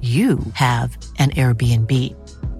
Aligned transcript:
you 0.00 0.38
have 0.54 0.96
an 1.18 1.30
Airbnb. 1.30 1.92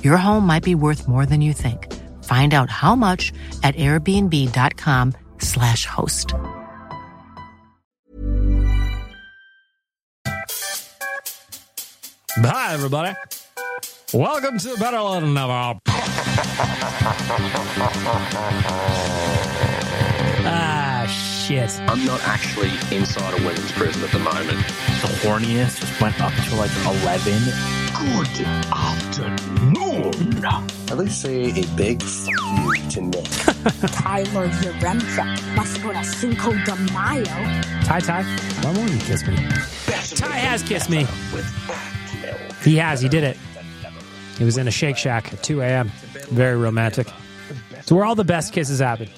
Your 0.02 0.16
home 0.16 0.44
might 0.44 0.64
be 0.64 0.74
worth 0.74 1.06
more 1.06 1.24
than 1.24 1.40
you 1.40 1.52
think. 1.52 1.94
Find 2.24 2.52
out 2.52 2.68
how 2.68 2.96
much 2.96 3.32
at 3.62 3.76
airbnb.com/slash 3.76 5.86
host. 5.86 6.34
Hi, 12.40 12.74
everybody. 12.74 13.14
Welcome 14.12 14.58
to 14.58 14.76
Better 14.76 15.20
Than 15.20 15.34
Never. 15.34 15.78
ah, 20.44 20.77
shit. 21.48 21.80
I'm 21.88 22.04
not 22.04 22.20
actually 22.28 22.70
inside 22.94 23.32
a 23.32 23.42
women's 23.42 23.72
prison 23.72 24.02
at 24.04 24.10
the 24.10 24.18
moment. 24.18 24.58
The 25.00 25.08
horniest 25.24 25.80
just 25.80 25.98
went 26.00 26.20
up 26.20 26.32
to 26.34 26.54
like 26.56 26.70
11. 26.84 27.32
Good 27.96 28.46
afternoon. 28.70 30.44
At 30.44 30.98
least 30.98 31.22
say 31.22 31.50
a 31.50 31.66
big 31.74 32.02
f- 32.02 32.28
you 32.28 32.90
to 32.90 33.00
Nick. 33.00 33.24
Tyler 33.24 34.48
Yaremchuk 34.48 35.56
must 35.56 35.82
go 35.82 35.92
to 35.92 36.04
Cinco 36.04 36.52
de 36.52 36.76
Mayo. 36.92 37.24
Ty, 37.84 38.00
Ty, 38.00 38.22
why 38.62 38.76
won't 38.76 38.90
you 38.90 38.98
kiss 38.98 39.26
me? 39.26 39.36
Ty 40.16 40.36
has 40.36 40.62
kissed 40.62 40.90
me. 40.90 41.06
With 41.32 41.50
milk. 42.20 42.62
He 42.62 42.76
has. 42.76 43.00
He 43.00 43.08
did 43.08 43.24
it. 43.24 43.38
He 44.36 44.44
was 44.44 44.58
in 44.58 44.68
a 44.68 44.70
Shake 44.70 44.98
Shack 44.98 45.32
at 45.32 45.42
2 45.42 45.62
a.m. 45.62 45.88
Very 46.28 46.58
romantic. 46.58 47.08
It's 47.72 47.90
where 47.90 48.04
all 48.04 48.14
the 48.14 48.24
best 48.24 48.52
kisses 48.52 48.80
happen. 48.80 49.08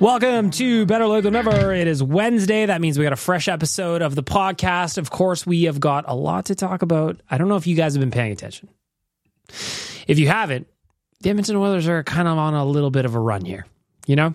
Welcome 0.00 0.50
to 0.52 0.86
Better 0.86 1.06
Late 1.06 1.24
Than 1.24 1.34
Never. 1.34 1.74
It 1.74 1.86
is 1.86 2.02
Wednesday. 2.02 2.64
That 2.64 2.80
means 2.80 2.98
we 2.98 3.04
got 3.04 3.12
a 3.12 3.16
fresh 3.16 3.48
episode 3.48 4.00
of 4.00 4.14
the 4.14 4.22
podcast. 4.22 4.96
Of 4.96 5.10
course, 5.10 5.46
we 5.46 5.64
have 5.64 5.78
got 5.78 6.06
a 6.08 6.14
lot 6.14 6.46
to 6.46 6.54
talk 6.54 6.80
about. 6.80 7.20
I 7.30 7.36
don't 7.36 7.48
know 7.48 7.56
if 7.56 7.66
you 7.66 7.76
guys 7.76 7.92
have 7.92 8.00
been 8.00 8.10
paying 8.10 8.32
attention. 8.32 8.70
If 10.06 10.18
you 10.18 10.26
haven't, 10.26 10.68
the 11.20 11.28
Edmonton 11.28 11.56
Oilers 11.56 11.86
are 11.86 12.02
kind 12.02 12.28
of 12.28 12.38
on 12.38 12.54
a 12.54 12.64
little 12.64 12.90
bit 12.90 13.04
of 13.04 13.14
a 13.14 13.20
run 13.20 13.44
here. 13.44 13.66
You 14.06 14.16
know, 14.16 14.34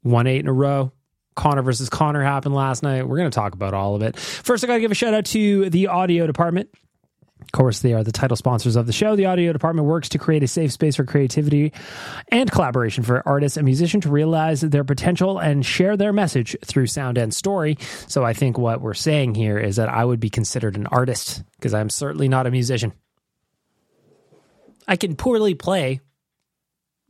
one 0.00 0.26
eight 0.26 0.40
in 0.40 0.48
a 0.48 0.52
row. 0.54 0.92
Connor 1.36 1.60
versus 1.60 1.90
Connor 1.90 2.22
happened 2.22 2.54
last 2.54 2.82
night. 2.82 3.06
We're 3.06 3.18
going 3.18 3.30
to 3.30 3.34
talk 3.34 3.52
about 3.52 3.74
all 3.74 3.96
of 3.96 4.00
it. 4.02 4.18
First, 4.18 4.64
I 4.64 4.66
got 4.66 4.76
to 4.76 4.80
give 4.80 4.90
a 4.90 4.94
shout 4.94 5.12
out 5.12 5.26
to 5.26 5.68
the 5.68 5.88
audio 5.88 6.26
department. 6.26 6.70
Of 7.48 7.52
course, 7.52 7.80
they 7.80 7.94
are 7.94 8.04
the 8.04 8.12
title 8.12 8.36
sponsors 8.36 8.76
of 8.76 8.86
the 8.86 8.92
show. 8.92 9.16
The 9.16 9.24
audio 9.24 9.54
department 9.54 9.88
works 9.88 10.10
to 10.10 10.18
create 10.18 10.42
a 10.42 10.46
safe 10.46 10.70
space 10.70 10.96
for 10.96 11.04
creativity 11.04 11.72
and 12.30 12.50
collaboration 12.50 13.04
for 13.04 13.26
artists 13.26 13.56
and 13.56 13.64
musicians 13.64 14.02
to 14.02 14.10
realize 14.10 14.60
their 14.60 14.84
potential 14.84 15.38
and 15.38 15.64
share 15.64 15.96
their 15.96 16.12
message 16.12 16.54
through 16.62 16.88
sound 16.88 17.16
and 17.16 17.32
story. 17.32 17.78
So, 18.06 18.22
I 18.22 18.34
think 18.34 18.58
what 18.58 18.82
we're 18.82 18.92
saying 18.92 19.34
here 19.34 19.58
is 19.58 19.76
that 19.76 19.88
I 19.88 20.04
would 20.04 20.20
be 20.20 20.28
considered 20.28 20.76
an 20.76 20.86
artist 20.88 21.42
because 21.56 21.72
I'm 21.72 21.88
certainly 21.88 22.28
not 22.28 22.46
a 22.46 22.50
musician. 22.50 22.92
I 24.86 24.96
can 24.96 25.16
poorly 25.16 25.54
play 25.54 26.00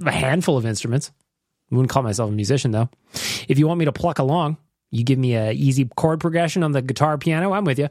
a 0.06 0.12
handful 0.12 0.56
of 0.56 0.66
instruments. 0.66 1.10
I 1.72 1.75
wouldn't 1.75 1.91
call 1.91 2.04
myself 2.04 2.31
a 2.31 2.32
musician 2.32 2.71
though. 2.71 2.91
If 3.48 3.59
you 3.59 3.66
want 3.66 3.81
me 3.81 3.87
to 3.87 3.93
pluck 3.93 4.21
along, 4.21 4.56
you 4.93 5.03
give 5.03 5.19
me 5.19 5.34
a 5.34 5.50
easy 5.50 5.84
chord 5.97 6.21
progression 6.21 6.62
on 6.62 6.71
the 6.71 6.81
guitar 6.81 7.19
piano, 7.19 7.53
I'm 7.53 7.65
with 7.65 7.81
you. 7.81 7.88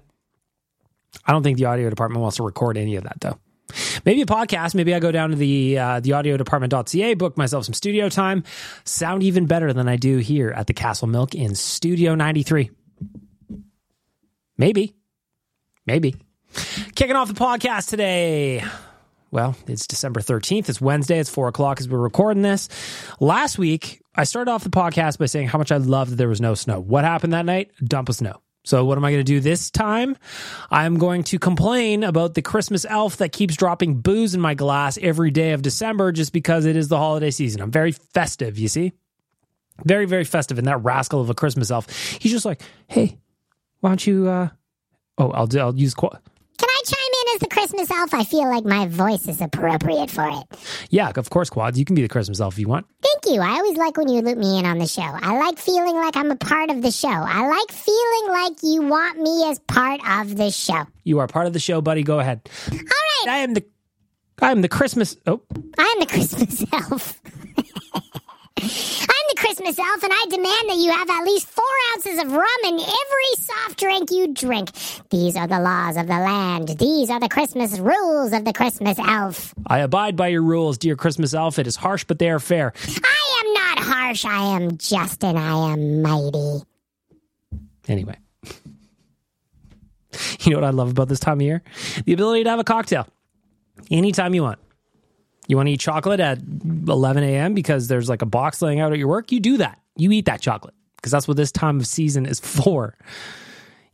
I 1.26 1.32
don't 1.32 1.44
think 1.44 1.58
the 1.58 1.66
audio 1.66 1.90
department 1.90 2.22
wants 2.22 2.38
to 2.38 2.44
record 2.44 2.78
any 2.78 2.96
of 2.96 3.04
that 3.04 3.20
though. 3.20 3.40
Maybe 4.06 4.22
a 4.22 4.26
podcast. 4.26 4.76
Maybe 4.76 4.94
I 4.94 5.00
go 5.00 5.12
down 5.12 5.32
to 5.32 5.36
the 5.36 5.78
uh, 5.78 6.00
the 6.00 6.14
audio 6.14 6.38
department.ca, 6.38 7.14
book 7.16 7.38
myself 7.38 7.66
some 7.66 7.74
studio 7.74 8.10
time, 8.10 8.44
sound 8.86 9.24
even 9.24 9.46
better 9.46 9.74
than 9.74 9.88
I 9.88 9.98
do 9.98 10.18
here 10.18 10.52
at 10.52 10.68
the 10.68 10.74
Castle 10.74 11.08
Milk 11.08 11.36
in 11.36 11.56
Studio 11.56 12.16
93. 12.16 12.72
Maybe. 14.58 14.96
Maybe. 15.86 16.16
Kicking 16.96 17.16
off 17.16 17.28
the 17.28 17.34
podcast 17.34 17.90
today. 17.90 18.64
Well, 19.30 19.56
it's 19.68 19.86
December 19.86 20.22
13th. 20.22 20.70
It's 20.70 20.80
Wednesday. 20.82 21.20
It's 21.20 21.30
four 21.30 21.50
o'clock 21.50 21.80
as 21.80 21.90
we're 21.90 22.00
recording 22.00 22.44
this. 22.44 22.70
Last 23.20 23.58
week, 23.58 24.02
I 24.16 24.24
started 24.24 24.50
off 24.50 24.64
the 24.64 24.70
podcast 24.70 25.20
by 25.20 25.26
saying 25.26 25.50
how 25.50 25.60
much 25.60 25.72
I 25.72 25.78
loved 25.78 26.12
that 26.12 26.16
there 26.16 26.30
was 26.30 26.42
no 26.42 26.56
snow. 26.56 26.80
What 26.80 27.04
happened 27.04 27.34
that 27.34 27.46
night? 27.46 27.72
Dump 27.84 28.10
of 28.10 28.16
snow. 28.16 28.42
So, 28.68 28.84
what 28.84 28.98
am 28.98 29.06
I 29.06 29.12
going 29.12 29.22
to 29.22 29.24
do 29.24 29.40
this 29.40 29.72
time? 29.72 30.18
I'm 30.70 30.98
going 30.98 31.24
to 31.26 31.40
complain 31.40 32.04
about 32.04 32.34
the 32.34 32.42
Christmas 32.42 32.84
elf 32.84 33.16
that 33.18 33.32
keeps 33.32 33.56
dropping 33.56 34.02
booze 34.02 34.36
in 34.36 34.42
my 34.42 34.56
glass 34.56 35.00
every 35.02 35.32
day 35.32 35.54
of 35.54 35.62
December 35.62 36.12
just 36.12 36.34
because 36.34 36.66
it 36.66 36.76
is 36.76 36.90
the 36.90 36.98
holiday 36.98 37.32
season. 37.32 37.62
I'm 37.62 37.72
very 37.72 37.94
festive, 37.94 38.60
you 38.60 38.68
see? 38.68 38.92
Very, 39.86 40.06
very 40.06 40.26
festive. 40.26 40.58
And 40.58 40.68
that 40.68 40.84
rascal 40.84 41.22
of 41.22 41.30
a 41.30 41.34
Christmas 41.34 41.72
elf, 41.72 41.90
he's 42.20 42.34
just 42.34 42.44
like, 42.44 42.62
hey, 42.88 43.18
why 43.80 43.92
don't 43.92 44.06
you, 44.06 44.28
uh, 44.28 44.50
oh, 45.18 45.32
I'll, 45.32 45.48
do, 45.48 45.60
I'll 45.60 45.76
use, 45.76 45.94
qu- 45.94 46.10
Can 46.10 46.70
I 46.70 46.82
chime 46.86 47.07
in 47.38 47.44
as 47.44 47.50
the 47.50 47.54
Christmas 47.54 47.92
elf? 47.92 48.14
I 48.14 48.24
feel 48.24 48.50
like 48.50 48.66
my 48.66 48.88
voice 48.88 49.28
is 49.28 49.42
appropriate 49.42 50.10
for 50.10 50.28
it. 50.28 50.60
yeah, 50.90 51.12
of 51.16 51.30
course, 51.30 51.50
Quads, 51.50 51.78
you 51.78 51.86
can 51.86 51.96
be 51.96 52.02
the 52.02 52.08
Christmas 52.08 52.40
elf 52.40 52.56
if 52.56 52.60
you 52.60 52.68
want. 52.68 52.86
Thank 53.02 53.36
you. 53.36 53.42
I 53.42 53.50
always 53.52 53.78
like 53.78 53.98
when 53.98 54.10
you 54.10 54.22
loop 54.22 54.38
me 54.38 54.60
in 54.60 54.66
on 54.66 54.78
the 54.80 54.88
show. 54.88 55.02
I 55.02 55.38
like 55.38 55.58
feeling 55.60 55.96
like 55.96 56.16
I'm 56.16 56.32
a 56.32 56.36
part 56.36 56.70
of 56.70 56.82
the 56.82 56.92
show. 56.92 57.08
I 57.10 57.48
like 57.48 57.72
feeling 57.72 58.32
like 58.32 58.58
you 58.64 58.82
want 58.84 59.20
me 59.20 59.50
as 59.50 59.60
part 59.60 60.02
of 60.08 60.36
the 60.38 60.52
show. 60.52 60.86
You 61.04 61.20
are 61.20 61.28
part 61.28 61.48
of 61.48 61.54
the 61.54 61.60
show, 61.60 61.82
buddy. 61.82 62.04
Go 62.04 62.20
ahead. 62.20 62.50
All 62.72 62.78
right. 62.78 63.26
I 63.30 63.38
am 63.40 63.54
the, 63.54 63.66
I 64.42 64.52
am 64.52 64.62
the 64.62 64.70
Christmas, 64.70 65.16
oh, 65.26 65.42
I'm 65.78 66.00
the 66.00 66.06
Christmas 66.06 66.64
elf. 66.74 67.22
I'm 68.60 69.26
the 69.30 69.36
Christmas 69.38 69.78
elf, 69.78 70.04
and 70.04 70.12
I 70.14 70.26
demand 70.30 70.70
that 70.70 70.78
you 70.78 70.92
have 70.92 71.10
at 71.10 71.24
least 71.26 71.48
four 71.48 71.66
ounces 71.94 72.20
of 72.20 72.32
rum 72.32 72.48
in 72.66 72.74
every 72.80 73.36
soft 73.38 73.80
drink 73.80 74.10
you 74.12 74.34
drink. 74.34 74.72
These 75.10 75.36
are 75.36 75.48
the 75.48 75.60
laws 75.60 75.96
of 75.98 76.08
the 76.08 76.14
land. 76.14 76.70
These 76.70 77.10
are 77.10 77.20
the 77.20 77.30
Christmas 77.30 77.78
rules 77.78 78.34
of 78.34 78.46
the 78.46 78.54
Christmas 78.54 78.98
elf. 79.00 79.54
I 79.68 79.80
abide 79.80 80.16
by 80.16 80.30
your 80.30 80.42
rules, 80.42 80.78
dear 80.78 80.96
Christmas 80.96 81.34
elf. 81.34 81.60
It 81.60 81.68
is 81.68 81.76
harsh, 81.76 82.04
but 82.06 82.20
they 82.20 82.30
are 82.30 82.40
fair. 82.40 82.74
I 83.04 83.44
am 83.46 83.54
not 83.54 83.80
harsh. 83.86 84.26
I 84.26 84.56
am 84.56 84.78
just, 84.78 85.24
and 85.24 85.38
I 85.38 85.72
am 85.74 86.02
mighty. 86.02 86.62
Anyway. 87.88 88.18
You 90.42 90.52
know 90.52 90.58
what 90.60 90.68
I 90.68 90.72
love 90.72 90.90
about 90.90 91.10
this 91.10 91.20
time 91.20 91.40
of 91.40 91.42
year? 91.42 91.62
The 92.06 92.14
ability 92.14 92.46
to 92.46 92.50
have 92.50 92.60
a 92.60 92.64
cocktail 92.64 93.06
anytime 93.92 94.34
you 94.34 94.42
want. 94.42 94.58
You 95.48 95.58
want 95.58 95.68
to 95.68 95.74
eat 95.74 95.80
chocolate 95.80 96.20
at 96.20 96.40
11 96.90 97.24
a.m. 97.24 97.54
because 97.54 97.88
there's 97.88 98.10
like 98.10 98.22
a 98.22 98.26
box 98.26 98.62
laying 98.62 98.80
out 98.80 98.92
at 98.92 98.98
your 98.98 99.08
work? 99.08 99.32
You 99.32 99.40
do 99.40 99.58
that. 99.58 99.80
You 99.96 100.12
eat 100.12 100.26
that 100.26 100.42
chocolate 100.42 100.76
because 100.98 101.12
that's 101.12 101.28
what 101.28 101.38
this 101.38 101.52
time 101.52 101.80
of 101.80 101.88
season 101.88 102.26
is 102.26 102.40
for, 102.44 102.98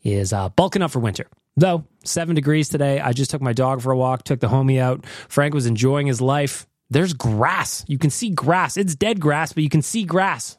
is 0.04 0.34
uh, 0.34 0.50
bulking 0.50 0.82
up 0.82 0.92
for 0.92 1.00
winter. 1.00 1.28
Though, 1.56 1.86
seven 2.04 2.36
degrees 2.36 2.70
today. 2.70 3.00
I 3.00 3.14
just 3.14 3.30
took 3.30 3.42
my 3.42 3.54
dog 3.54 3.82
for 3.82 3.92
a 3.92 3.98
walk, 3.98 4.24
took 4.24 4.40
the 4.40 4.48
homie 4.48 4.80
out. 4.80 5.06
Frank 5.06 5.54
was 5.54 5.68
enjoying 5.68 6.08
his 6.08 6.20
life. 6.20 6.66
There's 6.90 7.14
grass. 7.14 7.86
You 7.88 7.98
can 7.98 8.10
see 8.10 8.30
grass. 8.30 8.76
It's 8.76 8.96
dead 8.96 9.20
grass, 9.20 9.54
but 9.54 9.64
you 9.64 9.70
can 9.70 9.82
see 9.82 10.04
grass. 10.04 10.58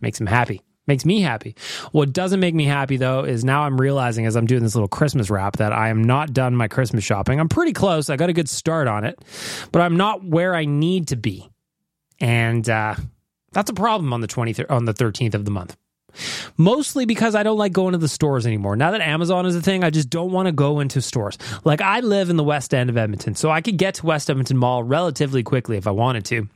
Makes 0.00 0.20
him 0.20 0.26
happy 0.26 0.62
makes 0.86 1.04
me 1.04 1.20
happy. 1.20 1.54
What 1.92 2.12
doesn't 2.12 2.40
make 2.40 2.54
me 2.54 2.64
happy 2.64 2.96
though 2.96 3.24
is 3.24 3.44
now 3.44 3.62
I'm 3.62 3.80
realizing 3.80 4.26
as 4.26 4.36
I'm 4.36 4.46
doing 4.46 4.62
this 4.62 4.74
little 4.74 4.88
Christmas 4.88 5.30
wrap 5.30 5.56
that 5.58 5.72
I 5.72 5.88
am 5.88 6.02
not 6.02 6.32
done 6.32 6.56
my 6.56 6.68
Christmas 6.68 7.04
shopping. 7.04 7.38
I'm 7.40 7.48
pretty 7.48 7.72
close. 7.72 8.10
I 8.10 8.16
got 8.16 8.30
a 8.30 8.32
good 8.32 8.48
start 8.48 8.88
on 8.88 9.04
it, 9.04 9.18
but 9.70 9.82
I'm 9.82 9.96
not 9.96 10.24
where 10.24 10.54
I 10.54 10.64
need 10.64 11.08
to 11.08 11.16
be. 11.16 11.51
And 12.22 12.70
uh, 12.70 12.94
that's 13.50 13.68
a 13.68 13.74
problem 13.74 14.12
on 14.12 14.20
the 14.20 14.28
20th 14.28 14.70
on 14.70 14.84
the 14.84 14.94
13th 14.94 15.34
of 15.34 15.44
the 15.44 15.50
month. 15.50 15.76
Mostly 16.56 17.04
because 17.04 17.34
I 17.34 17.42
don't 17.42 17.58
like 17.58 17.72
going 17.72 17.92
to 17.92 17.98
the 17.98 18.08
stores 18.08 18.46
anymore. 18.46 18.76
Now 18.76 18.92
that 18.92 19.00
Amazon 19.00 19.44
is 19.44 19.56
a 19.56 19.60
thing, 19.60 19.82
I 19.82 19.90
just 19.90 20.08
don't 20.08 20.30
want 20.30 20.46
to 20.46 20.52
go 20.52 20.78
into 20.78 21.02
stores. 21.02 21.36
Like 21.64 21.80
I 21.80 21.98
live 21.98 22.30
in 22.30 22.36
the 22.36 22.44
west 22.44 22.74
end 22.74 22.90
of 22.90 22.96
Edmonton, 22.96 23.34
so 23.34 23.50
I 23.50 23.60
could 23.60 23.76
get 23.76 23.94
to 23.94 24.06
West 24.06 24.30
Edmonton 24.30 24.56
Mall 24.56 24.84
relatively 24.84 25.42
quickly 25.42 25.76
if 25.76 25.86
I 25.88 25.90
wanted 25.90 26.24
to. 26.26 26.48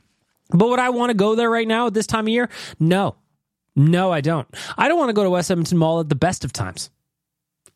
But 0.51 0.69
would 0.69 0.79
I 0.79 0.89
want 0.91 1.09
to 1.09 1.15
go 1.17 1.35
there 1.35 1.49
right 1.49 1.67
now 1.67 1.87
at 1.87 1.93
this 1.93 2.07
time 2.07 2.25
of 2.25 2.29
year? 2.29 2.49
No. 2.79 3.15
No, 3.75 4.11
I 4.11 4.21
don't. 4.21 4.47
I 4.77 4.87
don't 4.87 4.97
want 4.97 5.09
to 5.09 5.13
go 5.13 5.23
to 5.23 5.29
West 5.29 5.51
Edmonton 5.51 5.77
Mall 5.77 5.99
at 5.99 6.07
the 6.07 6.15
best 6.15 6.45
of 6.45 6.53
times. 6.53 6.89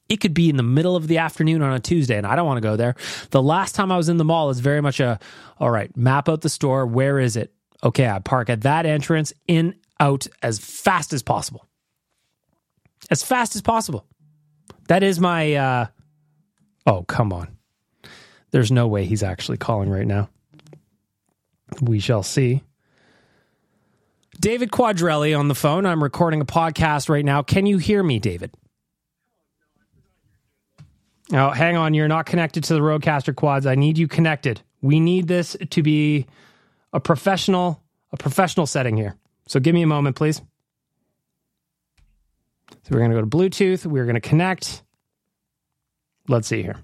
It 0.07 0.21
could 0.21 0.33
be 0.33 0.49
in 0.49 0.55
the 0.55 0.63
middle 0.63 0.95
of 0.95 1.07
the 1.07 1.17
afternoon 1.17 1.61
on 1.61 1.73
a 1.73 1.79
Tuesday, 1.79 2.17
and 2.17 2.25
I 2.25 2.37
don't 2.37 2.45
want 2.45 2.57
to 2.57 2.61
go 2.61 2.77
there. 2.77 2.95
The 3.31 3.41
last 3.41 3.75
time 3.75 3.91
I 3.91 3.97
was 3.97 4.07
in 4.07 4.17
the 4.17 4.23
mall 4.23 4.49
is 4.49 4.59
very 4.59 4.81
much 4.81 4.99
a, 4.99 5.19
all 5.59 5.69
right, 5.69 5.95
map 5.97 6.29
out 6.29 6.41
the 6.41 6.49
store. 6.49 6.85
Where 6.85 7.19
is 7.19 7.35
it? 7.35 7.53
Okay, 7.83 8.07
I 8.07 8.19
park 8.19 8.49
at 8.49 8.61
that 8.61 8.85
entrance, 8.85 9.33
in, 9.47 9.75
out 9.99 10.27
as 10.41 10.59
fast 10.59 11.13
as 11.13 11.23
possible. 11.23 11.67
As 13.09 13.23
fast 13.23 13.55
as 13.55 13.61
possible. 13.61 14.05
That 14.87 15.03
is 15.03 15.19
my, 15.19 15.55
uh, 15.55 15.85
oh, 16.85 17.03
come 17.03 17.33
on. 17.33 17.57
There's 18.51 18.71
no 18.71 18.87
way 18.87 19.05
he's 19.05 19.23
actually 19.23 19.57
calling 19.57 19.89
right 19.89 20.05
now. 20.05 20.29
We 21.81 21.99
shall 21.99 22.23
see. 22.23 22.61
David 24.39 24.71
Quadrelli 24.71 25.37
on 25.37 25.47
the 25.47 25.55
phone. 25.55 25.85
I'm 25.85 26.03
recording 26.03 26.41
a 26.41 26.45
podcast 26.45 27.09
right 27.09 27.23
now. 27.23 27.43
Can 27.43 27.65
you 27.65 27.77
hear 27.77 28.03
me, 28.03 28.19
David? 28.19 28.51
Oh, 31.31 31.51
hang 31.51 31.77
on. 31.77 31.93
You're 31.93 32.07
not 32.07 32.25
connected 32.25 32.63
to 32.65 32.73
the 32.73 32.81
Rodecaster 32.81 33.35
quads. 33.35 33.65
I 33.65 33.75
need 33.75 33.97
you 33.97 34.07
connected. 34.07 34.61
We 34.81 34.99
need 34.99 35.27
this 35.27 35.55
to 35.69 35.83
be 35.83 36.25
a 36.93 36.99
professional, 36.99 37.81
a 38.11 38.17
professional 38.17 38.65
setting 38.65 38.97
here. 38.97 39.15
So 39.47 39.59
give 39.59 39.73
me 39.73 39.81
a 39.81 39.87
moment, 39.87 40.15
please. 40.15 40.41
So 42.83 42.89
we're 42.91 42.99
going 42.99 43.11
to 43.11 43.17
go 43.17 43.21
to 43.21 43.27
Bluetooth. 43.27 43.85
We're 43.85 44.05
going 44.05 44.15
to 44.15 44.21
connect. 44.21 44.83
Let's 46.27 46.47
see 46.47 46.61
here. 46.61 46.77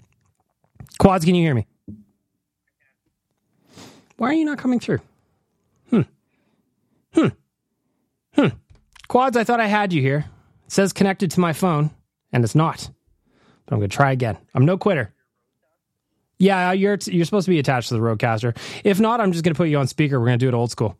Quads, 0.98 1.24
can 1.24 1.34
you 1.34 1.42
hear 1.42 1.54
me? 1.54 1.66
Why 4.16 4.30
are 4.30 4.34
you 4.34 4.44
not 4.44 4.58
coming 4.58 4.80
through? 4.80 5.00
Hmm. 5.90 6.02
Hmm. 7.14 7.28
Hmm. 8.34 8.48
Quads, 9.06 9.36
I 9.36 9.44
thought 9.44 9.60
I 9.60 9.66
had 9.66 9.92
you 9.92 10.02
here. 10.02 10.24
It 10.66 10.72
says 10.72 10.92
connected 10.92 11.30
to 11.32 11.40
my 11.40 11.52
phone, 11.52 11.90
and 12.32 12.44
it's 12.44 12.54
not. 12.54 12.90
But 13.64 13.74
I'm 13.74 13.78
going 13.78 13.90
to 13.90 13.96
try 13.96 14.12
again. 14.12 14.36
I'm 14.54 14.64
no 14.64 14.76
quitter. 14.76 15.14
Yeah, 16.38 16.68
uh, 16.68 16.72
you're 16.72 16.98
you're 17.06 17.24
supposed 17.24 17.46
to 17.46 17.50
be 17.50 17.58
attached 17.58 17.88
to 17.88 17.94
the 17.94 18.00
Rodecaster. 18.00 18.56
If 18.84 19.00
not, 19.00 19.20
I'm 19.20 19.32
just 19.32 19.44
going 19.44 19.54
to 19.54 19.58
put 19.58 19.68
you 19.68 19.78
on 19.78 19.88
speaker. 19.88 20.20
We're 20.20 20.26
going 20.26 20.38
to 20.38 20.44
do 20.44 20.48
it 20.48 20.54
old 20.54 20.70
school. 20.70 20.96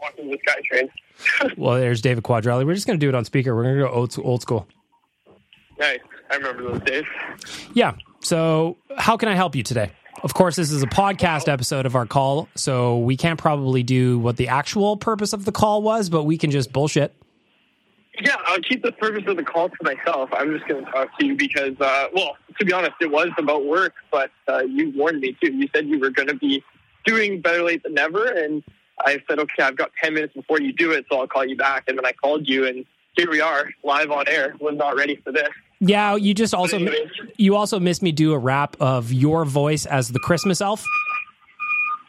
Walking 0.00 0.30
the 0.30 0.38
SkyTrain. 0.38 1.56
well, 1.56 1.78
there's 1.78 2.00
David 2.00 2.24
Quadrelli. 2.24 2.66
We're 2.66 2.74
just 2.74 2.86
going 2.86 2.98
to 2.98 3.04
do 3.04 3.08
it 3.08 3.14
on 3.14 3.24
speaker. 3.24 3.54
We're 3.54 3.62
going 3.62 3.76
to 3.76 3.82
go 3.82 3.88
old, 3.88 4.18
old 4.22 4.42
school. 4.42 4.66
Nice. 5.78 6.00
I 6.30 6.36
remember 6.36 6.62
those 6.64 6.80
days. 6.82 7.04
Yeah. 7.74 7.94
So, 8.20 8.78
how 8.96 9.16
can 9.16 9.28
I 9.28 9.34
help 9.34 9.54
you 9.54 9.62
today? 9.62 9.92
Of 10.22 10.34
course, 10.34 10.56
this 10.56 10.70
is 10.70 10.82
a 10.82 10.86
podcast 10.86 11.48
episode 11.48 11.86
of 11.86 11.96
our 11.96 12.06
call, 12.06 12.48
so 12.54 12.98
we 12.98 13.16
can't 13.16 13.38
probably 13.38 13.82
do 13.82 14.18
what 14.18 14.36
the 14.36 14.48
actual 14.48 14.96
purpose 14.96 15.32
of 15.32 15.44
the 15.44 15.52
call 15.52 15.82
was, 15.82 16.10
but 16.10 16.24
we 16.24 16.38
can 16.38 16.50
just 16.50 16.72
bullshit. 16.72 17.14
Yeah, 18.20 18.36
I'll 18.44 18.60
keep 18.60 18.82
the 18.82 18.92
purpose 18.92 19.24
of 19.26 19.36
the 19.36 19.42
call 19.42 19.70
to 19.70 19.76
myself. 19.82 20.28
I'm 20.34 20.52
just 20.52 20.68
going 20.68 20.84
to 20.84 20.90
talk 20.90 21.18
to 21.18 21.26
you 21.26 21.34
because, 21.34 21.80
uh, 21.80 22.08
well, 22.12 22.36
to 22.58 22.64
be 22.64 22.72
honest, 22.72 22.92
it 23.00 23.10
was 23.10 23.28
about 23.38 23.64
work, 23.64 23.94
but 24.10 24.30
uh, 24.48 24.58
you 24.60 24.92
warned 24.94 25.20
me 25.20 25.36
too. 25.42 25.52
You 25.52 25.68
said 25.74 25.86
you 25.86 25.98
were 25.98 26.10
going 26.10 26.28
to 26.28 26.34
be 26.34 26.62
doing 27.06 27.40
better 27.40 27.62
late 27.62 27.82
than 27.82 27.94
never, 27.94 28.26
and 28.26 28.62
I 29.00 29.22
said, 29.28 29.38
okay, 29.38 29.62
I've 29.62 29.76
got 29.76 29.92
10 30.02 30.14
minutes 30.14 30.34
before 30.34 30.60
you 30.60 30.72
do 30.72 30.90
it, 30.92 31.06
so 31.10 31.20
I'll 31.20 31.26
call 31.26 31.46
you 31.46 31.56
back. 31.56 31.84
And 31.88 31.96
then 31.96 32.04
I 32.04 32.12
called 32.12 32.48
you, 32.48 32.66
and 32.66 32.84
here 33.16 33.30
we 33.30 33.40
are, 33.40 33.70
live 33.82 34.10
on 34.10 34.28
air. 34.28 34.54
Was 34.60 34.76
not 34.76 34.96
ready 34.96 35.16
for 35.16 35.32
this. 35.32 35.48
Yeah, 35.80 36.14
you 36.14 36.32
just 36.32 36.54
also 36.54 36.78
you 37.36 37.56
also 37.56 37.80
missed 37.80 38.02
me 38.02 38.12
do 38.12 38.32
a 38.32 38.38
rap 38.38 38.76
of 38.78 39.12
your 39.12 39.44
voice 39.44 39.84
as 39.84 40.08
the 40.08 40.20
Christmas 40.20 40.60
elf. 40.60 40.84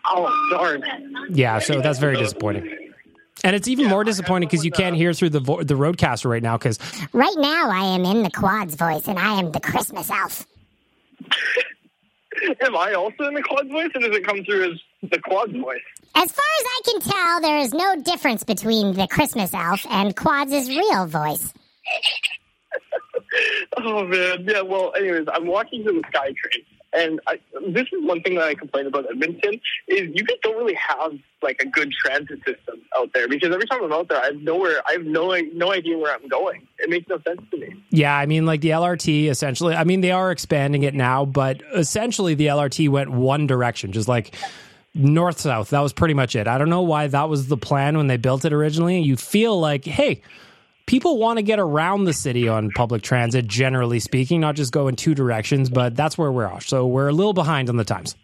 Oh 0.06 0.50
darn! 0.52 0.84
Yeah, 1.30 1.60
so 1.60 1.82
that's 1.82 1.98
very 1.98 2.18
disappointing. 2.18 2.83
And 3.44 3.56
it's 3.56 3.68
even 3.68 3.88
more 3.88 4.04
disappointing 4.04 4.48
because 4.48 4.64
you 4.64 4.72
can't 4.72 4.96
hear 4.96 5.14
through 5.14 5.32
the 5.32 5.40
vo- 5.40 5.64
the 5.64 5.74
rodecaster 5.74 6.30
right 6.30 6.44
now. 6.44 6.58
Because 6.58 6.80
right 7.12 7.36
now 7.38 7.70
I 7.70 7.96
am 7.96 8.06
in 8.06 8.24
the 8.24 8.32
quad's 8.32 8.76
voice, 8.76 9.08
and 9.08 9.20
I 9.20 9.40
am 9.40 9.52
the 9.52 9.60
Christmas 9.60 10.10
elf. 10.10 10.48
am 12.62 12.76
I 12.76 12.94
also 12.94 13.26
in 13.26 13.34
the 13.34 13.44
quad's 13.44 13.70
voice, 13.70 13.90
and 13.94 14.04
does 14.04 14.16
it 14.16 14.26
come 14.26 14.44
through 14.44 14.74
as 14.74 15.10
the 15.10 15.20
quad's 15.20 15.54
voice? 15.54 15.82
As 16.16 16.32
far 16.32 16.46
as 16.60 16.66
I 16.66 16.82
can 16.86 17.02
tell, 17.02 17.42
there 17.42 17.58
is 17.60 17.74
no 17.74 18.02
difference 18.02 18.44
between 18.44 18.94
the 18.94 19.08
Christmas 19.08 19.54
elf 19.54 19.86
and 19.90 20.16
Quad's 20.16 20.70
real 20.70 21.08
voice. 21.08 21.54
oh 23.78 24.06
man, 24.06 24.46
yeah. 24.48 24.62
Well, 24.62 24.94
anyways, 24.96 25.28
I'm 25.34 25.48
walking 25.48 25.84
to 25.84 25.92
the 25.92 26.02
SkyTrain, 26.02 26.66
and 26.94 27.20
I, 27.28 27.40
this 27.68 27.88
is 27.92 28.04
one 28.04 28.22
thing 28.22 28.36
that 28.36 28.44
I 28.44 28.56
complain 28.56 28.88
about 28.88 29.10
Edmonton 29.10 29.60
is 29.88 30.02
you 30.14 30.24
guys 30.24 30.38
don't 30.44 30.58
really 30.58 30.76
have 30.76 31.14
like 31.42 31.62
a 31.62 31.66
good 31.66 31.92
transit 31.92 32.40
system 32.46 32.82
out 32.96 33.10
there 33.14 33.28
because 33.28 33.52
every 33.52 33.66
time 33.66 33.84
I'm 33.84 33.92
out 33.92 34.10
there, 34.10 34.22
I 34.22 34.26
have 34.28 34.38
nowhere, 34.38 34.82
I 34.88 34.94
have 34.94 35.06
no 35.06 35.36
no 35.54 35.72
idea 35.72 35.98
where 35.98 36.14
I'm 36.14 36.28
going. 36.28 36.68
It 36.80 36.90
makes 36.90 37.08
no 37.08 37.20
sense 37.28 37.42
to 37.52 37.58
me. 37.58 37.84
Yeah, 37.90 38.16
I 38.16 38.26
mean, 38.26 38.46
like 38.46 38.62
the 38.62 38.70
LRT 38.70 39.30
essentially. 39.30 39.76
I 39.76 39.84
mean, 39.84 40.02
they 40.02 40.12
are 40.12 40.32
expanding 40.32 40.84
it 40.84 40.94
now, 40.94 41.26
but 41.26 41.62
essentially 41.76 42.36
the 42.36 42.48
LRT 42.48 42.90
went 42.90 43.12
one 43.12 43.48
direction, 43.48 43.92
just 43.92 44.08
like 44.08 44.36
north 44.94 45.40
south. 45.40 45.72
That 45.72 45.82
was 45.82 45.94
pretty 45.94 46.14
much 46.14 46.36
it. 46.36 46.48
I 46.48 46.58
don't 46.58 46.70
know 46.70 46.84
why 46.84 47.08
that 47.08 47.30
was 47.30 47.48
the 47.48 47.58
plan 47.58 47.98
when 47.98 48.08
they 48.08 48.18
built 48.18 48.46
it 48.46 48.54
originally. 48.54 49.02
You 49.02 49.18
feel 49.18 49.60
like, 49.60 49.86
hey 49.86 50.22
people 50.86 51.18
want 51.18 51.38
to 51.38 51.44
get 51.44 51.60
around 51.60 52.06
the 52.06 52.14
city 52.14 52.48
on 52.48 52.72
public 52.72 53.02
transit, 53.02 53.48
generally 53.48 54.00
speaking, 54.00 54.42
not 54.42 54.56
just 54.56 54.72
go 54.72 54.88
in 54.88 54.96
two 54.96 55.16
directions, 55.16 55.70
but 55.70 55.96
that's 55.96 56.18
where 56.18 56.32
we're 56.32 56.46
at. 56.46 56.64
So 56.64 56.88
we're 56.88 57.10
a 57.10 57.14
little 57.14 57.34
behind 57.34 57.70
on 57.70 57.78
the 57.78 57.84
times. 57.84 58.16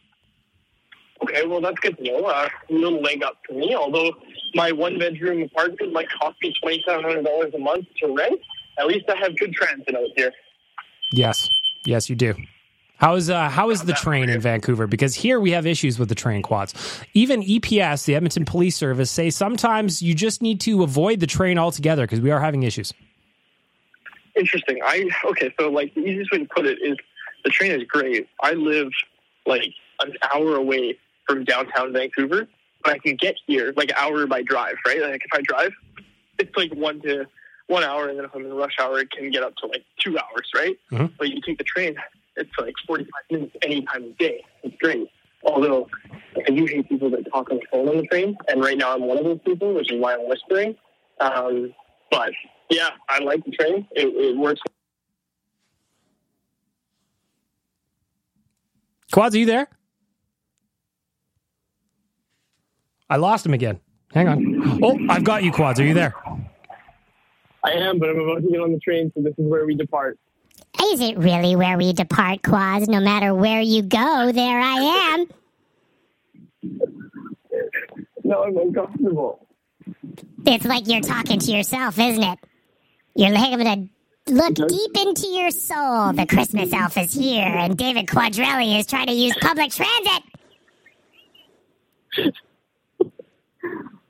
Okay, 1.21 1.45
well, 1.45 1.61
that's 1.61 1.79
good 1.79 1.97
to 1.97 2.03
know. 2.03 2.25
Uh, 2.25 2.47
a 2.69 2.73
little 2.73 3.01
leg 3.01 3.23
up 3.23 3.37
for 3.45 3.53
me, 3.53 3.75
although 3.75 4.11
my 4.55 4.71
one 4.71 4.97
bedroom 4.97 5.41
apartment 5.43 5.91
might 5.91 6.07
cost 6.19 6.37
me 6.41 6.53
$2,700 6.63 7.53
a 7.53 7.57
month 7.57 7.85
to 8.01 8.15
rent. 8.15 8.39
At 8.77 8.87
least 8.87 9.05
I 9.09 9.17
have 9.17 9.37
good 9.37 9.53
transit 9.53 9.95
out 9.95 10.07
here. 10.15 10.31
Yes, 11.11 11.49
yes, 11.85 12.09
you 12.09 12.15
do. 12.15 12.35
How 12.99 13.15
is 13.15 13.29
uh, 13.29 13.49
how 13.49 13.69
is 13.69 13.83
the 13.83 13.93
train 13.93 14.27
in 14.29 14.41
Vancouver? 14.41 14.85
Because 14.85 15.15
here 15.15 15.39
we 15.39 15.51
have 15.51 15.65
issues 15.65 15.97
with 15.97 16.09
the 16.09 16.15
train 16.15 16.41
quads. 16.41 16.73
Even 17.13 17.41
EPS, 17.41 18.03
the 18.03 18.13
Edmonton 18.13 18.43
Police 18.43 18.75
Service, 18.75 19.09
say 19.09 19.29
sometimes 19.29 20.01
you 20.01 20.13
just 20.13 20.41
need 20.41 20.59
to 20.61 20.83
avoid 20.83 21.21
the 21.21 21.27
train 21.27 21.57
altogether 21.57 22.03
because 22.03 22.19
we 22.19 22.29
are 22.29 22.41
having 22.41 22.63
issues. 22.63 22.93
Interesting. 24.35 24.79
I 24.83 25.09
okay. 25.25 25.53
So 25.57 25.69
like 25.69 25.95
the 25.95 26.01
easiest 26.01 26.31
way 26.33 26.39
to 26.39 26.45
put 26.53 26.65
it 26.65 26.77
is 26.81 26.97
the 27.45 27.49
train 27.49 27.71
is 27.71 27.83
great. 27.87 28.27
I 28.41 28.51
live 28.51 28.89
like 29.45 29.73
an 30.01 30.13
hour 30.33 30.55
away 30.55 30.97
from 31.25 31.45
downtown 31.45 31.93
Vancouver, 31.93 32.49
but 32.83 32.93
I 32.93 32.97
can 32.97 33.15
get 33.15 33.35
here 33.47 33.73
like 33.77 33.91
an 33.91 33.95
hour 33.97 34.27
by 34.27 34.41
drive. 34.41 34.75
Right? 34.85 35.01
Like 35.01 35.21
if 35.23 35.31
I 35.33 35.41
drive, 35.41 35.71
it's 36.37 36.55
like 36.57 36.73
one 36.73 37.01
to 37.03 37.27
one 37.67 37.85
hour, 37.85 38.09
and 38.09 38.17
then 38.17 38.25
if 38.25 38.35
I'm 38.35 38.45
in 38.45 38.53
rush 38.53 38.75
hour, 38.77 38.99
it 38.99 39.09
can 39.11 39.31
get 39.31 39.43
up 39.43 39.55
to 39.57 39.67
like 39.67 39.85
two 39.99 40.17
hours. 40.17 40.49
Right? 40.53 40.77
Mm-hmm. 40.91 41.13
But 41.17 41.29
you 41.29 41.39
take 41.39 41.57
the 41.57 41.63
train, 41.63 41.95
it's 42.39 42.49
like 42.59 42.73
45 42.87 43.11
minutes 43.29 43.55
any 43.63 43.81
time 43.83 44.05
of 44.05 44.17
day. 44.17 44.43
It's 44.63 44.75
great. 44.77 45.07
Although, 45.43 45.87
I 46.47 46.51
do 46.51 46.65
hate 46.65 46.89
people 46.89 47.09
that 47.11 47.29
talk 47.31 47.49
on 47.51 47.57
the 47.57 47.63
phone 47.71 47.87
on 47.87 47.97
the 47.97 48.07
train, 48.07 48.37
and 48.47 48.61
right 48.61 48.77
now 48.77 48.93
I'm 48.93 49.03
one 49.05 49.17
of 49.17 49.23
those 49.23 49.39
people, 49.45 49.73
which 49.73 49.91
is 49.91 49.99
why 49.99 50.13
I'm 50.13 50.27
whispering. 50.27 50.75
Um, 51.21 51.73
but 52.11 52.31
yeah, 52.69 52.89
I 53.07 53.19
like 53.19 53.43
the 53.45 53.51
train. 53.51 53.87
It, 53.91 54.07
it 54.07 54.37
works. 54.37 54.61
Quads, 59.11 59.35
are 59.35 59.39
you 59.39 59.45
there? 59.45 59.67
I 63.09 63.15
lost 63.15 63.45
him 63.45 63.53
again. 63.53 63.79
Hang 64.13 64.27
on. 64.27 64.79
Oh, 64.83 64.97
I've 65.09 65.23
got 65.23 65.43
you, 65.43 65.51
Quads. 65.51 65.79
Are 65.79 65.85
you 65.85 65.93
there? 65.93 66.13
I 67.63 67.71
am, 67.71 67.99
but 67.99 68.09
I'm 68.09 68.19
about 68.19 68.41
to 68.41 68.49
get 68.49 68.59
on 68.59 68.71
the 68.71 68.79
train, 68.79 69.11
so 69.15 69.21
this 69.21 69.33
is 69.37 69.45
where 69.45 69.65
we 69.65 69.75
depart. 69.75 70.17
Is 70.81 71.01
it 71.01 71.17
really 71.17 71.55
where 71.55 71.77
we 71.77 71.93
depart, 71.93 72.41
Quaz? 72.41 72.87
No 72.87 72.99
matter 72.99 73.33
where 73.33 73.61
you 73.61 73.81
go, 73.83 74.31
there 74.31 74.59
I 74.59 75.13
am. 75.13 75.27
No, 78.23 78.43
I'm 78.43 78.57
uncomfortable. 78.57 79.45
It's 80.45 80.65
like 80.65 80.87
you're 80.87 81.01
talking 81.01 81.39
to 81.39 81.51
yourself, 81.51 81.99
isn't 81.99 82.23
it? 82.23 82.39
You're 83.15 83.35
having 83.35 83.65
to 83.65 84.33
look 84.33 84.55
deep 84.55 84.97
into 84.97 85.27
your 85.27 85.51
soul. 85.51 86.13
The 86.13 86.25
Christmas 86.27 86.71
elf 86.71 86.97
is 86.97 87.13
here, 87.13 87.45
and 87.45 87.77
David 87.77 88.07
Quadrelli 88.07 88.79
is 88.79 88.85
trying 88.85 89.07
to 89.07 89.13
use 89.13 89.35
public 89.41 89.71
transit. 89.71 90.23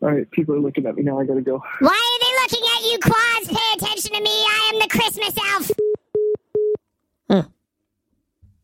All 0.01 0.11
right, 0.11 0.29
people 0.31 0.55
are 0.55 0.59
looking 0.59 0.85
at 0.85 0.95
me 0.95 1.03
now. 1.03 1.19
I 1.19 1.25
gotta 1.25 1.41
go. 1.41 1.61
Why 1.79 1.89
are 1.89 2.19
they 2.23 2.33
looking 2.43 2.65
at 2.77 2.83
you, 2.91 2.99
Quaz? 2.99 3.47
Pay 3.47 3.73
attention 3.75 4.11
to 4.13 4.21
me. 4.21 4.29
I 4.29 4.71
am 4.73 4.79
the 4.79 4.88
Christmas 4.88 5.33
elf. 5.53 5.71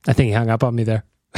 I 0.07 0.13
think 0.13 0.27
he 0.27 0.34
hung 0.34 0.50
up 0.50 0.63
on 0.63 0.75
me 0.75 0.84
there. 0.84 1.03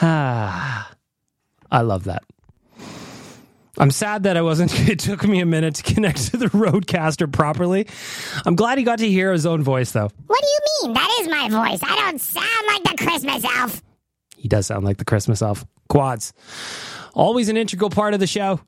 ah, 0.00 0.90
I 1.70 1.82
love 1.82 2.04
that. 2.04 2.22
I'm 3.78 3.90
sad 3.90 4.22
that 4.22 4.38
I 4.38 4.42
wasn't. 4.42 4.72
It 4.88 4.98
took 5.00 5.26
me 5.26 5.40
a 5.40 5.46
minute 5.46 5.74
to 5.76 5.82
connect 5.82 6.30
to 6.30 6.38
the 6.38 6.46
rodecaster 6.46 7.30
properly. 7.30 7.86
I'm 8.46 8.56
glad 8.56 8.78
he 8.78 8.84
got 8.84 9.00
to 9.00 9.08
hear 9.08 9.32
his 9.32 9.44
own 9.44 9.62
voice, 9.62 9.90
though. 9.92 10.08
What 10.26 10.40
do 10.40 10.46
you 10.46 10.58
mean? 10.88 10.94
That 10.94 11.18
is 11.20 11.28
my 11.28 11.48
voice. 11.50 11.80
I 11.82 11.96
don't 11.96 12.20
sound 12.20 12.66
like 12.68 12.84
the 12.84 13.04
Christmas 13.04 13.44
elf. 13.44 13.82
He 14.38 14.48
does 14.48 14.66
sound 14.66 14.84
like 14.84 14.96
the 14.96 15.04
Christmas 15.04 15.42
elf. 15.42 15.66
Quads, 15.88 16.32
always 17.14 17.48
an 17.50 17.56
integral 17.58 17.90
part 17.90 18.14
of 18.14 18.20
the 18.20 18.26
show. 18.26 18.60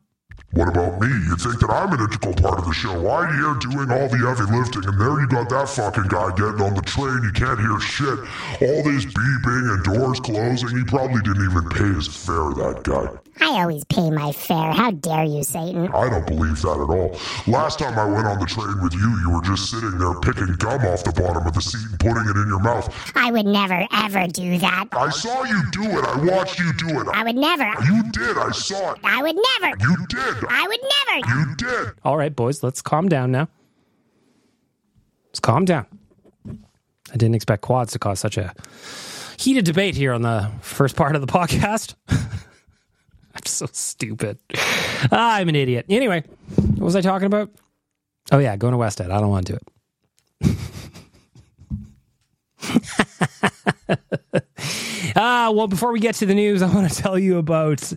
What 0.53 0.69
about 0.69 0.99
me? 0.99 1.09
You 1.09 1.37
think 1.37 1.61
that 1.61 1.69
I'm 1.69 1.93
an 1.93 2.01
integral 2.01 2.33
part 2.33 2.59
of 2.59 2.65
the 2.65 2.73
show? 2.73 3.11
I'm 3.11 3.29
here 3.37 3.53
doing 3.61 3.93
all 3.93 4.09
the 4.09 4.17
heavy 4.17 4.49
lifting, 4.49 4.89
and 4.89 4.99
there 4.99 5.21
you 5.21 5.29
got 5.29 5.51
that 5.51 5.69
fucking 5.69 6.09
guy 6.09 6.31
getting 6.31 6.65
on 6.65 6.75
the 6.75 6.81
train. 6.81 7.21
You 7.23 7.33
can't 7.33 7.61
hear 7.61 7.79
shit. 7.79 8.19
All 8.65 8.83
this 8.83 9.05
beeping 9.05 9.75
and 9.77 9.85
doors 9.85 10.21
closing. 10.21 10.73
He 10.73 10.85
probably 10.85 11.21
didn't 11.21 11.45
even 11.45 11.69
pay 11.69 11.93
his 11.93 12.09
fare, 12.09 12.57
that 12.65 12.81
guy. 12.83 13.13
I 13.41 13.61
always 13.63 13.85
pay 13.85 14.11
my 14.11 14.33
fare. 14.33 14.73
How 14.73 14.91
dare 14.91 15.25
you, 15.25 15.43
Satan? 15.43 15.89
I 15.89 16.09
don't 16.11 16.27
believe 16.27 16.61
that 16.63 16.71
at 16.71 16.91
all. 16.91 17.19
Last 17.47 17.79
time 17.79 17.99
I 17.99 18.05
went 18.05 18.27
on 18.27 18.39
the 18.41 18.47
train 18.47 18.83
with 18.83 18.95
you, 18.95 19.09
you 19.21 19.31
were 19.31 19.43
just 19.43 19.71
sitting 19.71 19.99
there 19.99 20.15
picking 20.21 20.55
gum 20.57 20.81
off 20.87 21.05
the 21.05 21.13
bottom 21.13 21.47
of 21.47 21.55
the 21.55 21.61
seat 21.61 21.81
and 21.91 21.99
putting 22.01 22.29
it 22.29 22.37
in 22.37 22.49
your 22.49 22.61
mouth. 22.61 22.89
I 23.15 23.31
would 23.31 23.47
never, 23.47 23.87
ever 23.93 24.27
do 24.29 24.59
that. 24.59 24.87
I 24.93 25.11
saw 25.11 25.45
you 25.45 25.63
do 25.71 25.83
it. 25.85 26.05
I 26.05 26.25
watched 26.25 26.59
you 26.59 26.73
do 26.75 27.01
it. 27.01 27.09
I 27.09 27.25
would 27.25 27.37
never. 27.37 27.69
You 27.85 28.03
did. 28.13 28.37
I 28.39 28.51
saw 28.51 28.93
it. 28.93 29.01
I 29.05 29.23
would 29.23 29.37
never. 29.61 29.77
You 29.81 29.97
did. 30.09 30.45
I 30.49 30.67
would 30.67 30.81
never. 30.83 31.39
You 31.41 31.57
did. 31.57 31.95
All 32.05 32.17
right, 32.17 32.35
boys, 32.35 32.63
let's 32.63 32.83
calm 32.83 33.09
down 33.09 33.31
now. 33.31 33.49
Let's 35.29 35.41
calm 35.41 35.65
down. 35.65 35.87
I 37.11 37.17
didn't 37.17 37.35
expect 37.37 37.63
quads 37.63 37.93
to 37.93 37.99
cause 37.99 38.21
such 38.21 38.37
a 38.37 38.53
heated 39.39 39.65
debate 39.65 39.95
here 39.95 40.13
on 40.13 40.23
the 40.23 40.51
first 40.61 40.97
part 40.97 41.15
of 41.15 41.21
the 41.21 41.27
podcast. 41.33 41.95
So 43.59 43.67
stupid. 43.73 44.39
Ah, 45.11 45.35
I'm 45.35 45.49
an 45.49 45.57
idiot. 45.57 45.87
Anyway, 45.89 46.23
what 46.55 46.79
was 46.81 46.95
I 46.95 47.01
talking 47.01 47.27
about? 47.27 47.51
Oh, 48.31 48.39
yeah, 48.39 48.57
going 48.57 48.71
to 48.71 48.77
West 48.79 49.01
End. 49.01 49.13
I 49.13 49.21
don't 49.21 49.31
want 49.31 49.49
to 49.49 49.53
do 49.53 49.59
it. 50.41 50.57
ah, 55.17 55.51
well, 55.53 55.67
before 55.67 55.91
we 55.91 55.99
get 55.99 56.15
to 56.17 56.27
the 56.27 56.37
news, 56.37 56.63
I 56.63 56.73
want 56.73 56.89
to 56.89 57.03
tell 57.03 57.19
you 57.19 57.39
about 57.39 57.93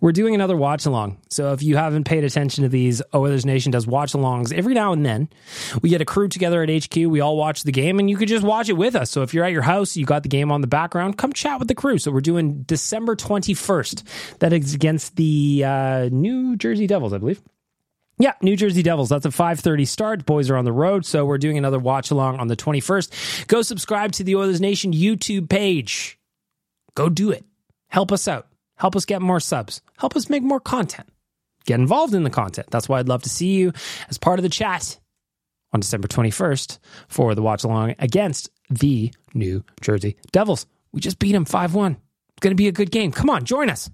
we're 0.00 0.12
doing 0.12 0.34
another 0.34 0.56
watch 0.56 0.86
along. 0.86 1.18
So 1.28 1.52
if 1.52 1.62
you 1.62 1.76
haven't 1.76 2.04
paid 2.04 2.24
attention 2.24 2.62
to 2.62 2.68
these, 2.68 3.02
Oilers 3.14 3.44
Nation 3.44 3.72
does 3.72 3.86
watch 3.86 4.12
alongs 4.12 4.52
every 4.52 4.74
now 4.74 4.92
and 4.92 5.04
then. 5.04 5.28
We 5.82 5.90
get 5.90 6.00
a 6.00 6.04
crew 6.04 6.28
together 6.28 6.62
at 6.62 6.70
HQ. 6.70 6.96
We 6.96 7.20
all 7.20 7.36
watch 7.36 7.62
the 7.62 7.72
game, 7.72 7.98
and 7.98 8.08
you 8.08 8.16
could 8.16 8.28
just 8.28 8.44
watch 8.44 8.68
it 8.68 8.74
with 8.74 8.96
us. 8.96 9.10
So 9.10 9.22
if 9.22 9.34
you're 9.34 9.44
at 9.44 9.52
your 9.52 9.62
house, 9.62 9.96
you 9.96 10.06
got 10.06 10.22
the 10.22 10.28
game 10.28 10.50
on 10.50 10.60
the 10.60 10.66
background, 10.66 11.18
come 11.18 11.32
chat 11.32 11.58
with 11.58 11.68
the 11.68 11.74
crew. 11.74 11.98
So 11.98 12.10
we're 12.10 12.20
doing 12.20 12.62
December 12.62 13.16
21st. 13.16 14.38
That 14.38 14.52
is 14.52 14.74
against 14.74 15.16
the 15.16 15.64
uh, 15.64 16.08
New 16.10 16.56
Jersey 16.56 16.86
Devils, 16.86 17.12
I 17.12 17.18
believe. 17.18 17.42
Yeah, 18.18 18.34
New 18.42 18.54
Jersey 18.54 18.82
Devils. 18.82 19.08
That's 19.08 19.24
a 19.24 19.30
5:30 19.30 19.88
start. 19.88 20.26
Boys 20.26 20.50
are 20.50 20.56
on 20.56 20.66
the 20.66 20.72
road, 20.72 21.06
so 21.06 21.24
we're 21.24 21.38
doing 21.38 21.56
another 21.56 21.78
watch 21.78 22.10
along 22.10 22.38
on 22.38 22.48
the 22.48 22.56
21st. 22.56 23.46
Go 23.46 23.62
subscribe 23.62 24.12
to 24.12 24.24
the 24.24 24.36
Oilers 24.36 24.60
Nation 24.60 24.92
YouTube 24.92 25.48
page. 25.48 26.18
Go 26.94 27.08
do 27.08 27.30
it. 27.30 27.44
Help 27.88 28.12
us 28.12 28.28
out. 28.28 28.49
Help 28.80 28.96
us 28.96 29.04
get 29.04 29.20
more 29.20 29.40
subs. 29.40 29.82
Help 29.98 30.16
us 30.16 30.30
make 30.30 30.42
more 30.42 30.58
content. 30.58 31.06
Get 31.66 31.78
involved 31.78 32.14
in 32.14 32.24
the 32.24 32.30
content. 32.30 32.68
That's 32.70 32.88
why 32.88 32.98
I'd 32.98 33.08
love 33.08 33.22
to 33.24 33.28
see 33.28 33.54
you 33.54 33.72
as 34.08 34.16
part 34.16 34.38
of 34.38 34.42
the 34.42 34.48
chat 34.48 34.98
on 35.72 35.80
December 35.80 36.08
21st 36.08 36.78
for 37.06 37.34
the 37.34 37.42
watch 37.42 37.62
along 37.62 37.94
against 37.98 38.48
the 38.70 39.12
New 39.34 39.62
Jersey 39.82 40.16
Devils. 40.32 40.66
We 40.92 41.00
just 41.00 41.18
beat 41.18 41.32
them 41.32 41.44
5 41.44 41.74
1. 41.74 41.92
It's 41.92 42.40
going 42.40 42.52
to 42.52 42.56
be 42.56 42.68
a 42.68 42.72
good 42.72 42.90
game. 42.90 43.12
Come 43.12 43.28
on, 43.28 43.44
join 43.44 43.68
us. 43.68 43.90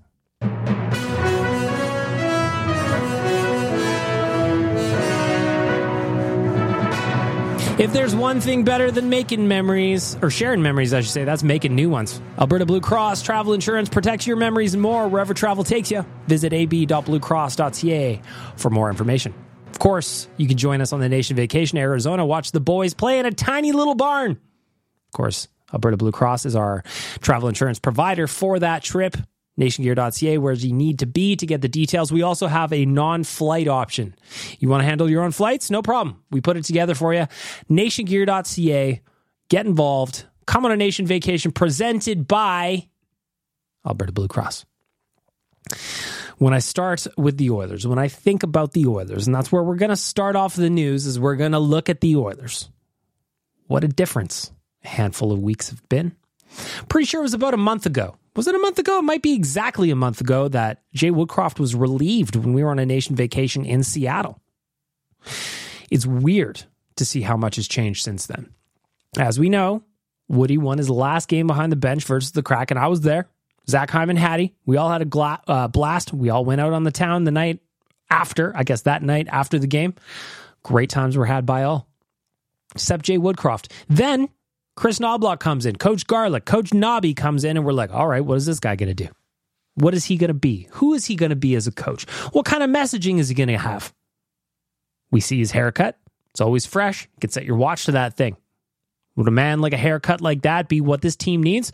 If 7.78 7.92
there's 7.92 8.14
one 8.14 8.40
thing 8.40 8.64
better 8.64 8.90
than 8.90 9.10
making 9.10 9.48
memories, 9.48 10.16
or 10.22 10.30
sharing 10.30 10.62
memories, 10.62 10.94
I 10.94 11.02
should 11.02 11.12
say, 11.12 11.24
that's 11.24 11.42
making 11.42 11.74
new 11.74 11.90
ones. 11.90 12.22
Alberta 12.38 12.64
Blue 12.64 12.80
Cross 12.80 13.20
Travel 13.20 13.52
Insurance 13.52 13.90
protects 13.90 14.26
your 14.26 14.38
memories 14.38 14.72
and 14.72 14.82
more 14.82 15.06
wherever 15.08 15.34
travel 15.34 15.62
takes 15.62 15.90
you. 15.90 16.06
Visit 16.26 16.54
ab.bluecross.ca 16.54 18.22
for 18.56 18.70
more 18.70 18.88
information. 18.88 19.34
Of 19.68 19.78
course, 19.78 20.26
you 20.38 20.48
can 20.48 20.56
join 20.56 20.80
us 20.80 20.94
on 20.94 21.00
the 21.00 21.08
Nation 21.10 21.36
Vacation 21.36 21.76
Arizona, 21.76 22.24
watch 22.24 22.50
the 22.50 22.60
boys 22.60 22.94
play 22.94 23.18
in 23.18 23.26
a 23.26 23.30
tiny 23.30 23.72
little 23.72 23.94
barn. 23.94 24.30
Of 24.30 25.12
course, 25.12 25.46
Alberta 25.70 25.98
Blue 25.98 26.12
Cross 26.12 26.46
is 26.46 26.56
our 26.56 26.82
travel 27.20 27.50
insurance 27.50 27.78
provider 27.78 28.26
for 28.26 28.58
that 28.58 28.84
trip 28.84 29.18
nationgear.ca 29.58 30.38
where 30.38 30.52
you 30.52 30.72
need 30.72 30.98
to 30.98 31.06
be 31.06 31.36
to 31.36 31.46
get 31.46 31.62
the 31.62 31.68
details. 31.68 32.12
We 32.12 32.22
also 32.22 32.46
have 32.46 32.72
a 32.72 32.84
non-flight 32.84 33.68
option. 33.68 34.14
You 34.58 34.68
want 34.68 34.82
to 34.82 34.86
handle 34.86 35.10
your 35.10 35.22
own 35.22 35.32
flights? 35.32 35.70
No 35.70 35.82
problem. 35.82 36.22
We 36.30 36.40
put 36.40 36.56
it 36.56 36.64
together 36.64 36.94
for 36.94 37.14
you. 37.14 37.26
nationgear.ca. 37.70 39.00
Get 39.48 39.66
involved. 39.66 40.24
Come 40.46 40.64
on 40.64 40.72
a 40.72 40.76
nation 40.76 41.06
vacation 41.06 41.52
presented 41.52 42.28
by 42.28 42.88
Alberta 43.86 44.12
Blue 44.12 44.28
Cross. 44.28 44.64
When 46.38 46.52
I 46.52 46.58
start 46.58 47.06
with 47.16 47.38
the 47.38 47.50
Oilers, 47.50 47.86
when 47.86 47.98
I 47.98 48.08
think 48.08 48.42
about 48.42 48.72
the 48.72 48.86
Oilers, 48.86 49.26
and 49.26 49.34
that's 49.34 49.50
where 49.50 49.62
we're 49.62 49.76
going 49.76 49.90
to 49.90 49.96
start 49.96 50.36
off 50.36 50.54
the 50.54 50.68
news 50.68 51.06
is 51.06 51.18
we're 51.18 51.36
going 51.36 51.52
to 51.52 51.58
look 51.58 51.88
at 51.88 52.02
the 52.02 52.16
Oilers. 52.16 52.68
What 53.66 53.84
a 53.84 53.88
difference 53.88 54.52
a 54.84 54.88
handful 54.88 55.32
of 55.32 55.40
weeks 55.40 55.70
have 55.70 55.88
been. 55.88 56.14
Pretty 56.88 57.06
sure 57.06 57.20
it 57.20 57.24
was 57.24 57.34
about 57.34 57.54
a 57.54 57.58
month 57.58 57.86
ago 57.86 58.16
was 58.36 58.46
it 58.46 58.54
a 58.54 58.58
month 58.58 58.78
ago? 58.78 58.98
It 58.98 59.02
might 59.02 59.22
be 59.22 59.34
exactly 59.34 59.90
a 59.90 59.96
month 59.96 60.20
ago 60.20 60.48
that 60.48 60.82
Jay 60.92 61.10
Woodcroft 61.10 61.58
was 61.58 61.74
relieved 61.74 62.36
when 62.36 62.52
we 62.52 62.62
were 62.62 62.70
on 62.70 62.78
a 62.78 62.86
nation 62.86 63.16
vacation 63.16 63.64
in 63.64 63.82
Seattle. 63.82 64.40
It's 65.90 66.06
weird 66.06 66.62
to 66.96 67.04
see 67.04 67.22
how 67.22 67.36
much 67.36 67.56
has 67.56 67.66
changed 67.66 68.04
since 68.04 68.26
then. 68.26 68.52
As 69.18 69.40
we 69.40 69.48
know, 69.48 69.82
Woody 70.28 70.58
won 70.58 70.78
his 70.78 70.90
last 70.90 71.28
game 71.28 71.46
behind 71.46 71.72
the 71.72 71.76
bench 71.76 72.04
versus 72.04 72.32
the 72.32 72.42
Kraken. 72.42 72.76
And 72.76 72.84
I 72.84 72.88
was 72.88 73.00
there. 73.00 73.26
Zach 73.68 73.90
Hyman, 73.90 74.16
Hattie. 74.16 74.54
We 74.66 74.76
all 74.76 74.90
had 74.90 75.02
a 75.02 75.06
gla- 75.06 75.42
uh, 75.48 75.68
blast. 75.68 76.12
We 76.12 76.30
all 76.30 76.44
went 76.44 76.60
out 76.60 76.72
on 76.72 76.84
the 76.84 76.92
town 76.92 77.24
the 77.24 77.30
night 77.30 77.60
after, 78.10 78.52
I 78.54 78.64
guess 78.64 78.82
that 78.82 79.02
night 79.02 79.28
after 79.30 79.58
the 79.58 79.66
game. 79.66 79.94
Great 80.62 80.90
times 80.90 81.16
were 81.16 81.26
had 81.26 81.46
by 81.46 81.62
all, 81.62 81.88
except 82.74 83.06
Jay 83.06 83.18
Woodcroft. 83.18 83.72
Then 83.88 84.28
Kris 84.76 84.98
Knoblauch 84.98 85.40
comes 85.40 85.64
in, 85.66 85.76
Coach 85.76 86.06
Garlic, 86.06 86.44
Coach 86.44 86.74
Nobby 86.74 87.14
comes 87.14 87.44
in, 87.44 87.56
and 87.56 87.64
we're 87.64 87.72
like, 87.72 87.92
all 87.92 88.06
right, 88.06 88.24
what 88.24 88.36
is 88.36 88.46
this 88.46 88.60
guy 88.60 88.76
going 88.76 88.94
to 88.94 88.94
do? 88.94 89.08
What 89.74 89.94
is 89.94 90.04
he 90.04 90.16
going 90.16 90.28
to 90.28 90.34
be? 90.34 90.68
Who 90.72 90.94
is 90.94 91.06
he 91.06 91.16
going 91.16 91.30
to 91.30 91.36
be 91.36 91.54
as 91.54 91.66
a 91.66 91.72
coach? 91.72 92.08
What 92.32 92.44
kind 92.44 92.62
of 92.62 92.70
messaging 92.70 93.18
is 93.18 93.28
he 93.28 93.34
going 93.34 93.48
to 93.48 93.58
have? 93.58 93.92
We 95.10 95.20
see 95.20 95.38
his 95.38 95.50
haircut. 95.50 95.98
It's 96.30 96.40
always 96.40 96.66
fresh. 96.66 97.04
You 97.14 97.20
can 97.20 97.30
set 97.30 97.44
your 97.44 97.56
watch 97.56 97.86
to 97.86 97.92
that 97.92 98.16
thing. 98.16 98.36
Would 99.16 99.28
a 99.28 99.30
man 99.30 99.60
like 99.60 99.72
a 99.72 99.78
haircut 99.78 100.20
like 100.20 100.42
that 100.42 100.68
be 100.68 100.82
what 100.82 101.00
this 101.00 101.16
team 101.16 101.42
needs? 101.42 101.72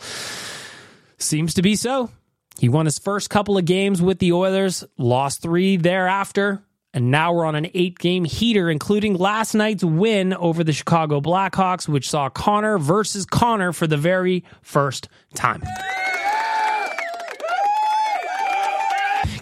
Seems 1.18 1.54
to 1.54 1.62
be 1.62 1.74
so. 1.74 2.10
He 2.58 2.68
won 2.68 2.86
his 2.86 2.98
first 2.98 3.30
couple 3.30 3.58
of 3.58 3.64
games 3.64 4.00
with 4.00 4.18
the 4.20 4.32
Oilers, 4.32 4.84
lost 4.96 5.42
three 5.42 5.76
thereafter. 5.76 6.62
And 6.94 7.10
now 7.10 7.32
we're 7.32 7.46
on 7.46 7.54
an 7.54 7.68
eight 7.72 7.98
game 7.98 8.24
heater, 8.24 8.68
including 8.70 9.14
last 9.14 9.54
night's 9.54 9.82
win 9.82 10.34
over 10.34 10.62
the 10.62 10.74
Chicago 10.74 11.20
Blackhawks, 11.20 11.88
which 11.88 12.10
saw 12.10 12.28
Connor 12.28 12.78
versus 12.78 13.24
Connor 13.24 13.72
for 13.72 13.86
the 13.86 13.96
very 13.96 14.44
first 14.60 15.08
time. 15.34 15.62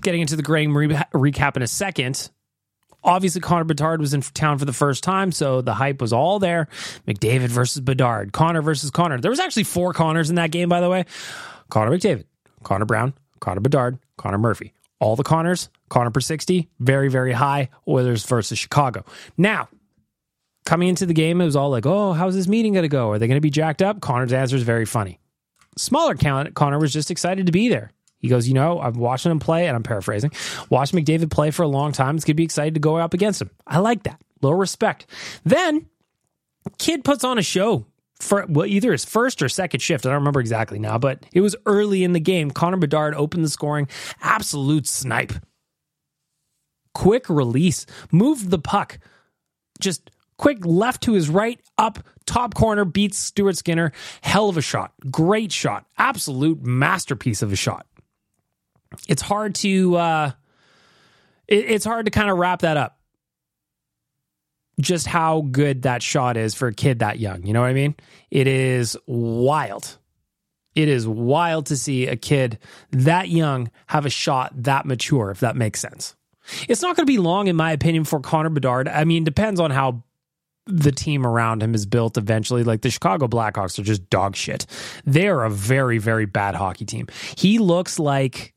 Getting 0.02 0.21
into 0.21 0.37
the 0.37 0.42
game 0.42 0.76
re- 0.76 0.88
recap 0.88 1.57
in 1.57 1.62
a 1.62 1.66
second. 1.66 2.30
Obviously, 3.02 3.40
Connor 3.40 3.64
Bedard 3.64 4.00
was 4.00 4.14
in 4.14 4.21
town 4.21 4.59
for 4.59 4.64
the 4.66 4.73
first 4.73 5.02
time, 5.02 5.33
so 5.33 5.62
the 5.62 5.75
hype 5.75 6.00
was 6.00 6.12
all 6.12 6.38
there. 6.38 6.69
McDavid 7.07 7.49
versus 7.49 7.80
Bedard, 7.80 8.33
Connor 8.33 8.62
versus 8.62 8.90
Connor. 8.90 9.19
There 9.21 9.30
was 9.30 9.40
actually 9.40 9.64
four 9.64 9.92
Connors 9.92 10.28
in 10.28 10.37
that 10.37 10.50
game, 10.50 10.69
by 10.69 10.80
the 10.80 10.88
way. 10.88 11.07
Connor 11.71 11.97
McDavid, 11.97 12.25
Connor 12.62 12.85
Brown, 12.85 13.14
Connor 13.40 13.61
Bedard, 13.61 13.99
Connor 14.19 14.38
Murphy. 14.38 14.73
All 15.00 15.16
the 15.16 15.23
Connors, 15.23 15.71
Connor 15.90 16.11
per 16.11 16.20
60, 16.20 16.70
very, 16.78 17.09
very 17.09 17.32
high. 17.32 17.68
Oilers 17.87 18.25
versus 18.25 18.59
Chicago. 18.59 19.04
Now, 19.37 19.68
coming 20.64 20.88
into 20.88 21.04
the 21.04 21.12
game, 21.12 21.40
it 21.40 21.44
was 21.44 21.56
all 21.56 21.68
like, 21.68 21.85
oh, 21.85 22.12
how's 22.12 22.35
this 22.35 22.49
meeting 22.49 22.73
going 22.73 22.85
to 22.85 22.88
go? 22.88 23.11
Are 23.11 23.18
they 23.18 23.26
going 23.26 23.37
to 23.37 23.42
be 23.42 23.50
jacked 23.50 23.82
up? 23.82 24.00
Connor's 24.00 24.32
answer 24.32 24.56
is 24.56 24.62
very 24.62 24.87
funny. 24.87 25.20
Smaller 25.76 26.14
count, 26.14 26.54
Connor 26.54 26.78
was 26.78 26.92
just 26.92 27.11
excited 27.11 27.47
to 27.47 27.52
be 27.52 27.68
there. 27.68 27.90
He 28.18 28.28
goes, 28.28 28.47
you 28.47 28.54
know, 28.54 28.80
I'm 28.80 28.94
watching 28.94 29.32
him 29.32 29.38
play, 29.38 29.66
and 29.66 29.75
I'm 29.75 29.82
paraphrasing, 29.82 30.30
watch 30.68 30.92
McDavid 30.92 31.30
play 31.30 31.50
for 31.50 31.62
a 31.62 31.68
long 31.68 31.92
time. 31.92 32.16
It's 32.16 32.25
going 32.25 32.35
to 32.35 32.37
be 32.37 32.44
excited 32.44 32.75
to 32.75 32.80
go 32.80 32.97
up 32.97 33.14
against 33.14 33.40
him. 33.40 33.50
I 33.66 33.78
like 33.78 34.02
that. 34.04 34.20
Little 34.42 34.59
respect. 34.59 35.06
Then, 35.44 35.87
kid 36.78 37.02
puts 37.04 37.25
on 37.25 37.38
a 37.38 37.42
show 37.42 37.87
for 38.20 38.44
well, 38.49 38.66
either 38.66 38.92
his 38.92 39.04
first 39.04 39.42
or 39.42 39.49
second 39.49 39.80
shift. 39.80 40.04
I 40.04 40.11
don't 40.11 40.18
remember 40.18 40.40
exactly 40.40 40.78
now, 40.78 40.99
but 40.99 41.25
it 41.32 41.40
was 41.40 41.56
early 41.66 42.04
in 42.04 42.12
the 42.12 42.20
game. 42.20 42.50
Connor 42.50 42.76
Bedard 42.76 43.14
opened 43.14 43.44
the 43.44 43.49
scoring. 43.49 43.88
Absolute 44.20 44.87
snipe. 44.87 45.32
Quick 46.94 47.28
release. 47.28 47.87
Moved 48.11 48.50
the 48.50 48.59
puck. 48.59 48.99
Just 49.80 50.11
quick 50.37 50.64
left 50.64 51.02
to 51.02 51.12
his 51.12 51.28
right, 51.28 51.61
up, 51.78 51.99
top 52.26 52.54
corner, 52.54 52.85
beats 52.85 53.18
Stuart 53.18 53.56
Skinner. 53.56 53.92
Hell 54.23 54.49
of 54.49 54.56
a 54.56 54.62
shot. 54.62 54.92
Great 55.11 55.52
shot. 55.52 55.87
Absolute 55.99 56.62
masterpiece 56.62 57.42
of 57.42 57.52
a 57.52 57.56
shot. 57.56 57.87
It's 59.09 59.23
hard 59.23 59.54
to 59.56 59.97
uh 59.97 60.30
it, 61.47 61.70
it's 61.70 61.85
hard 61.85 62.06
to 62.06 62.11
kind 62.11 62.30
of 62.30 62.38
wrap 62.38 62.61
that 62.61 62.76
up 62.76 63.00
just 64.80 65.06
how 65.06 65.42
good 65.42 65.82
that 65.82 66.02
shot 66.02 66.37
is 66.37 66.54
for 66.54 66.68
a 66.68 66.75
kid 66.75 67.00
that 67.00 67.18
young. 67.18 67.44
You 67.44 67.52
know 67.52 67.61
what 67.61 67.70
I 67.70 67.75
mean? 67.75 67.94
It 68.30 68.47
is 68.47 68.97
wild. 69.06 69.99
It 70.75 70.88
is 70.88 71.06
wild 71.06 71.66
to 71.66 71.76
see 71.76 72.06
a 72.06 72.16
kid 72.16 72.59
that 72.92 73.28
young 73.28 73.70
have 73.87 74.06
a 74.06 74.11
shot 74.11 74.52
that 74.62 74.87
mature, 74.87 75.30
if 75.30 75.40
that 75.40 75.56
makes 75.56 75.80
sense. 75.80 76.14
It's 76.69 76.83
not 76.83 76.97
going 76.97 77.07
to 77.07 77.11
be 77.11 77.19
long, 77.19 77.47
in 77.47 77.57
my 77.57 77.73
opinion, 77.73 78.04
for 78.04 78.21
Connor 78.21 78.50
Bedard. 78.50 78.88
I 78.88 79.04
mean, 79.04 79.25
depends 79.25 79.61
on 79.61 79.71
how 79.71 80.02
the 80.66 80.92
team 80.92 81.26
around 81.26 81.62
him 81.62 81.75
is 81.75 81.87
built 81.87 82.16
eventually. 82.16 82.64
Like 82.64 82.83
the 82.83 82.90
Chicago 82.90 83.26
Blackhawks 83.26 83.78
are 83.78 83.83
just 83.83 84.09
dog 84.11 84.37
shit. 84.37 84.66
They're 85.04 85.42
a 85.42 85.50
very, 85.50 85.99
very 85.99 86.26
bad 86.26 86.54
hockey 86.54 86.85
team. 86.85 87.09
He 87.37 87.59
looks 87.59 87.99
like 87.99 88.54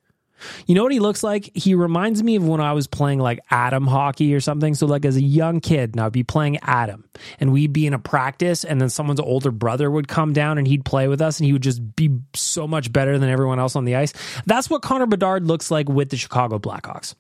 you 0.66 0.76
know 0.76 0.84
what 0.84 0.92
he 0.92 1.00
looks 1.00 1.24
like? 1.24 1.50
He 1.54 1.76
reminds 1.76 2.22
me 2.22 2.36
of 2.36 2.48
when 2.48 2.62
I 2.62 2.74
was 2.74 2.88
playing 2.88 3.20
like 3.20 3.40
Atom 3.50 3.88
hockey 3.88 4.34
or 4.34 4.40
something. 4.40 4.74
So, 4.74 4.86
like 4.86 5.06
as 5.06 5.16
a 5.16 5.22
young 5.22 5.60
kid, 5.60 5.92
and 5.94 6.02
I'd 6.02 6.12
be 6.12 6.24
playing 6.24 6.58
Atom, 6.58 7.06
and 7.40 7.52
we'd 7.52 7.74
be 7.74 7.88
in 7.88 7.94
a 7.94 8.00
practice, 8.00 8.64
and 8.64 8.82
then 8.82 8.90
someone's 8.90 9.20
older 9.20 9.52
brother 9.52 9.90
would 9.90 10.08
come 10.08 10.34
down 10.34 10.58
and 10.58 10.68
he'd 10.68 10.86
play 10.86 11.08
with 11.08 11.22
us, 11.22 11.40
and 11.40 11.46
he 11.46 11.54
would 11.54 11.64
just 11.64 11.96
be 11.96 12.18
so 12.36 12.68
much 12.68 12.92
better 12.92 13.18
than 13.18 13.30
everyone 13.30 13.60
else 13.60 13.76
on 13.76 13.86
the 13.86 13.96
ice. 13.96 14.14
That's 14.46 14.70
what 14.70 14.82
Connor 14.82 15.08
Bedard 15.08 15.48
looks 15.48 15.72
like 15.72 15.90
with 15.90 16.10
the 16.10 16.18
Chicago 16.18 16.60
Blackhawks. 16.60 17.16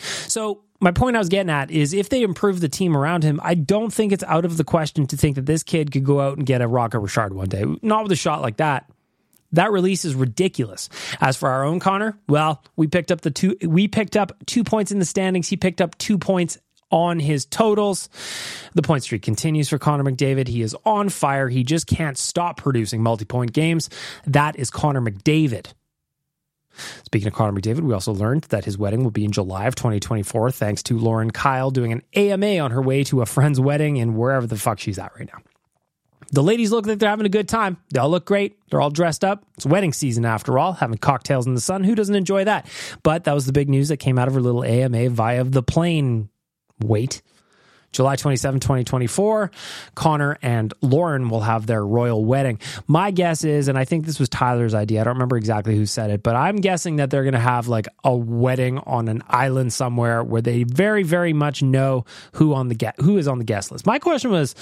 So, 0.00 0.62
my 0.80 0.90
point 0.90 1.16
I 1.16 1.18
was 1.18 1.30
getting 1.30 1.50
at 1.50 1.70
is 1.70 1.94
if 1.94 2.10
they 2.10 2.22
improve 2.22 2.60
the 2.60 2.68
team 2.68 2.94
around 2.96 3.22
him, 3.22 3.40
I 3.42 3.54
don't 3.54 3.92
think 3.92 4.12
it's 4.12 4.24
out 4.24 4.44
of 4.44 4.58
the 4.58 4.64
question 4.64 5.06
to 5.06 5.16
think 5.16 5.36
that 5.36 5.46
this 5.46 5.62
kid 5.62 5.92
could 5.92 6.04
go 6.04 6.20
out 6.20 6.36
and 6.36 6.44
get 6.44 6.60
a 6.60 6.68
Rocket 6.68 6.98
Richard 6.98 7.32
one 7.32 7.48
day. 7.48 7.64
Not 7.80 8.02
with 8.02 8.12
a 8.12 8.16
shot 8.16 8.42
like 8.42 8.58
that. 8.58 8.90
That 9.52 9.70
release 9.70 10.04
is 10.04 10.14
ridiculous. 10.14 10.88
As 11.20 11.36
for 11.36 11.48
our 11.48 11.64
own 11.64 11.80
Connor, 11.80 12.18
well, 12.28 12.62
we 12.76 12.88
picked 12.88 13.12
up 13.12 13.20
the 13.20 13.30
two 13.30 13.56
we 13.62 13.88
picked 13.88 14.16
up 14.16 14.32
2 14.46 14.64
points 14.64 14.90
in 14.90 14.98
the 14.98 15.04
standings. 15.04 15.48
He 15.48 15.56
picked 15.56 15.80
up 15.80 15.96
2 15.98 16.18
points 16.18 16.58
on 16.90 17.18
his 17.18 17.46
totals. 17.46 18.08
The 18.74 18.82
point 18.82 19.04
streak 19.04 19.22
continues 19.22 19.68
for 19.68 19.78
Connor 19.78 20.04
McDavid. 20.04 20.48
He 20.48 20.60
is 20.60 20.76
on 20.84 21.08
fire. 21.08 21.48
He 21.48 21.64
just 21.64 21.86
can't 21.86 22.18
stop 22.18 22.56
producing 22.56 23.02
multi-point 23.02 23.52
games. 23.52 23.90
That 24.26 24.58
is 24.58 24.70
Connor 24.70 25.00
McDavid. 25.00 25.72
Speaking 27.04 27.28
of 27.28 27.34
Connor 27.34 27.58
McDavid, 27.58 27.80
we 27.80 27.92
also 27.94 28.12
learned 28.12 28.44
that 28.44 28.64
his 28.64 28.78
wedding 28.78 29.04
will 29.04 29.10
be 29.10 29.24
in 29.24 29.32
July 29.32 29.66
of 29.66 29.74
2024, 29.74 30.50
thanks 30.50 30.82
to 30.84 30.98
Lauren 30.98 31.30
Kyle 31.30 31.70
doing 31.70 31.92
an 31.92 32.02
AMA 32.14 32.58
on 32.58 32.70
her 32.70 32.82
way 32.82 33.04
to 33.04 33.22
a 33.22 33.26
friend's 33.26 33.60
wedding 33.60 33.96
in 33.96 34.16
wherever 34.16 34.46
the 34.46 34.56
fuck 34.56 34.78
she's 34.78 34.98
at 34.98 35.12
right 35.18 35.28
now. 35.32 35.40
The 36.32 36.42
ladies 36.42 36.72
look 36.72 36.86
like 36.86 36.98
they're 36.98 37.10
having 37.10 37.26
a 37.26 37.30
good 37.30 37.48
time. 37.48 37.76
They 37.92 38.00
all 38.00 38.10
look 38.10 38.24
great. 38.24 38.58
They're 38.68 38.80
all 38.80 38.90
dressed 38.90 39.24
up. 39.24 39.44
It's 39.56 39.66
wedding 39.66 39.92
season 39.92 40.24
after 40.24 40.58
all, 40.58 40.72
having 40.72 40.98
cocktails 40.98 41.46
in 41.46 41.54
the 41.54 41.60
sun. 41.60 41.84
Who 41.84 41.94
doesn't 41.94 42.14
enjoy 42.14 42.44
that? 42.44 42.68
But 43.02 43.24
that 43.24 43.34
was 43.34 43.46
the 43.46 43.52
big 43.52 43.68
news 43.68 43.88
that 43.88 43.98
came 43.98 44.18
out 44.18 44.26
of 44.26 44.34
her 44.34 44.40
little 44.40 44.64
AMA 44.64 45.10
via 45.10 45.44
the 45.44 45.62
plane 45.62 46.28
wait. 46.82 47.22
July 47.94 48.16
27, 48.16 48.60
2024, 48.60 49.50
Connor 49.94 50.36
and 50.42 50.74
Lauren 50.82 51.30
will 51.30 51.40
have 51.40 51.66
their 51.66 51.86
royal 51.86 52.24
wedding. 52.24 52.58
My 52.88 53.12
guess 53.12 53.44
is, 53.44 53.68
and 53.68 53.78
I 53.78 53.84
think 53.84 54.04
this 54.04 54.18
was 54.18 54.28
Tyler's 54.28 54.74
idea, 54.74 55.00
I 55.00 55.04
don't 55.04 55.14
remember 55.14 55.36
exactly 55.36 55.76
who 55.76 55.86
said 55.86 56.10
it, 56.10 56.22
but 56.22 56.34
I'm 56.34 56.56
guessing 56.56 56.96
that 56.96 57.10
they're 57.10 57.22
going 57.22 57.34
to 57.34 57.38
have 57.38 57.68
like 57.68 57.86
a 58.02 58.14
wedding 58.14 58.78
on 58.78 59.06
an 59.06 59.22
island 59.28 59.72
somewhere 59.72 60.24
where 60.24 60.42
they 60.42 60.64
very, 60.64 61.04
very 61.04 61.32
much 61.32 61.62
know 61.62 62.04
who 62.32 62.52
on 62.52 62.68
the 62.68 62.74
get 62.74 63.00
who 63.00 63.16
is 63.16 63.28
on 63.28 63.38
the 63.38 63.44
guest 63.44 63.70
list. 63.70 63.86
My 63.86 64.00
question 64.00 64.32
was, 64.32 64.56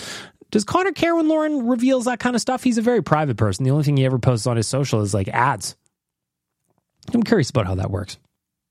does 0.50 0.64
Connor 0.64 0.92
care 0.92 1.16
when 1.16 1.28
Lauren 1.28 1.66
reveals 1.66 2.04
that 2.04 2.20
kind 2.20 2.36
of 2.36 2.42
stuff? 2.42 2.62
He's 2.62 2.76
a 2.76 2.82
very 2.82 3.02
private 3.02 3.38
person. 3.38 3.64
The 3.64 3.70
only 3.70 3.84
thing 3.84 3.96
he 3.96 4.04
ever 4.04 4.18
posts 4.18 4.46
on 4.46 4.58
his 4.58 4.68
social 4.68 5.00
is 5.00 5.14
like 5.14 5.28
ads. 5.28 5.74
I'm 7.14 7.22
curious 7.22 7.48
about 7.48 7.66
how 7.66 7.76
that 7.76 7.90
works. 7.90 8.18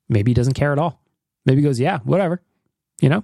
Maybe 0.07 0.29
he 0.29 0.35
doesn't 0.35 0.53
care 0.53 0.71
at 0.71 0.79
all. 0.79 1.01
Maybe 1.45 1.61
he 1.61 1.67
goes, 1.67 1.79
yeah, 1.79 1.97
whatever. 2.03 2.41
You 3.01 3.09
know? 3.09 3.23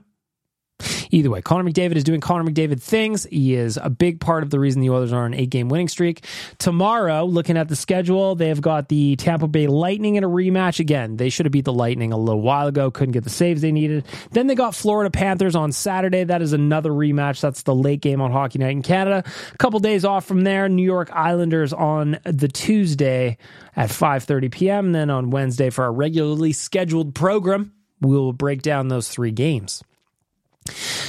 Either 1.12 1.30
way, 1.30 1.42
Connor 1.42 1.70
McDavid 1.70 1.96
is 1.96 2.04
doing 2.04 2.22
Connor 2.22 2.50
McDavid 2.50 2.82
things. 2.82 3.26
He 3.26 3.56
is 3.56 3.78
a 3.82 3.90
big 3.90 4.20
part 4.20 4.44
of 4.44 4.50
the 4.50 4.60
reason 4.60 4.82
the 4.82 4.90
Oilers 4.90 5.14
are 5.14 5.24
on 5.24 5.34
an 5.34 5.40
eight 5.40 5.50
game 5.50 5.70
winning 5.70 5.88
streak. 5.88 6.26
Tomorrow, 6.58 7.26
looking 7.26 7.58
at 7.58 7.70
the 7.70 7.76
schedule, 7.76 8.36
they've 8.36 8.60
got 8.60 8.90
the 8.90 9.16
Tampa 9.16 9.48
Bay 9.48 9.68
Lightning 9.68 10.16
in 10.16 10.24
a 10.24 10.30
rematch 10.30 10.80
again. 10.80 11.18
They 11.18 11.30
should 11.30 11.46
have 11.46 11.54
beat 11.54 11.66
the 11.66 11.74
Lightning 11.74 12.14
a 12.14 12.18
little 12.18 12.42
while 12.42 12.68
ago, 12.68 12.92
couldn't 12.92 13.14
get 13.14 13.24
the 13.24 13.30
saves 13.30 13.62
they 13.62 13.72
needed. 13.72 14.06
Then 14.32 14.48
they 14.48 14.56
got 14.56 14.76
Florida 14.76 15.10
Panthers 15.10 15.56
on 15.56 15.72
Saturday. 15.72 16.24
That 16.24 16.42
is 16.42 16.54
another 16.54 16.92
rematch. 16.92 17.42
That's 17.42 17.64
the 17.64 17.76
late 17.76 18.02
game 18.02 18.22
on 18.22 18.32
Hockey 18.32 18.60
Night 18.60 18.72
in 18.72 18.82
Canada. 18.82 19.24
A 19.54 19.58
couple 19.58 19.80
days 19.80 20.06
off 20.06 20.26
from 20.26 20.42
there, 20.42 20.70
New 20.70 20.84
York 20.84 21.10
Islanders 21.14 21.74
on 21.74 22.20
the 22.24 22.48
Tuesday 22.48 23.38
at 23.76 23.90
5:30 23.90 24.52
p.m. 24.52 24.92
Then 24.92 25.10
on 25.10 25.30
Wednesday 25.30 25.70
for 25.70 25.86
our 25.86 25.94
regularly 25.94 26.54
scheduled 26.54 27.16
program, 27.16 27.74
we'll 28.02 28.34
break 28.34 28.62
down 28.62 28.88
those 28.88 29.10
three 29.10 29.32
games. 29.32 29.84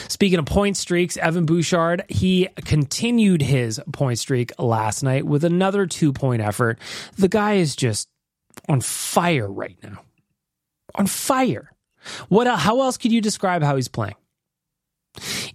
Speaking 0.08 0.38
of 0.38 0.46
point 0.46 0.76
streaks, 0.76 1.16
Evan 1.18 1.46
Bouchard, 1.46 2.04
he 2.08 2.48
continued 2.64 3.42
his 3.42 3.80
point 3.92 4.18
streak 4.18 4.52
last 4.58 5.02
night 5.02 5.26
with 5.26 5.44
another 5.44 5.86
two 5.86 6.12
point 6.12 6.42
effort. 6.42 6.78
The 7.16 7.28
guy 7.28 7.54
is 7.54 7.76
just 7.76 8.08
on 8.68 8.80
fire 8.80 9.50
right 9.50 9.76
now. 9.82 10.02
On 10.94 11.06
fire. 11.06 11.72
What 12.28 12.46
how 12.46 12.80
else 12.80 12.96
could 12.96 13.12
you 13.12 13.20
describe 13.20 13.62
how 13.62 13.76
he's 13.76 13.88
playing? 13.88 14.14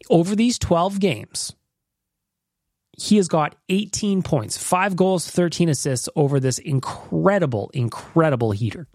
Over 0.09 0.35
these 0.35 0.59
12 0.59 0.99
games, 0.99 1.55
he 2.97 3.17
has 3.17 3.27
got 3.27 3.55
18 3.69 4.21
points, 4.21 4.57
5 4.57 4.95
goals, 4.95 5.27
13 5.27 5.69
assists 5.69 6.09
over 6.15 6.39
this 6.39 6.59
incredible 6.59 7.71
incredible 7.73 8.51
heater. 8.51 8.87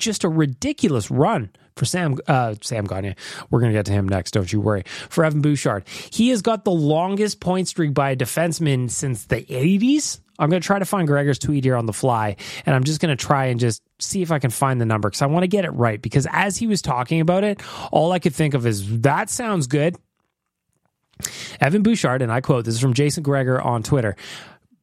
Just 0.00 0.24
a 0.24 0.28
ridiculous 0.28 1.10
run 1.10 1.50
for 1.76 1.84
Sam 1.84 2.16
uh, 2.26 2.54
Sam 2.62 2.84
Gagner. 2.84 3.14
We're 3.50 3.60
going 3.60 3.72
to 3.72 3.78
get 3.78 3.86
to 3.86 3.92
him 3.92 4.08
next, 4.08 4.32
don't 4.32 4.52
you 4.52 4.60
worry. 4.60 4.84
For 5.08 5.24
Evan 5.24 5.40
Bouchard, 5.40 5.86
he 6.10 6.30
has 6.30 6.42
got 6.42 6.64
the 6.64 6.70
longest 6.70 7.40
point 7.40 7.68
streak 7.68 7.94
by 7.94 8.10
a 8.10 8.16
defenseman 8.16 8.90
since 8.90 9.24
the 9.24 9.42
80s. 9.42 10.20
I'm 10.38 10.48
going 10.48 10.62
to 10.62 10.66
try 10.66 10.78
to 10.78 10.86
find 10.86 11.06
Gregor's 11.06 11.38
tweet 11.38 11.64
here 11.64 11.76
on 11.76 11.86
the 11.86 11.92
fly, 11.92 12.36
and 12.64 12.74
I'm 12.74 12.84
just 12.84 13.00
going 13.00 13.14
to 13.14 13.22
try 13.22 13.46
and 13.46 13.60
just 13.60 13.82
see 13.98 14.22
if 14.22 14.32
I 14.32 14.38
can 14.38 14.50
find 14.50 14.80
the 14.80 14.86
number 14.86 15.10
because 15.10 15.22
I 15.22 15.26
want 15.26 15.42
to 15.42 15.48
get 15.48 15.64
it 15.64 15.70
right. 15.70 16.00
Because 16.00 16.26
as 16.32 16.56
he 16.56 16.66
was 16.66 16.80
talking 16.80 17.20
about 17.20 17.44
it, 17.44 17.60
all 17.92 18.12
I 18.12 18.18
could 18.18 18.34
think 18.34 18.54
of 18.54 18.66
is 18.66 19.00
that 19.02 19.28
sounds 19.28 19.66
good. 19.66 19.96
Evan 21.60 21.82
Bouchard, 21.82 22.22
and 22.22 22.32
I 22.32 22.40
quote, 22.40 22.64
this 22.64 22.74
is 22.74 22.80
from 22.80 22.94
Jason 22.94 23.22
Gregor 23.22 23.60
on 23.60 23.82
Twitter. 23.82 24.16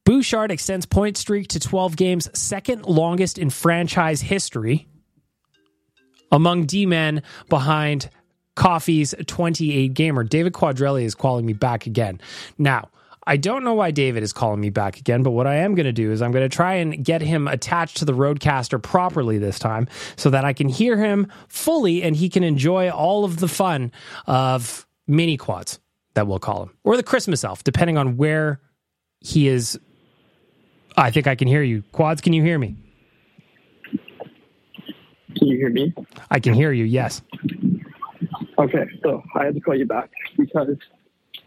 Bouchard 0.05 0.51
extends 0.51 0.85
point 0.85 1.17
streak 1.17 1.47
to 1.49 1.59
12 1.59 1.95
games, 1.95 2.29
second 2.39 2.85
longest 2.85 3.39
in 3.39 3.49
franchise 3.49 4.21
history 4.21 4.87
among 6.31 6.65
D 6.65 6.85
men 6.85 7.23
behind 7.49 8.09
Coffey's 8.55 9.13
28 9.27 9.93
gamer. 9.93 10.23
David 10.23 10.53
Quadrelli 10.53 11.03
is 11.03 11.15
calling 11.15 11.45
me 11.45 11.53
back 11.53 11.85
again. 11.85 12.19
Now, 12.57 12.89
I 13.27 13.35
don't 13.35 13.65
know 13.65 13.73
why 13.73 13.91
David 13.91 14.23
is 14.23 14.31
calling 14.31 14.61
me 14.61 14.69
back 14.69 14.97
again, 14.97 15.21
but 15.21 15.31
what 15.31 15.47
I 15.47 15.55
am 15.55 15.75
going 15.75 15.85
to 15.85 15.91
do 15.91 16.11
is 16.11 16.21
I'm 16.21 16.31
going 16.31 16.49
to 16.49 16.55
try 16.55 16.75
and 16.75 17.03
get 17.03 17.21
him 17.21 17.47
attached 17.47 17.97
to 17.97 18.05
the 18.05 18.13
Rodecaster 18.13 18.81
properly 18.81 19.37
this 19.37 19.59
time 19.59 19.87
so 20.15 20.29
that 20.29 20.45
I 20.45 20.53
can 20.53 20.69
hear 20.69 20.97
him 20.97 21.27
fully 21.49 22.03
and 22.03 22.15
he 22.15 22.29
can 22.29 22.43
enjoy 22.43 22.89
all 22.89 23.25
of 23.25 23.37
the 23.37 23.49
fun 23.49 23.91
of 24.27 24.87
mini 25.07 25.35
quads 25.35 25.79
that 26.13 26.25
we'll 26.25 26.39
call 26.39 26.63
him 26.63 26.77
or 26.85 26.95
the 26.95 27.03
Christmas 27.03 27.43
elf, 27.43 27.65
depending 27.65 27.97
on 27.97 28.15
where 28.15 28.61
he 29.19 29.49
is. 29.49 29.77
I 30.95 31.11
think 31.11 31.27
I 31.27 31.35
can 31.35 31.49
hear 31.49 31.61
you. 31.61 31.83
Quads, 31.91 32.21
can 32.21 32.31
you 32.31 32.41
hear 32.41 32.57
me? 32.57 32.77
Can 35.37 35.47
you 35.47 35.57
hear 35.57 35.69
me? 35.69 35.93
I 36.29 36.39
can 36.39 36.53
hear 36.53 36.71
you, 36.71 36.85
yes. 36.85 37.21
Okay, 38.57 38.85
so 39.03 39.23
I 39.35 39.45
had 39.45 39.55
to 39.55 39.61
call 39.61 39.75
you 39.75 39.85
back 39.85 40.09
because 40.37 40.69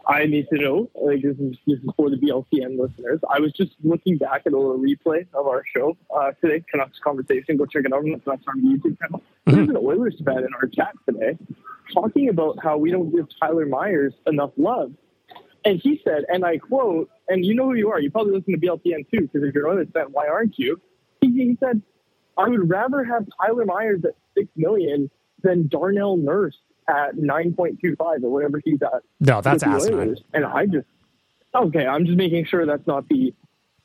I 0.07 0.25
need 0.25 0.47
to 0.53 0.57
know. 0.57 0.89
Like 0.95 1.21
this 1.21 1.37
is 1.37 1.57
this 1.67 1.79
is 1.79 1.89
for 1.97 2.09
the 2.09 2.15
BLTN 2.15 2.79
listeners. 2.79 3.19
I 3.29 3.39
was 3.39 3.51
just 3.51 3.71
looking 3.83 4.17
back 4.17 4.43
at 4.45 4.53
a 4.53 4.57
little 4.57 4.79
replay 4.79 5.27
of 5.33 5.45
our 5.45 5.63
show 5.75 5.97
uh, 6.15 6.31
today, 6.41 6.63
Canucks 6.71 6.99
conversation. 6.99 7.57
Go 7.57 7.65
check 7.65 7.85
it 7.85 7.93
out 7.93 7.99
on 7.99 8.11
the 8.11 8.19
Canucks 8.19 8.45
on 8.47 8.61
YouTube 8.61 8.97
channel. 8.99 9.21
There's 9.45 9.69
an 9.69 9.77
Oilers 9.77 10.21
fan 10.25 10.39
in 10.39 10.53
our 10.53 10.67
chat 10.67 10.93
today 11.07 11.37
talking 11.93 12.29
about 12.29 12.57
how 12.63 12.77
we 12.77 12.91
don't 12.91 13.13
give 13.13 13.27
Tyler 13.39 13.65
Myers 13.65 14.13
enough 14.25 14.51
love. 14.57 14.93
And 15.63 15.79
he 15.79 16.01
said, 16.03 16.23
and 16.27 16.43
I 16.43 16.57
quote, 16.57 17.09
and 17.27 17.45
you 17.45 17.53
know 17.53 17.65
who 17.65 17.75
you 17.75 17.91
are. 17.91 17.99
You 17.99 18.09
probably 18.09 18.33
listen 18.33 18.53
to 18.53 18.59
BLTN 18.59 19.09
too, 19.11 19.21
because 19.21 19.47
if 19.47 19.53
you're 19.53 19.67
an 19.67 19.77
Oilers 19.77 19.87
fan, 19.93 20.07
why 20.11 20.27
aren't 20.27 20.57
you? 20.57 20.81
He, 21.21 21.31
he 21.31 21.57
said, 21.59 21.81
I 22.45 22.49
would 22.49 22.69
rather 22.69 23.03
have 23.03 23.25
Tyler 23.39 23.65
Myers 23.65 24.03
at 24.05 24.15
six 24.35 24.49
million 24.55 25.09
than 25.43 25.67
Darnell 25.67 26.17
Nurse 26.17 26.57
at 26.87 27.17
nine 27.17 27.53
point 27.53 27.79
two 27.81 27.95
five 27.95 28.23
or 28.23 28.29
whatever 28.29 28.61
he's 28.63 28.81
at. 28.81 29.03
No, 29.19 29.41
that's 29.41 29.63
asinine. 29.63 30.15
And 30.33 30.45
I 30.45 30.65
just 30.65 30.87
okay, 31.53 31.85
I'm 31.85 32.05
just 32.05 32.17
making 32.17 32.45
sure 32.45 32.65
that's 32.65 32.85
not 32.87 33.07
the 33.09 33.33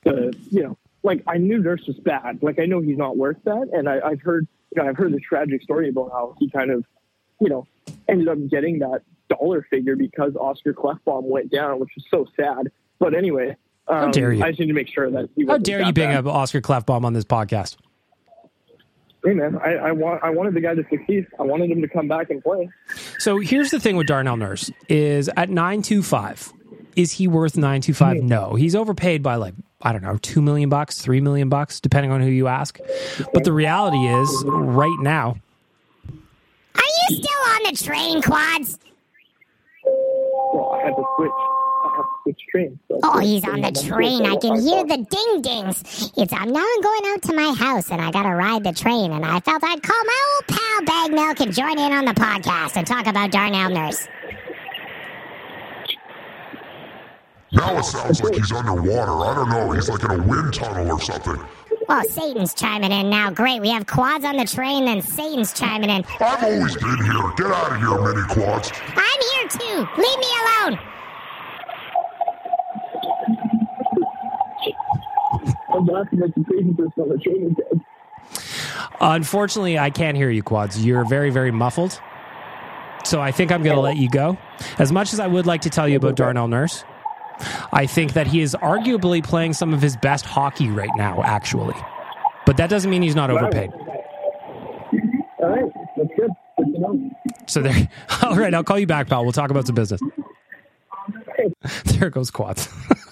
the 0.05 0.37
you 0.51 0.62
know 0.62 0.79
like 1.03 1.23
I 1.27 1.38
knew 1.38 1.59
Nurse 1.59 1.85
was 1.87 1.97
bad. 1.97 2.42
Like 2.42 2.59
I 2.59 2.66
know 2.66 2.81
he's 2.81 2.99
not 2.99 3.16
worth 3.16 3.38
that, 3.45 3.69
and 3.73 3.88
I, 3.88 4.01
I've 4.05 4.21
heard 4.21 4.47
you 4.75 4.83
know 4.83 4.88
I've 4.88 4.97
heard 4.97 5.12
the 5.12 5.21
tragic 5.21 5.62
story 5.62 5.88
about 5.88 6.11
how 6.12 6.35
he 6.38 6.51
kind 6.51 6.71
of 6.71 6.85
you 7.40 7.49
know 7.49 7.66
ended 8.09 8.29
up 8.29 8.38
getting 8.49 8.81
that 8.81 9.03
dollar 9.29 9.66
figure 9.71 9.97
because 9.97 10.35
Oscar 10.37 10.73
Klefbom 10.73 11.25
went 11.25 11.51
down, 11.51 11.81
which 11.81 11.90
is 11.97 12.05
so 12.11 12.27
sad. 12.37 12.71
But 12.99 13.14
anyway, 13.14 13.57
um, 13.88 13.97
How 13.97 14.11
dare 14.11 14.33
you. 14.33 14.42
I 14.42 14.49
just 14.49 14.61
need 14.61 14.66
to 14.66 14.73
make 14.73 14.88
sure 14.88 15.11
that 15.11 15.29
he 15.37 15.47
How 15.47 15.59
dare 15.59 15.83
you 15.83 15.92
bring 15.92 16.12
up 16.12 16.27
Oscar 16.27 16.61
Klefbom 16.61 17.05
on 17.05 17.12
this 17.12 17.25
podcast? 17.25 17.77
Hey 19.26 19.34
man, 19.34 19.58
I, 19.58 19.74
I 19.74 19.90
want 19.90 20.22
I 20.22 20.30
wanted 20.30 20.54
the 20.54 20.60
guy 20.60 20.76
to 20.76 20.84
succeed. 20.88 21.26
I 21.40 21.42
wanted 21.42 21.68
him 21.68 21.82
to 21.82 21.88
come 21.88 22.06
back 22.06 22.30
and 22.30 22.40
play. 22.40 22.70
So 23.18 23.40
here's 23.40 23.72
the 23.72 23.80
thing 23.80 23.96
with 23.96 24.06
Darnell 24.06 24.36
Nurse 24.36 24.70
is 24.88 25.28
at 25.36 25.50
925 25.50 26.52
is 26.94 27.10
he 27.10 27.26
worth 27.26 27.56
925 27.56 28.18
hmm. 28.18 28.26
no 28.28 28.54
he's 28.54 28.76
overpaid 28.76 29.24
by 29.24 29.34
like 29.34 29.54
I 29.82 29.90
don't 29.90 30.02
know 30.02 30.16
2 30.22 30.40
million 30.40 30.68
bucks 30.68 31.02
3 31.02 31.20
million 31.20 31.48
bucks 31.48 31.80
depending 31.80 32.12
on 32.12 32.20
who 32.20 32.28
you 32.28 32.46
ask 32.46 32.78
but 33.34 33.42
the 33.42 33.52
reality 33.52 33.98
is 33.98 34.44
right 34.46 34.96
now 35.00 35.36
Are 36.76 36.82
you 37.10 37.16
still 37.16 37.42
on 37.48 37.62
the 37.64 37.76
train, 37.76 38.22
Quads? 38.22 38.78
Well, 39.84 40.70
I 40.72 40.84
had 40.84 40.94
to 40.94 41.04
switch. 41.16 41.30
I 41.96 42.02
have 42.26 42.37
to. 42.37 42.78
So 42.88 43.00
Oh, 43.02 43.18
he's 43.18 43.44
on 43.46 43.61
the 43.61 43.72
train. 43.72 44.24
I 44.26 44.37
can 44.37 44.61
hear 44.61 44.85
the 44.85 44.98
ding 44.98 45.42
dings. 45.42 46.11
It's 46.16 46.32
I'm 46.32 46.50
now 46.52 46.66
going 46.82 47.12
out 47.12 47.22
to 47.22 47.35
my 47.35 47.54
house 47.54 47.90
and 47.90 48.00
I 48.00 48.11
gotta 48.11 48.35
ride 48.35 48.64
the 48.64 48.72
train 48.72 49.12
and 49.12 49.24
I 49.24 49.40
felt 49.40 49.62
I'd 49.62 49.82
call 49.82 50.04
my 50.04 50.24
old 50.35 50.46
pal 50.48 50.85
Bag 50.85 51.12
Milk 51.12 51.40
and 51.40 51.52
join 51.54 51.78
in 51.78 51.92
on 51.92 52.04
the 52.04 52.14
podcast 52.14 52.76
and 52.76 52.87
talk 52.87 53.06
about 53.06 53.30
Darnell 53.30 53.70
Nurse. 53.70 54.09
Now 57.52 57.78
it 57.78 57.85
sounds 57.85 58.22
like 58.22 58.35
he's 58.35 58.52
underwater. 58.52 59.12
I 59.12 59.35
don't 59.35 59.48
know. 59.50 59.72
He's 59.72 59.88
like 59.88 60.02
in 60.04 60.11
a 60.11 60.22
wind 60.22 60.54
tunnel 60.54 60.92
or 60.92 61.00
something. 61.00 61.40
Well, 61.88 62.02
Satan's 62.04 62.52
chiming 62.54 62.90
in 62.90 63.09
now. 63.11 63.30
Great. 63.30 63.61
We 63.61 63.70
have 63.70 63.87
quads 63.87 64.24
on 64.24 64.37
the 64.37 64.44
train, 64.44 64.87
then 64.87 65.00
Satan's 65.02 65.52
chiming 65.52 65.90
in. 65.90 66.04
I've 66.20 66.42
always 66.42 66.74
been 66.76 66.96
here. 67.04 67.32
Get 67.37 67.46
out 67.46 67.72
of 67.72 67.78
here, 67.78 68.00
mini 68.02 68.26
quads. 68.28 68.72
I'm 68.88 69.20
here 69.32 69.48
too. 69.48 69.88
Leave 70.00 70.18
me 70.18 70.26
alone. 70.42 70.78
I'm 75.76 75.86
laughing 75.86 76.22
at 76.22 76.34
the 76.34 76.44
crazy 76.44 76.70
on 76.70 77.08
the 77.08 77.18
train 77.18 77.46
again. 77.52 77.84
unfortunately 79.00 79.78
I 79.78 79.90
can't 79.90 80.16
hear 80.16 80.30
you 80.30 80.42
quads 80.42 80.84
you're 80.84 81.04
very 81.04 81.30
very 81.30 81.50
muffled 81.50 82.00
so 83.04 83.20
I 83.20 83.30
think 83.30 83.52
I'm 83.52 83.62
going 83.62 83.76
to 83.76 83.82
let 83.82 83.96
you 83.96 84.08
go 84.10 84.36
as 84.78 84.90
much 84.90 85.12
as 85.12 85.20
I 85.20 85.26
would 85.26 85.46
like 85.46 85.60
to 85.62 85.70
tell 85.70 85.88
you 85.88 85.96
about 85.96 86.16
Darnell 86.16 86.48
Nurse 86.48 86.84
I 87.72 87.86
think 87.86 88.14
that 88.14 88.26
he 88.26 88.40
is 88.40 88.56
arguably 88.62 89.22
playing 89.22 89.52
some 89.52 89.74
of 89.74 89.82
his 89.82 89.96
best 89.98 90.24
hockey 90.24 90.68
right 90.70 90.90
now 90.96 91.22
actually 91.22 91.76
but 92.46 92.56
that 92.56 92.70
doesn't 92.70 92.90
mean 92.90 93.02
he's 93.02 93.14
not 93.14 93.30
overpaid 93.30 93.70
All 95.38 95.48
right, 95.50 95.70
that's 95.96 96.08
good. 96.16 96.30
Good. 96.58 97.10
So 97.46 97.60
there. 97.60 97.88
All 98.22 98.34
right, 98.36 98.52
I'll 98.54 98.64
call 98.64 98.78
you 98.78 98.86
back, 98.86 99.08
pal. 99.08 99.22
We'll 99.24 99.32
talk 99.32 99.50
about 99.50 99.66
some 99.66 99.74
business. 99.74 100.00
There 101.84 102.10
goes 102.10 102.30
quads. 102.30 102.68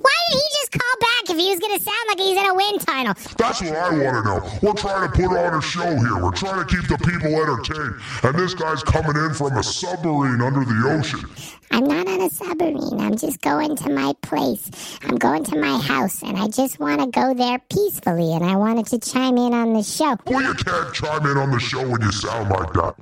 Why 0.00 0.16
did 0.30 0.36
he 0.36 0.48
just 0.60 0.72
call 0.72 0.94
back 1.00 1.30
if 1.30 1.36
he 1.36 1.50
was 1.50 1.60
gonna 1.60 1.80
sound 1.80 2.04
like 2.08 2.20
he's 2.20 2.38
in 2.38 2.46
a 2.46 2.54
wind 2.54 2.80
tunnel? 2.80 3.14
That's 3.38 3.60
what 3.62 3.76
I 3.76 3.90
want 3.90 4.16
to 4.16 4.22
know. 4.24 4.58
We're 4.62 4.74
trying 4.74 5.10
to 5.10 5.12
put 5.14 5.36
on 5.36 5.54
a 5.54 5.62
show 5.62 5.96
here. 5.96 6.22
We're 6.22 6.32
trying 6.32 6.66
to 6.66 6.76
keep 6.76 6.88
the 6.88 6.98
people 6.98 7.34
entertained. 7.34 8.00
And 8.22 8.38
this 8.38 8.54
guy's 8.54 8.82
coming 8.82 9.16
in 9.16 9.34
from 9.34 9.56
a 9.56 9.62
submarine 9.62 10.40
under 10.40 10.64
the 10.64 10.96
ocean. 10.98 11.28
I'm 11.70 11.84
not 11.84 12.06
on 12.06 12.20
a 12.20 12.30
submarine. 12.30 13.00
I'm 13.00 13.16
just 13.16 13.40
going 13.40 13.76
to 13.76 13.90
my 13.90 14.12
place. 14.22 14.98
I'm 15.02 15.16
going 15.16 15.44
to 15.44 15.58
my 15.58 15.78
house, 15.78 16.22
and 16.22 16.38
I 16.38 16.48
just 16.48 16.78
want 16.78 17.00
to 17.00 17.06
go 17.08 17.34
there 17.34 17.58
peacefully. 17.70 18.32
And 18.32 18.44
I 18.44 18.56
wanted 18.56 18.86
to 18.86 18.98
chime 18.98 19.36
in 19.36 19.52
on 19.52 19.72
the 19.72 19.82
show. 19.82 20.16
Well, 20.26 20.42
you 20.42 20.54
can't 20.54 20.94
chime 20.94 21.26
in 21.26 21.36
on 21.36 21.50
the 21.50 21.58
show 21.58 21.86
when 21.86 22.00
you 22.02 22.12
sound 22.12 22.50
like 22.50 22.72
that. 22.74 22.94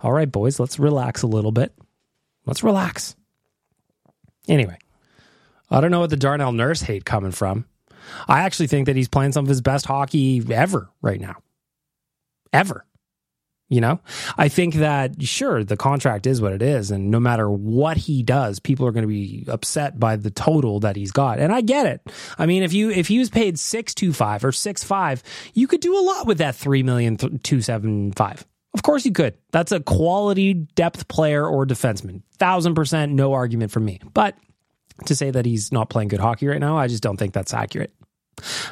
All 0.00 0.12
right, 0.12 0.30
boys, 0.30 0.58
let's 0.58 0.78
relax 0.78 1.22
a 1.22 1.26
little 1.26 1.52
bit. 1.52 1.74
Let's 2.46 2.62
relax. 2.62 3.16
Anyway, 4.48 4.78
I 5.70 5.80
don't 5.80 5.90
know 5.90 6.00
what 6.00 6.10
the 6.10 6.16
Darnell 6.16 6.52
Nurse 6.52 6.82
hate 6.82 7.04
coming 7.04 7.32
from. 7.32 7.66
I 8.28 8.40
actually 8.40 8.68
think 8.68 8.86
that 8.86 8.96
he's 8.96 9.08
playing 9.08 9.32
some 9.32 9.44
of 9.44 9.48
his 9.48 9.60
best 9.60 9.86
hockey 9.86 10.42
ever 10.50 10.88
right 11.02 11.20
now. 11.20 11.36
Ever. 12.52 12.84
You 13.68 13.80
know, 13.80 13.98
I 14.38 14.46
think 14.46 14.74
that 14.74 15.20
sure 15.24 15.64
the 15.64 15.76
contract 15.76 16.28
is 16.28 16.40
what 16.40 16.52
it 16.52 16.62
is, 16.62 16.92
and 16.92 17.10
no 17.10 17.18
matter 17.18 17.50
what 17.50 17.96
he 17.96 18.22
does, 18.22 18.60
people 18.60 18.86
are 18.86 18.92
going 18.92 19.02
to 19.02 19.08
be 19.08 19.44
upset 19.48 19.98
by 19.98 20.14
the 20.14 20.30
total 20.30 20.78
that 20.80 20.94
he's 20.94 21.10
got, 21.10 21.40
and 21.40 21.52
I 21.52 21.62
get 21.62 21.84
it. 21.84 22.00
I 22.38 22.46
mean, 22.46 22.62
if 22.62 22.72
you 22.72 22.90
if 22.90 23.08
he 23.08 23.18
was 23.18 23.28
paid 23.28 23.58
six 23.58 23.92
two 23.92 24.12
five 24.12 24.44
or 24.44 24.52
six 24.52 24.84
five, 24.84 25.20
you 25.52 25.66
could 25.66 25.80
do 25.80 25.98
a 25.98 26.00
lot 26.00 26.28
with 26.28 26.38
that 26.38 26.54
three 26.54 26.84
million 26.84 27.16
two 27.16 27.60
seven 27.60 28.12
five. 28.12 28.46
Of 28.72 28.84
course 28.84 29.04
you 29.04 29.10
could. 29.10 29.34
That's 29.50 29.72
a 29.72 29.80
quality 29.80 30.54
depth 30.54 31.08
player 31.08 31.44
or 31.44 31.66
defenseman, 31.66 32.22
thousand 32.38 32.76
percent, 32.76 33.10
no 33.10 33.32
argument 33.32 33.72
from 33.72 33.84
me. 33.84 33.98
But 34.14 34.36
to 35.04 35.14
say 35.14 35.30
that 35.30 35.44
he's 35.44 35.70
not 35.72 35.90
playing 35.90 36.08
good 36.08 36.20
hockey 36.20 36.46
right 36.46 36.60
now, 36.60 36.78
I 36.78 36.88
just 36.88 37.02
don't 37.02 37.16
think 37.16 37.34
that's 37.34 37.54
accurate. 37.54 37.92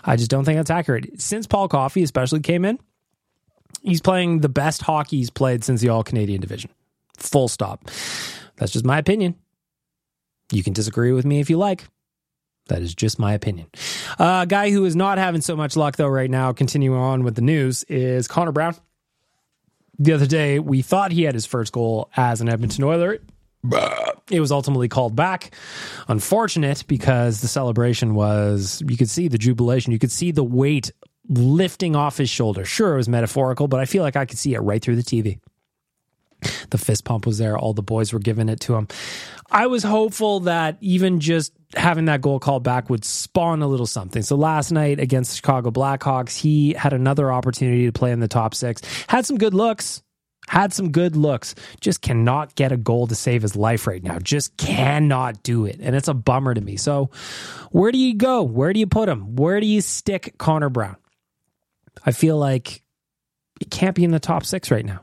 I 0.05 0.17
just 0.17 0.31
don't 0.31 0.45
think 0.45 0.57
that's 0.59 0.71
accurate. 0.71 1.21
Since 1.21 1.47
Paul 1.47 1.69
Coffey 1.69 2.03
especially 2.03 2.41
came 2.41 2.65
in, 2.65 2.79
he's 3.83 4.01
playing 4.01 4.41
the 4.41 4.49
best 4.49 4.83
hockey 4.83 5.19
he's 5.19 5.31
played 5.31 5.65
since 5.65 5.81
the 5.81 5.89
All 5.91 6.03
Canadian 6.03 6.41
division. 6.41 6.71
Full 7.19 7.49
stop. 7.49 7.89
That's 8.57 8.73
just 8.73 8.85
my 8.85 8.99
opinion. 8.99 9.37
You 10.53 10.63
can 10.63 10.73
disagree 10.73 11.13
with 11.13 11.25
me 11.25 11.41
if 11.41 11.51
you 11.51 11.57
like. 11.57 11.85
That 12.69 12.81
is 12.81 12.95
just 12.95 13.19
my 13.19 13.35
opinion. 13.35 13.67
A 14.19 14.23
uh, 14.23 14.45
guy 14.47 14.71
who 14.71 14.85
is 14.87 14.97
not 14.97 15.19
having 15.19 15.43
so 15.43 15.55
much 15.55 15.77
luck, 15.77 15.97
though, 15.97 16.09
right 16.09 16.31
now, 16.31 16.53
continuing 16.53 16.99
on 16.99 17.23
with 17.23 17.35
the 17.35 17.43
news, 17.43 17.85
is 17.85 18.27
Connor 18.27 18.53
Brown. 18.53 18.75
The 19.99 20.13
other 20.13 20.27
day, 20.27 20.59
we 20.59 20.81
thought 20.81 21.13
he 21.13 21.25
had 21.25 21.35
his 21.35 21.47
first 21.47 21.73
goal 21.73 22.09
as 22.17 22.41
an 22.41 22.49
Edmonton 22.49 22.85
Oiler. 22.85 23.19
It 24.31 24.41
was 24.41 24.51
ultimately 24.51 24.89
called 24.89 25.15
back. 25.15 25.55
Unfortunate 26.09 26.85
because 26.89 27.41
the 27.41 27.49
celebration 27.49 28.15
was, 28.15 28.83
you 28.89 28.97
could 28.97 29.11
see 29.11 29.29
the 29.29 29.39
jubilation. 29.39 29.93
You 29.93 29.99
could 29.99 30.13
see 30.13 30.31
the 30.31 30.45
weight 30.45 30.91
lifting 31.29 31.95
off 31.95 32.17
his 32.17 32.31
shoulder. 32.31 32.65
Sure, 32.65 32.95
it 32.95 32.97
was 32.97 33.09
metaphorical, 33.09 33.69
but 33.69 33.81
I 33.81 33.85
feel 33.85 34.03
like 34.03 34.17
I 34.17 34.25
could 34.25 34.39
see 34.39 34.55
it 34.55 34.61
right 34.61 34.83
through 34.83 34.97
the 34.97 35.03
TV. 35.03 35.41
The 36.71 36.79
fist 36.79 37.05
pump 37.05 37.27
was 37.27 37.39
there. 37.39 37.57
All 37.57 37.73
the 37.73 37.83
boys 37.83 38.13
were 38.13 38.19
giving 38.19 38.49
it 38.49 38.61
to 38.61 38.75
him. 38.75 38.89
I 39.51 39.67
was 39.67 39.83
hopeful 39.83 40.41
that 40.41 40.77
even 40.81 41.21
just 41.21 41.53
having 41.75 42.07
that 42.07 42.21
goal 42.21 42.39
called 42.39 42.63
back 42.63 42.91
would 42.91 43.05
spawn 43.05 43.63
a 43.63 43.67
little 43.67 43.87
something. 43.87 44.23
So 44.23 44.37
last 44.37 44.71
night 44.71 45.01
against 45.01 45.31
the 45.33 45.37
Chicago 45.37 45.71
Blackhawks, 45.71 46.37
he 46.37 46.73
had 46.73 46.93
another 46.93 47.33
opportunity 47.33 47.87
to 47.87 47.93
play 47.93 48.11
in 48.11 48.21
the 48.21 48.29
top 48.29 48.55
six. 48.55 48.83
Had 49.09 49.27
some 49.27 49.39
good 49.39 49.55
looks. 49.55 50.03
Had 50.49 50.73
some 50.73 50.93
good 50.93 51.17
looks. 51.17 51.55
Just 51.81 52.03
cannot 52.03 52.55
get 52.55 52.71
a 52.71 52.77
goal 52.77 53.07
to 53.07 53.15
save 53.15 53.43
his 53.43 53.57
life 53.57 53.87
right 53.87 54.03
now. 54.03 54.19
Just 54.19 54.57
cannot 54.57 55.43
do 55.43 55.65
it. 55.65 55.79
And 55.81 55.97
it's 55.97 56.09
a 56.09 56.15
bummer 56.15 56.55
to 56.55 56.61
me. 56.61 56.77
So 56.77 57.11
where 57.71 57.91
do 57.91 57.99
you 57.99 58.15
go? 58.15 58.43
Where 58.43 58.73
do 58.73 58.81
you 58.81 58.87
put 58.87 59.09
him? 59.09 59.37
Where 59.37 59.59
do 59.59 59.67
you 59.67 59.81
stick 59.81 60.35
Connor 60.39 60.69
Brown? 60.69 60.97
I 62.05 62.13
feel 62.13 62.37
like 62.37 62.83
it 63.61 63.71
can't 63.71 63.97
be 63.97 64.05
in 64.05 64.11
the 64.11 64.21
top 64.21 64.45
six 64.45 64.71
right 64.71 64.85
now. 64.85 65.01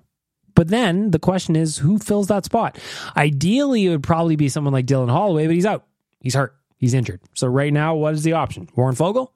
But 0.54 0.68
then 0.68 1.12
the 1.12 1.20
question 1.20 1.56
is 1.56 1.78
who 1.78 1.98
fills 1.98 2.28
that 2.28 2.46
spot? 2.46 2.78
Ideally, 3.18 3.86
it 3.86 3.90
would 3.90 4.04
probably 4.04 4.36
be 4.36 4.50
someone 4.50 4.74
like 4.74 4.86
Dylan 4.86 5.10
Holloway, 5.10 5.48
but 5.48 5.56
he's 5.56 5.66
out. 5.66 5.86
He's 6.20 6.36
hurt. 6.36 6.56
He's 6.78 6.94
injured. 6.94 7.22
So 7.36 7.48
right 7.48 7.72
now, 7.72 7.96
what 7.96 8.14
is 8.14 8.24
the 8.24 8.34
option? 8.34 8.70
Warren 8.76 8.96
Foegele? 8.96 9.30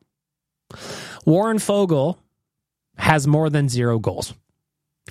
Warren 1.25 1.57
Foegele 1.57 2.17
has 2.97 3.27
more 3.27 3.49
than 3.49 3.69
zero 3.69 3.97
goals. 3.99 4.33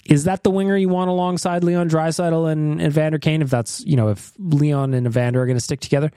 Is 0.06 0.24
that 0.24 0.42
the 0.42 0.50
winger 0.50 0.76
you 0.76 0.88
want 0.88 1.08
alongside 1.08 1.64
Leon 1.64 1.88
Draisaitl 1.88 2.50
and, 2.50 2.80
and 2.80 2.92
Vander 2.92 3.18
Kane? 3.18 3.42
If 3.42 3.50
that's, 3.50 3.84
you 3.86 3.96
know, 3.96 4.08
if 4.08 4.32
Leon 4.38 4.92
and 4.92 5.06
Evander 5.06 5.42
are 5.42 5.46
going 5.46 5.56
to 5.56 5.64
stick 5.64 5.80
together? 5.80 6.10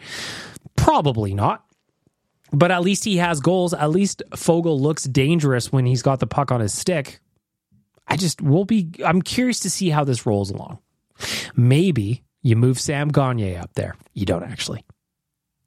Probably 0.76 1.34
not. 1.34 1.64
But 2.52 2.72
at 2.72 2.82
least 2.82 3.04
he 3.04 3.18
has 3.18 3.40
goals. 3.40 3.74
At 3.74 3.92
least 3.92 4.24
Foegele 4.32 4.80
looks 4.80 5.04
dangerous 5.04 5.72
when 5.72 5.86
he's 5.86 6.02
got 6.02 6.20
the 6.20 6.28
puck 6.28 6.52
on 6.52 6.60
his 6.60 6.74
stick. 6.74 7.20
I 8.08 8.16
just 8.18 8.42
will 8.42 8.66
be, 8.66 8.92
I'm 9.06 9.22
curious 9.22 9.60
to 9.62 9.70
see 9.70 9.90
how 9.90 10.04
this 10.04 10.26
rolls 10.26 10.50
along. 10.50 10.80
Maybe 11.56 12.24
you 12.42 12.56
move 12.56 12.80
Sam 12.80 13.10
Gagner 13.10 13.60
up 13.60 13.74
there. 13.74 13.96
You 14.14 14.26
don't 14.26 14.44
actually. 14.44 14.86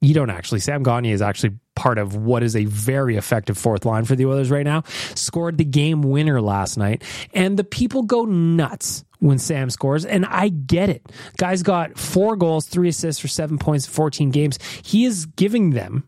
You 0.01 0.15
don't 0.15 0.31
actually. 0.31 0.61
Sam 0.61 0.81
Gagner 0.81 1.13
is 1.13 1.21
actually 1.21 1.57
part 1.75 1.99
of 1.99 2.15
what 2.15 2.41
is 2.41 2.55
a 2.55 2.65
very 2.65 3.17
effective 3.17 3.57
fourth 3.57 3.85
line 3.85 4.03
for 4.05 4.15
the 4.15 4.25
Oilers 4.25 4.49
right 4.49 4.65
now. 4.65 4.83
Scored 5.15 5.59
the 5.59 5.63
game 5.63 6.01
winner 6.01 6.41
last 6.41 6.75
night, 6.77 7.03
and 7.33 7.57
the 7.57 7.63
people 7.63 8.03
go 8.03 8.25
nuts 8.25 9.05
when 9.19 9.37
Sam 9.37 9.69
scores, 9.69 10.03
and 10.03 10.25
I 10.25 10.49
get 10.49 10.89
it. 10.89 11.11
Guy's 11.37 11.61
got 11.61 11.99
four 11.99 12.35
goals, 12.35 12.65
three 12.65 12.89
assists 12.89 13.21
for 13.21 13.27
seven 13.27 13.59
points, 13.59 13.85
14 13.85 14.31
games. 14.31 14.57
He 14.83 15.05
is 15.05 15.27
giving 15.27 15.69
them, 15.69 16.03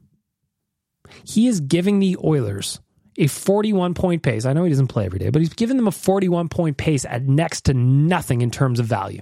he 1.23 1.47
is 1.47 1.61
giving 1.61 1.99
the 1.99 2.17
Oilers 2.23 2.79
a 3.17 3.27
41 3.27 3.93
point 3.93 4.23
pace. 4.23 4.45
I 4.45 4.53
know 4.53 4.63
he 4.63 4.71
doesn't 4.71 4.87
play 4.87 5.05
every 5.05 5.19
day, 5.19 5.29
but 5.29 5.39
he's 5.39 5.53
giving 5.53 5.77
them 5.77 5.87
a 5.87 5.91
41 5.91 6.49
point 6.49 6.77
pace 6.77 7.05
at 7.05 7.27
next 7.27 7.65
to 7.65 7.75
nothing 7.75 8.41
in 8.41 8.49
terms 8.49 8.79
of 8.79 8.87
value 8.87 9.21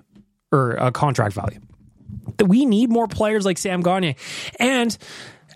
or 0.54 0.82
uh, 0.82 0.92
contract 0.92 1.36
value. 1.36 1.60
We 2.46 2.66
need 2.66 2.90
more 2.90 3.08
players 3.08 3.46
like 3.46 3.58
Sam 3.58 3.82
Gagner. 3.82 4.16
And 4.60 4.98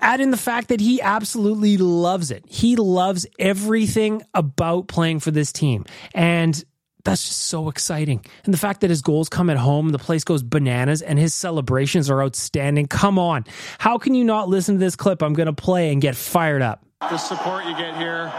add 0.01 0.21
in 0.21 0.31
the 0.31 0.37
fact 0.37 0.69
that 0.69 0.79
he 0.79 1.01
absolutely 1.01 1.77
loves 1.77 2.31
it. 2.31 2.43
He 2.47 2.75
loves 2.75 3.25
everything 3.39 4.21
about 4.33 4.87
playing 4.87 5.19
for 5.19 5.31
this 5.31 5.51
team. 5.51 5.85
And 6.13 6.63
that's 7.03 7.23
just 7.23 7.41
so 7.45 7.69
exciting. 7.69 8.25
And 8.45 8.53
the 8.53 8.57
fact 8.57 8.81
that 8.81 8.89
his 8.89 9.01
goals 9.01 9.29
come 9.29 9.49
at 9.49 9.57
home, 9.57 9.89
the 9.89 9.99
place 9.99 10.23
goes 10.23 10.43
bananas, 10.43 11.01
and 11.01 11.19
his 11.19 11.33
celebrations 11.33 12.09
are 12.09 12.21
outstanding. 12.21 12.87
Come 12.87 13.19
on. 13.19 13.45
How 13.77 13.97
can 13.97 14.15
you 14.15 14.23
not 14.23 14.49
listen 14.49 14.75
to 14.75 14.79
this 14.79 14.95
clip 14.95 15.21
I'm 15.21 15.33
going 15.33 15.47
to 15.47 15.53
play 15.53 15.91
and 15.91 16.01
get 16.01 16.15
fired 16.15 16.61
up? 16.61 16.83
The 17.01 17.17
support 17.17 17.65
you 17.65 17.77
get 17.77 17.95
here 17.97 18.31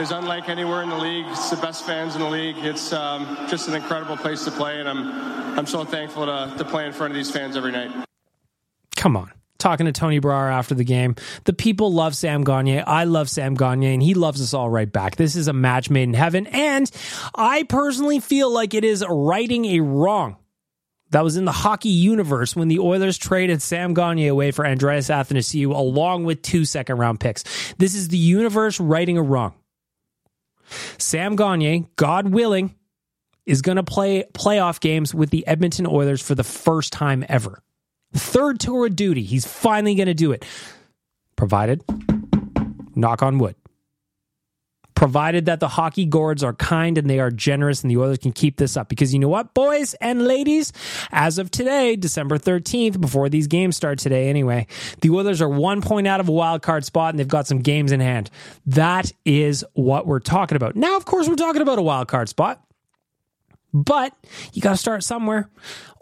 is 0.00 0.10
unlike 0.10 0.48
anywhere 0.48 0.82
in 0.82 0.88
the 0.88 0.96
league. 0.96 1.26
It's 1.28 1.50
the 1.50 1.56
best 1.56 1.84
fans 1.84 2.14
in 2.14 2.20
the 2.20 2.28
league. 2.28 2.56
It's 2.58 2.92
um, 2.92 3.36
just 3.48 3.68
an 3.68 3.74
incredible 3.74 4.16
place 4.16 4.44
to 4.44 4.50
play, 4.50 4.80
and 4.80 4.88
I'm 4.88 5.58
I'm 5.58 5.66
so 5.66 5.84
thankful 5.84 6.26
to, 6.26 6.54
to 6.56 6.64
play 6.64 6.86
in 6.86 6.92
front 6.92 7.12
of 7.12 7.16
these 7.16 7.30
fans 7.30 7.56
every 7.56 7.72
night. 7.72 7.90
Come 8.96 9.16
on. 9.16 9.32
Talking 9.58 9.86
to 9.86 9.92
Tony 9.92 10.20
Brar 10.20 10.52
after 10.52 10.74
the 10.74 10.84
game. 10.84 11.14
The 11.44 11.52
people 11.52 11.92
love 11.92 12.16
Sam 12.16 12.42
Gagner. 12.42 12.82
I 12.86 13.04
love 13.04 13.28
Sam 13.28 13.54
Gagner, 13.54 13.90
and 13.90 14.02
he 14.02 14.14
loves 14.14 14.40
us 14.40 14.54
all 14.54 14.68
right 14.68 14.90
back. 14.90 15.16
This 15.16 15.36
is 15.36 15.46
a 15.46 15.52
match 15.52 15.88
made 15.88 16.04
in 16.04 16.14
heaven, 16.14 16.46
and 16.48 16.90
I 17.34 17.62
personally 17.64 18.18
feel 18.18 18.50
like 18.50 18.74
it 18.74 18.82
is 18.82 19.04
righting 19.08 19.66
a 19.66 19.80
wrong 19.80 20.36
that 21.10 21.22
was 21.22 21.36
in 21.36 21.44
the 21.44 21.52
hockey 21.52 21.90
universe 21.90 22.56
when 22.56 22.68
the 22.68 22.80
Oilers 22.80 23.18
traded 23.18 23.62
Sam 23.62 23.94
Gagner 23.94 24.30
away 24.30 24.50
for 24.50 24.66
Andreas 24.66 25.08
Athanasiou 25.08 25.74
along 25.74 26.24
with 26.24 26.42
two 26.42 26.64
second 26.64 26.96
round 26.96 27.20
picks. 27.20 27.44
This 27.74 27.94
is 27.94 28.08
the 28.08 28.18
universe 28.18 28.80
righting 28.80 29.18
a 29.18 29.22
wrong. 29.22 29.54
Sam 30.98 31.36
Gagner, 31.36 31.86
God 31.96 32.28
willing, 32.28 32.74
is 33.46 33.62
going 33.62 33.76
to 33.76 33.82
play 33.82 34.24
playoff 34.34 34.80
games 34.80 35.14
with 35.14 35.30
the 35.30 35.46
Edmonton 35.46 35.86
Oilers 35.86 36.22
for 36.22 36.34
the 36.34 36.44
first 36.44 36.92
time 36.92 37.24
ever. 37.28 37.62
Third 38.14 38.60
tour 38.60 38.86
of 38.86 38.96
duty. 38.96 39.22
He's 39.22 39.46
finally 39.46 39.94
going 39.94 40.06
to 40.06 40.14
do 40.14 40.32
it. 40.32 40.44
Provided, 41.36 41.82
knock 42.94 43.22
on 43.22 43.38
wood, 43.38 43.56
provided 45.02 45.46
that 45.46 45.58
the 45.58 45.66
hockey 45.66 46.04
gourds 46.04 46.44
are 46.44 46.52
kind 46.52 46.96
and 46.96 47.10
they 47.10 47.18
are 47.18 47.32
generous 47.32 47.82
and 47.82 47.90
the 47.90 47.96
Oilers 47.96 48.18
can 48.18 48.30
keep 48.30 48.56
this 48.56 48.76
up. 48.76 48.88
Because 48.88 49.12
you 49.12 49.18
know 49.18 49.28
what, 49.28 49.52
boys 49.52 49.94
and 49.94 50.28
ladies, 50.28 50.72
as 51.10 51.38
of 51.38 51.50
today, 51.50 51.96
December 51.96 52.38
13th, 52.38 53.00
before 53.00 53.28
these 53.28 53.48
games 53.48 53.74
start 53.74 53.98
today 53.98 54.28
anyway, 54.28 54.64
the 55.00 55.10
Oilers 55.10 55.42
are 55.42 55.48
one 55.48 55.82
point 55.82 56.06
out 56.06 56.20
of 56.20 56.28
a 56.28 56.32
wild 56.32 56.62
card 56.62 56.84
spot 56.84 57.10
and 57.10 57.18
they've 57.18 57.26
got 57.26 57.48
some 57.48 57.58
games 57.58 57.90
in 57.90 57.98
hand. 57.98 58.30
That 58.64 59.10
is 59.24 59.64
what 59.72 60.06
we're 60.06 60.20
talking 60.20 60.54
about. 60.54 60.76
Now, 60.76 60.96
of 60.96 61.04
course, 61.04 61.26
we're 61.28 61.34
talking 61.34 61.62
about 61.62 61.80
a 61.80 61.82
wild 61.82 62.06
card 62.06 62.28
spot. 62.28 62.62
But 63.72 64.14
you 64.52 64.60
got 64.60 64.72
to 64.72 64.76
start 64.76 65.02
somewhere. 65.02 65.48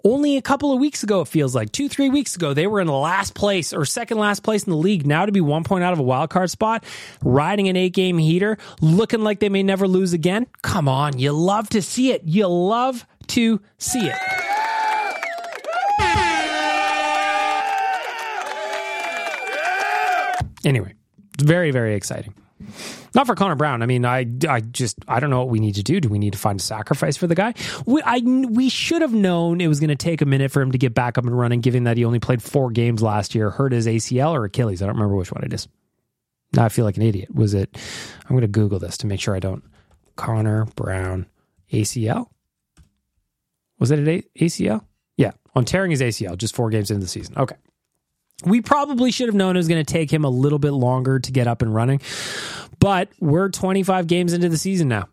Only 0.03 0.39
a 0.39 0.43
couple 0.43 0.73
of 0.73 0.81
weeks 0.81 1.03
ago, 1.03 1.21
it 1.21 1.29
feels 1.29 1.55
like 1.55 1.73
two, 1.73 1.89
three 1.89 2.09
weeks 2.09 2.35
ago, 2.35 2.55
they 2.55 2.67
were 2.67 2.81
in 2.81 2.89
last 2.89 3.35
place 3.35 3.73
or 3.73 3.85
second 3.85 4.19
last 4.19 4.43
place 4.43 4.65
in 4.65 4.71
the 4.71 4.77
league. 4.77 5.07
Now 5.07 5.27
to 5.27 5.33
be 5.33 5.43
one 5.43 5.63
point 5.63 5.85
out 5.85 5.93
of 5.93 5.99
a 5.99 6.03
wild 6.03 6.31
card 6.31 6.51
spot, 6.51 6.85
riding 7.23 7.69
an 7.69 7.77
eight 7.77 7.93
game 7.93 8.17
heater, 8.17 8.57
looking 8.81 9.21
like 9.21 9.41
they 9.41 9.51
may 9.51 9.63
never 9.63 9.87
lose 9.87 10.15
again. 10.15 10.47
Come 10.63 10.89
on, 10.89 11.19
you 11.19 11.33
love 11.33 11.69
to 11.71 11.83
see 11.83 12.13
it. 12.13 12.23
You 12.25 12.47
love 12.49 13.07
to 13.29 13.61
see 13.79 14.09
it. 14.09 14.17
Anyway, 20.65 20.95
very, 21.39 21.71
very 21.71 21.95
exciting. 21.95 22.35
Not 23.15 23.27
for 23.27 23.35
Connor 23.35 23.57
Brown. 23.57 23.83
I 23.83 23.87
mean, 23.87 24.05
I, 24.05 24.27
I 24.49 24.61
just 24.61 24.97
I 25.09 25.21
don't 25.21 25.31
know 25.31 25.39
what 25.39 25.49
we 25.49 25.61
need 25.61 25.75
to 25.77 25.83
do. 25.83 26.01
Do 26.01 26.09
we 26.09 26.19
need 26.19 26.33
to 26.33 26.39
find 26.39 26.61
a 26.61 26.63
sacrifice 26.63 27.17
for 27.17 27.27
the 27.27 27.35
guy? 27.35 27.55
We 27.87 28.03
I 28.03 28.19
we 28.19 28.69
should 28.69 29.03
have 29.03 29.13
known 29.13 29.61
it 29.61 29.69
was 29.69 29.81
going 29.81 29.89
to 29.89 29.97
take 29.97 30.21
a 30.21 30.27
minute 30.27 30.51
for 30.51 30.63
him 30.63 30.73
to 30.73 30.79
get 30.79 30.95
back 30.95 31.19
up 31.19 31.25
and 31.25 31.37
running, 31.37 31.61
given 31.61 31.85
that 31.85 31.97
he 31.97 32.05
only 32.05 32.21
played 32.21 32.43
four 32.43 32.71
games 32.71 33.03
last 33.03 33.35
year, 33.35 33.51
hurt 33.51 33.73
his 33.73 33.87
ACL 33.87 34.33
or 34.33 34.45
Achilles. 34.45 34.83
I 34.83 34.87
don't 34.87 34.95
remember 34.97 35.17
which 35.17 35.33
one 35.33 35.45
it 35.45 35.53
is. 35.53 35.69
Now 36.53 36.65
I 36.65 36.69
feel 36.69 36.85
like 36.85 36.97
an 36.97 37.03
idiot. 37.03 37.35
Was 37.35 37.55
it? 37.55 37.77
I'm 38.25 38.31
going 38.31 38.43
to 38.43 38.49
Google 38.49 38.79
this 38.79 38.99
to 38.99 39.07
make 39.07 39.21
sure 39.21 39.35
I 39.35 39.41
don't. 39.41 39.65
Connor 40.17 40.67
Brown 40.77 41.27
ACL. 41.73 42.27
Was 43.79 43.91
it 43.91 43.99
an 43.99 44.23
ACL? 44.39 44.85
Yeah, 45.17 45.33
on 45.55 45.65
tearing 45.65 45.91
his 45.91 46.01
ACL 46.01 46.37
just 46.37 46.55
four 46.55 46.71
games 46.71 46.91
into 46.91 47.01
the 47.03 47.09
season. 47.09 47.35
Okay. 47.37 47.57
We 48.45 48.61
probably 48.61 49.11
should 49.11 49.29
have 49.29 49.35
known 49.35 49.57
it 49.57 49.59
was 49.59 49.69
going 49.69 49.85
to 49.85 49.93
take 49.93 50.13
him 50.13 50.25
a 50.25 50.31
little 50.31 50.59
bit 50.59 50.73
longer 50.73 51.19
to 51.19 51.33
get 51.33 51.47
up 51.47 51.63
and 51.63 51.75
running, 51.75 52.01
but 52.79 53.09
we're 53.21 53.49
25 53.49 54.07
games 54.07 54.33
into 54.33 54.49
the 54.49 54.57
season 54.57 54.89
now. 54.89 55.09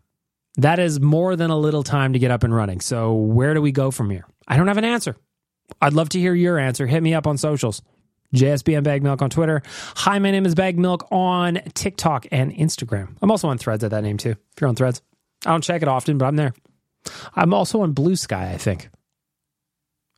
That 0.56 0.78
is 0.78 0.98
more 1.00 1.36
than 1.36 1.50
a 1.50 1.58
little 1.58 1.82
time 1.82 2.14
to 2.14 2.18
get 2.18 2.30
up 2.30 2.42
and 2.42 2.54
running. 2.54 2.80
So, 2.80 3.14
where 3.14 3.54
do 3.54 3.62
we 3.62 3.70
go 3.70 3.90
from 3.90 4.10
here? 4.10 4.26
I 4.48 4.56
don't 4.56 4.66
have 4.66 4.78
an 4.78 4.84
answer. 4.84 5.16
I'd 5.80 5.92
love 5.92 6.08
to 6.10 6.18
hear 6.18 6.34
your 6.34 6.58
answer. 6.58 6.86
Hit 6.86 7.02
me 7.02 7.14
up 7.14 7.26
on 7.26 7.38
socials. 7.38 7.82
JSBM 8.34 8.82
Bag 8.82 9.02
Milk 9.02 9.22
on 9.22 9.30
Twitter. 9.30 9.62
Hi, 9.96 10.18
my 10.18 10.30
name 10.30 10.44
is 10.44 10.54
Bag 10.54 10.78
Milk 10.78 11.06
on 11.10 11.60
TikTok 11.74 12.26
and 12.30 12.52
Instagram. 12.52 13.16
I'm 13.22 13.30
also 13.30 13.48
on 13.48 13.58
Threads 13.58 13.84
at 13.84 13.90
that 13.90 14.02
name 14.02 14.18
too. 14.18 14.30
If 14.30 14.60
you're 14.60 14.68
on 14.68 14.74
Threads, 14.74 15.00
I 15.46 15.50
don't 15.50 15.64
check 15.64 15.82
it 15.82 15.88
often, 15.88 16.18
but 16.18 16.26
I'm 16.26 16.36
there. 16.36 16.52
I'm 17.34 17.54
also 17.54 17.80
on 17.82 17.92
Blue 17.92 18.16
Sky. 18.16 18.50
I 18.52 18.58
think. 18.58 18.90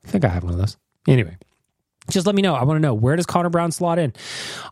I 0.04 0.08
think 0.08 0.24
I 0.24 0.28
have 0.28 0.42
one 0.42 0.54
of 0.54 0.58
those. 0.58 0.76
Anyway, 1.06 1.36
just 2.10 2.26
let 2.26 2.34
me 2.34 2.42
know. 2.42 2.54
I 2.54 2.64
want 2.64 2.76
to 2.76 2.80
know 2.80 2.94
where 2.94 3.16
does 3.16 3.26
Connor 3.26 3.50
Brown 3.50 3.72
slot 3.72 3.98
in? 3.98 4.12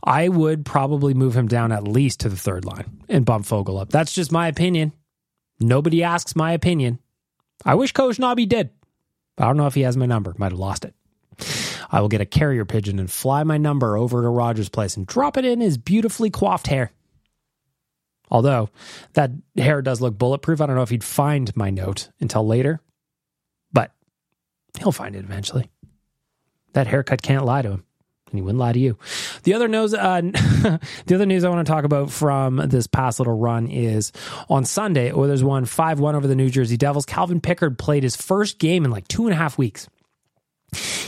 I 0.03 0.29
would 0.29 0.65
probably 0.65 1.15
move 1.15 1.37
him 1.37 1.49
down 1.49 1.73
at 1.73 1.87
least 1.87 2.21
to 2.21 2.29
the 2.29 2.37
third 2.37 2.65
line 2.65 3.03
and 3.09 3.25
bump 3.25 3.47
Foegele 3.47 3.81
up. 3.81 3.91
That's 3.91 4.13
just 4.13 4.33
my 4.33 4.49
opinion. 4.49 4.93
Nobody 5.61 6.03
asks 6.03 6.37
my 6.37 6.53
opinion. 6.53 6.99
I 7.65 7.75
wish 7.75 7.93
Coach 7.93 8.19
Nobby 8.19 8.47
did. 8.47 8.71
I 9.37 9.45
don't 9.45 9.57
know 9.57 9.67
if 9.67 9.75
he 9.75 9.83
has 9.83 9.97
my 9.97 10.07
number. 10.07 10.35
Might 10.39 10.53
have 10.53 10.59
lost 10.59 10.85
it. 10.85 10.95
I 11.91 12.01
will 12.01 12.09
get 12.09 12.21
a 12.21 12.27
carrier 12.27 12.65
pigeon 12.65 12.99
and 12.99 13.11
fly 13.11 13.43
my 13.45 13.57
number 13.57 13.97
over 13.97 14.23
to 14.23 14.29
Rogers 14.29 14.69
Place 14.69 14.97
and 14.97 15.07
drop 15.07 15.37
it 15.37 15.45
in 15.45 15.61
his 15.61 15.79
beautifully 15.79 16.31
coiffed 16.31 16.67
hair. 16.67 16.93
Although 18.31 18.69
that 19.15 19.31
hair 19.57 19.81
does 19.81 20.01
look 20.01 20.19
bulletproof, 20.19 20.61
I 20.61 20.67
don't 20.67 20.77
know 20.77 20.83
if 20.83 20.91
he'd 20.91 21.05
find 21.05 21.55
my 21.57 21.71
note 21.71 22.11
until 22.21 22.47
later, 22.47 22.81
but 23.73 23.93
he'll 24.79 24.93
find 24.93 25.17
it 25.17 25.25
eventually. 25.25 25.71
That 26.79 26.87
haircut 26.87 27.23
can't 27.23 27.45
lie 27.45 27.63
to 27.63 27.71
him. 27.71 27.85
And 28.31 28.39
he 28.39 28.41
wouldn't 28.41 28.61
lie 28.61 28.73
to 28.73 28.79
you. 28.79 28.97
The 29.43 29.55
other 29.55 29.67
news, 29.67 29.95
uh, 29.95 30.21
the 31.07 31.15
other 31.17 31.27
news 31.27 31.43
I 31.43 31.49
want 31.49 31.67
to 31.67 31.73
talk 31.73 31.83
about 31.83 32.13
from 32.13 32.59
this 32.69 32.87
past 32.87 33.19
little 33.19 33.37
run 33.37 33.67
is 33.67 34.13
on 34.49 34.65
Sunday, 34.65 35.11
Oilers 35.13 35.43
won 35.43 35.65
5 35.65 35.99
1 35.99 36.15
over 36.15 36.29
the 36.29 36.37
New 36.37 36.51
Jersey 36.51 36.77
Devils. 36.77 37.05
Calvin 37.05 37.41
Pickard 37.41 37.81
played 37.81 38.05
his 38.05 38.15
first 38.15 38.61
game 38.61 38.85
in 38.85 38.93
like 38.93 39.09
two 39.09 39.27
and 39.27 39.33
a 39.33 39.37
half 39.37 39.59
weeks. 39.59 39.89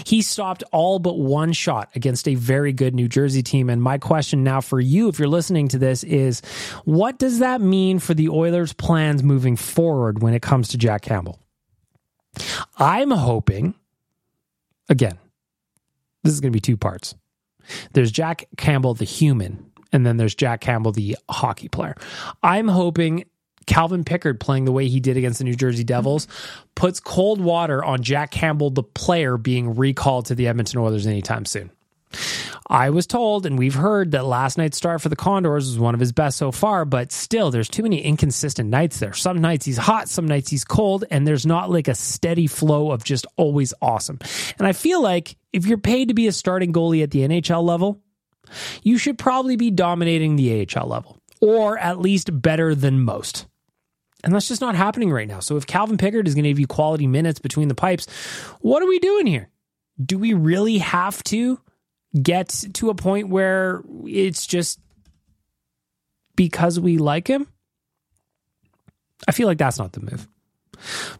He 0.05 0.23
stopped 0.23 0.65
all 0.73 0.99
but 0.99 1.21
one 1.21 1.53
shot 1.53 1.91
against 1.95 2.27
a 2.27 2.35
very 2.35 2.73
good 2.73 2.97
New 2.97 3.07
Jersey 3.07 3.45
team. 3.45 3.71
And 3.71 3.81
my 3.81 3.99
question 3.99 4.43
now 4.43 4.61
for 4.61 4.81
you, 4.81 5.09
if 5.09 5.21
you're 5.21 5.29
listening 5.29 5.69
to 5.69 5.79
this, 5.79 6.03
is 6.03 6.41
what 6.85 7.17
does 7.17 7.39
that 7.39 7.61
mean 7.61 8.01
for 8.01 8.13
the 8.13 8.29
Oilers' 8.29 8.73
plans 8.73 9.23
moving 9.23 9.55
forward 9.55 10.21
when 10.21 10.35
it 10.35 10.43
comes 10.43 10.67
to 10.71 10.79
Jack 10.79 11.03
Campbell? 11.03 11.39
I'm 12.77 13.13
hoping, 13.13 13.77
again, 14.89 15.17
this 16.23 16.33
is 16.33 16.41
going 16.41 16.53
to 16.53 16.57
be 16.57 16.61
two 16.61 16.77
parts. 16.77 17.15
There's 17.93 18.11
Jack 18.11 18.47
Campbell, 18.57 18.95
the 18.95 19.05
human, 19.05 19.71
and 19.93 20.07
then 20.07 20.17
there's 20.17 20.35
Jack 20.35 20.61
Campbell, 20.61 20.93
the 20.93 21.17
hockey 21.29 21.69
player. 21.69 21.97
I'm 22.43 22.69
hoping 22.69 23.25
Calvin 23.67 24.05
Pickard 24.05 24.41
playing 24.41 24.65
the 24.65 24.73
way 24.73 24.89
he 24.89 25.01
did 25.01 25.17
against 25.17 25.39
the 25.39 25.45
New 25.45 25.55
Jersey 25.55 25.85
Devils 25.85 26.27
puts 26.75 27.01
cold 27.01 27.41
water 27.41 27.85
on 27.85 28.03
Jack 28.03 28.31
Campbell, 28.31 28.71
the 28.71 28.83
player, 28.83 29.37
being 29.37 29.77
recalled 29.77 30.27
to 30.27 30.35
the 30.35 30.49
Edmonton 30.49 30.81
Oilers 30.81 31.07
anytime 31.07 31.45
soon. 31.45 31.71
I 32.71 32.91
was 32.91 33.05
told, 33.05 33.47
and 33.47 33.59
we've 33.59 33.75
heard 33.75 34.13
that 34.13 34.25
last 34.25 34.57
night's 34.57 34.77
start 34.77 35.03
for 35.03 35.09
the 35.09 35.17
Condors 35.17 35.67
was 35.67 35.79
one 35.81 35.93
of 35.93 35.99
his 35.99 36.13
best 36.13 36.39
so 36.39 36.53
far, 36.53 36.85
but 36.85 37.11
still, 37.11 37.51
there's 37.51 37.69
too 37.69 37.83
many 37.83 38.01
inconsistent 38.01 38.71
nights 38.71 39.01
there. 39.01 39.13
Some 39.13 39.39
nights 39.39 39.67
he's 39.67 39.77
hot, 39.77 40.09
some 40.09 40.25
nights 40.25 40.51
he's 40.51 40.65
cold, 40.65 41.05
and 41.11 41.27
there's 41.27 41.45
not 41.45 41.69
like 41.69 41.89
a 41.89 41.97
steady 41.97 42.47
flow 42.47 42.93
of 42.93 43.03
just 43.03 43.27
always 43.37 43.75
awesome. 43.83 44.21
And 44.57 44.69
I 44.69 44.73
feel 44.73 45.03
like 45.03 45.37
if 45.53 45.67
you're 45.67 45.79
paid 45.79 46.09
to 46.09 46.15
be 46.15 46.29
a 46.29 46.33
starting 46.33 46.73
goalie 46.73 47.03
at 47.03 47.11
the 47.11 47.27
NHL 47.27 47.65
level, 47.65 48.01
you 48.85 48.99
should 48.99 49.19
probably 49.19 49.57
be 49.57 49.73
dominating 49.73 50.37
the 50.37 50.65
AHL 50.65 50.87
level, 50.87 51.19
or 51.41 51.77
at 51.77 51.99
least 51.99 52.41
better 52.41 52.77
than 52.77 53.01
most. 53.01 53.49
And 54.23 54.33
that's 54.33 54.47
just 54.47 54.61
not 54.61 54.77
happening 54.77 55.11
right 55.11 55.27
now. 55.27 55.41
So 55.41 55.57
if 55.57 55.67
Calvin 55.67 55.99
Pickard 55.99 56.29
is 56.29 56.35
going 56.35 56.45
to 56.45 56.51
give 56.51 56.61
you 56.61 56.69
quality 56.69 57.09
minutes 57.09 57.41
between 57.41 57.67
the 57.67 57.75
pipes, 57.75 58.07
what 58.61 58.81
are 58.81 58.89
we 58.89 59.01
doing 59.01 59.27
here? 59.27 59.49
Do 60.01 60.19
we 60.19 60.35
really 60.35 60.79
have 60.79 61.21
to 61.25 61.59
get 62.21 62.65
to 62.75 62.91
a 62.91 62.95
point 62.95 63.29
where 63.29 63.83
it's 64.05 64.47
just 64.47 64.81
because 66.37 66.81
we 66.81 66.99
like 66.99 67.29
him? 67.29 67.47
I 69.29 69.33
feel 69.33 69.47
like 69.47 69.59
that's 69.59 69.79
not 69.79 69.93
the 69.93 70.01
move. 70.01 70.27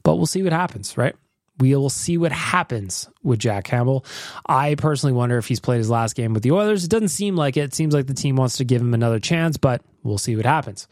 But 0.03 0.17
we'll 0.17 0.27
see 0.27 0.43
what 0.43 0.53
happens, 0.53 0.97
right? 0.97 1.15
We 1.61 1.77
will 1.77 1.91
see 1.91 2.17
what 2.17 2.33
happens 2.33 3.09
with 3.23 3.39
Jack 3.39 3.65
Campbell. 3.65 4.07
I 4.47 4.75
personally 4.77 5.13
wonder 5.13 5.37
if 5.37 5.47
he's 5.47 5.61
played 5.61 5.79
his 5.79 5.91
last 5.91 6.17
game 6.17 6.33
with 6.33 6.43
the 6.43 6.53
Oilers. 6.53 6.85
It 6.85 6.91
doesn't 6.91 7.09
seem 7.09 7.37
like 7.37 7.59
it. 7.59 7.65
It 7.65 7.75
seems 7.75 7.93
like 7.93 8.07
the 8.07 8.15
team 8.15 8.37
wants 8.37 8.57
to 8.57 8.65
give 8.65 8.81
him 8.81 8.95
another 8.95 9.21
chance, 9.21 9.59
but 9.59 9.83
we'll 10.03 10.17
see 10.17 10.37
what 10.37 10.47
happens. 10.47 10.89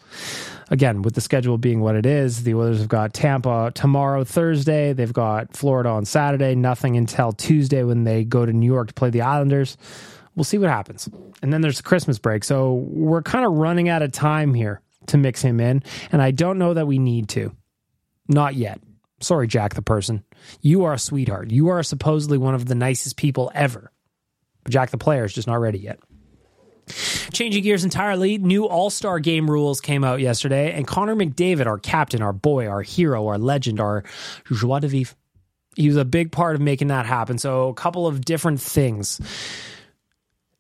Again, 0.71 1.01
with 1.01 1.15
the 1.15 1.23
schedule 1.23 1.57
being 1.57 1.81
what 1.81 1.97
it 1.97 2.05
is, 2.05 2.43
the 2.43 2.55
Oilers 2.55 2.81
have 2.81 2.89
got 2.89 3.15
Tampa 3.15 3.73
tomorrow, 3.75 4.25
Thursday. 4.25 4.93
They've 4.93 5.13
got 5.13 5.57
Florida 5.57 5.89
on 5.89 6.05
Saturday. 6.05 6.55
Nothing 6.55 6.99
until 6.99 7.33
Tuesday 7.33 7.83
when 7.83 8.05
they 8.05 8.25
go 8.25 8.45
to 8.45 8.53
New 8.53 8.67
York 8.67 8.89
to 8.89 8.95
play 8.95 9.09
the 9.09 9.23
Islanders. 9.23 9.79
We'll 10.37 10.45
see 10.45 10.59
what 10.59 10.69
happens. 10.69 11.09
And 11.41 11.51
then 11.51 11.63
there's 11.63 11.79
the 11.79 11.83
Christmas 11.83 12.19
break. 12.19 12.45
So 12.45 12.75
we're 12.75 13.23
kind 13.23 13.47
of 13.47 13.55
running 13.55 13.89
out 13.89 14.03
of 14.03 14.13
time 14.13 14.53
here 14.53 14.83
to 15.07 15.17
mix 15.17 15.41
him 15.41 15.61
in. 15.61 15.83
And 16.13 16.21
I 16.21 16.31
don't 16.31 16.59
know 16.59 16.75
that 16.75 16.87
we 16.87 16.99
need 16.99 17.31
to. 17.31 17.57
Not 18.29 18.55
yet. 18.55 18.81
Sorry, 19.21 19.49
Jack 19.49 19.75
the 19.75 19.83
person. 19.83 20.25
You 20.61 20.85
are 20.85 20.95
a 20.95 20.99
sweetheart. 20.99 21.51
You 21.51 21.69
are 21.69 21.83
supposedly 21.83 22.39
one 22.39 22.55
of 22.55 22.67
the 22.67 22.75
nicest 22.75 23.17
people 23.17 23.51
ever. 23.55 23.91
But 24.63 24.73
Jack 24.73 24.91
the 24.91 24.99
player 24.99 25.25
is 25.25 25.33
just 25.33 25.49
not 25.49 25.61
ready 25.61 25.79
yet. 25.79 25.99
Changing 27.33 27.63
gears 27.63 27.85
entirely, 27.85 28.39
new 28.39 28.65
All 28.65 28.91
Star 28.91 29.19
game 29.19 29.51
rules 29.51 29.81
came 29.81 30.05
out 30.05 30.21
yesterday, 30.21 30.73
and 30.73 30.87
Connor 30.87 31.15
McDavid, 31.15 31.67
our 31.67 31.79
captain, 31.79 32.23
our 32.23 32.33
boy, 32.33 32.67
our 32.67 32.83
hero, 32.83 33.27
our 33.27 33.39
legend, 33.39 33.81
our 33.81 34.05
joie 34.51 34.81
de 34.81 34.89
vivre, 34.89 35.15
he 35.77 35.87
was 35.87 35.97
a 35.97 36.05
big 36.05 36.33
part 36.33 36.55
of 36.55 36.61
making 36.61 36.89
that 36.89 37.07
happen. 37.07 37.39
So, 37.39 37.69
a 37.69 37.75
couple 37.75 38.07
of 38.07 38.25
different 38.25 38.61
things. 38.61 39.21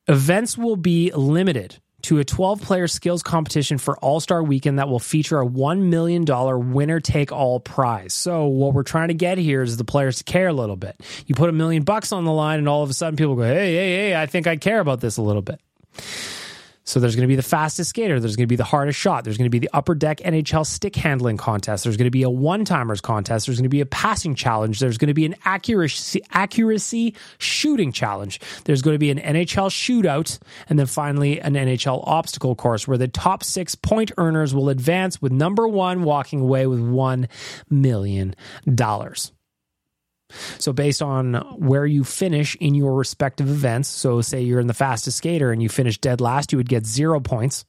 Events 0.06 0.56
will 0.56 0.76
be 0.76 1.10
limited 1.12 1.80
to 2.02 2.18
a 2.18 2.24
12 2.24 2.62
player 2.62 2.86
skills 2.86 3.22
competition 3.22 3.78
for 3.78 3.98
All 3.98 4.20
Star 4.20 4.42
Weekend 4.42 4.78
that 4.78 4.88
will 4.88 4.98
feature 4.98 5.40
a 5.40 5.46
$1 5.46 5.80
million 5.80 6.24
winner 6.72 7.00
take 7.00 7.32
all 7.32 7.60
prize. 7.60 8.14
So, 8.14 8.46
what 8.46 8.74
we're 8.74 8.82
trying 8.82 9.08
to 9.08 9.14
get 9.14 9.38
here 9.38 9.62
is 9.62 9.76
the 9.76 9.84
players 9.84 10.18
to 10.18 10.24
care 10.24 10.48
a 10.48 10.52
little 10.52 10.76
bit. 10.76 11.00
You 11.26 11.34
put 11.34 11.48
a 11.48 11.52
million 11.52 11.82
bucks 11.82 12.12
on 12.12 12.24
the 12.24 12.32
line, 12.32 12.58
and 12.58 12.68
all 12.68 12.82
of 12.82 12.90
a 12.90 12.94
sudden 12.94 13.16
people 13.16 13.34
go, 13.34 13.42
hey, 13.42 13.74
hey, 13.74 13.96
hey, 13.96 14.16
I 14.16 14.26
think 14.26 14.46
I 14.46 14.56
care 14.56 14.80
about 14.80 15.00
this 15.00 15.16
a 15.16 15.22
little 15.22 15.42
bit. 15.42 15.60
So 16.88 17.00
there's 17.00 17.14
going 17.14 17.24
to 17.24 17.28
be 17.28 17.36
the 17.36 17.42
fastest 17.42 17.90
skater. 17.90 18.18
There's 18.18 18.34
going 18.34 18.44
to 18.44 18.48
be 18.48 18.56
the 18.56 18.64
hardest 18.64 18.98
shot. 18.98 19.22
There's 19.22 19.36
going 19.36 19.44
to 19.44 19.50
be 19.50 19.58
the 19.58 19.68
upper 19.74 19.94
deck 19.94 20.20
NHL 20.20 20.64
stick 20.64 20.96
handling 20.96 21.36
contest. 21.36 21.84
There's 21.84 21.98
going 21.98 22.06
to 22.06 22.10
be 22.10 22.22
a 22.22 22.30
one 22.30 22.64
timers 22.64 23.02
contest. 23.02 23.44
There's 23.44 23.58
going 23.58 23.64
to 23.64 23.68
be 23.68 23.82
a 23.82 23.86
passing 23.86 24.34
challenge. 24.34 24.80
There's 24.80 24.96
going 24.96 25.08
to 25.08 25.14
be 25.14 25.26
an 25.26 25.34
accuracy 25.44 26.22
accuracy 26.32 27.14
shooting 27.36 27.92
challenge. 27.92 28.40
There's 28.64 28.80
going 28.80 28.94
to 28.94 28.98
be 28.98 29.10
an 29.10 29.18
NHL 29.18 29.68
shootout, 29.68 30.38
and 30.70 30.78
then 30.78 30.86
finally 30.86 31.42
an 31.42 31.56
NHL 31.56 32.02
obstacle 32.06 32.54
course 32.54 32.88
where 32.88 32.96
the 32.96 33.06
top 33.06 33.44
six 33.44 33.74
point 33.74 34.10
earners 34.16 34.54
will 34.54 34.70
advance 34.70 35.20
with 35.20 35.30
number 35.30 35.68
one 35.68 36.04
walking 36.04 36.40
away 36.40 36.66
with 36.66 36.80
one 36.80 37.28
million 37.68 38.34
dollars. 38.74 39.32
So, 40.58 40.72
based 40.72 41.00
on 41.00 41.34
where 41.56 41.86
you 41.86 42.04
finish 42.04 42.54
in 42.56 42.74
your 42.74 42.94
respective 42.94 43.48
events, 43.48 43.88
so 43.88 44.20
say 44.20 44.42
you're 44.42 44.60
in 44.60 44.66
the 44.66 44.74
fastest 44.74 45.18
skater 45.18 45.50
and 45.52 45.62
you 45.62 45.68
finish 45.68 45.98
dead 45.98 46.20
last, 46.20 46.52
you 46.52 46.58
would 46.58 46.68
get 46.68 46.86
zero 46.86 47.20
points. 47.20 47.64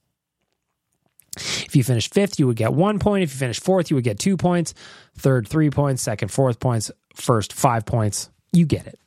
If 1.36 1.76
you 1.76 1.84
finish 1.84 2.10
fifth, 2.10 2.38
you 2.38 2.46
would 2.46 2.56
get 2.56 2.72
one 2.74 2.98
point. 2.98 3.22
If 3.22 3.32
you 3.32 3.38
finish 3.38 3.60
fourth, 3.60 3.90
you 3.90 3.94
would 3.96 4.04
get 4.04 4.18
two 4.18 4.36
points. 4.36 4.74
Third, 5.16 5.46
three 5.48 5.70
points. 5.70 6.02
Second, 6.02 6.28
fourth 6.28 6.60
points. 6.60 6.90
First, 7.14 7.52
five 7.52 7.86
points. 7.86 8.30
You 8.52 8.66
get 8.66 8.86
it. 8.86 8.98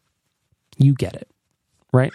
You 0.77 0.93
get 0.93 1.15
it. 1.15 1.27
Right? 1.91 2.13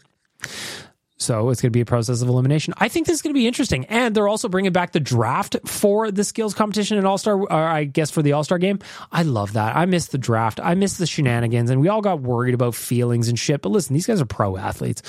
So 1.18 1.50
it's 1.50 1.60
going 1.60 1.70
to 1.70 1.76
be 1.76 1.80
a 1.80 1.86
process 1.86 2.22
of 2.22 2.28
elimination. 2.28 2.74
I 2.76 2.88
think 2.88 3.06
this 3.06 3.16
is 3.16 3.22
going 3.22 3.34
to 3.34 3.38
be 3.38 3.48
interesting. 3.48 3.84
And 3.86 4.14
they're 4.14 4.28
also 4.28 4.48
bringing 4.48 4.72
back 4.72 4.92
the 4.92 5.00
draft 5.00 5.56
for 5.66 6.12
the 6.12 6.22
skills 6.22 6.54
competition 6.54 6.96
and 6.96 7.06
All 7.06 7.18
Star, 7.18 7.34
or 7.36 7.50
I 7.50 7.84
guess 7.84 8.10
for 8.10 8.22
the 8.22 8.32
All 8.32 8.44
Star 8.44 8.58
game. 8.58 8.78
I 9.10 9.24
love 9.24 9.54
that. 9.54 9.76
I 9.76 9.84
miss 9.86 10.06
the 10.08 10.18
draft. 10.18 10.60
I 10.62 10.74
miss 10.74 10.96
the 10.96 11.06
shenanigans. 11.06 11.70
And 11.70 11.80
we 11.80 11.88
all 11.88 12.02
got 12.02 12.20
worried 12.20 12.54
about 12.54 12.76
feelings 12.76 13.28
and 13.28 13.38
shit. 13.38 13.62
But 13.62 13.70
listen, 13.70 13.94
these 13.94 14.06
guys 14.06 14.20
are 14.20 14.26
pro 14.26 14.56
athletes. 14.56 15.02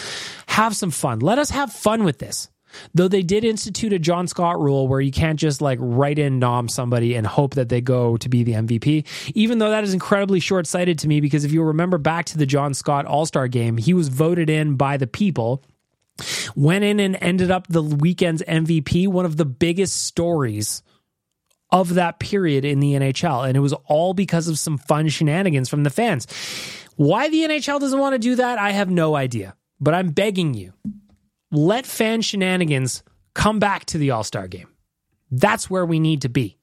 Have 0.48 0.76
some 0.76 0.92
fun. 0.92 1.20
Let 1.20 1.38
us 1.38 1.52
have 1.52 1.72
fun 1.72 2.04
with 2.04 2.18
this. 2.18 2.50
Though 2.94 3.08
they 3.08 3.24
did 3.24 3.44
institute 3.44 3.94
a 3.94 4.00
John 4.00 4.28
Scott 4.28 4.60
rule 4.60 4.88
where 4.88 5.02
you 5.02 5.12
can't 5.12 5.40
just 5.40 5.62
like 5.62 5.80
write 5.82 6.20
in 6.20 6.40
nom 6.40 6.68
somebody 6.68 7.16
and 7.16 7.26
hope 7.26 7.56
that 7.56 7.70
they 7.70 7.82
go 7.82 8.18
to 8.18 8.30
be 8.30 8.44
the 8.44 8.54
MVP, 8.54 9.06
even 9.36 9.60
though 9.60 9.72
that 9.72 9.84
is 9.84 9.94
incredibly 9.94 10.40
short 10.40 10.68
sighted 10.68 11.00
to 11.00 11.08
me 11.08 11.20
because 11.22 11.46
if 11.46 11.52
you 11.52 11.64
remember 11.64 11.98
back 11.98 12.26
to 12.26 12.38
the 12.38 12.46
John 12.46 12.74
Scott 12.74 13.06
All 13.06 13.26
Star 13.26 13.48
game, 13.48 13.78
he 13.78 13.94
was 13.94 14.10
voted 14.10 14.50
in 14.50 14.76
by 14.76 14.98
the 14.98 15.08
people 15.08 15.64
went 16.56 16.84
in 16.84 17.00
and 17.00 17.18
ended 17.22 17.52
up 17.52 17.68
the 17.68 17.84
weekend's 17.84 18.44
MVP, 18.44 19.08
one 19.08 19.26
of 19.26 19.38
the 19.38 19.46
biggest 19.46 20.06
stories 20.06 20.84
of 21.72 21.96
that 21.96 22.20
period 22.20 22.66
in 22.66 22.80
the 22.80 22.94
NHL. 22.94 23.48
And 23.48 23.56
it 23.56 23.62
was 23.62 23.74
all 23.86 24.14
because 24.14 24.48
of 24.48 24.58
some 24.58 24.78
fun 24.78 25.08
shenanigans 25.10 25.70
from 25.70 25.84
the 25.84 25.90
fans. 25.90 26.28
Why 26.96 27.30
the 27.30 27.44
NHL 27.44 27.80
doesn't 27.80 28.00
want 28.00 28.14
to 28.14 28.20
do 28.20 28.36
that, 28.36 28.58
I 28.58 28.72
have 28.72 28.90
no 28.90 29.16
idea. 29.16 29.56
But 29.80 29.94
I'm 29.94 30.10
begging 30.10 30.54
you, 30.54 30.74
let 31.52 31.86
fan 31.86 32.22
shenanigans 32.22 33.04
come 33.34 33.60
back 33.60 33.86
to 33.86 33.98
the 33.98 34.12
All 34.12 34.24
Star 34.24 34.48
game. 34.48 34.68
That's 35.32 35.70
where 35.70 35.86
we 35.86 36.00
need 36.00 36.24
to 36.24 36.30
be. 36.30 36.58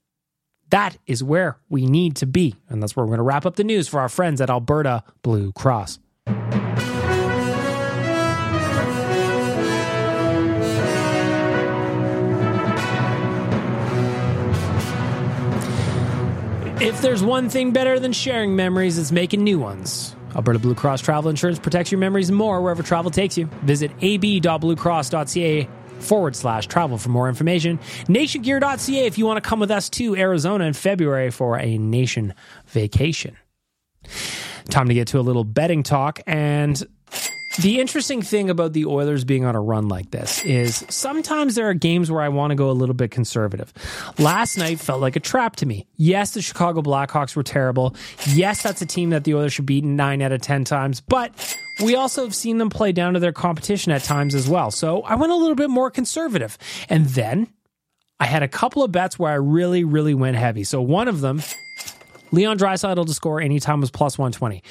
That 0.70 0.98
is 1.06 1.22
where 1.22 1.58
we 1.68 1.86
need 1.86 2.16
to 2.16 2.26
be. 2.26 2.56
And 2.68 2.82
that's 2.82 2.96
where 2.96 3.04
we're 3.04 3.10
going 3.10 3.18
to 3.18 3.24
wrap 3.24 3.46
up 3.46 3.56
the 3.56 3.64
news 3.64 3.88
for 3.88 4.00
our 4.00 4.08
friends 4.08 4.40
at 4.40 4.50
Alberta 4.50 5.04
Blue 5.22 5.52
Cross. 5.52 6.00
If 16.80 17.00
there's 17.00 17.24
one 17.24 17.48
thing 17.48 17.70
better 17.70 17.98
than 17.98 18.12
sharing 18.12 18.54
memories, 18.54 18.98
it's 18.98 19.10
making 19.10 19.42
new 19.42 19.58
ones. 19.58 20.14
Alberta 20.34 20.58
Blue 20.58 20.74
Cross 20.74 21.00
Travel 21.00 21.30
Insurance 21.30 21.58
protects 21.58 21.90
your 21.90 21.98
memories 21.98 22.30
more 22.30 22.60
wherever 22.60 22.82
travel 22.82 23.10
takes 23.10 23.38
you. 23.38 23.46
Visit 23.62 23.90
ab.bluecross.ca 24.02 25.68
forward 26.00 26.36
slash 26.36 26.66
travel 26.66 26.98
for 26.98 27.08
more 27.08 27.30
information. 27.30 27.78
Nationgear.ca 28.08 29.06
if 29.06 29.16
you 29.16 29.24
want 29.24 29.42
to 29.42 29.48
come 29.48 29.58
with 29.58 29.70
us 29.70 29.88
to 29.88 30.14
Arizona 30.16 30.64
in 30.64 30.74
February 30.74 31.30
for 31.30 31.58
a 31.58 31.78
nation 31.78 32.34
vacation. 32.66 33.38
Time 34.68 34.88
to 34.88 34.94
get 34.94 35.08
to 35.08 35.18
a 35.18 35.22
little 35.22 35.44
betting 35.44 35.82
talk. 35.82 36.20
And 36.26 36.82
the 37.60 37.80
interesting 37.80 38.22
thing 38.22 38.50
about 38.50 38.72
the 38.72 38.86
Oilers 38.86 39.24
being 39.24 39.44
on 39.44 39.54
a 39.54 39.60
run 39.60 39.88
like 39.88 40.10
this 40.10 40.44
is 40.44 40.84
sometimes 40.88 41.54
there 41.54 41.68
are 41.68 41.74
games 41.74 42.10
where 42.10 42.22
I 42.22 42.28
want 42.28 42.50
to 42.50 42.54
go 42.54 42.70
a 42.70 42.72
little 42.72 42.94
bit 42.94 43.10
conservative. 43.10 43.72
Last 44.18 44.56
night 44.56 44.80
felt 44.80 45.00
like 45.00 45.16
a 45.16 45.20
trap 45.20 45.56
to 45.56 45.66
me. 45.66 45.86
Yes, 45.96 46.32
the 46.32 46.42
Chicago 46.42 46.82
Blackhawks 46.82 47.34
were 47.34 47.42
terrible. 47.42 47.94
Yes, 48.26 48.62
that's 48.62 48.82
a 48.82 48.86
team 48.86 49.10
that 49.10 49.24
the 49.24 49.34
Oilers 49.34 49.54
should 49.54 49.66
beat 49.66 49.84
nine 49.84 50.22
out 50.22 50.32
of 50.32 50.40
10 50.40 50.64
times, 50.64 51.00
but 51.00 51.56
we 51.82 51.94
also 51.94 52.24
have 52.24 52.34
seen 52.34 52.58
them 52.58 52.70
play 52.70 52.92
down 52.92 53.14
to 53.14 53.20
their 53.20 53.32
competition 53.32 53.92
at 53.92 54.02
times 54.02 54.34
as 54.34 54.48
well. 54.48 54.70
So 54.70 55.02
I 55.02 55.14
went 55.14 55.32
a 55.32 55.36
little 55.36 55.56
bit 55.56 55.70
more 55.70 55.90
conservative. 55.90 56.56
And 56.88 57.06
then 57.06 57.48
I 58.18 58.26
had 58.26 58.42
a 58.42 58.48
couple 58.48 58.82
of 58.82 58.92
bets 58.92 59.18
where 59.18 59.30
I 59.30 59.36
really, 59.36 59.84
really 59.84 60.14
went 60.14 60.36
heavy. 60.36 60.64
So 60.64 60.80
one 60.80 61.08
of 61.08 61.20
them, 61.20 61.42
Leon 62.32 62.58
Draisaitl 62.58 63.06
to 63.06 63.14
score 63.14 63.40
anytime 63.40 63.80
was 63.80 63.90
plus 63.90 64.18
120. 64.18 64.62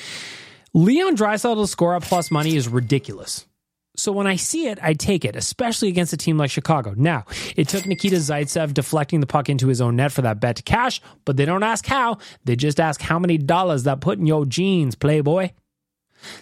Leon 0.75 1.15
Draisaitl 1.15 1.61
to 1.61 1.67
score 1.67 1.95
at 1.95 2.01
plus 2.01 2.29
money 2.29 2.57
is 2.57 2.67
ridiculous. 2.67 3.47
So 3.95 4.11
when 4.11 4.27
I 4.27 4.35
see 4.35 4.67
it, 4.67 4.77
I 4.81 4.91
take 4.93 5.23
it, 5.23 5.37
especially 5.37 5.87
against 5.87 6.11
a 6.11 6.17
team 6.17 6.37
like 6.37 6.51
Chicago. 6.51 6.93
Now, 6.97 7.23
it 7.55 7.69
took 7.69 7.85
Nikita 7.85 8.17
Zaitsev 8.17 8.73
deflecting 8.73 9.21
the 9.21 9.25
puck 9.25 9.47
into 9.47 9.69
his 9.69 9.79
own 9.79 9.95
net 9.95 10.11
for 10.11 10.21
that 10.23 10.41
bet 10.41 10.57
to 10.57 10.63
cash, 10.63 10.99
but 11.23 11.37
they 11.37 11.45
don't 11.45 11.63
ask 11.63 11.85
how. 11.85 12.17
They 12.43 12.57
just 12.57 12.81
ask 12.81 12.99
how 12.99 13.19
many 13.19 13.37
dollars 13.37 13.83
that 13.83 14.01
put 14.01 14.19
in 14.19 14.25
your 14.25 14.45
jeans, 14.45 14.95
playboy. 14.95 15.51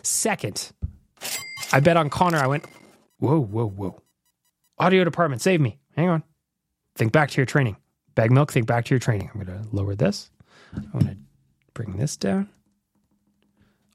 Second, 0.01 0.71
I 1.71 1.79
bet 1.79 1.95
on 1.95 2.09
Connor. 2.09 2.39
I 2.39 2.47
went, 2.47 2.65
whoa, 3.19 3.39
whoa, 3.39 3.67
whoa. 3.67 4.01
Audio 4.79 5.03
department, 5.03 5.43
save 5.43 5.61
me. 5.61 5.77
Hang 5.95 6.09
on. 6.09 6.23
Think 6.95 7.11
back 7.11 7.29
to 7.29 7.37
your 7.37 7.45
training. 7.45 7.77
Bag 8.15 8.31
milk, 8.31 8.51
think 8.51 8.65
back 8.65 8.85
to 8.85 8.95
your 8.95 8.99
training. 8.99 9.29
I'm 9.31 9.43
going 9.43 9.61
to 9.61 9.69
lower 9.71 9.93
this. 9.93 10.31
I'm 10.75 10.89
going 10.91 11.05
to 11.05 11.17
bring 11.75 11.97
this 11.97 12.17
down. 12.17 12.49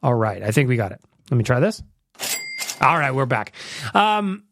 All 0.03 0.15
right. 0.15 0.43
I 0.43 0.51
think 0.51 0.69
we 0.69 0.77
got 0.77 0.93
it. 0.93 1.01
Let 1.31 1.37
me 1.37 1.45
try 1.45 1.61
this. 1.61 1.83
All 2.81 2.99
right. 2.99 3.13
We're 3.13 3.27
back. 3.27 3.53
Um, 3.95 4.45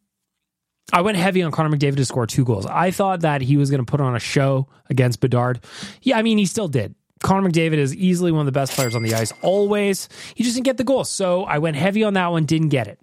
I 0.93 1.01
went 1.01 1.17
heavy 1.17 1.43
on 1.43 1.51
Connor 1.51 1.77
McDavid 1.77 1.97
to 1.97 2.05
score 2.05 2.27
two 2.27 2.45
goals. 2.45 2.67
I 2.67 2.91
thought 2.91 3.21
that 3.21 3.41
he 3.41 3.57
was 3.57 3.71
going 3.71 3.85
to 3.85 3.91
put 3.91 4.01
on 4.01 4.15
a 4.15 4.21
show 4.21 4.69
against 4.89 5.21
Bedard. 5.21 5.61
Yeah, 6.03 6.19
I 6.19 6.23
mean, 6.23 6.39
he 6.39 6.47
still 6.47 6.69
did. 6.69 6.95
Connor 7.23 7.49
McDavid 7.49 7.75
is 7.75 7.95
easily 7.95 8.31
one 8.31 8.41
of 8.41 8.47
the 8.47 8.53
best 8.53 8.73
players 8.73 8.95
on 8.95 9.03
the 9.03 9.15
ice, 9.15 9.33
always. 9.43 10.09
He 10.35 10.45
just 10.45 10.55
didn't 10.55 10.67
get 10.67 10.77
the 10.77 10.85
goal. 10.85 11.05
So 11.05 11.45
I 11.45 11.59
went 11.59 11.77
heavy 11.77 12.05
on 12.05 12.15
that 12.15 12.29
one, 12.31 12.45
didn't 12.45 12.69
get 12.69 12.87
it. 12.87 13.01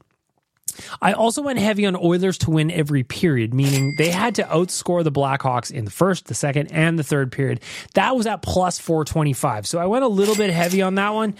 I 1.01 1.13
also 1.13 1.41
went 1.41 1.59
heavy 1.59 1.85
on 1.85 1.95
Oilers 1.95 2.37
to 2.39 2.51
win 2.51 2.71
every 2.71 3.03
period, 3.03 3.53
meaning 3.53 3.95
they 3.97 4.09
had 4.09 4.35
to 4.35 4.43
outscore 4.43 5.03
the 5.03 5.11
Blackhawks 5.11 5.71
in 5.71 5.85
the 5.85 5.91
first, 5.91 6.25
the 6.25 6.33
second, 6.33 6.71
and 6.71 6.97
the 6.97 7.03
third 7.03 7.31
period. 7.31 7.59
That 7.93 8.15
was 8.15 8.25
at 8.25 8.41
plus 8.41 8.79
425. 8.79 9.67
So 9.67 9.77
I 9.77 9.85
went 9.85 10.03
a 10.03 10.07
little 10.07 10.35
bit 10.35 10.49
heavy 10.49 10.81
on 10.81 10.95
that 10.95 11.13
one. 11.13 11.35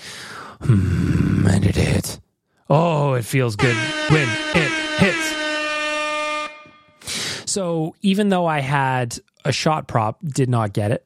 Hmm, 0.66 1.48
and 1.48 1.66
it 1.66 1.76
hit. 1.76 2.20
Oh, 2.70 3.14
it 3.14 3.26
feels 3.26 3.56
good 3.56 3.76
when 4.10 4.28
it 4.56 4.72
hits. 5.00 5.34
So 7.50 7.96
even 8.02 8.30
though 8.30 8.46
I 8.46 8.62
had 8.62 9.20
a 9.46 9.52
shot 9.52 9.88
prop, 9.88 10.20
did 10.24 10.50
not 10.50 10.74
get 10.74 10.92
it. 10.92 11.06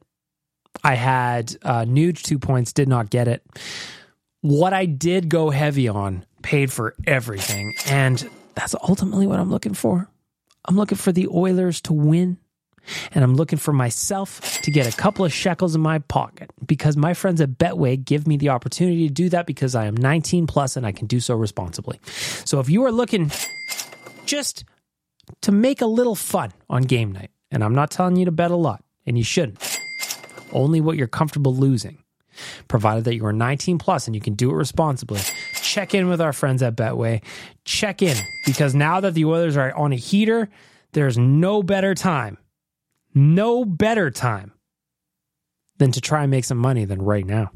I 0.84 0.94
had 0.94 1.56
uh, 1.62 1.82
Nuge 1.82 2.22
two 2.22 2.38
points, 2.38 2.72
did 2.72 2.88
not 2.88 3.10
get 3.10 3.28
it. 3.28 3.44
What 4.40 4.72
I 4.72 4.86
did 4.86 5.28
go 5.28 5.50
heavy 5.50 5.88
on 5.88 6.24
paid 6.42 6.72
for 6.72 6.94
everything. 7.06 7.74
And 7.86 8.28
that's 8.54 8.74
ultimately 8.82 9.26
what 9.26 9.40
I'm 9.40 9.50
looking 9.50 9.74
for. 9.74 10.08
I'm 10.64 10.76
looking 10.76 10.98
for 10.98 11.12
the 11.12 11.28
Oilers 11.28 11.80
to 11.82 11.92
win. 11.92 12.38
And 13.12 13.24
I'm 13.24 13.34
looking 13.34 13.58
for 13.58 13.72
myself 13.72 14.60
to 14.62 14.70
get 14.70 14.92
a 14.92 14.96
couple 14.96 15.24
of 15.24 15.32
shekels 15.32 15.74
in 15.74 15.80
my 15.80 15.98
pocket 16.00 16.50
because 16.64 16.96
my 16.96 17.14
friends 17.14 17.40
at 17.40 17.50
Betway 17.50 18.02
give 18.02 18.26
me 18.26 18.36
the 18.36 18.50
opportunity 18.50 19.08
to 19.08 19.14
do 19.14 19.28
that 19.30 19.46
because 19.46 19.74
I 19.74 19.86
am 19.86 19.96
19 19.96 20.46
plus 20.46 20.76
and 20.76 20.86
I 20.86 20.92
can 20.92 21.06
do 21.06 21.20
so 21.20 21.34
responsibly. 21.34 22.00
So 22.44 22.60
if 22.60 22.68
you 22.68 22.84
are 22.84 22.92
looking 22.92 23.30
just 24.26 24.64
to 25.42 25.52
make 25.52 25.80
a 25.80 25.86
little 25.86 26.14
fun 26.14 26.52
on 26.68 26.82
game 26.82 27.12
night, 27.12 27.30
and 27.50 27.64
I'm 27.64 27.74
not 27.74 27.90
telling 27.90 28.16
you 28.16 28.26
to 28.26 28.32
bet 28.32 28.50
a 28.50 28.56
lot, 28.56 28.82
and 29.06 29.16
you 29.16 29.24
shouldn't, 29.24 29.78
only 30.52 30.80
what 30.80 30.96
you're 30.96 31.06
comfortable 31.06 31.54
losing, 31.54 32.02
provided 32.68 33.04
that 33.04 33.14
you 33.14 33.24
are 33.26 33.32
19 33.32 33.78
plus 33.78 34.06
and 34.06 34.14
you 34.14 34.20
can 34.20 34.34
do 34.34 34.50
it 34.50 34.54
responsibly. 34.54 35.20
Check 35.62 35.94
in 35.94 36.08
with 36.08 36.20
our 36.20 36.32
friends 36.32 36.62
at 36.62 36.76
Betway. 36.76 37.22
Check 37.64 38.02
in 38.02 38.16
because 38.46 38.74
now 38.74 39.00
that 39.00 39.14
the 39.14 39.24
Oilers 39.24 39.56
are 39.56 39.74
on 39.74 39.92
a 39.92 39.96
heater, 39.96 40.48
there's 40.92 41.18
no 41.18 41.62
better 41.62 41.94
time, 41.94 42.38
no 43.14 43.64
better 43.64 44.10
time 44.10 44.52
than 45.78 45.92
to 45.92 46.00
try 46.00 46.22
and 46.22 46.30
make 46.30 46.44
some 46.44 46.58
money 46.58 46.84
than 46.84 47.00
right 47.02 47.26
now. 47.26 47.50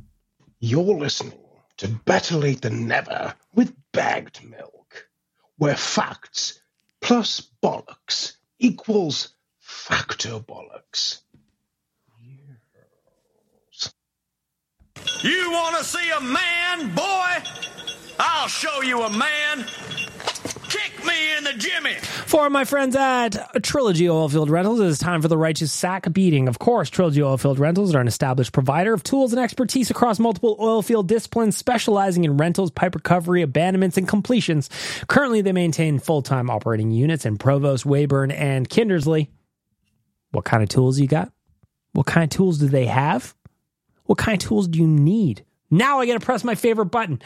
You're 0.60 0.82
listening 0.82 1.38
to 1.78 1.88
Better 1.88 2.36
Lait 2.36 2.62
Than 2.62 2.86
Never 2.86 3.34
with 3.54 3.74
Bagged 3.92 4.44
Milk, 4.44 5.08
where 5.56 5.76
facts 5.76 6.60
plus 7.00 7.50
bollocks 7.62 8.36
equals 8.58 9.34
factor 9.58 10.38
bollocks. 10.38 11.22
You 15.22 15.50
want 15.52 15.76
to 15.78 15.84
see 15.84 16.10
a 16.10 16.20
man, 16.20 16.94
boy? 16.94 17.50
I'll 18.18 18.48
show 18.48 18.82
you 18.82 19.02
a 19.02 19.10
man. 19.10 19.66
Kick 20.82 21.04
me 21.04 21.36
in 21.36 21.44
the 21.44 21.52
jimmy. 21.52 21.94
For 21.94 22.50
my 22.50 22.64
friends 22.64 22.96
at 22.96 23.62
Trilogy 23.62 24.06
Oilfield 24.06 24.48
Rentals, 24.48 24.80
it 24.80 24.86
is 24.86 24.98
time 24.98 25.22
for 25.22 25.28
the 25.28 25.38
righteous 25.38 25.70
sack 25.70 26.12
beating. 26.12 26.48
Of 26.48 26.58
course, 26.58 26.90
Trilogy 26.90 27.20
Oilfield 27.20 27.60
Rentals 27.60 27.94
are 27.94 28.00
an 28.00 28.08
established 28.08 28.52
provider 28.52 28.92
of 28.92 29.04
tools 29.04 29.32
and 29.32 29.40
expertise 29.40 29.90
across 29.90 30.18
multiple 30.18 30.56
oilfield 30.58 31.06
disciplines, 31.06 31.56
specializing 31.56 32.24
in 32.24 32.36
rentals, 32.36 32.72
pipe 32.72 32.96
recovery, 32.96 33.42
abandonments, 33.42 33.96
and 33.96 34.08
completions. 34.08 34.70
Currently, 35.06 35.42
they 35.42 35.52
maintain 35.52 36.00
full 36.00 36.22
time 36.22 36.50
operating 36.50 36.90
units 36.90 37.26
in 37.26 37.38
Provost, 37.38 37.84
Weyburn, 37.84 38.32
and 38.32 38.68
Kindersley. 38.68 39.28
What 40.32 40.44
kind 40.44 40.64
of 40.64 40.68
tools 40.68 40.98
you 40.98 41.06
got? 41.06 41.30
What 41.92 42.06
kind 42.06 42.24
of 42.24 42.30
tools 42.30 42.58
do 42.58 42.66
they 42.66 42.86
have? 42.86 43.36
What 44.06 44.18
kind 44.18 44.42
of 44.42 44.48
tools 44.48 44.66
do 44.66 44.80
you 44.80 44.88
need? 44.88 45.44
Now 45.70 46.00
I 46.00 46.06
got 46.06 46.14
to 46.14 46.20
press 46.20 46.42
my 46.42 46.56
favorite 46.56 46.86
button. 46.86 47.22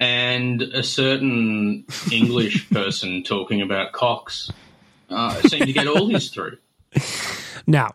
And 0.00 0.62
a 0.62 0.82
certain 0.82 1.86
English 2.10 2.68
person 2.72 3.22
talking 3.22 3.62
about 3.62 3.92
cocks 3.92 4.50
uh, 5.10 5.40
seemed 5.42 5.68
to 5.68 5.72
get 5.72 5.86
all 5.86 6.08
his 6.08 6.30
through. 6.30 6.58
Now, 7.68 7.94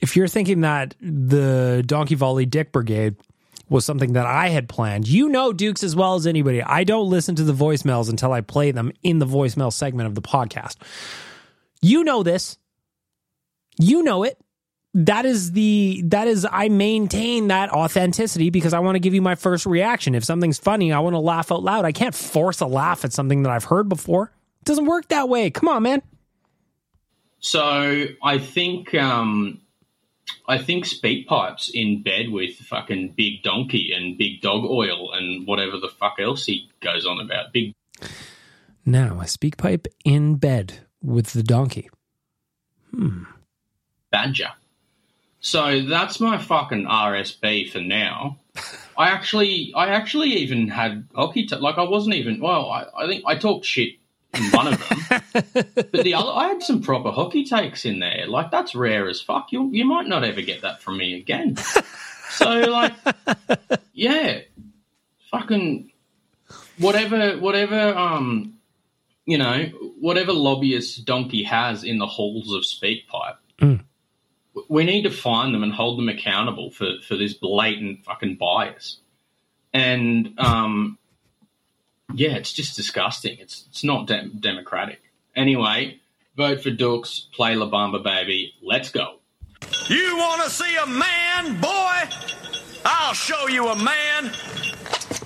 if 0.00 0.14
you're 0.14 0.28
thinking 0.28 0.60
that 0.60 0.94
the 1.00 1.82
Donkey 1.84 2.14
Volley 2.14 2.46
Dick 2.46 2.70
Brigade 2.70 3.16
was 3.68 3.84
something 3.84 4.12
that 4.14 4.26
I 4.26 4.48
had 4.48 4.68
planned, 4.68 5.08
you 5.08 5.28
know 5.28 5.52
Dukes 5.52 5.82
as 5.82 5.96
well 5.96 6.14
as 6.14 6.26
anybody. 6.26 6.62
I 6.62 6.84
don't 6.84 7.08
listen 7.08 7.34
to 7.36 7.44
the 7.44 7.52
voicemails 7.52 8.10
until 8.10 8.32
I 8.32 8.40
play 8.40 8.70
them 8.70 8.92
in 9.02 9.18
the 9.18 9.26
voicemail 9.26 9.72
segment 9.72 10.06
of 10.06 10.14
the 10.14 10.22
podcast. 10.22 10.76
You 11.80 12.04
know 12.04 12.22
this. 12.22 12.58
You 13.78 14.02
know 14.02 14.22
it. 14.22 14.38
That 14.94 15.24
is 15.24 15.52
the 15.52 16.02
that 16.06 16.28
is 16.28 16.46
I 16.50 16.68
maintain 16.68 17.48
that 17.48 17.70
authenticity 17.70 18.50
because 18.50 18.74
I 18.74 18.80
want 18.80 18.96
to 18.96 19.00
give 19.00 19.14
you 19.14 19.22
my 19.22 19.34
first 19.34 19.64
reaction. 19.64 20.14
If 20.14 20.22
something's 20.22 20.58
funny, 20.58 20.92
I 20.92 20.98
want 20.98 21.14
to 21.14 21.18
laugh 21.18 21.50
out 21.50 21.62
loud. 21.62 21.86
I 21.86 21.92
can't 21.92 22.14
force 22.14 22.60
a 22.60 22.66
laugh 22.66 23.04
at 23.04 23.12
something 23.12 23.42
that 23.44 23.50
I've 23.50 23.64
heard 23.64 23.88
before. 23.88 24.32
It 24.60 24.66
doesn't 24.66 24.84
work 24.84 25.08
that 25.08 25.30
way. 25.30 25.50
Come 25.50 25.68
on, 25.68 25.82
man. 25.82 26.02
So 27.40 28.06
I 28.22 28.38
think 28.38 28.94
um, 28.94 29.62
I 30.46 30.58
think 30.58 30.84
SpeakPipe's 30.84 31.70
in 31.72 32.02
bed 32.02 32.30
with 32.30 32.56
fucking 32.56 33.14
Big 33.16 33.42
Donkey 33.42 33.92
and 33.94 34.18
Big 34.18 34.40
Dog 34.40 34.64
Oil 34.64 35.12
and 35.12 35.46
whatever 35.46 35.78
the 35.78 35.88
fuck 35.88 36.16
else 36.18 36.46
he 36.46 36.70
goes 36.80 37.06
on 37.06 37.20
about. 37.20 37.52
Big 37.52 37.74
Now, 38.84 39.20
a 39.20 39.24
SpeakPipe 39.24 39.86
in 40.04 40.36
bed 40.36 40.80
with 41.02 41.32
the 41.32 41.42
donkey. 41.42 41.90
Hmm. 42.90 43.24
Badger. 44.10 44.50
So 45.40 45.82
that's 45.82 46.20
my 46.20 46.38
fucking 46.38 46.86
RSB 46.86 47.70
for 47.70 47.80
now. 47.80 48.38
I 48.96 49.08
actually, 49.08 49.72
I 49.74 49.88
actually 49.88 50.34
even 50.34 50.68
had 50.68 51.08
hockey. 51.14 51.46
T- 51.46 51.56
like 51.56 51.78
I 51.78 51.82
wasn't 51.82 52.16
even. 52.16 52.40
Well, 52.40 52.70
I, 52.70 52.86
I 52.96 53.06
think 53.06 53.24
I 53.26 53.36
talked 53.36 53.64
shit 53.64 53.94
in 54.34 54.44
one 54.50 54.68
of 54.72 54.88
them, 54.88 55.22
but 55.92 56.04
the 56.04 56.14
other, 56.14 56.30
I 56.30 56.48
had 56.48 56.62
some 56.62 56.82
proper 56.82 57.10
hockey 57.10 57.44
takes 57.44 57.84
in 57.84 57.98
there. 58.00 58.24
Like 58.26 58.50
that's 58.50 58.74
rare 58.74 59.08
as 59.08 59.20
fuck. 59.20 59.52
You 59.52 59.68
you 59.72 59.84
might 59.84 60.06
not 60.06 60.24
ever 60.24 60.40
get 60.42 60.62
that 60.62 60.82
from 60.82 60.98
me 60.98 61.14
again. 61.16 61.56
So 62.30 62.48
like, 62.48 62.94
yeah, 63.92 64.40
fucking 65.30 65.92
whatever, 66.78 67.38
whatever. 67.38 67.94
Um, 67.96 68.54
you 69.26 69.38
know, 69.38 69.66
whatever 70.00 70.32
lobbyist 70.32 71.04
Donkey 71.04 71.44
has 71.44 71.84
in 71.84 71.98
the 71.98 72.06
halls 72.06 72.52
of 72.54 72.62
SpeakPipe, 72.62 73.36
Mm. 73.60 73.84
we 74.68 74.84
need 74.84 75.02
to 75.02 75.10
find 75.10 75.54
them 75.54 75.62
and 75.62 75.72
hold 75.72 75.98
them 75.98 76.08
accountable 76.08 76.70
for, 76.72 76.86
for 77.06 77.16
this 77.16 77.34
blatant 77.34 78.04
fucking 78.04 78.36
bias. 78.36 78.98
And 79.72 80.34
um, 80.38 80.98
yeah, 82.14 82.36
it's 82.36 82.52
just 82.52 82.76
disgusting. 82.76 83.38
It's 83.38 83.64
it's 83.70 83.84
not 83.84 84.06
dem- 84.06 84.38
democratic. 84.40 85.00
Anyway, 85.34 86.00
vote 86.36 86.62
for 86.62 86.70
Dukes, 86.70 87.28
play 87.34 87.54
La 87.54 87.68
Bamba 87.70 88.02
Baby. 88.02 88.54
Let's 88.62 88.90
go. 88.90 89.16
You 89.88 90.16
want 90.16 90.42
to 90.42 90.50
see 90.50 90.76
a 90.76 90.86
man, 90.86 91.60
boy? 91.60 92.02
I'll 92.84 93.14
show 93.14 93.48
you 93.48 93.68
a 93.68 93.76
man. 93.76 94.30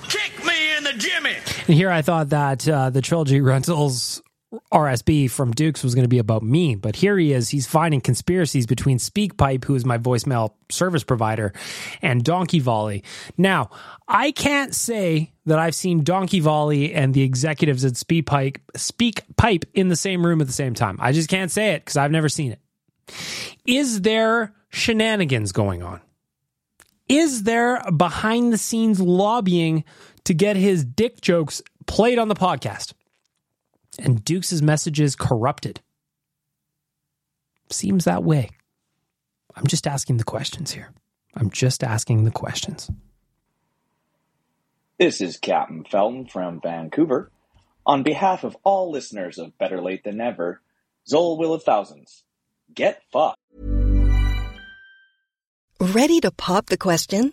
Kick 0.09 0.45
me 0.45 0.77
in 0.77 0.85
the 0.85 0.93
Jimmy. 0.93 1.35
And 1.67 1.75
here 1.75 1.91
I 1.91 2.03
thought 2.03 2.29
that 2.31 2.69
uh, 2.69 2.91
the 2.91 3.01
Trilogy 3.03 3.41
Rentals 3.43 4.23
RSB 4.73 5.29
from 5.31 5.53
Dukes 5.53 5.83
was 5.83 5.95
going 5.95 6.05
to 6.05 6.09
be 6.09 6.19
about 6.19 6.43
me, 6.43 6.77
but 6.77 6.97
here 6.97 7.19
he 7.19 7.33
is. 7.33 7.49
He's 7.49 7.67
finding 7.67 8.01
conspiracies 8.01 8.67
between 8.67 8.99
SpeakPipe, 8.99 9.65
who 9.65 9.75
is 9.75 9.85
my 9.85 9.99
voicemail 9.99 10.53
service 10.71 11.03
provider, 11.03 11.53
and 12.01 12.23
Donkey 12.23 12.61
Volley. 12.61 13.03
Now, 13.37 13.71
I 14.07 14.31
can't 14.31 14.75
say 14.75 15.33
that 15.47 15.59
I've 15.59 15.75
seen 15.75 16.05
Donkey 16.05 16.41
Volley 16.41 16.95
and 16.95 17.13
the 17.13 17.23
executives 17.23 17.85
at 17.85 17.95
SpeakPipe, 17.95 18.59
SpeakPipe 18.75 19.65
in 19.75 19.89
the 19.89 19.97
same 19.97 20.25
room 20.25 20.41
at 20.41 20.47
the 20.47 20.53
same 20.53 20.75
time. 20.75 20.97
I 21.01 21.13
just 21.13 21.29
can't 21.29 21.51
say 21.51 21.73
it 21.73 21.85
because 21.85 21.97
I've 21.97 22.13
never 22.13 22.29
seen 22.29 22.53
it. 22.53 22.61
Is 23.67 24.03
there 24.03 24.55
shenanigans 24.71 25.51
going 25.51 25.83
on? 25.83 26.01
Is 27.09 27.43
there 27.45 27.83
behind 27.97 28.53
the 28.53 28.59
scenes 28.59 29.01
lobbying 29.01 29.85
to 30.25 30.35
get 30.35 30.57
his 30.57 30.85
dick 30.85 31.21
jokes 31.21 31.63
played 31.87 32.19
on 32.19 32.29
the 32.29 32.35
podcast? 32.35 32.93
And 33.99 34.25
Dukes' 34.25 34.61
messages 34.61 35.17
corrupted? 35.17 35.81
Seems 37.71 38.05
that 38.05 38.23
way. 38.25 38.51
I'm 39.55 39.67
just 39.67 39.87
asking 39.87 40.19
the 40.19 40.25
questions 40.25 40.73
here. 40.73 40.93
I'm 41.35 41.51
just 41.51 41.83
asking 41.83 42.25
the 42.25 42.31
questions. 42.31 42.91
This 44.99 45.21
is 45.21 45.37
Captain 45.37 45.85
Felton 45.85 46.27
from 46.27 46.61
Vancouver. 46.61 47.31
On 47.85 48.03
behalf 48.03 48.45
of 48.45 48.57
all 48.65 48.91
listeners 48.91 49.39
of 49.39 49.57
Better 49.59 49.81
Lait 49.81 50.05
Than 50.05 50.17
Never, 50.17 50.61
Zol 51.11 51.39
Will 51.39 51.55
of 51.55 51.63
Thousands, 51.63 52.25
get 52.75 53.03
fucked. 53.13 53.39
Ready 55.81 56.21
to 56.21 56.31
pop 56.31 56.67
the 56.67 56.79
question? 56.79 57.33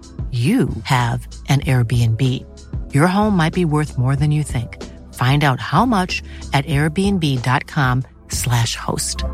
you 0.31 0.69
have 0.83 1.27
an 1.49 1.59
Airbnb. 1.61 2.45
Your 2.93 3.07
home 3.07 3.35
might 3.35 3.53
be 3.53 3.65
worth 3.65 3.97
more 3.97 4.15
than 4.15 4.31
you 4.31 4.43
think. 4.43 4.81
Find 5.13 5.43
out 5.43 5.59
how 5.59 5.85
much 5.85 6.23
at 6.53 6.63
airbnb.com/slash 6.65 8.77
host. 8.77 9.25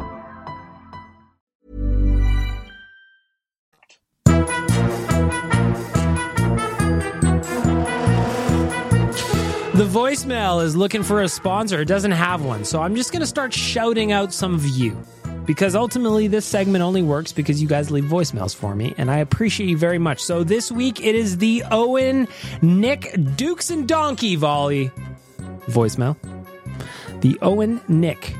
The 9.77 9.83
voicemail 9.83 10.63
is 10.63 10.75
looking 10.75 11.03
for 11.03 11.21
a 11.21 11.29
sponsor. 11.29 11.81
It 11.81 11.87
doesn't 11.87 12.09
have 12.09 12.43
one. 12.43 12.63
So 12.63 12.81
I'm 12.81 12.95
just 12.95 13.11
going 13.11 13.19
to 13.19 13.27
start 13.27 13.53
shouting 13.53 14.11
out 14.11 14.33
some 14.33 14.55
of 14.55 14.65
you 14.65 14.97
because 15.47 15.75
ultimately 15.75 16.27
this 16.27 16.45
segment 16.45 16.83
only 16.83 17.01
works 17.01 17.31
because 17.31 17.59
you 17.59 17.67
guys 17.67 17.89
leave 17.89 18.03
voicemails 18.03 18.53
for 18.53 18.75
me 18.75 18.93
and 18.97 19.09
I 19.09 19.17
appreciate 19.19 19.69
you 19.69 19.77
very 19.77 19.97
much. 19.97 20.21
So 20.21 20.43
this 20.43 20.71
week 20.71 21.03
it 21.03 21.15
is 21.15 21.37
the 21.37 21.63
Owen, 21.71 22.27
Nick, 22.61 23.15
Dukes 23.35 23.71
and 23.71 23.87
Donkey 23.87 24.35
volley 24.35 24.91
voicemail. 25.65 26.17
The 27.21 27.39
Owen, 27.41 27.81
Nick, 27.87 28.35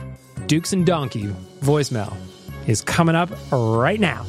Dukes 0.45 0.73
and 0.73 0.85
Donkey 0.85 1.33
voicemail 1.61 2.15
is 2.67 2.81
coming 2.81 3.15
up 3.15 3.31
right 3.51 3.99
now. 3.99 4.25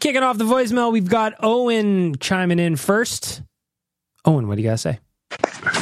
Kicking 0.00 0.22
off 0.22 0.38
the 0.38 0.44
voicemail, 0.44 0.90
we've 0.90 1.08
got 1.08 1.34
Owen 1.40 2.16
chiming 2.18 2.58
in 2.58 2.76
first. 2.76 3.42
Owen, 4.24 4.48
what 4.48 4.56
do 4.56 4.62
you 4.62 4.68
guys 4.68 4.80
say? 4.80 4.98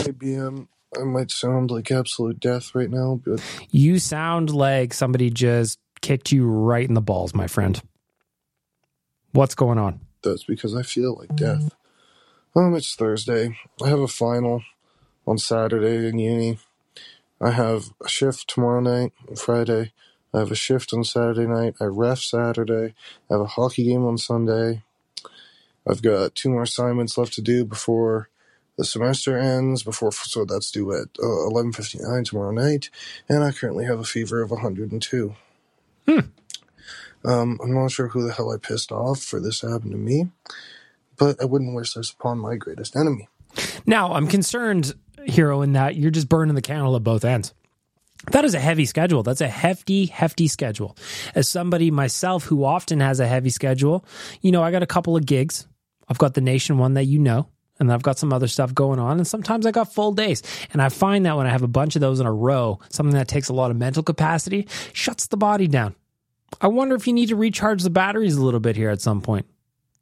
Maybe 0.05 0.37
um, 0.37 0.69
I 0.99 1.05
might 1.05 1.31
sound 1.31 1.71
like 1.71 1.91
absolute 1.91 2.41
death 2.41 2.75
right 2.75 2.91
now, 2.91 3.21
but 3.25 3.43
You 3.71 3.99
sound 3.99 4.51
like 4.51 4.93
somebody 4.93 5.31
just 5.31 5.79
kicked 6.01 6.33
you 6.33 6.47
right 6.47 6.87
in 6.89 6.95
the 6.95 7.01
balls, 7.01 7.35
my 7.35 7.47
friend. 7.47 7.81
What's 9.33 9.55
going 9.55 9.79
on? 9.79 10.01
that's 10.23 10.45
because 10.45 10.75
I 10.75 10.83
feel 10.83 11.17
like 11.17 11.35
death. 11.35 11.75
Um, 12.55 12.75
it's 12.75 12.95
Thursday. 12.95 13.57
I 13.83 13.89
have 13.89 14.01
a 14.01 14.09
final 14.09 14.63
on 15.27 15.39
Saturday 15.39 16.09
in 16.09 16.19
uni. 16.19 16.59
I 17.41 17.53
have 17.53 17.91
a 18.05 18.09
shift 18.09 18.49
tomorrow 18.49 18.81
night, 18.81 19.13
Friday. 19.39 19.93
I 20.35 20.39
have 20.41 20.51
a 20.51 20.57
shift 20.57 20.93
on 20.93 21.05
Saturday 21.05 21.47
night. 21.47 21.75
I 21.81 21.85
ref 21.85 22.21
Saturday. 22.21 22.95
I 23.31 23.35
have 23.35 23.41
a 23.41 23.47
hockey 23.47 23.85
game 23.85 24.05
on 24.05 24.19
Sunday. 24.19 24.83
I've 25.89 26.03
got 26.03 26.35
two 26.35 26.51
more 26.51 26.63
assignments 26.65 27.17
left 27.17 27.33
to 27.35 27.43
do 27.43 27.65
before 27.65 28.29
the 28.77 28.85
semester 28.85 29.39
ends. 29.39 29.83
Before 29.83 30.13
so 30.13 30.45
that's 30.45 30.71
due 30.71 30.93
at 30.93 31.09
uh, 31.23 31.47
eleven 31.47 31.73
fifty 31.73 31.99
nine 32.01 32.25
tomorrow 32.25 32.53
night, 32.53 32.91
and 33.29 33.45
I 33.45 33.53
currently 33.53 33.85
have 33.85 34.01
a 34.01 34.05
fever 34.05 34.43
of 34.43 34.51
hundred 34.51 34.93
and 34.93 35.03
two. 35.03 35.35
Um, 37.25 37.59
I'm 37.63 37.75
not 37.75 37.91
sure 37.91 38.09
who 38.09 38.27
the 38.27 38.33
hell 38.33 38.51
I 38.53 38.57
pissed 38.57 38.91
off 38.91 39.21
for 39.21 39.41
this 39.41 39.61
to 39.61 39.71
happen 39.71 39.91
to 39.91 39.97
me, 39.97 40.29
but 41.19 41.41
I 41.41 41.45
wouldn't 41.45 41.75
wish 41.75 41.93
this 41.93 42.11
upon 42.11 42.39
my 42.39 42.57
greatest 42.57 42.97
enemy. 42.97 43.29
Now, 43.85 44.15
I'm 44.15 44.27
concerned, 44.27 44.95
Hero, 45.25 45.63
in 45.63 45.75
that 45.75 45.97
you're 45.97 46.11
just 46.11 46.29
burning 46.29 46.55
the 46.55 46.63
candle 46.63 46.97
at 46.97 47.05
both 47.05 47.25
ends. 47.25 47.53
That 48.33 48.45
is 48.45 48.55
a 48.55 48.61
heavy 48.61 48.85
schedule. 48.85 49.23
That's 49.23 49.41
a 49.41 49.49
hefty, 49.49 50.07
hefty 50.07 50.47
schedule. 50.47 50.97
As 51.35 51.49
somebody 51.49 51.91
myself 51.91 52.45
who 52.45 52.65
often 52.65 53.01
has 53.01 53.19
a 53.19 53.27
heavy 53.27 53.51
schedule, 53.51 54.05
you 54.43 54.53
know, 54.53 54.63
I 54.63 54.71
got 54.71 54.83
a 54.83 54.87
couple 54.87 55.17
of 55.17 55.25
gigs. 55.25 55.67
I've 56.09 56.19
got 56.19 56.35
the 56.35 56.41
nation 56.41 56.79
one 56.79 56.95
that 56.95 57.05
you 57.05 57.19
know, 57.19 57.49
and 57.81 57.93
I've 57.93 58.03
got 58.03 58.19
some 58.19 58.33
other 58.33 58.47
stuff 58.47 58.75
going 58.75 59.01
on. 59.01 59.17
And 59.17 59.27
sometimes 59.27 59.67
I 59.67 59.71
got 59.71 59.93
full 59.93 60.13
days. 60.13 60.43
And 60.73 60.81
I 60.81 60.91
find 60.91 61.27
that 61.27 61.37
when 61.37 61.47
I 61.47 61.51
have 61.51 61.63
a 61.63 61.69
bunch 61.69 61.97
of 61.97 62.01
those 62.01 62.21
in 62.21 62.27
a 62.27 62.33
row, 62.33 62.79
something 62.91 63.15
that 63.15 63.27
takes 63.27 63.49
a 63.49 63.55
lot 63.55 63.71
of 63.71 63.77
mental 63.77 64.03
capacity 64.03 64.69
shuts 64.93 65.27
the 65.27 65.37
body 65.37 65.67
down. 65.67 65.97
I 66.61 66.69
wonder 66.69 66.95
if 66.95 67.07
you 67.07 67.13
need 67.13 67.31
to 67.31 67.37
recharge 67.37 67.83
the 67.83 67.91
batteries 67.91 68.37
a 68.37 68.45
little 68.45 68.61
bit 68.61 68.77
here 68.77 68.91
at 68.91 69.01
some 69.01 69.21
point. 69.21 69.47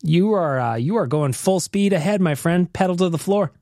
You 0.03 0.33
are 0.33 0.61
uh, 0.61 0.77
you 0.77 0.97
are 0.97 1.07
going 1.07 1.33
full 1.33 1.61
speed 1.61 1.93
ahead, 1.93 2.21
my 2.21 2.35
friend. 2.35 2.73
Pedal 2.73 2.97
to 2.97 3.09
the 3.09 3.19
floor. 3.19 3.53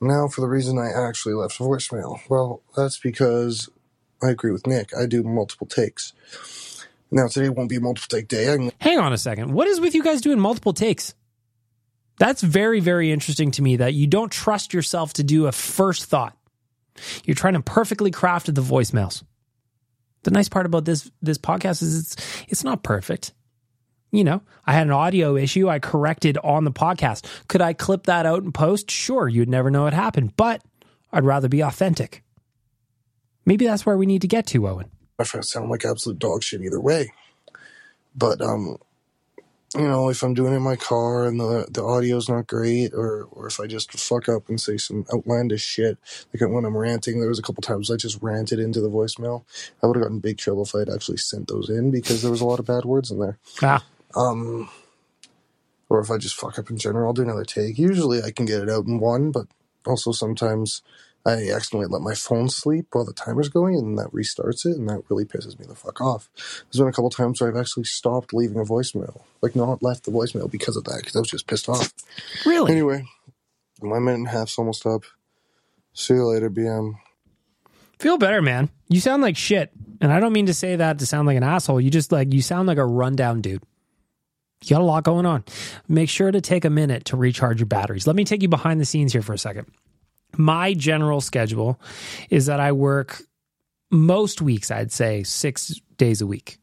Now, 0.00 0.28
for 0.28 0.40
the 0.40 0.48
reason 0.48 0.78
I 0.78 0.90
actually 0.90 1.34
left 1.34 1.58
a 1.60 1.62
voicemail. 1.62 2.20
Well, 2.28 2.62
that's 2.76 2.98
because 2.98 3.70
I 4.22 4.30
agree 4.30 4.50
with 4.50 4.66
Nick. 4.66 4.90
I 4.96 5.06
do 5.06 5.22
multiple 5.22 5.66
takes. 5.66 6.12
Now, 7.10 7.28
today 7.28 7.48
won't 7.48 7.68
be 7.68 7.76
a 7.76 7.80
multiple 7.80 8.18
take 8.18 8.28
day. 8.28 8.46
Can 8.46 8.72
Hang 8.80 8.98
on 8.98 9.12
a 9.12 9.18
second. 9.18 9.52
What 9.52 9.68
is 9.68 9.80
with 9.80 9.94
you 9.94 10.02
guys 10.02 10.20
doing 10.20 10.40
multiple 10.40 10.72
takes? 10.72 11.14
That's 12.18 12.42
very, 12.42 12.80
very 12.80 13.10
interesting 13.10 13.50
to 13.52 13.62
me 13.62 13.76
that 13.76 13.94
you 13.94 14.06
don't 14.06 14.30
trust 14.30 14.74
yourself 14.74 15.14
to 15.14 15.24
do 15.24 15.46
a 15.46 15.52
first 15.52 16.04
thought. 16.04 16.36
You're 17.24 17.34
trying 17.34 17.54
to 17.54 17.62
perfectly 17.62 18.10
craft 18.10 18.54
the 18.54 18.60
voicemails. 18.60 19.22
The 20.24 20.30
nice 20.30 20.48
part 20.48 20.66
about 20.66 20.84
this 20.84 21.10
this 21.20 21.38
podcast 21.38 21.82
is 21.82 21.98
it's 21.98 22.44
it's 22.48 22.64
not 22.64 22.82
perfect. 22.82 23.32
You 24.12 24.24
know, 24.24 24.42
I 24.66 24.74
had 24.74 24.86
an 24.86 24.92
audio 24.92 25.36
issue. 25.36 25.68
I 25.68 25.78
corrected 25.78 26.36
on 26.44 26.64
the 26.64 26.70
podcast. 26.70 27.24
Could 27.48 27.62
I 27.62 27.72
clip 27.72 28.04
that 28.04 28.26
out 28.26 28.42
and 28.42 28.52
post? 28.52 28.90
Sure, 28.90 29.26
you'd 29.26 29.48
never 29.48 29.70
know 29.70 29.86
it 29.86 29.94
happened, 29.94 30.36
but 30.36 30.62
I'd 31.12 31.24
rather 31.24 31.48
be 31.48 31.62
authentic. 31.62 32.22
Maybe 33.46 33.66
that's 33.66 33.84
where 33.86 33.96
we 33.96 34.06
need 34.06 34.22
to 34.22 34.28
get 34.28 34.46
to, 34.48 34.68
Owen. 34.68 34.90
I 35.18 35.24
sound 35.24 35.70
like 35.70 35.84
absolute 35.84 36.18
dog 36.18 36.42
shit 36.42 36.62
either 36.62 36.80
way. 36.80 37.12
But 38.14 38.40
um, 38.40 38.76
you 39.74 39.88
know, 39.88 40.10
if 40.10 40.22
I'm 40.22 40.34
doing 40.34 40.52
it 40.52 40.56
in 40.56 40.62
my 40.62 40.76
car 40.76 41.26
and 41.26 41.40
the 41.40 41.66
the 41.70 41.82
audio's 41.82 42.28
not 42.28 42.46
great, 42.46 42.92
or 42.92 43.24
or 43.30 43.46
if 43.46 43.58
I 43.58 43.66
just 43.66 43.92
fuck 43.92 44.28
up 44.28 44.48
and 44.48 44.60
say 44.60 44.76
some 44.76 45.06
outlandish 45.12 45.64
shit, 45.64 45.98
like 46.32 46.48
when 46.48 46.64
I'm 46.64 46.76
ranting, 46.76 47.20
there 47.20 47.28
was 47.28 47.38
a 47.38 47.42
couple 47.42 47.62
times 47.62 47.90
I 47.90 47.96
just 47.96 48.20
ranted 48.20 48.58
into 48.58 48.80
the 48.80 48.90
voicemail. 48.90 49.44
I 49.82 49.86
would 49.86 49.96
have 49.96 50.04
gotten 50.04 50.18
big 50.18 50.38
trouble 50.38 50.64
if 50.64 50.74
I'd 50.74 50.90
actually 50.90 51.18
sent 51.18 51.48
those 51.48 51.70
in 51.70 51.90
because 51.90 52.22
there 52.22 52.30
was 52.30 52.40
a 52.40 52.46
lot 52.46 52.58
of 52.58 52.66
bad 52.66 52.84
words 52.84 53.10
in 53.10 53.18
there. 53.18 53.38
Ah. 53.62 53.84
Um, 54.14 54.68
or 55.88 56.00
if 56.00 56.10
I 56.10 56.18
just 56.18 56.36
fuck 56.36 56.58
up 56.58 56.70
in 56.70 56.76
general, 56.76 57.06
I'll 57.06 57.14
do 57.14 57.22
another 57.22 57.44
take. 57.44 57.78
Usually 57.78 58.22
I 58.22 58.30
can 58.30 58.46
get 58.46 58.62
it 58.62 58.68
out 58.68 58.86
in 58.86 58.98
one, 58.98 59.30
but 59.30 59.46
also 59.86 60.12
sometimes 60.12 60.82
I 61.24 61.50
accidentally 61.50 61.86
let 61.86 62.02
my 62.02 62.14
phone 62.14 62.48
sleep 62.48 62.86
while 62.92 63.04
the 63.04 63.12
timer's 63.12 63.48
going 63.48 63.76
and 63.76 63.96
that 63.98 64.12
restarts 64.12 64.66
it, 64.66 64.76
and 64.76 64.88
that 64.88 65.02
really 65.08 65.24
pisses 65.24 65.58
me 65.58 65.66
the 65.66 65.74
fuck 65.74 66.00
off. 66.00 66.28
There's 66.36 66.78
been 66.78 66.88
a 66.88 66.92
couple 66.92 67.10
times 67.10 67.40
where 67.40 67.50
I've 67.50 67.56
actually 67.56 67.84
stopped 67.84 68.34
leaving 68.34 68.58
a 68.58 68.64
voicemail, 68.64 69.22
like 69.40 69.54
not 69.54 69.82
left 69.82 70.04
the 70.04 70.10
voicemail 70.10 70.50
because 70.50 70.76
of 70.76 70.84
that, 70.84 70.98
because 70.98 71.14
I 71.14 71.20
was 71.20 71.30
just 71.30 71.46
pissed 71.46 71.68
off. 71.68 71.92
Really? 72.44 72.72
Anyway, 72.72 73.04
my 73.80 73.98
minute 73.98 74.18
and 74.18 74.26
a 74.26 74.30
half's 74.30 74.58
almost 74.58 74.84
up. 74.86 75.02
See 75.92 76.14
you 76.14 76.26
later, 76.26 76.50
BM. 76.50 76.94
Feel 77.98 78.18
better, 78.18 78.42
man. 78.42 78.68
You 78.88 79.00
sound 79.00 79.22
like 79.22 79.36
shit. 79.36 79.70
And 80.00 80.12
I 80.12 80.18
don't 80.18 80.32
mean 80.32 80.46
to 80.46 80.54
say 80.54 80.74
that 80.74 80.98
to 80.98 81.06
sound 81.06 81.28
like 81.28 81.36
an 81.36 81.44
asshole. 81.44 81.80
You 81.80 81.90
just 81.90 82.10
like, 82.10 82.32
you 82.32 82.42
sound 82.42 82.66
like 82.66 82.78
a 82.78 82.84
rundown 82.84 83.40
dude. 83.40 83.62
You 84.64 84.70
got 84.70 84.80
a 84.80 84.84
lot 84.84 85.04
going 85.04 85.26
on. 85.26 85.44
Make 85.86 86.08
sure 86.08 86.30
to 86.30 86.40
take 86.40 86.64
a 86.64 86.70
minute 86.70 87.04
to 87.06 87.16
recharge 87.16 87.60
your 87.60 87.66
batteries. 87.66 88.06
Let 88.06 88.16
me 88.16 88.24
take 88.24 88.42
you 88.42 88.48
behind 88.48 88.80
the 88.80 88.84
scenes 88.84 89.12
here 89.12 89.22
for 89.22 89.32
a 89.32 89.38
second. 89.38 89.66
My 90.36 90.74
general 90.74 91.20
schedule 91.20 91.80
is 92.30 92.46
that 92.46 92.60
I 92.60 92.72
work 92.72 93.22
most 93.90 94.40
weeks, 94.40 94.70
I'd 94.70 94.92
say 94.92 95.22
six 95.22 95.80
days 95.96 96.22
a 96.22 96.26
week. 96.26 96.58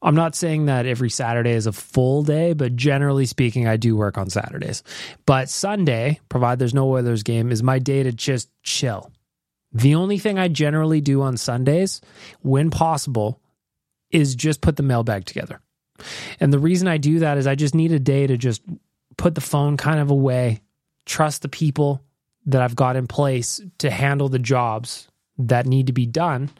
I'm 0.00 0.14
not 0.14 0.36
saying 0.36 0.66
that 0.66 0.86
every 0.86 1.10
Saturday 1.10 1.50
is 1.50 1.66
a 1.66 1.72
full 1.72 2.22
day, 2.22 2.52
but 2.52 2.76
generally 2.76 3.26
speaking, 3.26 3.66
I 3.66 3.76
do 3.76 3.96
work 3.96 4.16
on 4.16 4.30
Saturdays. 4.30 4.84
But 5.26 5.48
Sunday, 5.48 6.20
provide 6.28 6.60
there's 6.60 6.74
no 6.74 6.88
Oilers 6.88 7.24
game, 7.24 7.50
is 7.50 7.64
my 7.64 7.80
day 7.80 8.04
to 8.04 8.12
just 8.12 8.48
chill. 8.62 9.10
The 9.72 9.96
only 9.96 10.18
thing 10.18 10.38
I 10.38 10.46
generally 10.46 11.00
do 11.00 11.22
on 11.22 11.36
Sundays, 11.36 12.00
when 12.42 12.70
possible, 12.70 13.40
is 14.10 14.36
just 14.36 14.60
put 14.60 14.76
the 14.76 14.84
mailbag 14.84 15.24
together. 15.24 15.60
And 16.38 16.52
the 16.52 16.60
reason 16.60 16.86
I 16.86 16.98
do 16.98 17.18
that 17.18 17.36
is 17.36 17.48
I 17.48 17.56
just 17.56 17.74
need 17.74 17.90
a 17.90 17.98
day 17.98 18.26
to 18.28 18.36
just 18.36 18.62
put 19.16 19.34
the 19.34 19.40
phone 19.40 19.76
kind 19.76 19.98
of 19.98 20.10
away, 20.10 20.60
trust 21.06 21.42
the 21.42 21.48
people 21.48 22.04
that 22.48 22.62
I've 22.62 22.76
got 22.76 22.96
in 22.96 23.06
place 23.06 23.60
to 23.78 23.90
handle 23.90 24.28
the 24.28 24.38
jobs 24.38 25.08
that 25.38 25.66
need 25.66 25.86
to 25.86 25.92
be 25.92 26.06
done, 26.06 26.50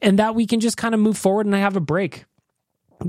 and 0.00 0.18
that 0.18 0.34
we 0.34 0.46
can 0.46 0.60
just 0.60 0.76
kind 0.76 0.94
of 0.94 1.00
move 1.00 1.18
forward 1.18 1.46
and 1.46 1.54
I 1.54 1.58
have 1.58 1.76
a 1.76 1.80
break. 1.80 2.24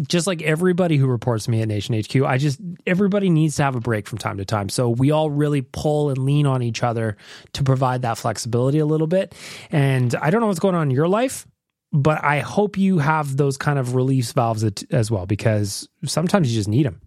Just 0.08 0.28
like 0.28 0.44
everybody 0.44 0.98
who 0.98 1.08
reports 1.08 1.48
me 1.48 1.64
at 1.64 1.68
Nation 1.68 2.00
HQ, 2.00 2.18
I 2.18 2.38
just 2.38 2.60
everybody 2.86 3.30
needs 3.30 3.56
to 3.56 3.64
have 3.64 3.76
a 3.76 3.80
break 3.80 4.08
from 4.08 4.20
time 4.20 4.38
to 4.38 4.46
time. 4.46 4.70
So 4.70 4.90
we 4.90 5.10
all 5.10 5.32
really 5.32 5.64
pull 5.64 6.10
and 6.10 6.18
lean 6.20 6.46
on 6.46 6.62
each 6.62 6.84
other 6.84 7.18
to 7.54 7.64
provide 7.64 8.04
that 8.04 8.20
flexibility 8.20 8.78
a 8.78 8.86
little 8.86 9.08
bit. 9.08 9.34
And 9.72 10.14
I 10.16 10.30
don't 10.30 10.42
know 10.42 10.48
what's 10.48 10.60
going 10.60 10.76
on 10.76 10.90
in 10.90 10.96
your 10.96 11.08
life, 11.08 11.48
but 11.92 12.24
I 12.24 12.40
hope 12.40 12.78
you 12.78 13.00
have 13.00 13.36
those 13.36 13.58
kind 13.58 13.80
of 13.80 13.96
release 13.96 14.32
valves 14.32 14.64
as 14.92 15.10
well 15.10 15.26
because 15.26 15.90
sometimes 16.06 16.52
you 16.52 16.60
just 16.60 16.70
need 16.70 16.86
them. 16.86 17.02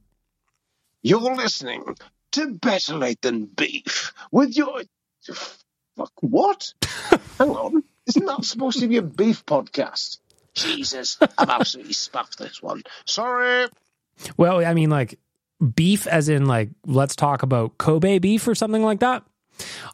You're 1.03 1.21
listening 1.21 1.85
to 2.33 2.55
Better 2.55 2.97
Late 2.97 3.23
Than 3.23 3.47
Beef 3.47 4.13
with 4.31 4.57
your. 4.57 4.83
Fuck, 5.97 6.13
what? 6.21 6.73
Hang 7.39 7.51
on. 7.51 7.85
Isn't 8.07 8.27
that 8.27 8.45
supposed 8.45 8.81
to 8.81 8.89
be 8.89 8.97
a 8.97 9.03
beef 9.03 9.45
podcast? 9.47 10.19
Jesus, 10.55 11.19
I've 11.39 11.49
absolutely 11.49 11.93
spaffed 11.93 12.39
this 12.39 12.63
one. 12.63 12.83
Sorry. 13.07 13.69
Well, 14.37 14.65
I 14.65 14.75
mean, 14.75 14.91
like 14.91 15.19
beef, 15.75 16.07
as 16.07 16.29
in 16.29 16.47
like 16.47 16.71
let's 16.87 17.17
talk 17.17 17.43
about 17.43 17.79
Kobe 17.79 18.19
beef 18.19 18.47
or 18.47 18.55
something 18.55 18.83
like 18.83 19.01
that. 19.01 19.23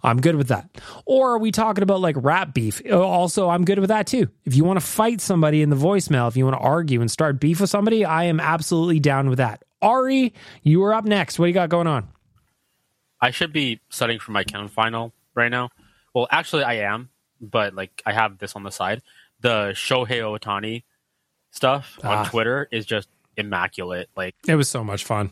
I'm 0.03 0.21
good 0.21 0.37
with 0.37 0.49
that. 0.49 0.69
Or 1.05 1.33
are 1.33 1.39
we 1.39 1.51
talking 1.51 1.83
about 1.83 2.01
like 2.01 2.17
rap 2.19 2.55
beef? 2.55 2.81
Oh, 2.91 3.03
also, 3.03 3.49
I'm 3.49 3.65
good 3.65 3.79
with 3.79 3.89
that 3.89 4.07
too. 4.07 4.29
If 4.45 4.55
you 4.55 4.65
want 4.65 4.81
to 4.81 4.87
fight 4.87 5.21
somebody 5.21 5.63
in 5.63 5.71
the 5.71 5.77
voicemail, 5.77 6.29
if 6.29 6.37
you 6.37 6.45
want 6.45 6.57
to 6.57 6.63
argue 6.63 7.01
and 7.01 7.11
start 7.11 7.41
beef 7.41 7.61
with 7.61 7.71
somebody, 7.71 8.05
I 8.05 8.25
am 8.25 8.41
absolutely 8.41 9.01
down 9.01 9.29
with 9.29 9.39
that. 9.39 9.65
Ari, 9.83 10.33
you 10.63 10.83
are 10.85 10.95
up 10.95 11.05
next. 11.05 11.39
What 11.39 11.47
do 11.47 11.49
you 11.49 11.55
got 11.55 11.69
going 11.69 11.87
on? 11.87 12.09
I 13.21 13.31
should 13.31 13.53
be 13.53 13.81
studying 13.89 14.21
for 14.21 14.33
my 14.33 14.45
count 14.45 14.71
final 14.71 15.13
right 15.35 15.51
now. 15.51 15.71
Well, 16.15 16.27
actually, 16.31 16.65
I 16.65 16.75
am, 16.93 17.11
but 17.41 17.75
like 17.75 18.03
I 18.07 18.13
have 18.13 18.39
this 18.39 18.55
on 18.57 18.63
the 18.63 18.71
side. 18.71 19.03
The 19.41 19.71
Shohei 19.75 20.21
Ohtani 20.21 20.83
stuff 21.51 21.99
on 22.03 22.19
Ah. 22.19 22.25
Twitter 22.29 22.69
is 22.71 22.85
just 22.87 23.09
immaculate. 23.37 24.09
Like 24.17 24.35
It 24.47 24.57
was 24.57 24.69
so 24.69 24.83
much 24.85 25.05
fun. 25.05 25.31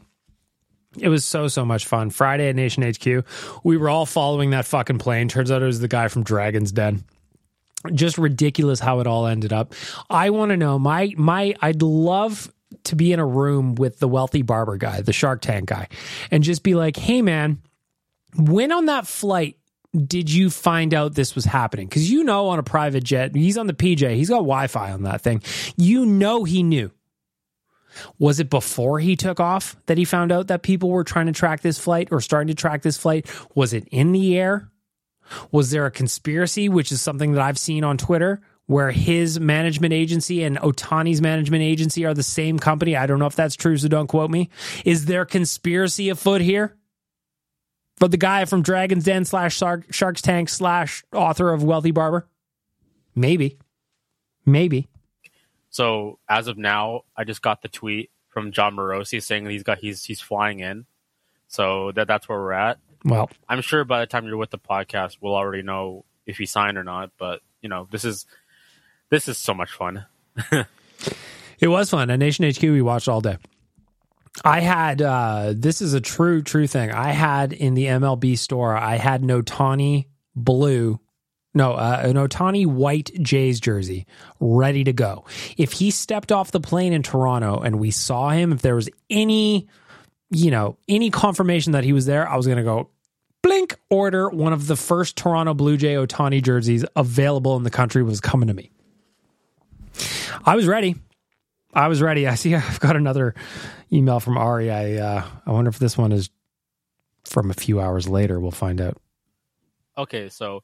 It 0.98 1.08
was 1.08 1.24
so 1.24 1.48
so 1.48 1.64
much 1.64 1.84
fun. 1.86 2.10
Friday 2.10 2.48
at 2.48 2.56
Nation 2.56 2.82
HQ, 2.82 3.24
we 3.64 3.76
were 3.76 3.88
all 3.90 4.06
following 4.06 4.50
that 4.50 4.64
fucking 4.64 4.98
plane. 4.98 5.28
Turns 5.28 5.50
out 5.50 5.60
it 5.62 5.66
was 5.66 5.80
the 5.80 5.88
guy 5.88 6.08
from 6.08 6.22
Dragon's 6.22 6.72
Den. 6.72 7.04
Just 7.92 8.16
ridiculous 8.18 8.80
how 8.80 9.00
it 9.00 9.06
all 9.06 9.26
ended 9.26 9.52
up. 9.52 9.74
I 10.08 10.30
want 10.30 10.50
to 10.50 10.56
know 10.56 10.78
my 10.78 11.12
my. 11.16 11.54
I'd 11.60 11.82
love 11.82 12.50
to 12.84 12.96
be 12.96 13.12
in 13.12 13.18
a 13.20 13.26
room 13.26 13.74
with 13.74 13.98
the 13.98 14.08
wealthy 14.08 14.42
barber 14.42 14.76
guy, 14.76 15.02
the 15.02 15.12
Shark 15.12 15.40
Tank 15.42 15.68
guy, 15.68 15.88
and 16.30 16.42
just 16.42 16.62
be 16.62 16.74
like, 16.74 16.96
"Hey, 16.96 17.20
man, 17.22 17.60
when 18.36 18.72
on 18.72 18.86
that 18.86 19.06
flight 19.06 19.56
did 19.96 20.30
you 20.30 20.50
find 20.50 20.92
out 20.92 21.14
this 21.14 21.34
was 21.34 21.44
happening? 21.44 21.86
Because 21.88 22.10
you 22.10 22.24
know, 22.24 22.48
on 22.48 22.58
a 22.58 22.62
private 22.62 23.04
jet, 23.04 23.34
he's 23.34 23.56
on 23.56 23.66
the 23.66 23.72
PJ, 23.72 24.14
he's 24.16 24.28
got 24.28 24.36
Wi 24.36 24.66
Fi 24.66 24.92
on 24.92 25.02
that 25.04 25.22
thing. 25.22 25.42
You 25.76 26.04
know, 26.04 26.44
he 26.44 26.62
knew. 26.62 26.90
Was 28.18 28.40
it 28.40 28.50
before 28.50 29.00
he 29.00 29.16
took 29.16 29.40
off 29.40 29.76
that 29.86 29.96
he 29.96 30.04
found 30.04 30.30
out 30.30 30.48
that 30.48 30.62
people 30.62 30.90
were 30.90 31.04
trying 31.04 31.26
to 31.26 31.32
track 31.32 31.62
this 31.62 31.78
flight 31.78 32.08
or 32.10 32.20
starting 32.20 32.48
to 32.48 32.54
track 32.54 32.82
this 32.82 32.98
flight? 32.98 33.26
Was 33.54 33.72
it 33.72 33.88
in 33.90 34.12
the 34.12 34.38
air? 34.38 34.70
Was 35.50 35.70
there 35.70 35.86
a 35.86 35.90
conspiracy, 35.90 36.68
which 36.68 36.92
is 36.92 37.00
something 37.00 37.32
that 37.32 37.42
I've 37.42 37.58
seen 37.58 37.84
on 37.84 37.96
Twitter, 37.96 38.42
where 38.66 38.90
his 38.90 39.40
management 39.40 39.94
agency 39.94 40.44
and 40.44 40.58
Ohtani's 40.58 41.22
management 41.22 41.62
agency 41.62 42.04
are 42.04 42.14
the 42.14 42.22
same 42.22 42.58
company? 42.58 42.96
I 42.96 43.06
don't 43.06 43.18
know 43.18 43.26
if 43.26 43.36
that's 43.36 43.56
true, 43.56 43.76
so 43.76 43.88
don't 43.88 44.08
quote 44.08 44.30
me. 44.30 44.50
Is 44.84 45.06
there 45.06 45.24
conspiracy 45.24 46.10
afoot 46.10 46.42
here? 46.42 46.76
For 47.96 48.08
the 48.08 48.16
guy 48.16 48.44
from 48.44 48.62
Dragon's 48.62 49.04
Den 49.04 49.24
slash 49.24 49.56
Shark's 49.56 50.22
Tank 50.22 50.48
slash 50.48 51.02
author 51.12 51.52
of 51.52 51.64
Wealthy 51.64 51.90
Barber? 51.92 52.26
Maybe. 53.14 53.58
Maybe. 54.44 54.88
so. 55.70 56.18
As 56.28 56.46
of 56.48 56.58
now, 56.58 57.02
I 57.16 57.24
just 57.24 57.42
got 57.42 57.62
the 57.62 57.68
tweet 57.68 58.10
from 58.28 58.52
Jon 58.52 58.76
Morosi 58.76 59.22
saying 59.22 59.46
he's 59.46 59.62
got 59.62 59.78
he's 59.78 60.04
he's 60.04 60.20
flying 60.20 60.60
in. 60.60 60.84
So 61.48 61.92
that 61.92 62.06
that's 62.06 62.28
where 62.28 62.38
we're 62.38 62.52
at. 62.52 62.78
Well, 63.04 63.30
I'm 63.48 63.62
sure 63.62 63.84
by 63.84 64.00
the 64.00 64.06
time 64.06 64.26
you're 64.26 64.36
with 64.36 64.50
the 64.50 64.58
podcast, 64.58 65.18
we'll 65.20 65.34
already 65.34 65.62
know 65.62 66.04
if 66.26 66.36
he 66.38 66.44
signed 66.46 66.76
or 66.76 66.84
not. 66.84 67.12
But 67.18 67.40
you 67.62 67.68
know, 67.68 67.88
this 67.90 68.04
is 68.04 68.26
this 69.08 69.28
is 69.28 69.38
so 69.38 69.54
much 69.54 69.72
fun. 69.72 70.04
It 71.58 71.68
was 71.68 71.88
fun. 71.88 72.10
At 72.10 72.18
Nation 72.18 72.44
HQ, 72.50 72.60
we 72.62 72.82
watched 72.82 73.08
all 73.08 73.22
day. 73.22 73.38
I 74.44 74.60
had 74.60 75.02
uh 75.02 75.54
this 75.56 75.80
is 75.80 75.94
a 75.94 76.00
true, 76.00 76.42
true 76.42 76.66
thing. 76.66 76.90
I 76.90 77.12
had 77.12 77.52
in 77.52 77.74
the 77.74 77.86
MLB 77.86 78.38
store, 78.38 78.76
I 78.76 78.96
had 78.96 79.24
no 79.24 79.42
Tawny 79.42 80.08
blue 80.34 81.00
No, 81.54 81.72
uh, 81.72 82.02
an 82.04 82.16
Ohtani 82.16 82.66
white 82.66 83.10
Jays 83.22 83.60
jersey 83.60 84.06
ready 84.40 84.84
to 84.84 84.92
go. 84.92 85.24
If 85.56 85.72
he 85.72 85.90
stepped 85.90 86.30
off 86.30 86.50
the 86.50 86.60
plane 86.60 86.92
in 86.92 87.02
Toronto 87.02 87.60
and 87.60 87.80
we 87.80 87.90
saw 87.90 88.28
him, 88.28 88.52
if 88.52 88.60
there 88.60 88.74
was 88.74 88.90
any, 89.08 89.66
you 90.28 90.50
know, 90.50 90.76
any 90.86 91.08
confirmation 91.10 91.72
that 91.72 91.82
he 91.82 91.94
was 91.94 92.04
there, 92.04 92.28
I 92.28 92.36
was 92.36 92.44
going 92.46 92.58
to 92.58 92.62
go 92.62 92.90
blink 93.42 93.78
order 93.88 94.28
one 94.28 94.52
of 94.52 94.66
the 94.66 94.76
first 94.76 95.16
Toronto 95.16 95.54
Blue 95.54 95.78
Jay 95.78 95.94
Ohtani 95.94 96.42
jerseys 96.42 96.84
available 96.94 97.56
in 97.56 97.62
the 97.62 97.70
country 97.70 98.02
was 98.02 98.20
coming 98.20 98.48
to 98.48 98.54
me. 98.54 98.70
I 100.44 100.56
was 100.56 100.66
ready. 100.66 100.96
I 101.76 101.88
was 101.88 102.00
ready. 102.00 102.26
I 102.26 102.34
see 102.34 102.54
I've 102.56 102.80
got 102.80 102.96
another 102.96 103.34
email 103.92 104.18
from 104.18 104.38
Ari. 104.38 104.70
I 104.70 104.94
uh, 104.94 105.24
I 105.44 105.52
wonder 105.52 105.68
if 105.68 105.78
this 105.78 105.96
one 105.96 106.10
is 106.10 106.30
from 107.24 107.50
a 107.50 107.54
few 107.54 107.80
hours 107.80 108.08
later. 108.08 108.40
We'll 108.40 108.50
find 108.50 108.80
out. 108.80 108.96
Okay, 109.98 110.28
so 110.28 110.62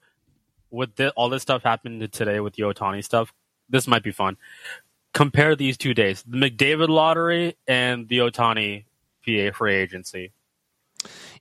with 0.70 0.94
thi- 0.96 1.08
all 1.10 1.28
this 1.28 1.42
stuff 1.42 1.62
happening 1.62 2.06
today 2.08 2.40
with 2.40 2.54
the 2.54 2.62
Ohtani 2.62 3.04
stuff, 3.04 3.32
this 3.68 3.86
might 3.86 4.02
be 4.02 4.10
fun. 4.10 4.36
Compare 5.12 5.54
these 5.54 5.76
two 5.76 5.92
days: 5.92 6.24
the 6.26 6.38
McDavid 6.38 6.88
lottery 6.88 7.56
and 7.68 8.08
the 8.08 8.18
Ohtani 8.18 8.84
PA 9.24 9.56
free 9.56 9.74
agency. 9.74 10.32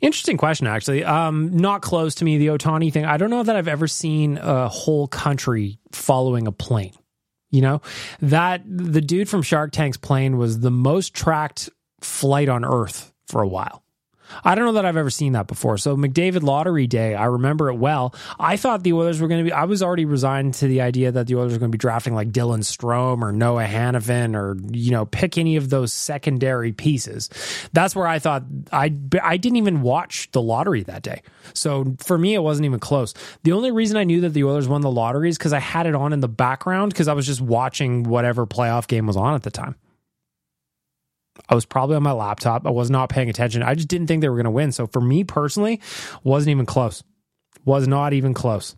Interesting 0.01 0.35
question, 0.35 0.65
actually. 0.65 1.03
Um, 1.03 1.55
not 1.55 1.81
close 1.83 2.15
to 2.15 2.25
me, 2.25 2.39
the 2.39 2.47
Ohtani 2.47 2.91
thing. 2.91 3.05
I 3.05 3.17
don't 3.17 3.29
know 3.29 3.43
that 3.43 3.55
I've 3.55 3.67
ever 3.67 3.87
seen 3.87 4.37
a 4.39 4.67
whole 4.67 5.07
country 5.07 5.79
following 5.91 6.47
a 6.47 6.51
plane. 6.51 6.93
You 7.51 7.61
know, 7.61 7.81
that 8.21 8.63
the 8.65 9.01
dude 9.01 9.29
from 9.29 9.41
Shark 9.41 9.71
Tank's 9.71 9.97
plane 9.97 10.37
was 10.37 10.61
the 10.61 10.71
most 10.71 11.13
tracked 11.13 11.69
flight 11.99 12.49
on 12.49 12.65
Earth 12.65 13.13
for 13.27 13.41
a 13.41 13.47
while. 13.47 13.83
I 14.43 14.55
don't 14.55 14.65
know 14.65 14.73
that 14.73 14.85
I've 14.85 14.97
ever 14.97 15.09
seen 15.09 15.33
that 15.33 15.47
before. 15.47 15.77
So 15.77 15.95
McDavid 15.95 16.43
lottery 16.43 16.87
day, 16.87 17.15
I 17.15 17.25
remember 17.25 17.69
it 17.69 17.75
well. 17.75 18.13
I 18.39 18.57
thought 18.57 18.83
the 18.83 18.93
Oilers 18.93 19.21
were 19.21 19.27
going 19.27 19.43
to 19.43 19.49
be. 19.49 19.53
I 19.53 19.65
was 19.65 19.83
already 19.83 20.05
resigned 20.05 20.55
to 20.55 20.67
the 20.67 20.81
idea 20.81 21.11
that 21.11 21.27
the 21.27 21.35
Oilers 21.35 21.53
were 21.53 21.59
going 21.59 21.71
to 21.71 21.75
be 21.75 21.79
drafting 21.79 22.13
like 22.13 22.31
Dylan 22.31 22.59
Strome 22.59 23.21
or 23.21 23.31
Noah 23.31 23.65
Hanifin 23.65 24.35
or 24.35 24.57
you 24.71 24.91
know 24.91 25.05
pick 25.05 25.37
any 25.37 25.55
of 25.55 25.69
those 25.69 25.93
secondary 25.93 26.71
pieces. 26.71 27.29
That's 27.73 27.95
where 27.95 28.07
I 28.07 28.19
thought 28.19 28.43
I 28.71 28.93
I 29.21 29.37
didn't 29.37 29.57
even 29.57 29.81
watch 29.81 30.29
the 30.31 30.41
lottery 30.41 30.83
that 30.83 31.01
day. 31.01 31.21
So 31.53 31.95
for 31.99 32.17
me, 32.17 32.33
it 32.33 32.43
wasn't 32.43 32.65
even 32.65 32.79
close. 32.79 33.13
The 33.43 33.51
only 33.51 33.71
reason 33.71 33.97
I 33.97 34.03
knew 34.03 34.21
that 34.21 34.29
the 34.29 34.43
Oilers 34.43 34.67
won 34.67 34.81
the 34.81 34.91
lottery 34.91 35.29
is 35.29 35.37
because 35.37 35.53
I 35.53 35.59
had 35.59 35.85
it 35.85 35.95
on 35.95 36.13
in 36.13 36.19
the 36.19 36.27
background 36.27 36.93
because 36.93 37.07
I 37.07 37.13
was 37.13 37.25
just 37.25 37.41
watching 37.41 38.03
whatever 38.03 38.45
playoff 38.45 38.87
game 38.87 39.07
was 39.07 39.17
on 39.17 39.35
at 39.35 39.43
the 39.43 39.51
time. 39.51 39.75
I 41.49 41.55
was 41.55 41.65
probably 41.65 41.95
on 41.95 42.03
my 42.03 42.11
laptop. 42.11 42.65
I 42.65 42.69
was 42.69 42.89
not 42.89 43.09
paying 43.09 43.29
attention. 43.29 43.63
I 43.63 43.75
just 43.75 43.87
didn't 43.87 44.07
think 44.07 44.21
they 44.21 44.29
were 44.29 44.35
going 44.35 44.45
to 44.45 44.51
win. 44.51 44.71
So 44.71 44.87
for 44.87 45.01
me 45.01 45.23
personally, 45.23 45.81
wasn't 46.23 46.51
even 46.51 46.65
close. 46.65 47.03
Was 47.65 47.87
not 47.87 48.13
even 48.13 48.33
close. 48.33 48.75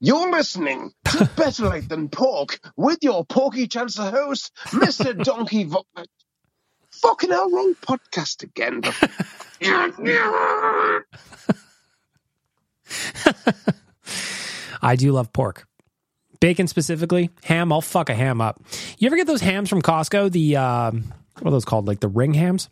You're 0.00 0.30
listening 0.30 0.92
to 1.06 1.28
Better 1.36 1.68
Late 1.68 1.88
Than 1.88 2.08
Pork 2.08 2.60
with 2.76 2.98
your 3.02 3.24
Porky 3.24 3.66
Chancer 3.66 4.10
host, 4.10 4.52
Mr. 4.66 5.22
Donkey 5.24 5.64
Vo- 5.64 5.84
Fucking 6.90 7.30
hell, 7.30 7.50
wrong 7.50 7.74
podcast 7.82 8.42
again. 8.42 8.82
I 14.82 14.96
do 14.96 15.12
love 15.12 15.32
pork. 15.32 15.66
Bacon 16.40 16.66
specifically, 16.66 17.30
ham, 17.44 17.72
I'll 17.72 17.80
fuck 17.80 18.10
a 18.10 18.14
ham 18.14 18.40
up. 18.40 18.60
You 18.98 19.06
ever 19.06 19.16
get 19.16 19.26
those 19.26 19.40
hams 19.40 19.68
from 19.68 19.80
Costco? 19.80 20.30
The, 20.30 20.56
um, 20.56 21.14
what 21.42 21.50
are 21.50 21.52
those 21.52 21.64
called? 21.64 21.86
Like 21.86 22.00
the 22.00 22.08
ring 22.08 22.34
hams? 22.34 22.68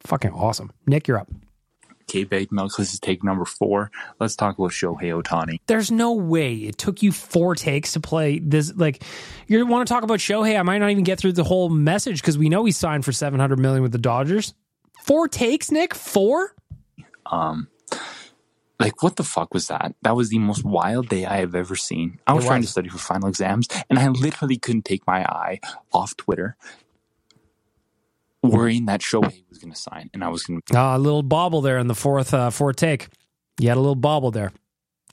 Fucking 0.00 0.32
awesome. 0.32 0.72
Nick, 0.86 1.06
you're 1.06 1.18
up. 1.18 1.28
Okay, 2.02 2.24
Baked 2.24 2.52
Milk, 2.52 2.76
this 2.76 2.92
is 2.92 3.00
take 3.00 3.22
number 3.22 3.44
four. 3.44 3.90
Let's 4.18 4.36
talk 4.36 4.58
about 4.58 4.72
Shohei 4.72 5.22
Ohtani. 5.22 5.60
There's 5.66 5.90
no 5.90 6.12
way 6.12 6.56
it 6.56 6.76
took 6.76 7.02
you 7.02 7.12
four 7.12 7.54
takes 7.54 7.92
to 7.92 8.00
play 8.00 8.38
this. 8.40 8.74
Like, 8.74 9.02
you 9.46 9.64
want 9.66 9.86
to 9.86 9.94
talk 9.94 10.02
about 10.02 10.18
Shohei? 10.18 10.58
I 10.58 10.62
might 10.62 10.78
not 10.78 10.90
even 10.90 11.04
get 11.04 11.18
through 11.18 11.32
the 11.32 11.44
whole 11.44 11.68
message 11.68 12.20
because 12.20 12.36
we 12.36 12.48
know 12.48 12.64
he 12.64 12.72
signed 12.72 13.04
for 13.04 13.12
700 13.12 13.58
million 13.58 13.82
with 13.82 13.92
the 13.92 13.98
Dodgers. 13.98 14.52
Four 15.00 15.28
takes, 15.28 15.70
Nick? 15.70 15.94
Four? 15.94 16.54
Um, 17.24 17.68
like 18.82 19.02
what 19.02 19.16
the 19.16 19.22
fuck 19.22 19.54
was 19.54 19.68
that? 19.68 19.94
That 20.02 20.16
was 20.16 20.28
the 20.28 20.38
most 20.38 20.64
wild 20.64 21.08
day 21.08 21.24
I 21.24 21.36
have 21.36 21.54
ever 21.54 21.76
seen. 21.76 22.18
I 22.26 22.32
was, 22.32 22.44
It 22.44 22.48
trying 22.48 22.62
to 22.62 22.68
study 22.68 22.88
for 22.88 22.98
final 22.98 23.28
exams, 23.28 23.68
and 23.88 23.98
I 23.98 24.08
literally 24.08 24.58
couldn't 24.58 24.84
take 24.84 25.06
my 25.06 25.24
eye 25.24 25.60
off 25.92 26.16
Twitter, 26.16 26.56
worrying 28.42 28.86
that 28.86 29.00
Shohei 29.00 29.44
was 29.48 29.58
going 29.58 29.72
to 29.72 29.78
sign, 29.78 30.10
and 30.12 30.22
I 30.24 30.28
was 30.28 30.42
going 30.44 30.60
to. 30.66 30.76
Ah, 30.76 30.96
a 30.96 30.98
little 30.98 31.22
bobble 31.22 31.60
there 31.60 31.78
in 31.78 31.86
the 31.86 31.94
fourth 31.94 32.34
uh, 32.34 32.50
fourth 32.50 32.76
take. 32.76 33.08
You 33.60 33.68
had 33.68 33.76
a 33.76 33.80
little 33.80 33.94
bobble 33.94 34.30
there. 34.30 34.52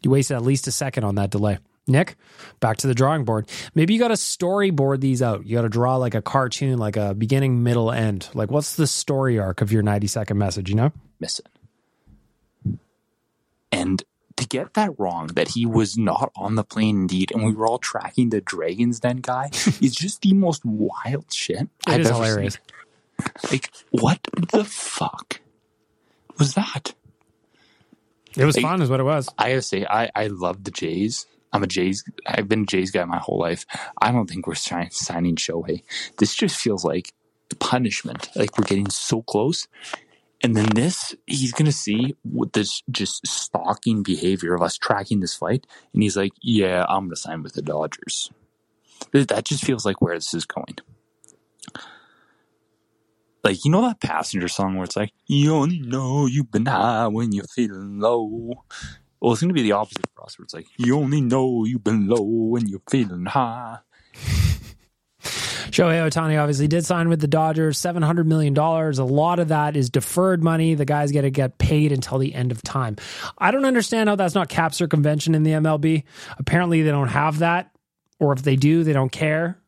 You 0.04 0.12
wasted 0.12 0.38
at 0.38 0.44
least 0.44 0.68
a 0.68 0.72
second 0.72 1.04
on 1.04 1.16
that 1.16 1.30
delay. 1.30 1.60
Nick, 1.88 2.16
back 2.60 2.78
to 2.78 2.88
the 2.88 2.94
drawing 2.94 3.26
board. 3.26 3.50
Maybe 3.74 3.94
you 3.96 4.00
got 4.00 4.10
to 4.10 4.14
storyboard 4.14 5.02
these 5.02 5.22
out. 5.24 5.46
You 5.46 5.56
got 5.58 5.64
to 5.64 5.70
draw 5.70 5.96
like 5.98 6.14
a 6.14 6.22
cartoon, 6.22 6.78
like 6.78 6.96
a 6.98 7.16
beginning, 7.16 7.64
middle, 7.64 7.92
end. 7.92 8.30
Like, 8.36 8.52
what's 8.52 8.76
the 8.76 8.86
story 8.86 9.40
arc 9.40 9.62
of 9.62 9.72
your 9.72 9.82
90 9.82 10.06
second 10.08 10.38
message, 10.38 10.70
you 10.70 10.76
know? 10.76 10.92
miss 11.20 11.40
it. 11.40 12.80
And 13.72 14.04
to 14.38 14.48
get 14.48 14.74
that 14.76 14.92
wrong, 15.00 15.28
that 15.34 15.50
he 15.50 15.66
was 15.66 15.98
not 15.98 16.32
on 16.36 16.56
the 16.56 16.64
plane 16.64 16.96
indeed, 17.02 17.32
and 17.32 17.44
we 17.46 17.54
were 17.54 17.68
all 17.68 17.80
tracking 17.80 18.30
the 18.30 18.42
Dragon's 18.42 19.00
Den 19.00 19.18
guy, 19.18 19.50
is 19.82 19.96
just 19.96 20.22
the 20.22 20.34
most 20.34 20.64
wild 20.64 21.32
shit 21.34 21.62
It 21.62 21.70
I've 21.88 22.02
is 22.02 22.08
ever 22.08 22.16
hilarious. 22.24 22.54
seen. 22.54 22.62
Like, 23.52 23.72
what 23.92 24.20
the 24.52 24.64
fuck 24.64 25.42
was 26.38 26.54
that? 26.54 26.94
It 28.38 28.46
was 28.46 28.56
Like, 28.56 28.64
fun, 28.64 28.82
is 28.82 28.90
what 28.90 29.00
it 29.00 29.04
was. 29.04 29.30
I 29.38 29.50
gotta 29.50 29.62
say, 29.62 29.86
I, 29.86 30.10
I 30.16 30.28
love 30.28 30.64
the 30.64 30.72
Jays. 30.72 31.26
I'm 31.52 31.64
a 31.64 31.68
Jays. 31.68 32.04
I've 32.28 32.48
been 32.48 32.62
a 32.62 32.66
Jays 32.66 32.92
guy 32.92 33.04
my 33.06 33.18
whole 33.18 33.40
life. 33.40 33.66
I 34.02 34.12
don't 34.12 34.30
think 34.30 34.48
we're 34.48 34.56
sign, 34.56 34.92
signing 34.92 35.36
Shohei. 35.36 35.84
This 36.18 36.36
just 36.36 36.58
feels 36.58 36.86
like 36.86 37.12
punishment. 37.60 38.30
Like 38.36 38.58
we're 38.58 38.66
getting 38.66 38.90
so 38.90 39.24
close, 39.24 39.68
and 40.44 40.56
then 40.56 40.68
this, 40.76 41.16
he's 41.26 41.52
gonna 41.52 41.72
see 41.72 42.16
what 42.22 42.54
this 42.54 42.84
just 42.92 43.26
stalking 43.28 44.04
behavior 44.04 44.54
of 44.54 44.62
us 44.62 44.78
tracking 44.78 45.20
this 45.20 45.34
flight, 45.34 45.66
and 45.94 46.04
he's 46.04 46.16
like, 46.16 46.34
"Yeah, 46.42 46.86
I'm 46.88 47.06
gonna 47.06 47.16
sign 47.16 47.42
with 47.44 47.54
the 47.54 47.64
Dodgers." 47.64 48.30
That 49.12 49.30
that 49.30 49.46
just 49.46 49.66
feels 49.66 49.86
like 49.86 50.02
where 50.02 50.16
this 50.16 50.34
is 50.34 50.46
going. 50.46 50.78
Like 53.44 53.64
you 53.64 53.72
know 53.72 53.82
that 53.84 54.02
passenger 54.02 54.48
song 54.48 54.76
where 54.76 54.84
it's 54.84 54.96
like, 54.96 55.12
"You 55.28 55.56
only 55.56 55.80
know 55.80 56.26
you've 56.26 56.52
been 56.52 56.66
high 56.66 57.08
when 57.08 57.32
you're 57.32 57.46
feeling 57.56 58.00
low." 58.00 58.64
Well, 59.22 59.34
it's 59.34 59.42
going 59.42 59.50
to 59.50 59.54
be 59.54 59.64
the 59.64 59.74
opposite 59.74 60.08
for 60.16 60.24
us, 60.24 60.38
where 60.38 60.46
it's 60.46 60.54
like, 60.54 60.68
you 60.78 60.98
only 60.98 61.20
know 61.20 61.66
you've 61.66 61.84
been 61.84 62.08
low 62.08 62.22
when 62.22 62.68
you're 62.68 62.82
feeling 62.90 63.26
high. 63.26 63.80
Shohei 65.72 66.10
Ohtani 66.10 66.40
obviously 66.40 66.68
did 66.68 66.86
sign 66.86 67.10
with 67.10 67.20
the 67.20 67.28
Dodgers, 67.28 67.78
$700 67.78 68.26
million. 68.26 68.58
A 68.58 69.06
lot 69.06 69.40
of 69.40 69.50
that 69.50 69.76
is 69.76 69.90
deferred 69.90 70.42
money. 70.44 70.74
The 70.74 70.86
guy's 70.86 71.12
to 71.12 71.30
get 71.30 71.58
paid 71.58 71.92
until 71.92 72.18
the 72.18 72.34
end 72.34 72.52
of 72.52 72.62
time. 72.64 72.96
I 73.38 73.52
don't 73.52 73.66
understand 73.66 74.10
how 74.10 74.16
that's 74.16 74.36
not 74.36 74.50
cap 74.50 74.74
circumvention 74.74 75.36
in 75.36 75.44
the 75.44 75.52
MLB. 75.52 76.04
Apparently, 76.38 76.82
they 76.82 76.92
don't 76.92 77.10
have 77.10 77.40
that, 77.40 77.72
or 78.20 78.34
if 78.34 78.42
they 78.42 78.56
do, 78.56 78.84
they 78.84 78.94
don't 78.94 79.12
care. 79.12 79.60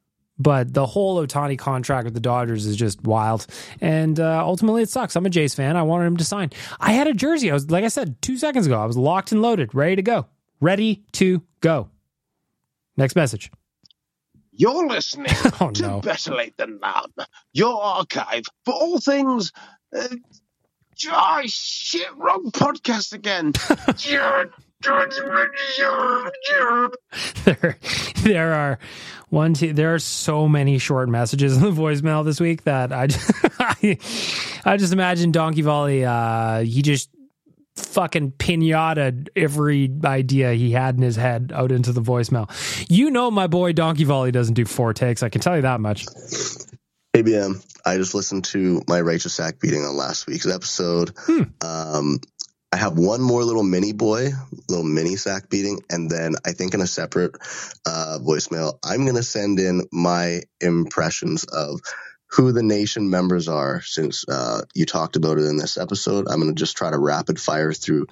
But 0.42 0.74
the 0.74 0.86
whole 0.86 1.24
Ohtani 1.26 1.58
contract 1.60 2.06
with 2.06 2.14
the 2.16 2.20
Dodgers 2.20 2.66
is 2.66 2.76
just 2.76 3.04
wild. 3.04 3.46
And 3.80 4.20
uh, 4.20 4.44
ultimately, 4.46 4.82
it 4.82 4.89
sucks. 4.89 5.16
I'm 5.16 5.26
a 5.26 5.30
Jays 5.30 5.54
fan. 5.54 5.78
I 5.78 5.84
wanted 5.84 6.06
him 6.08 6.18
to 6.18 6.24
sign. 6.24 6.50
I 6.80 6.94
had 6.94 7.08
a 7.08 7.14
jersey. 7.14 7.52
I 7.52 7.54
was, 7.54 7.70
like 7.70 7.84
I 7.84 7.89
said, 7.89 8.20
two 8.22 8.38
seconds 8.38 8.66
ago, 8.66 8.82
I 8.82 8.86
was 8.86 8.98
locked 8.98 9.32
and 9.32 9.42
loaded, 9.42 9.76
ready 9.76 9.98
to 9.98 10.02
go. 10.02 10.26
Ready 10.60 11.04
to 11.14 11.42
go. 11.60 11.89
Next 12.98 13.16
message. 13.16 13.52
You're 14.54 14.88
listening 14.88 15.28
Oh, 15.62 15.72
to 15.72 15.82
no. 15.82 16.02
Better 16.02 16.34
Late 16.36 16.58
Than 16.58 16.80
None, 16.80 17.28
your 17.54 17.82
archive 17.82 18.44
for 18.66 18.74
all 18.74 19.00
things. 19.00 19.52
Uh, 19.96 20.08
oh, 21.10 21.42
shit, 21.46 22.08
wrong 22.18 22.52
podcast 22.52 23.14
again. 23.14 23.54
there, 27.45 27.77
there 28.23 28.53
are 28.53 28.79
one, 29.29 29.53
two, 29.53 29.73
there 29.73 29.93
are 29.93 29.99
so 29.99 30.47
many 30.47 30.77
short 30.77 31.09
messages 31.09 31.55
in 31.55 31.63
the 31.63 31.71
voicemail 31.71 32.25
this 32.25 32.39
week 32.39 32.63
that 32.63 32.91
I, 32.91 33.07
I, 33.59 33.97
I 34.65 34.77
just 34.77 34.93
imagine 34.93 35.32
Donkey 35.32 35.61
Volley, 35.61 36.05
uh, 36.05 36.61
he 36.61 36.82
just 36.82 37.09
fucking 37.75 38.32
pinata 38.34 39.27
every 39.36 39.91
idea 40.03 40.53
he 40.53 40.71
had 40.71 40.95
in 40.95 41.01
his 41.01 41.15
head 41.15 41.51
out 41.53 41.71
into 41.71 41.91
the 41.91 42.01
voicemail. 42.01 42.49
You 42.89 43.09
know, 43.09 43.32
my 43.32 43.47
boy 43.47 43.73
Donkey 43.73 44.03
Volley 44.03 44.32
doesn't 44.32 44.55
do 44.55 44.65
four 44.65 44.93
takes. 44.93 45.23
I 45.23 45.29
can 45.29 45.41
tell 45.41 45.55
you 45.55 45.61
that 45.61 45.79
much. 45.79 46.05
ABM, 47.15 47.65
I 47.86 47.97
just 47.97 48.15
listened 48.15 48.45
to 48.45 48.82
my 48.88 48.99
Rachel 48.99 49.29
Sack 49.29 49.59
beating 49.59 49.84
on 49.84 49.95
last 49.95 50.27
week's 50.27 50.47
episode. 50.47 51.11
Um, 51.61 52.19
I 52.74 52.78
have 52.78 52.97
one 52.97 53.22
more 53.22 53.43
little 53.43 53.63
mini 53.63 53.91
boy, 53.91 54.30
little 54.69 54.86
mini 54.86 55.17
sack 55.17 55.49
beating, 55.49 55.82
and 55.89 56.09
then 56.09 56.36
I 56.45 56.53
think 56.53 56.74
in 56.74 56.82
a 56.82 56.88
separate 56.88 57.36
uh, 57.86 58.19
voicemail, 58.22 58.78
I'm 58.84 59.03
going 59.03 59.17
to 59.17 59.24
send 59.24 59.59
in 59.59 59.88
my 59.91 60.41
impressions 60.61 61.43
of 61.43 61.82
who 62.28 62.53
the 62.53 62.63
nation 62.63 63.09
members 63.09 63.49
are 63.49 63.82
since 63.82 64.24
uh, 64.28 64.61
you 64.74 64.86
talked 64.86 65.17
about 65.17 65.38
it 65.38 65.45
in 65.45 65.57
this 65.57 65.78
episode. 65.78 66.28
I'm 66.30 66.39
going 66.39 66.55
to 66.55 66.59
just 66.59 66.78
try 66.78 66.89
to 66.89 66.97
rapid 66.97 67.41
fire 67.41 67.74
through 67.74 68.07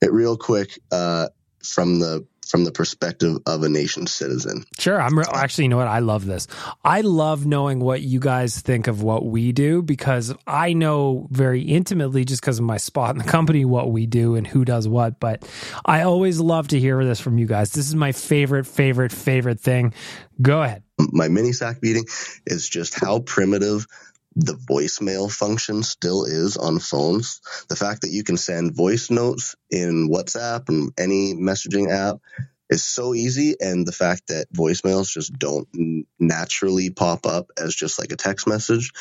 it 0.00 0.12
real 0.12 0.36
quick 0.36 0.80
uh, 0.90 1.28
from 1.62 2.00
the 2.00 2.26
from 2.52 2.64
the 2.64 2.70
perspective 2.70 3.38
of 3.46 3.62
a 3.62 3.68
nation 3.70 4.06
citizen. 4.06 4.66
Sure. 4.78 5.00
I'm 5.00 5.18
re- 5.18 5.24
actually, 5.32 5.64
you 5.64 5.68
know 5.70 5.78
what? 5.78 5.88
I 5.88 6.00
love 6.00 6.26
this. 6.26 6.46
I 6.84 7.00
love 7.00 7.46
knowing 7.46 7.80
what 7.80 8.02
you 8.02 8.20
guys 8.20 8.60
think 8.60 8.88
of 8.88 9.02
what 9.02 9.24
we 9.24 9.52
do 9.52 9.80
because 9.80 10.34
I 10.46 10.74
know 10.74 11.28
very 11.30 11.62
intimately, 11.62 12.26
just 12.26 12.42
because 12.42 12.58
of 12.58 12.66
my 12.66 12.76
spot 12.76 13.12
in 13.12 13.16
the 13.16 13.24
company, 13.24 13.64
what 13.64 13.90
we 13.90 14.04
do 14.04 14.34
and 14.34 14.46
who 14.46 14.66
does 14.66 14.86
what. 14.86 15.18
But 15.18 15.48
I 15.86 16.02
always 16.02 16.40
love 16.40 16.68
to 16.68 16.78
hear 16.78 17.02
this 17.02 17.20
from 17.20 17.38
you 17.38 17.46
guys. 17.46 17.72
This 17.72 17.88
is 17.88 17.94
my 17.94 18.12
favorite, 18.12 18.66
favorite, 18.66 19.12
favorite 19.12 19.58
thing. 19.58 19.94
Go 20.42 20.62
ahead. 20.62 20.82
My 20.98 21.28
mini 21.28 21.52
sack 21.52 21.80
beating 21.80 22.04
is 22.46 22.68
just 22.68 23.00
how 23.00 23.20
primitive 23.20 23.86
the 24.36 24.54
voicemail 24.54 25.30
function 25.30 25.82
still 25.82 26.24
is 26.24 26.56
on 26.56 26.78
phones. 26.78 27.40
The 27.68 27.76
fact 27.76 28.02
that 28.02 28.10
you 28.10 28.24
can 28.24 28.36
send 28.36 28.76
voice 28.76 29.10
notes 29.10 29.54
in 29.70 30.08
WhatsApp 30.10 30.68
and 30.68 30.92
any 30.98 31.34
messaging 31.34 31.90
app 31.90 32.16
is 32.72 32.82
so 32.82 33.14
easy. 33.14 33.54
And 33.60 33.86
the 33.86 33.92
fact 33.92 34.28
that 34.28 34.52
voicemails 34.52 35.10
just 35.10 35.32
don't 35.38 35.68
naturally 36.18 36.90
pop 36.90 37.26
up 37.26 37.50
as 37.58 37.74
just 37.74 37.98
like 37.98 38.12
a 38.12 38.16
text 38.16 38.48
message 38.48 38.92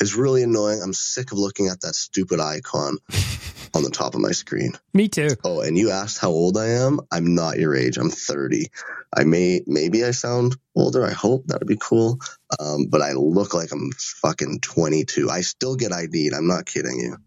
is 0.00 0.16
really 0.16 0.42
annoying. 0.42 0.80
I'm 0.82 0.94
sick 0.94 1.32
of 1.32 1.38
looking 1.38 1.68
at 1.68 1.82
that 1.82 1.94
stupid 1.94 2.40
icon 2.40 2.98
on 3.74 3.82
the 3.82 3.90
top 3.90 4.14
of 4.14 4.20
my 4.20 4.32
screen. 4.32 4.72
Me 4.94 5.08
too. 5.08 5.30
Oh, 5.44 5.60
and 5.60 5.76
you 5.76 5.90
asked 5.90 6.18
how 6.18 6.30
old 6.30 6.56
I 6.56 6.68
am. 6.68 7.00
I'm 7.10 7.34
not 7.34 7.58
your 7.58 7.76
age. 7.76 7.98
I'm 7.98 8.10
30. 8.10 8.66
I 9.14 9.24
may, 9.24 9.60
maybe 9.66 10.04
I 10.04 10.12
sound 10.12 10.56
older. 10.74 11.04
I 11.04 11.12
hope 11.12 11.46
that'd 11.46 11.68
be 11.68 11.78
cool. 11.78 12.18
Um, 12.58 12.86
but 12.88 13.02
I 13.02 13.12
look 13.12 13.54
like 13.54 13.72
I'm 13.72 13.92
fucking 13.92 14.60
22. 14.60 15.30
I 15.30 15.42
still 15.42 15.76
get 15.76 15.92
ID'd. 15.92 16.34
I'm 16.34 16.48
not 16.48 16.66
kidding 16.66 16.98
you. 16.98 17.18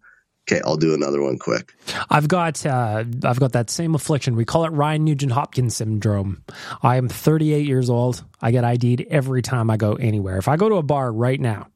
Okay, 0.47 0.61
I'll 0.63 0.77
do 0.77 0.93
another 0.93 1.21
one 1.21 1.39
quick. 1.39 1.73
I've 2.09 2.27
got 2.27 2.63
uh, 2.65 3.03
I've 3.23 3.39
got 3.39 3.53
that 3.53 3.71
same 3.71 3.95
affliction. 3.95 4.35
We 4.35 4.45
call 4.45 4.65
it 4.65 4.69
Ryan 4.69 5.03
Nugent 5.03 5.31
Hopkins 5.31 5.75
syndrome. 5.75 6.43
I 6.83 6.97
am 6.97 7.09
38 7.09 7.65
years 7.65 7.89
old. 7.89 8.23
I 8.41 8.51
get 8.51 8.63
ID'd 8.63 9.07
every 9.09 9.41
time 9.41 9.71
I 9.71 9.77
go 9.77 9.93
anywhere. 9.93 10.37
If 10.37 10.47
I 10.47 10.55
go 10.55 10.69
to 10.69 10.75
a 10.75 10.83
bar 10.83 11.11
right 11.11 11.39
now, 11.39 11.67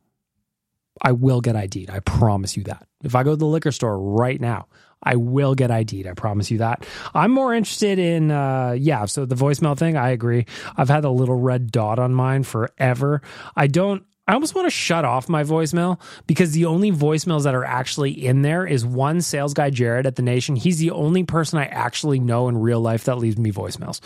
I 1.01 1.13
will 1.13 1.41
get 1.41 1.55
ID'd. 1.55 1.89
I 1.89 1.99
promise 1.99 2.55
you 2.55 2.63
that. 2.63 2.85
If 3.03 3.15
I 3.15 3.23
go 3.23 3.31
to 3.31 3.37
the 3.37 3.45
liquor 3.45 3.71
store 3.71 3.97
right 3.97 4.39
now, 4.39 4.67
I 5.01 5.15
will 5.15 5.55
get 5.55 5.71
ID'd. 5.71 6.05
I 6.05 6.13
promise 6.13 6.51
you 6.51 6.59
that. 6.59 6.85
I'm 7.15 7.31
more 7.31 7.53
interested 7.53 7.97
in, 7.97 8.31
uh, 8.31 8.75
yeah. 8.77 9.05
So 9.05 9.25
the 9.25 9.35
voicemail 9.35 9.77
thing, 9.77 9.97
I 9.97 10.09
agree. 10.09 10.45
I've 10.75 10.89
had 10.89 11.05
a 11.05 11.09
little 11.09 11.39
red 11.39 11.71
dot 11.71 11.99
on 11.99 12.13
mine 12.13 12.43
forever. 12.43 13.21
I 13.55 13.67
don't. 13.67 14.03
I 14.29 14.33
almost 14.33 14.53
want 14.53 14.67
to 14.67 14.69
shut 14.69 15.05
off 15.05 15.27
my 15.27 15.43
voicemail 15.43 15.99
because 16.27 16.51
the 16.51 16.65
only 16.65 16.91
voicemails 16.91 17.45
that 17.45 17.55
are 17.55 17.65
actually 17.65 18.11
in 18.11 18.43
there 18.43 18.63
is 18.63 18.85
one 18.85 19.21
sales 19.21 19.55
guy, 19.55 19.71
Jared 19.71 20.05
at 20.05 20.17
the 20.17 20.21
Nation. 20.21 20.55
He's 20.55 20.77
the 20.77 20.91
only 20.91 21.23
person 21.23 21.57
I 21.57 21.65
actually 21.65 22.19
know 22.19 22.47
in 22.47 22.55
real 22.55 22.79
life 22.79 23.05
that 23.05 23.17
leaves 23.17 23.39
me 23.39 23.51
voicemails. 23.51 24.01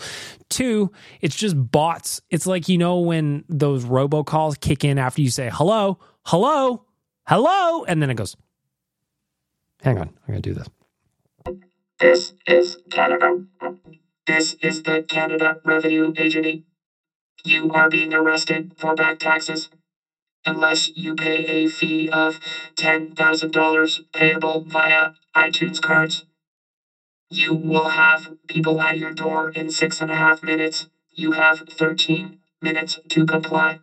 Two, 0.48 0.90
it's 1.20 1.36
just 1.36 1.70
bots. 1.70 2.22
It's 2.30 2.46
like, 2.46 2.70
you 2.70 2.78
know, 2.78 3.00
when 3.00 3.44
those 3.50 3.84
robocalls 3.84 4.58
kick 4.58 4.82
in 4.82 4.96
after 4.96 5.20
you 5.20 5.28
say 5.28 5.50
hello, 5.52 5.98
hello, 6.24 6.86
hello, 7.28 7.84
and 7.84 8.00
then 8.00 8.08
it 8.08 8.14
goes, 8.14 8.34
hang 9.82 9.98
on, 9.98 10.08
I'm 10.08 10.32
going 10.32 10.40
to 10.40 10.54
do 10.54 10.54
this. 10.54 10.68
This 12.00 12.32
is 12.46 12.78
Canada. 12.90 13.44
This 14.26 14.54
is 14.62 14.84
the 14.84 15.02
Canada 15.02 15.60
Revenue 15.66 16.14
Agency. 16.16 16.64
You 17.44 17.70
are 17.72 17.90
being 17.90 18.14
arrested 18.14 18.72
for 18.78 18.94
back 18.94 19.18
taxes 19.18 19.68
unless 20.46 20.96
you 20.96 21.14
pay 21.14 21.64
a 21.64 21.68
fee 21.68 22.08
of 22.08 22.40
$10,000 22.76 24.00
payable 24.12 24.64
via 24.66 25.10
iTunes 25.34 25.80
cards. 25.80 26.26
You 27.30 27.54
will 27.54 27.88
have 27.88 28.34
people 28.46 28.80
at 28.80 28.98
your 28.98 29.12
door 29.12 29.50
in 29.50 29.70
six 29.70 30.00
and 30.00 30.10
a 30.10 30.14
half 30.14 30.42
minutes. 30.42 30.88
You 31.10 31.32
have 31.32 31.60
13 31.60 32.38
minutes 32.60 32.98
to 33.08 33.26
comply. 33.26 33.80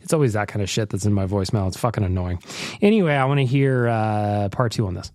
It's 0.00 0.12
always 0.12 0.34
that 0.34 0.48
kind 0.48 0.62
of 0.62 0.70
shit 0.70 0.90
that's 0.90 1.06
in 1.06 1.12
my 1.12 1.26
voicemail. 1.26 1.66
It's 1.68 1.76
fucking 1.76 2.04
annoying. 2.04 2.40
Anyway, 2.80 3.14
I 3.14 3.24
want 3.24 3.38
to 3.38 3.46
hear 3.46 3.88
uh, 3.88 4.48
part 4.50 4.72
two 4.72 4.86
on 4.86 4.94
this. 4.94 5.12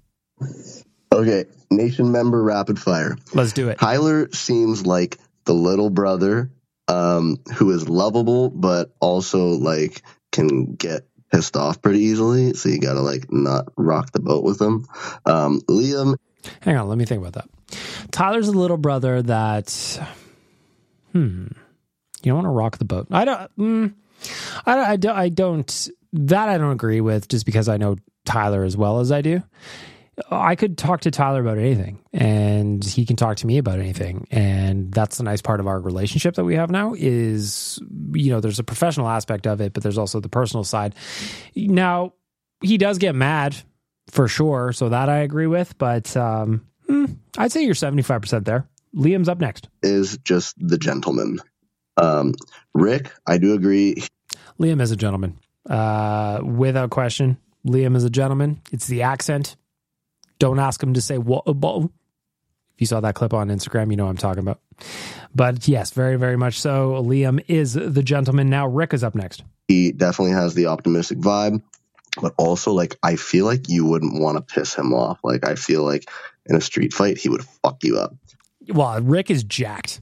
Okay, 1.13 1.45
nation 1.69 2.11
member 2.11 2.41
rapid 2.41 2.79
fire. 2.79 3.17
Let's 3.33 3.53
do 3.53 3.69
it. 3.69 3.79
Tyler 3.79 4.29
seems 4.31 4.85
like 4.85 5.17
the 5.45 5.53
little 5.53 5.89
brother 5.89 6.51
um, 6.87 7.37
who 7.55 7.71
is 7.71 7.87
lovable, 7.87 8.49
but 8.49 8.93
also 8.99 9.49
like 9.49 10.01
can 10.31 10.75
get 10.75 11.07
pissed 11.31 11.55
off 11.55 11.81
pretty 11.81 11.99
easily. 11.99 12.53
So 12.53 12.69
you 12.69 12.79
gotta 12.79 13.01
like 13.01 13.31
not 13.31 13.65
rock 13.77 14.11
the 14.11 14.19
boat 14.19 14.43
with 14.43 14.59
them. 14.59 14.85
Um, 15.25 15.61
Liam, 15.69 16.15
Hang 16.61 16.75
on, 16.77 16.87
let 16.89 16.97
me 16.97 17.05
think 17.05 17.25
about 17.25 17.33
that. 17.33 17.49
Tyler's 18.11 18.47
a 18.47 18.51
little 18.51 18.77
brother 18.77 19.21
that, 19.21 19.99
hmm, 21.11 21.45
you 22.23 22.31
don't 22.31 22.35
want 22.35 22.45
to 22.45 22.49
rock 22.49 22.77
the 22.79 22.85
boat. 22.85 23.07
I 23.11 23.25
don't, 23.25 23.57
mm, 23.57 23.93
I, 24.65 24.75
don't- 24.75 24.87
I, 24.89 24.95
don't, 24.95 25.15
I 25.17 25.29
don't, 25.29 25.87
that 26.13 26.49
I 26.49 26.57
don't 26.57 26.71
agree 26.71 26.99
with 27.01 27.27
just 27.27 27.45
because 27.45 27.69
I 27.69 27.77
know 27.77 27.95
Tyler 28.25 28.63
as 28.63 28.75
well 28.75 28.99
as 28.99 29.11
I 29.11 29.21
do. 29.21 29.43
I 30.29 30.55
could 30.55 30.77
talk 30.77 31.01
to 31.01 31.11
Tyler 31.11 31.41
about 31.41 31.57
anything 31.57 31.99
and 32.13 32.83
he 32.83 33.05
can 33.05 33.15
talk 33.15 33.37
to 33.37 33.47
me 33.47 33.57
about 33.57 33.79
anything. 33.79 34.27
And 34.31 34.91
that's 34.91 35.17
the 35.17 35.23
nice 35.23 35.41
part 35.41 35.59
of 35.59 35.67
our 35.67 35.79
relationship 35.79 36.35
that 36.35 36.43
we 36.43 36.55
have 36.55 36.69
now 36.69 36.93
is, 36.97 37.79
you 38.13 38.31
know, 38.31 38.39
there's 38.39 38.59
a 38.59 38.63
professional 38.63 39.07
aspect 39.07 39.47
of 39.47 39.61
it, 39.61 39.73
but 39.73 39.83
there's 39.83 39.97
also 39.97 40.19
the 40.19 40.29
personal 40.29 40.63
side. 40.63 40.95
Now, 41.55 42.13
he 42.61 42.77
does 42.77 42.97
get 42.97 43.15
mad 43.15 43.55
for 44.09 44.27
sure. 44.27 44.71
So 44.73 44.89
that 44.89 45.09
I 45.09 45.19
agree 45.19 45.47
with, 45.47 45.77
but 45.77 46.15
um, 46.17 46.67
hmm, 46.87 47.05
I'd 47.37 47.51
say 47.51 47.63
you're 47.63 47.73
75% 47.73 48.45
there. 48.45 48.67
Liam's 48.95 49.29
up 49.29 49.39
next. 49.39 49.69
is 49.81 50.17
just 50.17 50.55
the 50.59 50.77
gentleman. 50.77 51.39
Um, 51.97 52.33
Rick, 52.73 53.11
I 53.25 53.37
do 53.37 53.53
agree. 53.53 54.03
Liam 54.59 54.81
is 54.81 54.91
a 54.91 54.95
gentleman. 54.95 55.39
Uh, 55.69 56.39
without 56.43 56.89
question, 56.89 57.37
Liam 57.65 57.95
is 57.95 58.03
a 58.03 58.09
gentleman. 58.09 58.61
It's 58.71 58.87
the 58.87 59.03
accent. 59.03 59.55
Don't 60.41 60.57
ask 60.57 60.81
him 60.81 60.95
to 60.95 61.01
say 61.01 61.19
what 61.19 61.43
about. 61.45 61.83
If 61.83 62.79
you 62.79 62.87
saw 62.87 62.99
that 63.01 63.13
clip 63.13 63.31
on 63.31 63.49
Instagram, 63.49 63.91
you 63.91 63.95
know 63.95 64.05
what 64.05 64.09
I'm 64.09 64.17
talking 64.17 64.39
about. 64.39 64.59
But 65.35 65.67
yes, 65.67 65.91
very, 65.91 66.15
very 66.15 66.35
much 66.35 66.59
so. 66.59 66.93
Liam 67.03 67.43
is 67.47 67.73
the 67.73 68.01
gentleman. 68.01 68.49
Now, 68.49 68.65
Rick 68.65 68.95
is 68.95 69.03
up 69.03 69.13
next. 69.13 69.43
He 69.67 69.91
definitely 69.91 70.33
has 70.33 70.55
the 70.55 70.65
optimistic 70.65 71.19
vibe, 71.19 71.61
but 72.19 72.33
also 72.37 72.73
like 72.73 72.97
I 73.03 73.17
feel 73.17 73.45
like 73.45 73.69
you 73.69 73.85
wouldn't 73.85 74.19
want 74.19 74.35
to 74.35 74.55
piss 74.55 74.73
him 74.73 74.95
off. 74.95 75.19
Like 75.23 75.47
I 75.47 75.53
feel 75.53 75.83
like 75.83 76.09
in 76.47 76.55
a 76.55 76.61
street 76.61 76.91
fight 76.91 77.19
he 77.19 77.29
would 77.29 77.43
fuck 77.43 77.83
you 77.83 77.99
up. 77.99 78.15
Well, 78.67 78.99
Rick 78.99 79.29
is 79.29 79.43
jacked. 79.43 80.01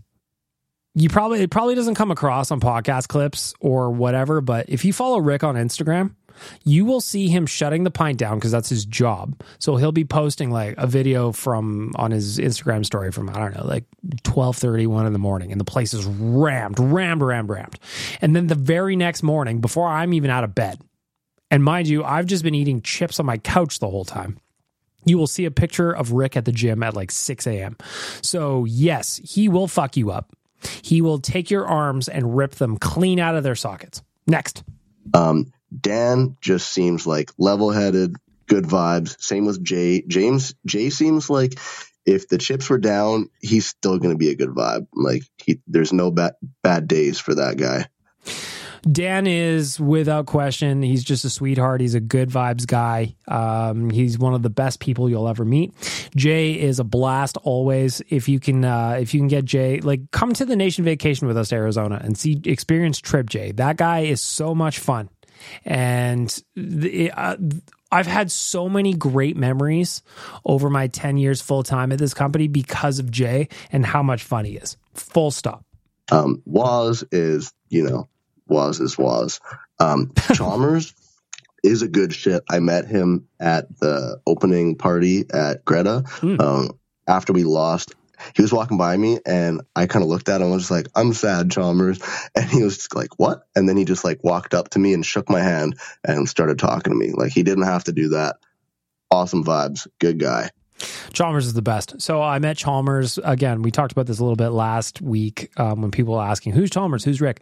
You 0.95 1.09
probably 1.09 1.41
it 1.41 1.51
probably 1.51 1.75
doesn't 1.75 1.95
come 1.95 2.11
across 2.11 2.49
on 2.49 2.61
podcast 2.61 3.09
clips 3.09 3.53
or 3.59 3.91
whatever, 3.91 4.39
but 4.39 4.69
if 4.69 4.85
you 4.85 4.93
follow 4.93 5.19
Rick 5.19 5.43
on 5.43 5.55
Instagram, 5.55 6.15
you 6.63 6.85
will 6.85 7.01
see 7.01 7.27
him 7.27 7.45
shutting 7.45 7.83
the 7.83 7.91
pint 7.91 8.17
down 8.17 8.37
because 8.37 8.51
that's 8.51 8.69
his 8.69 8.85
job. 8.85 9.41
So 9.59 9.75
he'll 9.75 9.91
be 9.91 10.05
posting 10.05 10.51
like 10.51 10.75
a 10.77 10.87
video 10.87 11.31
from 11.31 11.91
on 11.95 12.11
his 12.11 12.37
Instagram 12.37 12.85
story 12.85 13.11
from 13.11 13.29
I 13.29 13.33
don't 13.33 13.55
know, 13.55 13.65
like 13.65 13.85
twelve 14.23 14.57
thirty 14.57 14.87
one 14.87 15.05
in 15.05 15.13
the 15.13 15.19
morning, 15.19 15.51
and 15.51 15.59
the 15.59 15.65
place 15.65 15.93
is 15.93 16.05
rammed, 16.05 16.79
rammed, 16.79 17.21
rammed, 17.21 17.49
rammed. 17.49 17.79
And 18.21 18.35
then 18.35 18.47
the 18.47 18.55
very 18.55 18.95
next 18.95 19.23
morning, 19.23 19.61
before 19.61 19.87
I'm 19.87 20.13
even 20.13 20.29
out 20.29 20.43
of 20.43 20.55
bed, 20.55 20.79
and 21.51 21.63
mind 21.63 21.87
you, 21.87 22.03
I've 22.03 22.25
just 22.25 22.43
been 22.43 22.55
eating 22.55 22.81
chips 22.81 23.19
on 23.19 23.25
my 23.25 23.37
couch 23.37 23.79
the 23.79 23.89
whole 23.89 24.05
time 24.05 24.39
you 25.05 25.17
will 25.17 25.27
see 25.27 25.45
a 25.45 25.51
picture 25.51 25.91
of 25.91 26.11
Rick 26.11 26.35
at 26.37 26.45
the 26.45 26.51
gym 26.51 26.83
at 26.83 26.95
like 26.95 27.11
6 27.11 27.47
a.m. 27.47 27.77
So, 28.21 28.65
yes, 28.65 29.19
he 29.23 29.49
will 29.49 29.67
fuck 29.67 29.97
you 29.97 30.11
up. 30.11 30.35
He 30.81 31.01
will 31.01 31.19
take 31.19 31.49
your 31.49 31.65
arms 31.65 32.09
and 32.09 32.35
rip 32.35 32.55
them 32.55 32.77
clean 32.77 33.19
out 33.19 33.35
of 33.35 33.43
their 33.43 33.55
sockets. 33.55 34.01
Next. 34.27 34.63
Um, 35.13 35.51
Dan 35.77 36.37
just 36.41 36.69
seems 36.69 37.05
like 37.05 37.31
level 37.37 37.71
headed, 37.71 38.15
good 38.47 38.65
vibes. 38.65 39.19
Same 39.21 39.45
with 39.45 39.63
Jay. 39.63 40.03
James 40.07 40.53
Jay 40.65 40.89
seems 40.89 41.29
like 41.29 41.59
if 42.05 42.27
the 42.27 42.37
chips 42.37 42.69
were 42.69 42.77
down, 42.77 43.29
he's 43.39 43.67
still 43.67 43.97
going 43.99 44.13
to 44.13 44.17
be 44.17 44.29
a 44.29 44.35
good 44.35 44.49
vibe. 44.49 44.87
Like 44.93 45.23
he, 45.37 45.61
there's 45.67 45.93
no 45.93 46.11
bad 46.11 46.33
bad 46.63 46.87
days 46.87 47.19
for 47.19 47.35
that 47.35 47.57
guy. 47.57 47.85
Dan 48.89 49.27
is 49.27 49.79
without 49.79 50.25
question. 50.25 50.81
He's 50.81 51.03
just 51.03 51.25
a 51.25 51.29
sweetheart. 51.29 51.81
He's 51.81 51.95
a 51.95 51.99
good 51.99 52.29
vibes 52.29 52.65
guy. 52.65 53.15
Um, 53.27 53.89
he's 53.89 54.17
one 54.17 54.33
of 54.33 54.41
the 54.41 54.49
best 54.49 54.79
people 54.79 55.09
you'll 55.09 55.27
ever 55.27 55.43
meet. 55.43 55.73
Jay 56.15 56.53
is 56.53 56.79
a 56.79 56.83
blast 56.83 57.37
always. 57.43 58.01
If 58.09 58.29
you 58.29 58.39
can, 58.39 58.63
uh, 58.63 58.97
if 58.99 59.13
you 59.13 59.19
can 59.19 59.27
get 59.27 59.45
Jay, 59.45 59.79
like 59.81 60.11
come 60.11 60.33
to 60.33 60.45
the 60.45 60.55
nation 60.55 60.85
vacation 60.85 61.27
with 61.27 61.37
us 61.37 61.51
Arizona 61.51 61.99
and 62.01 62.17
see 62.17 62.41
experience 62.45 62.99
Trip 62.99 63.29
Jay. 63.29 63.51
That 63.51 63.77
guy 63.77 63.99
is 64.01 64.21
so 64.21 64.55
much 64.55 64.79
fun, 64.79 65.09
and 65.65 66.43
the, 66.55 67.11
uh, 67.11 67.37
I've 67.91 68.07
had 68.07 68.31
so 68.31 68.69
many 68.69 68.93
great 68.93 69.35
memories 69.35 70.03
over 70.45 70.69
my 70.69 70.87
ten 70.87 71.17
years 71.17 71.41
full 71.41 71.63
time 71.63 71.91
at 71.91 71.99
this 71.99 72.13
company 72.13 72.47
because 72.47 72.99
of 72.99 73.09
Jay 73.11 73.49
and 73.71 73.85
how 73.85 74.03
much 74.03 74.23
fun 74.23 74.45
he 74.45 74.57
is. 74.57 74.77
Full 74.93 75.31
stop. 75.31 75.65
Um, 76.11 76.41
Waz 76.45 77.03
is, 77.11 77.53
you 77.69 77.83
know, 77.87 78.09
Waz 78.47 78.79
is 78.79 78.97
Waz. 78.97 79.39
Um, 79.79 80.11
Chalmers 80.33 80.93
is 81.63 81.81
a 81.81 81.87
good 81.87 82.13
shit. 82.13 82.43
I 82.49 82.59
met 82.59 82.87
him 82.87 83.27
at 83.39 83.79
the 83.79 84.21
opening 84.25 84.75
party 84.75 85.25
at 85.31 85.65
Greta. 85.65 86.03
Um, 86.39 86.79
after 87.07 87.33
we 87.33 87.43
lost, 87.43 87.95
he 88.35 88.41
was 88.41 88.53
walking 88.53 88.77
by 88.77 88.95
me 88.95 89.19
and 89.25 89.61
I 89.75 89.87
kind 89.87 90.03
of 90.03 90.09
looked 90.09 90.29
at 90.29 90.37
him 90.37 90.43
and 90.43 90.51
was 90.51 90.63
just 90.63 90.71
like, 90.71 90.87
I'm 90.95 91.13
sad, 91.13 91.51
Chalmers. 91.51 91.99
And 92.35 92.49
he 92.49 92.63
was 92.63 92.77
just 92.77 92.95
like, 92.95 93.19
what? 93.19 93.43
And 93.55 93.67
then 93.67 93.75
he 93.75 93.85
just 93.85 94.03
like 94.03 94.23
walked 94.23 94.53
up 94.53 94.69
to 94.69 94.79
me 94.79 94.93
and 94.93 95.05
shook 95.05 95.29
my 95.29 95.41
hand 95.41 95.77
and 96.03 96.29
started 96.29 96.59
talking 96.59 96.93
to 96.93 96.97
me. 96.97 97.11
Like 97.11 97.31
he 97.31 97.43
didn't 97.43 97.65
have 97.65 97.85
to 97.85 97.91
do 97.91 98.09
that. 98.09 98.37
Awesome 99.11 99.43
vibes. 99.43 99.87
Good 99.99 100.19
guy. 100.19 100.51
Chalmers 101.11 101.45
is 101.45 101.53
the 101.53 101.61
best. 101.61 102.01
So 102.01 102.21
I 102.21 102.39
met 102.39 102.57
Chalmers 102.57 103.19
again. 103.23 103.61
We 103.61 103.71
talked 103.71 103.91
about 103.91 104.05
this 104.05 104.19
a 104.19 104.23
little 104.23 104.35
bit 104.35 104.49
last 104.49 105.01
week 105.01 105.51
um, 105.57 105.81
when 105.81 105.91
people 105.91 106.13
were 106.13 106.21
asking, 106.21 106.53
"Who's 106.53 106.69
Chalmers? 106.69 107.03
Who's 107.03 107.19
Rick?" 107.19 107.41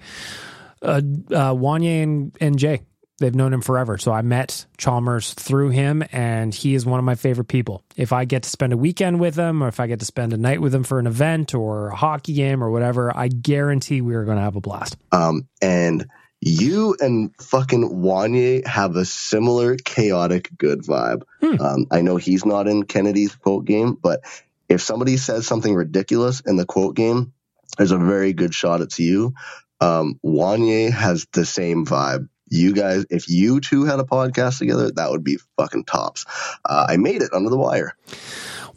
Uh, 0.81 1.01
uh, 1.31 1.53
Wanye 1.53 2.03
and, 2.03 2.35
and 2.39 2.57
Jay. 2.57 2.81
They've 3.19 3.33
known 3.33 3.51
him 3.51 3.61
forever. 3.61 3.97
So 3.97 4.11
I 4.11 4.21
met 4.21 4.65
Chalmers 4.77 5.33
through 5.33 5.69
him, 5.69 6.03
and 6.11 6.53
he 6.53 6.75
is 6.75 6.85
one 6.85 6.99
of 6.99 7.05
my 7.05 7.15
favorite 7.15 7.47
people. 7.47 7.83
If 7.95 8.13
I 8.13 8.25
get 8.25 8.43
to 8.43 8.49
spend 8.49 8.73
a 8.73 8.77
weekend 8.77 9.19
with 9.19 9.35
him, 9.35 9.63
or 9.63 9.67
if 9.67 9.79
I 9.79 9.87
get 9.87 9.99
to 9.99 10.05
spend 10.05 10.33
a 10.33 10.37
night 10.37 10.61
with 10.61 10.73
him 10.73 10.83
for 10.83 10.99
an 10.99 11.07
event 11.07 11.55
or 11.55 11.89
a 11.89 11.95
hockey 11.95 12.33
game 12.33 12.63
or 12.63 12.69
whatever, 12.69 13.15
I 13.15 13.27
guarantee 13.29 14.01
we 14.01 14.13
are 14.13 14.23
going 14.23 14.37
to 14.37 14.43
have 14.43 14.55
a 14.55 14.61
blast. 14.61 14.97
Um, 15.11 15.47
and 15.61 16.07
you 16.41 16.95
and 16.99 17.31
fucking 17.41 17.89
Wanye 17.89 18.65
have 18.67 18.95
a 18.95 19.05
similar 19.05 19.75
chaotic 19.75 20.49
good 20.55 20.83
vibe. 20.83 21.23
Um, 21.59 21.87
I 21.89 22.01
know 22.01 22.17
he's 22.17 22.45
not 22.45 22.67
in 22.67 22.83
Kennedy's 22.83 23.35
quote 23.35 23.65
game, 23.65 23.97
but 23.99 24.21
if 24.69 24.81
somebody 24.81 25.17
says 25.17 25.47
something 25.47 25.73
ridiculous 25.73 26.41
in 26.41 26.55
the 26.55 26.65
quote 26.65 26.95
game, 26.95 27.33
there's 27.77 27.91
a 27.91 27.97
very 27.97 28.33
good 28.33 28.53
shot 28.53 28.81
it's 28.81 28.99
you. 28.99 29.33
Um, 29.81 30.19
Wanye 30.23 30.91
has 30.91 31.25
the 31.31 31.45
same 31.45 31.85
vibe. 31.85 32.29
You 32.49 32.73
guys, 32.73 33.05
if 33.09 33.29
you 33.29 33.59
two 33.59 33.85
had 33.85 33.99
a 33.99 34.03
podcast 34.03 34.59
together, 34.59 34.91
that 34.91 35.11
would 35.11 35.23
be 35.23 35.37
fucking 35.57 35.85
tops. 35.85 36.25
Uh, 36.65 36.87
I 36.89 36.97
made 36.97 37.21
it 37.21 37.33
under 37.33 37.49
the 37.49 37.57
wire. 37.57 37.95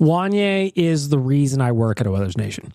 Wanye 0.00 0.72
is 0.74 1.08
the 1.08 1.18
reason 1.18 1.60
I 1.60 1.72
work 1.72 2.00
at 2.00 2.06
Oilers 2.06 2.36
Nation. 2.36 2.72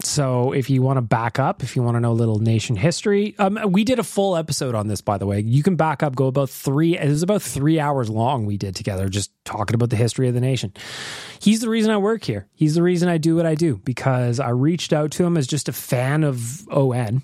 So 0.00 0.52
if 0.52 0.68
you 0.68 0.82
want 0.82 0.98
to 0.98 1.02
back 1.02 1.38
up, 1.38 1.62
if 1.62 1.74
you 1.74 1.82
want 1.82 1.96
to 1.96 2.00
know 2.00 2.12
a 2.12 2.12
little 2.12 2.38
nation 2.38 2.76
history, 2.76 3.34
um, 3.38 3.58
we 3.68 3.82
did 3.82 3.98
a 3.98 4.02
full 4.02 4.36
episode 4.36 4.74
on 4.74 4.88
this, 4.88 5.00
by 5.00 5.16
the 5.16 5.24
way. 5.24 5.40
You 5.40 5.62
can 5.62 5.76
back 5.76 6.02
up, 6.02 6.14
go 6.14 6.26
about 6.26 6.50
three, 6.50 6.98
it 6.98 7.08
was 7.08 7.22
about 7.22 7.40
three 7.40 7.80
hours 7.80 8.10
long 8.10 8.44
we 8.44 8.58
did 8.58 8.76
together, 8.76 9.08
just 9.08 9.30
talking 9.46 9.74
about 9.74 9.88
the 9.88 9.96
history 9.96 10.28
of 10.28 10.34
the 10.34 10.40
nation. 10.40 10.74
He's 11.40 11.60
the 11.60 11.70
reason 11.70 11.90
I 11.90 11.96
work 11.96 12.24
here. 12.24 12.46
He's 12.52 12.74
the 12.74 12.82
reason 12.82 13.08
I 13.08 13.16
do 13.16 13.36
what 13.36 13.46
I 13.46 13.54
do 13.54 13.80
because 13.84 14.38
I 14.38 14.50
reached 14.50 14.92
out 14.92 15.12
to 15.12 15.24
him 15.24 15.38
as 15.38 15.46
just 15.46 15.66
a 15.66 15.72
fan 15.72 16.24
of 16.24 16.68
ON 16.68 17.22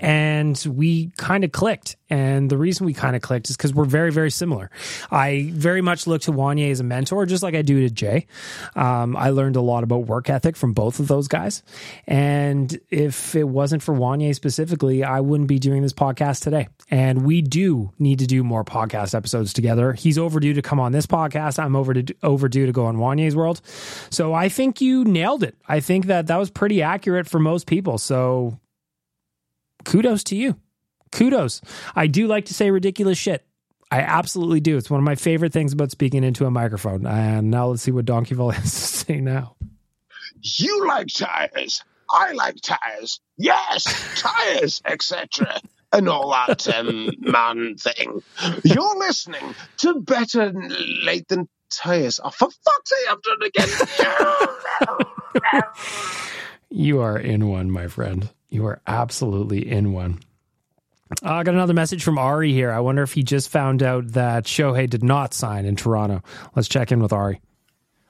and 0.00 0.62
we 0.68 1.10
kind 1.16 1.44
of 1.44 1.52
clicked. 1.52 1.96
And 2.08 2.48
the 2.50 2.56
reason 2.56 2.86
we 2.86 2.92
kind 2.92 3.16
of 3.16 3.22
clicked 3.22 3.50
is 3.50 3.56
because 3.56 3.74
we're 3.74 3.84
very, 3.84 4.12
very 4.12 4.30
similar. 4.30 4.70
I 5.10 5.50
very 5.52 5.80
much 5.80 6.06
look 6.06 6.22
to 6.22 6.32
Wanye 6.32 6.70
as 6.70 6.78
a 6.78 6.84
mentor, 6.84 7.26
just 7.26 7.42
like 7.42 7.54
I 7.54 7.62
do 7.62 7.80
to 7.80 7.90
Jay. 7.92 8.26
Um, 8.76 9.16
I 9.16 9.30
learned 9.30 9.56
a 9.56 9.60
lot 9.60 9.82
about 9.82 10.06
work 10.06 10.30
ethic 10.30 10.56
from 10.56 10.72
both 10.72 11.00
of 11.00 11.08
those 11.08 11.26
guys. 11.26 11.62
And 12.06 12.78
if 12.90 13.34
it 13.34 13.44
wasn't 13.44 13.82
for 13.82 13.94
Wanye 13.94 14.34
specifically, 14.34 15.02
I 15.02 15.20
wouldn't 15.20 15.48
be 15.48 15.58
doing 15.58 15.82
this 15.82 15.92
podcast 15.92 16.42
today. 16.42 16.68
And 16.90 17.24
we 17.24 17.42
do 17.42 17.92
need 17.98 18.20
to 18.20 18.26
do 18.26 18.44
more 18.44 18.64
podcast 18.64 19.14
episodes 19.14 19.52
together. 19.52 19.92
He's 19.92 20.18
overdue 20.18 20.54
to 20.54 20.62
come 20.62 20.78
on 20.78 20.92
this 20.92 21.06
podcast. 21.06 21.58
I'm 21.58 21.74
over 21.74 21.94
to, 21.94 22.14
overdue 22.22 22.66
to 22.66 22.72
go 22.72 22.86
on 22.86 22.98
Wanye's 22.98 23.34
world. 23.34 23.60
So 24.10 24.32
I 24.32 24.48
think 24.48 24.80
you 24.80 25.04
nailed 25.04 25.42
it. 25.42 25.56
I 25.66 25.80
think 25.80 26.06
that 26.06 26.28
that 26.28 26.36
was 26.36 26.50
pretty 26.50 26.82
accurate 26.82 27.28
for 27.28 27.40
most 27.40 27.66
people. 27.66 27.98
So 27.98 28.60
kudos 29.86 30.22
to 30.24 30.36
you. 30.36 30.56
Kudos. 31.12 31.62
I 31.94 32.08
do 32.08 32.26
like 32.26 32.44
to 32.46 32.54
say 32.54 32.70
ridiculous 32.70 33.16
shit. 33.16 33.46
I 33.90 34.00
absolutely 34.00 34.60
do. 34.60 34.76
It's 34.76 34.90
one 34.90 34.98
of 34.98 35.04
my 35.04 35.14
favorite 35.14 35.52
things 35.52 35.72
about 35.72 35.92
speaking 35.92 36.24
into 36.24 36.44
a 36.44 36.50
microphone. 36.50 37.06
And 37.06 37.50
now 37.50 37.68
let's 37.68 37.82
see 37.82 37.92
what 37.92 38.04
Donkey 38.04 38.34
Vol 38.34 38.50
has 38.52 38.64
to 38.64 38.78
say 38.78 39.20
now. 39.20 39.56
You 40.42 40.86
like 40.86 41.06
tires. 41.06 41.82
I 42.10 42.32
like 42.32 42.56
tires. 42.60 43.20
Yes, 43.38 43.84
tires, 44.20 44.82
etc. 44.86 45.60
And 45.92 46.08
all 46.08 46.30
that 46.30 46.68
um, 46.74 47.10
man 47.20 47.76
thing. 47.76 48.22
You're 48.64 48.98
listening 48.98 49.54
to 49.78 50.00
Better 50.00 50.52
Late 51.04 51.28
Than 51.28 51.48
Tires. 51.70 52.20
Oh, 52.22 52.30
for 52.30 52.50
fuck's 52.50 52.90
sake, 52.90 53.10
I've 53.10 53.22
done 53.22 53.38
it 53.40 53.52
again. 55.42 55.62
You 56.68 57.00
are 57.00 57.16
in 57.16 57.46
one, 57.48 57.70
my 57.70 57.86
friend. 57.86 58.28
You 58.48 58.66
are 58.66 58.80
absolutely 58.86 59.68
in 59.70 59.92
one. 59.92 60.20
Uh, 61.24 61.34
I 61.34 61.42
got 61.44 61.54
another 61.54 61.74
message 61.74 62.02
from 62.02 62.18
Ari 62.18 62.52
here. 62.52 62.70
I 62.72 62.80
wonder 62.80 63.02
if 63.02 63.12
he 63.12 63.22
just 63.22 63.48
found 63.50 63.82
out 63.82 64.08
that 64.12 64.44
Shohei 64.44 64.88
did 64.90 65.04
not 65.04 65.34
sign 65.34 65.64
in 65.64 65.76
Toronto. 65.76 66.22
Let's 66.54 66.68
check 66.68 66.90
in 66.90 67.00
with 67.00 67.12
Ari. 67.12 67.40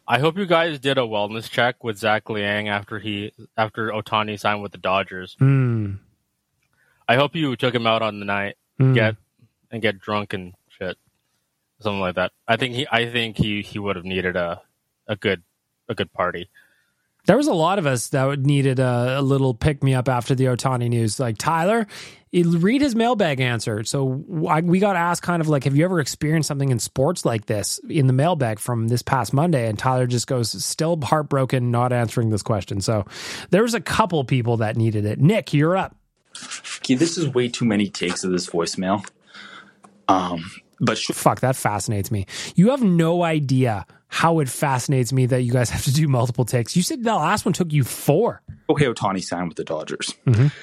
I 0.08 0.18
hope 0.20 0.38
you 0.38 0.46
guys 0.46 0.78
did 0.78 0.98
a 0.98 1.02
wellness 1.02 1.50
check 1.50 1.82
with 1.82 1.98
Zach 1.98 2.30
Laing 2.30 2.68
after 2.68 2.98
he 2.98 3.32
after 3.56 3.90
Ohtani 3.90 4.38
signed 4.38 4.62
with 4.62 4.72
the 4.72 4.78
Dodgers. 4.78 5.34
Hmm. 5.38 5.94
I 7.08 7.16
hope 7.16 7.34
you 7.34 7.54
took 7.56 7.74
him 7.74 7.86
out 7.86 8.02
on 8.02 8.18
the 8.20 8.24
night, 8.24 8.56
Hmm. 8.78 8.94
get 8.94 9.16
and 9.70 9.82
get 9.82 9.98
drunk 9.98 10.32
and 10.32 10.54
shit, 10.68 10.96
something 11.80 12.00
like 12.00 12.14
that. 12.14 12.32
I 12.46 12.56
think 12.56 12.74
he 12.74 12.86
I 12.90 13.10
think 13.10 13.36
he 13.36 13.62
he 13.62 13.78
would 13.78 13.96
have 13.96 14.04
needed 14.04 14.36
a 14.36 14.62
a 15.08 15.16
good 15.16 15.42
a 15.88 15.94
good 15.94 16.12
party. 16.12 16.48
There 17.26 17.36
was 17.36 17.46
a 17.46 17.54
lot 17.54 17.78
of 17.78 17.86
us 17.86 18.08
that 18.08 18.40
needed 18.40 18.78
a, 18.78 19.16
a 19.18 19.22
little 19.22 19.52
pick 19.54 19.82
me 19.82 19.94
up 19.94 20.08
after 20.08 20.34
the 20.34 20.44
Ohtani 20.44 20.88
news. 20.88 21.20
Like 21.20 21.38
Tyler, 21.38 21.86
read 22.32 22.80
his 22.80 22.94
mailbag 22.94 23.40
answer. 23.40 23.84
So 23.84 24.24
I, 24.48 24.60
we 24.60 24.78
got 24.78 24.96
asked 24.96 25.22
kind 25.22 25.40
of 25.40 25.48
like, 25.48 25.64
have 25.64 25.76
you 25.76 25.84
ever 25.84 26.00
experienced 26.00 26.48
something 26.48 26.70
in 26.70 26.78
sports 26.78 27.24
like 27.24 27.46
this 27.46 27.78
in 27.88 28.06
the 28.06 28.12
mailbag 28.12 28.58
from 28.58 28.88
this 28.88 29.02
past 29.02 29.32
Monday? 29.32 29.68
And 29.68 29.78
Tyler 29.78 30.06
just 30.06 30.26
goes, 30.26 30.64
still 30.64 31.00
heartbroken, 31.00 31.70
not 31.70 31.92
answering 31.92 32.30
this 32.30 32.42
question. 32.42 32.80
So 32.80 33.04
there 33.50 33.62
was 33.62 33.74
a 33.74 33.80
couple 33.80 34.22
people 34.24 34.58
that 34.58 34.76
needed 34.76 35.04
it. 35.04 35.18
Nick, 35.18 35.54
you're 35.54 35.76
up. 35.76 35.96
Okay, 36.78 36.94
this 36.94 37.16
is 37.16 37.28
way 37.28 37.48
too 37.48 37.64
many 37.64 37.88
takes 37.88 38.22
of 38.22 38.30
this 38.30 38.48
voicemail. 38.50 39.06
Um, 40.08 40.50
but 40.78 40.98
fuck, 40.98 41.40
that 41.40 41.56
fascinates 41.56 42.10
me. 42.10 42.26
You 42.54 42.70
have 42.70 42.82
no 42.82 43.22
idea 43.22 43.86
how 44.08 44.38
it 44.40 44.48
fascinates 44.48 45.12
me 45.12 45.26
that 45.26 45.42
you 45.42 45.52
guys 45.52 45.70
have 45.76 45.84
to 45.84 45.92
do 45.92 46.08
multiple 46.08 46.44
takes. 46.44 46.76
You 46.76 46.82
said 46.82 47.02
the 47.04 47.14
last 47.14 47.44
one 47.44 47.52
took 47.52 47.72
you 47.72 47.84
four. 47.84 48.42
Okay, 48.70 48.86
Ohtani 48.86 49.22
signed 49.22 49.48
with 49.48 49.56
the 49.56 49.64
Dodgers. 49.64 50.14
Mhm. 50.26 50.52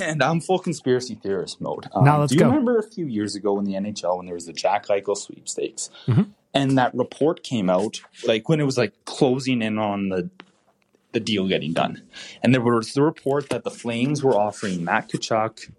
And 0.00 0.24
I'm 0.24 0.40
full 0.40 0.58
conspiracy 0.58 1.14
theorist 1.14 1.60
mode. 1.60 1.86
Um, 1.94 2.02
Now 2.04 2.18
let's 2.18 2.30
do 2.32 2.36
you 2.36 2.40
go. 2.40 2.48
remember 2.48 2.78
a 2.78 2.82
few 2.82 3.06
years 3.06 3.36
ago 3.36 3.58
in 3.60 3.64
the 3.64 3.74
NHL 3.74 4.16
when 4.16 4.26
there 4.26 4.34
was 4.34 4.46
the 4.46 4.52
Jack 4.52 4.86
Eichel 4.88 5.16
sweepstakes? 5.16 5.88
Mhm. 6.08 6.30
And 6.52 6.76
that 6.78 6.92
report 6.96 7.44
came 7.44 7.70
out, 7.70 8.00
like 8.26 8.48
when 8.48 8.58
it 8.58 8.64
was 8.64 8.76
like 8.76 8.92
closing 9.04 9.62
in 9.62 9.78
on 9.78 10.08
the 10.08 10.30
the 11.12 11.20
deal 11.20 11.46
getting 11.46 11.72
done. 11.72 12.02
And 12.42 12.52
there 12.52 12.60
was 12.60 12.92
the 12.92 13.02
report 13.02 13.50
that 13.50 13.62
the 13.64 13.70
Flames 13.70 14.22
were 14.24 14.34
offering 14.36 14.82
Matt 14.84 15.08
Tkachuk, 15.10 15.70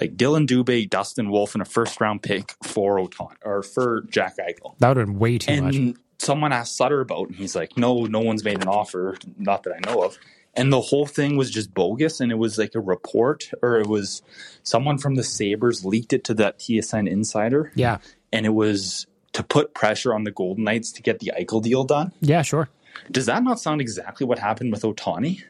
like 0.00 0.16
Dylan 0.16 0.46
Dubé, 0.46 0.88
Dustin 0.88 1.30
Wolf, 1.30 1.54
and 1.54 1.62
a 1.62 1.64
first 1.64 2.00
round 2.00 2.22
pick 2.22 2.54
for 2.62 2.98
Ohtani 2.98 3.36
or 3.44 3.62
for 3.62 4.02
Jack 4.10 4.36
Eichel. 4.38 4.76
That 4.78 4.88
would 4.88 4.96
have 4.98 5.06
been 5.06 5.18
way 5.18 5.38
too 5.38 5.52
and 5.52 5.64
much. 5.88 5.96
someone 6.18 6.52
asked 6.52 6.76
Sutter 6.76 7.00
about 7.00 7.24
it, 7.24 7.28
and 7.30 7.36
he's 7.36 7.54
like, 7.56 7.76
"No, 7.76 8.04
no 8.06 8.20
one's 8.20 8.44
made 8.44 8.60
an 8.62 8.68
offer, 8.68 9.16
not 9.38 9.62
that 9.64 9.74
I 9.74 9.90
know 9.90 10.02
of." 10.02 10.18
And 10.56 10.72
the 10.72 10.80
whole 10.80 11.06
thing 11.06 11.36
was 11.36 11.50
just 11.50 11.74
bogus, 11.74 12.20
and 12.20 12.30
it 12.30 12.36
was 12.36 12.58
like 12.58 12.74
a 12.76 12.80
report, 12.80 13.50
or 13.60 13.80
it 13.80 13.88
was 13.88 14.22
someone 14.62 14.98
from 14.98 15.16
the 15.16 15.24
Sabres 15.24 15.84
leaked 15.84 16.12
it 16.12 16.22
to 16.24 16.34
that 16.34 16.58
TSN 16.60 17.08
insider. 17.08 17.72
Yeah. 17.74 17.98
and 18.32 18.46
it 18.46 18.50
was 18.54 19.06
to 19.32 19.42
put 19.42 19.74
pressure 19.74 20.14
on 20.14 20.22
the 20.24 20.30
Golden 20.30 20.62
Knights 20.64 20.92
to 20.92 21.02
get 21.02 21.18
the 21.20 21.32
Eichel 21.38 21.60
deal 21.62 21.82
done. 21.84 22.12
Yeah, 22.20 22.42
sure. 22.42 22.68
Does 23.10 23.26
that 23.26 23.42
not 23.42 23.58
sound 23.60 23.80
exactly 23.80 24.24
what 24.26 24.38
happened 24.38 24.70
with 24.70 24.82
Ohtani? 24.82 25.42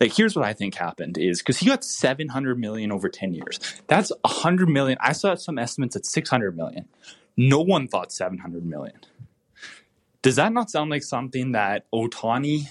Like, 0.00 0.14
here's 0.14 0.34
what 0.34 0.44
I 0.44 0.52
think 0.52 0.74
happened 0.74 1.18
is 1.18 1.40
because 1.40 1.58
he 1.58 1.66
got 1.66 1.84
700 1.84 2.58
million 2.58 2.90
over 2.92 3.08
10 3.08 3.32
years. 3.32 3.58
That's 3.86 4.10
100 4.22 4.68
million. 4.68 4.98
I 5.00 5.12
saw 5.12 5.34
some 5.34 5.58
estimates 5.58 5.96
at 5.96 6.04
600 6.04 6.56
million. 6.56 6.88
No 7.36 7.60
one 7.60 7.88
thought 7.88 8.12
700 8.12 8.64
million. 8.64 8.98
Does 10.22 10.36
that 10.36 10.52
not 10.52 10.70
sound 10.70 10.90
like 10.90 11.02
something 11.02 11.52
that 11.52 11.86
Ohtani 11.92 12.66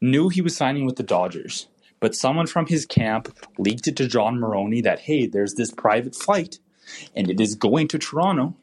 knew 0.00 0.28
he 0.28 0.42
was 0.42 0.56
signing 0.56 0.84
with 0.84 0.96
the 0.96 1.02
Dodgers, 1.02 1.68
but 2.00 2.14
someone 2.14 2.46
from 2.46 2.66
his 2.66 2.86
camp 2.86 3.36
leaked 3.58 3.88
it 3.88 3.96
to 3.96 4.06
Jon 4.06 4.38
Morosi 4.38 4.82
that, 4.82 5.00
hey, 5.00 5.26
there's 5.26 5.54
this 5.54 5.72
private 5.72 6.14
flight 6.14 6.58
and 7.14 7.30
it 7.30 7.40
is 7.40 7.54
going 7.54 7.88
to 7.88 7.98
Toronto 7.98 8.54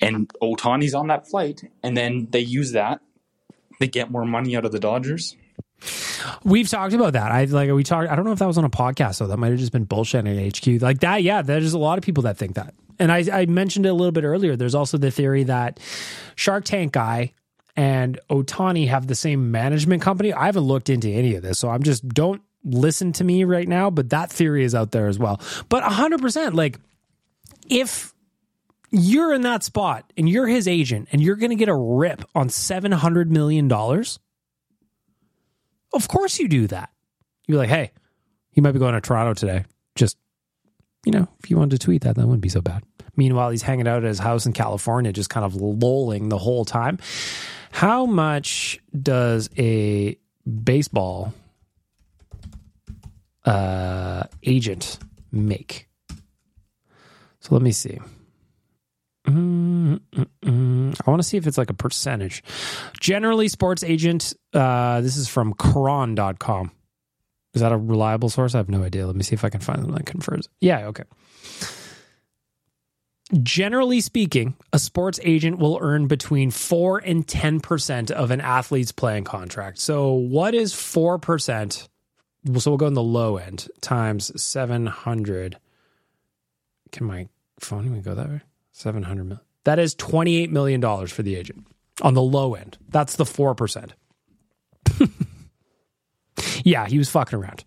and 0.00 0.30
Ohtani's 0.42 0.94
on 0.94 1.06
that 1.06 1.26
flight, 1.28 1.70
and 1.82 1.96
then 1.96 2.28
they 2.30 2.40
use 2.40 2.72
that 2.72 3.00
they 3.80 3.88
get 3.88 4.10
more 4.10 4.24
money 4.24 4.56
out 4.56 4.64
of 4.64 4.72
the 4.72 4.78
Dodgers. 4.78 5.36
We've 6.44 6.68
talked 6.68 6.94
about 6.94 7.14
that. 7.14 7.32
I 7.32 7.44
like 7.44 7.70
we 7.70 7.84
talked. 7.84 8.10
I 8.10 8.16
don't 8.16 8.24
know 8.24 8.32
if 8.32 8.38
that 8.38 8.46
was 8.46 8.58
on 8.58 8.64
a 8.64 8.70
podcast, 8.70 9.16
so 9.16 9.26
that 9.26 9.36
might 9.36 9.50
have 9.50 9.58
just 9.58 9.72
been 9.72 9.84
bullshit 9.84 10.26
at 10.26 10.56
HQ. 10.56 10.82
Like 10.82 11.00
that, 11.00 11.22
yeah. 11.22 11.42
There's 11.42 11.72
a 11.72 11.78
lot 11.78 11.98
of 11.98 12.04
people 12.04 12.22
that 12.24 12.36
think 12.36 12.54
that, 12.54 12.74
and 12.98 13.10
I, 13.12 13.24
I 13.32 13.46
mentioned 13.46 13.86
it 13.86 13.90
a 13.90 13.94
little 13.94 14.12
bit 14.12 14.24
earlier. 14.24 14.56
There's 14.56 14.74
also 14.74 14.98
the 14.98 15.10
theory 15.10 15.44
that 15.44 15.80
Shark 16.36 16.64
Tank 16.64 16.92
guy 16.92 17.32
and 17.76 18.18
Ohtani 18.30 18.88
have 18.88 19.06
the 19.06 19.14
same 19.14 19.50
management 19.50 20.02
company. 20.02 20.32
I 20.32 20.46
haven't 20.46 20.64
looked 20.64 20.88
into 20.88 21.08
any 21.08 21.34
of 21.34 21.42
this, 21.42 21.58
so 21.58 21.68
I'm 21.68 21.82
just 21.82 22.08
don't 22.08 22.42
listen 22.64 23.12
to 23.14 23.24
me 23.24 23.44
right 23.44 23.68
now. 23.68 23.90
But 23.90 24.10
that 24.10 24.30
theory 24.30 24.64
is 24.64 24.74
out 24.74 24.92
there 24.92 25.08
as 25.08 25.18
well. 25.18 25.40
But 25.68 25.82
100, 25.82 26.20
percent 26.20 26.54
like 26.54 26.78
if 27.68 28.14
you're 28.90 29.34
in 29.34 29.42
that 29.42 29.64
spot 29.64 30.12
and 30.16 30.28
you're 30.28 30.46
his 30.46 30.68
agent 30.68 31.08
and 31.10 31.20
you're 31.20 31.36
going 31.36 31.50
to 31.50 31.56
get 31.56 31.68
a 31.68 31.74
rip 31.74 32.22
on 32.34 32.48
700 32.48 33.30
million 33.30 33.66
dollars 33.66 34.20
Of 35.94 36.08
course 36.08 36.38
you 36.38 36.48
do 36.48 36.66
that. 36.66 36.90
You're 37.46 37.58
like, 37.58 37.68
hey, 37.68 37.92
he 38.50 38.60
might 38.60 38.72
be 38.72 38.78
going 38.78 38.94
to 38.94 39.00
Toronto 39.00 39.34
today. 39.34 39.64
Just, 39.94 40.16
you 41.04 41.12
know, 41.12 41.28
if 41.42 41.50
you 41.50 41.56
wanted 41.56 41.78
to 41.80 41.84
tweet 41.84 42.02
that, 42.02 42.16
that 42.16 42.26
wouldn't 42.26 42.42
be 42.42 42.48
so 42.48 42.60
bad. 42.60 42.82
Meanwhile, 43.16 43.50
he's 43.50 43.62
hanging 43.62 43.86
out 43.86 43.98
at 43.98 44.08
his 44.08 44.18
house 44.18 44.44
in 44.44 44.52
California, 44.52 45.12
just 45.12 45.30
kind 45.30 45.46
of 45.46 45.54
lolling 45.54 46.28
the 46.28 46.38
whole 46.38 46.64
time. 46.64 46.98
How 47.70 48.06
much 48.06 48.80
does 49.00 49.48
a 49.56 50.18
baseball 50.64 51.32
uh, 53.44 54.24
agent 54.42 54.98
make? 55.30 55.88
So 57.40 57.54
let 57.54 57.62
me 57.62 57.72
see. 57.72 58.00
Mm, 59.26 60.00
mm, 60.14 60.26
mm. 60.42 61.00
I 61.06 61.10
want 61.10 61.22
to 61.22 61.28
see 61.28 61.36
if 61.36 61.46
it's 61.46 61.58
like 61.58 61.70
a 61.70 61.74
percentage. 61.74 62.42
Generally, 63.00 63.48
sports 63.48 63.82
agent, 63.82 64.34
uh, 64.52 65.00
this 65.00 65.16
is 65.16 65.28
from 65.28 65.54
Cron.com. 65.54 66.70
Is 67.54 67.62
that 67.62 67.72
a 67.72 67.76
reliable 67.76 68.28
source? 68.28 68.54
I 68.54 68.58
have 68.58 68.68
no 68.68 68.82
idea. 68.82 69.06
Let 69.06 69.16
me 69.16 69.22
see 69.22 69.34
if 69.34 69.44
I 69.44 69.48
can 69.48 69.60
find 69.60 69.78
something 69.78 69.94
that 69.94 70.06
confirms. 70.06 70.48
Yeah, 70.60 70.86
okay. 70.88 71.04
Generally 73.42 74.00
speaking, 74.02 74.54
a 74.72 74.78
sports 74.78 75.18
agent 75.22 75.58
will 75.58 75.78
earn 75.80 76.06
between 76.06 76.50
4 76.50 76.98
and 76.98 77.26
10% 77.26 78.10
of 78.10 78.30
an 78.30 78.40
athlete's 78.40 78.92
playing 78.92 79.24
contract. 79.24 79.78
So, 79.78 80.12
what 80.12 80.54
is 80.54 80.74
4%? 80.74 81.88
So, 82.58 82.70
we'll 82.70 82.76
go 82.76 82.86
in 82.86 82.94
the 82.94 83.02
low 83.02 83.38
end 83.38 83.68
times 83.80 84.30
700. 84.40 85.58
Can 86.92 87.06
my 87.06 87.28
phone 87.58 87.86
even 87.86 88.02
go 88.02 88.14
that 88.14 88.28
way? 88.28 88.40
700 88.74 89.24
million. 89.24 89.40
That 89.64 89.78
is 89.78 89.94
$28 89.94 90.50
million 90.50 91.06
for 91.06 91.22
the 91.22 91.36
agent 91.36 91.66
on 92.02 92.14
the 92.14 92.22
low 92.22 92.54
end. 92.54 92.76
That's 92.88 93.16
the 93.16 93.24
4%. 93.24 93.92
yeah, 96.64 96.86
he 96.86 96.98
was 96.98 97.08
fucking 97.08 97.38
around. 97.38 97.64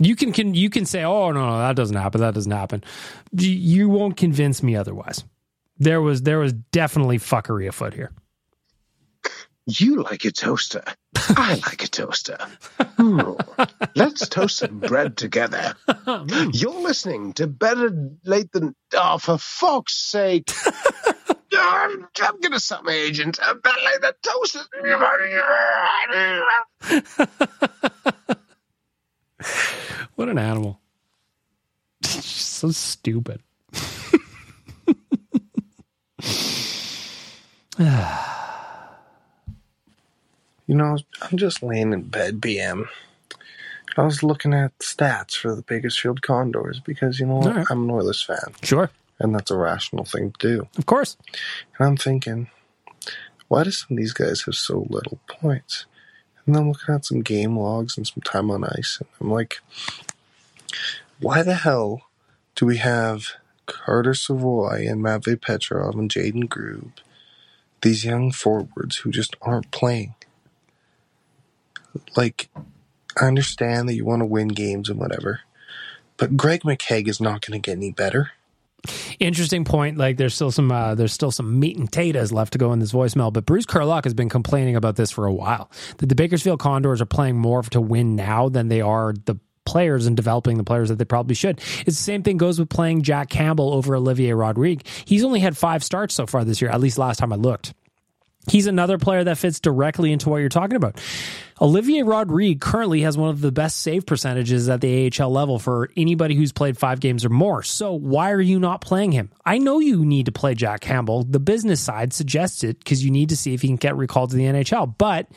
You 0.00 0.14
can, 0.14 0.32
can 0.32 0.54
you 0.54 0.70
can 0.70 0.86
say, 0.86 1.02
"Oh 1.02 1.32
no, 1.32 1.44
no, 1.50 1.58
that 1.58 1.74
doesn't 1.74 1.96
happen. 1.96 2.20
That 2.20 2.32
doesn't 2.32 2.52
happen." 2.52 2.84
You 3.32 3.88
won't 3.88 4.16
convince 4.16 4.62
me 4.62 4.76
otherwise. 4.76 5.24
There 5.78 6.00
was 6.00 6.22
there 6.22 6.38
was 6.38 6.52
definitely 6.52 7.18
fuckery 7.18 7.66
afoot 7.66 7.94
here. 7.94 8.12
You 9.66 10.04
like 10.04 10.24
a 10.24 10.30
toaster. 10.30 10.84
I 11.36 11.60
like 11.66 11.84
a 11.84 11.88
toaster. 11.88 12.38
Hmm. 12.96 13.32
Let's 13.94 14.28
toast 14.28 14.58
some 14.58 14.78
bread 14.78 15.16
together. 15.16 15.74
You're 16.52 16.80
listening 16.80 17.32
to 17.34 17.46
Better 17.46 17.90
Late 18.24 18.52
Than. 18.52 18.74
Oh, 18.94 19.18
for 19.18 19.38
fuck's 19.38 19.94
sake. 19.94 20.50
I'm, 21.60 22.08
I'm 22.22 22.40
going 22.40 22.52
to 22.52 22.60
suck 22.60 22.84
my 22.84 22.92
agent. 22.92 23.38
Better 23.38 23.80
Late 23.84 24.00
Than 24.00 24.12
Toaster. 24.22 24.60
What 30.14 30.28
an 30.28 30.38
animal. 30.38 30.80
so 32.04 32.70
stupid. 32.70 33.42
You 40.68 40.76
know, 40.76 40.98
I'm 41.22 41.38
just 41.38 41.62
laying 41.62 41.92
in 41.92 42.02
bed, 42.02 42.40
BM. 42.40 42.86
I 43.96 44.02
was 44.04 44.22
looking 44.22 44.54
at 44.54 44.78
stats 44.78 45.34
for 45.34 45.56
the 45.56 45.62
Bakersfield 45.62 46.22
Condors 46.22 46.78
because, 46.78 47.18
you 47.18 47.26
know 47.26 47.40
right. 47.40 47.66
I'm 47.68 47.84
an 47.84 47.90
Oilers 47.90 48.22
fan. 48.22 48.54
Sure. 48.62 48.90
And 49.18 49.34
that's 49.34 49.50
a 49.50 49.56
rational 49.56 50.04
thing 50.04 50.32
to 50.38 50.56
do. 50.56 50.68
Of 50.76 50.86
course. 50.86 51.16
And 51.76 51.88
I'm 51.88 51.96
thinking, 51.96 52.48
why 53.48 53.64
do 53.64 53.72
some 53.72 53.96
of 53.96 53.96
these 53.96 54.12
guys 54.12 54.42
have 54.42 54.54
so 54.54 54.86
little 54.88 55.18
points? 55.26 55.86
And 56.44 56.54
then 56.54 56.62
I'm 56.62 56.68
looking 56.68 56.94
at 56.94 57.06
some 57.06 57.22
game 57.22 57.58
logs 57.58 57.96
and 57.96 58.06
some 58.06 58.22
time 58.22 58.50
on 58.50 58.62
ice, 58.62 58.98
and 59.00 59.08
I'm 59.20 59.30
like, 59.30 59.60
why 61.18 61.42
the 61.42 61.54
hell 61.54 62.02
do 62.54 62.66
we 62.66 62.76
have 62.76 63.32
Carter 63.66 64.14
Savoie 64.14 64.86
and 64.88 65.02
Matvey 65.02 65.36
Petrov 65.36 65.94
and 65.94 66.10
Jayden 66.10 66.48
Grubbe, 66.48 66.92
these 67.82 68.04
young 68.04 68.32
forwards 68.32 68.98
who 68.98 69.10
just 69.10 69.34
aren't 69.42 69.70
playing? 69.70 70.14
Like, 72.16 72.48
I 73.20 73.26
understand 73.26 73.88
that 73.88 73.94
you 73.94 74.04
want 74.04 74.20
to 74.20 74.26
win 74.26 74.48
games 74.48 74.88
and 74.88 74.98
whatever, 74.98 75.40
but 76.16 76.36
Greg 76.36 76.62
McKegg 76.62 77.08
is 77.08 77.20
not 77.20 77.44
going 77.44 77.60
to 77.60 77.64
get 77.64 77.76
any 77.76 77.92
better. 77.92 78.32
Interesting 79.18 79.64
point. 79.64 79.98
Like 79.98 80.18
there's 80.18 80.34
still 80.34 80.52
some 80.52 80.70
uh, 80.70 80.94
there's 80.94 81.12
still 81.12 81.32
some 81.32 81.58
meat 81.58 81.76
and 81.76 81.90
taters 81.90 82.32
left 82.32 82.52
to 82.52 82.58
go 82.58 82.72
in 82.72 82.78
this 82.78 82.92
voicemail. 82.92 83.32
But 83.32 83.44
Bruce 83.44 83.66
Kurlock 83.66 84.04
has 84.04 84.14
been 84.14 84.28
complaining 84.28 84.76
about 84.76 84.94
this 84.96 85.10
for 85.10 85.26
a 85.26 85.32
while. 85.32 85.70
That 85.98 86.08
the 86.08 86.14
Bakersfield 86.14 86.60
Condors 86.60 87.00
are 87.00 87.06
playing 87.06 87.36
more 87.36 87.62
to 87.64 87.80
win 87.80 88.14
now 88.14 88.48
than 88.48 88.68
they 88.68 88.80
are 88.80 89.14
the 89.24 89.38
players 89.64 90.06
and 90.06 90.16
developing 90.16 90.56
the 90.56 90.64
players 90.64 90.88
that 90.88 90.96
they 90.96 91.04
probably 91.04 91.34
should. 91.34 91.58
It's 91.58 91.84
the 91.84 91.92
same 91.92 92.22
thing 92.22 92.38
goes 92.38 92.58
with 92.58 92.70
playing 92.70 93.02
Jack 93.02 93.28
Campbell 93.28 93.74
over 93.74 93.94
Olivier 93.96 94.32
Rodrigue. 94.32 94.86
He's 95.04 95.24
only 95.24 95.40
had 95.40 95.56
five 95.56 95.84
starts 95.84 96.14
so 96.14 96.26
far 96.26 96.44
this 96.44 96.62
year, 96.62 96.70
at 96.70 96.80
least 96.80 96.98
last 96.98 97.18
time 97.18 97.32
I 97.32 97.36
looked. 97.36 97.74
He's 98.48 98.66
another 98.66 98.98
player 98.98 99.24
that 99.24 99.38
fits 99.38 99.60
directly 99.60 100.12
into 100.12 100.28
what 100.28 100.38
you're 100.38 100.48
talking 100.48 100.76
about. 100.76 101.00
Olivier 101.60 102.02
Rodrigue 102.02 102.60
currently 102.60 103.02
has 103.02 103.18
one 103.18 103.30
of 103.30 103.40
the 103.40 103.50
best 103.50 103.78
save 103.78 104.06
percentages 104.06 104.68
at 104.68 104.80
the 104.80 105.10
AHL 105.10 105.30
level 105.30 105.58
for 105.58 105.90
anybody 105.96 106.36
who's 106.36 106.52
played 106.52 106.78
five 106.78 107.00
games 107.00 107.24
or 107.24 107.30
more. 107.30 107.64
So 107.64 107.92
why 107.92 108.30
are 108.30 108.40
you 108.40 108.60
not 108.60 108.80
playing 108.80 109.12
him? 109.12 109.30
I 109.44 109.58
know 109.58 109.80
you 109.80 110.04
need 110.04 110.26
to 110.26 110.32
play 110.32 110.54
Jack 110.54 110.82
Campbell. 110.82 111.24
The 111.24 111.40
business 111.40 111.80
side 111.80 112.12
suggests 112.12 112.62
it 112.62 112.78
because 112.78 113.04
you 113.04 113.10
need 113.10 113.30
to 113.30 113.36
see 113.36 113.54
if 113.54 113.62
he 113.62 113.68
can 113.68 113.76
get 113.76 113.96
recalled 113.96 114.30
to 114.30 114.36
the 114.36 114.44
NHL. 114.44 114.94
But 114.98 115.28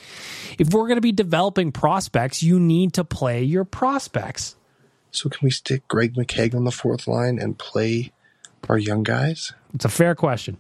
if 0.60 0.72
we're 0.72 0.88
going 0.88 0.98
to 0.98 1.02
be 1.02 1.12
developing 1.12 1.72
prospects, 1.72 2.44
you 2.44 2.60
need 2.60 2.94
to 2.94 3.04
play 3.04 3.44
your 3.44 3.66
prospects. 3.66 4.56
So 5.10 5.28
can 5.30 5.40
we 5.44 5.52
stick 5.52 5.88
Greg 5.88 6.14
McKegg 6.14 6.56
on 6.56 6.66
the 6.66 6.72
fourth 6.72 7.08
line 7.08 7.40
and 7.40 7.58
play 7.58 8.12
our 8.70 8.78
young 8.78 9.04
guys? 9.04 9.54
It's 9.74 9.86
a 9.86 9.90
fair 9.90 10.16
question. 10.16 10.58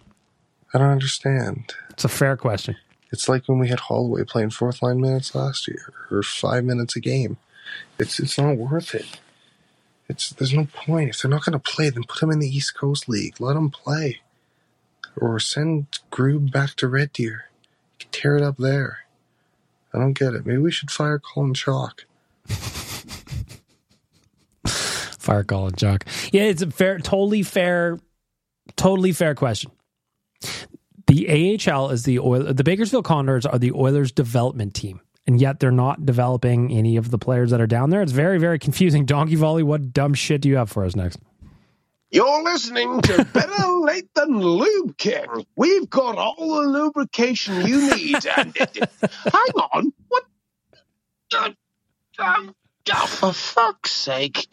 I 0.74 0.78
don't 0.78 0.90
understand. 0.90 1.74
It's 2.02 2.12
a 2.12 2.18
fair 2.18 2.36
question. 2.36 2.78
It's 3.12 3.30
like 3.30 3.46
when 3.46 3.60
we 3.60 3.68
had 3.68 3.82
Holloway 3.82 4.24
playing 4.24 4.50
fourth 4.50 4.82
line 4.82 5.00
minutes 5.00 5.36
last 5.36 5.68
year, 5.68 5.94
or 6.10 6.24
five 6.24 6.64
minutes 6.64 6.96
a 6.96 7.00
game. 7.00 7.38
It's 8.00 8.20
it's 8.20 8.40
not 8.40 8.58
worth 8.58 8.96
it. 8.96 9.20
It's 10.10 10.32
there's 10.32 10.52
no 10.52 10.66
point 10.74 11.12
if 11.12 11.22
they're 11.22 11.30
not 11.30 11.46
going 11.46 11.54
to 11.54 11.60
play. 11.60 11.92
Then 11.92 12.06
put 12.06 12.22
them 12.22 12.32
in 12.32 12.40
the 12.40 12.50
East 12.50 12.76
Coast 12.76 13.08
League. 13.08 13.40
Let 13.40 13.54
them 13.54 13.70
play, 13.70 14.22
or 15.16 15.40
send 15.40 16.00
Grubbe 16.12 16.52
back 16.52 16.72
to 16.78 16.88
Red 16.88 17.14
Deer. 17.14 17.52
Tear 18.12 18.38
it 18.38 18.42
up 18.42 18.58
there. 18.58 19.06
I 19.94 20.00
don't 20.00 20.18
get 20.18 20.34
it. 20.34 20.44
Maybe 20.44 20.58
we 20.58 20.72
should 20.72 20.90
fire 20.90 21.20
Colin 21.20 21.54
Chaulk. 21.54 22.06
Fire 24.66 25.44
Colin 25.44 25.76
Chaulk. 25.76 26.06
Yeah, 26.32 26.46
it's 26.46 26.64
a 26.64 26.72
fair, 26.72 26.98
totally 26.98 27.44
fair, 27.44 28.00
totally 28.76 29.12
fair 29.12 29.36
question. 29.36 29.70
The 31.12 31.60
AHL 31.68 31.90
is 31.90 32.04
the 32.04 32.20
oil. 32.20 32.54
The 32.54 32.64
Bakersfield 32.64 33.04
Condors 33.04 33.46
are 33.46 33.60
the 33.60 33.74
Oilers' 33.74 34.14
development 34.14 34.74
team, 34.74 35.02
and 35.28 35.42
yet 35.42 35.60
they're 35.60 35.70
not 35.70 36.06
developing 36.06 36.72
any 36.72 36.96
of 36.96 37.12
the 37.12 37.18
players 37.18 37.52
that 37.52 37.60
are 37.60 37.68
down 37.68 37.90
there. 37.90 38.02
It's 38.02 38.14
very, 38.14 38.40
very 38.40 38.58
confusing. 38.58 39.06
Donkey 39.08 39.36
Volley, 39.36 39.62
what 39.62 39.92
dumb 39.92 40.14
shit 40.14 40.40
do 40.40 40.48
you 40.48 40.56
have 40.56 40.72
for 40.72 40.86
us 40.86 40.96
next? 40.96 41.20
You're 42.12 42.44
listening 42.44 43.02
to 43.02 43.26
Better 43.26 43.68
Late 43.82 44.08
Than 44.14 44.40
Lube 44.40 44.98
King. 44.98 45.46
We've 45.58 45.90
got 45.90 46.18
all 46.18 46.62
the 46.62 46.70
lubrication 46.70 47.68
you 47.68 47.94
need. 47.94 48.26
And 48.38 48.56
hang 48.58 49.66
on, 49.74 49.92
what? 50.08 50.24
Uh, 51.36 51.50
um, 52.20 52.56
oh, 52.94 53.06
for 53.06 53.34
fuck's 53.34 53.92
sake! 53.92 54.48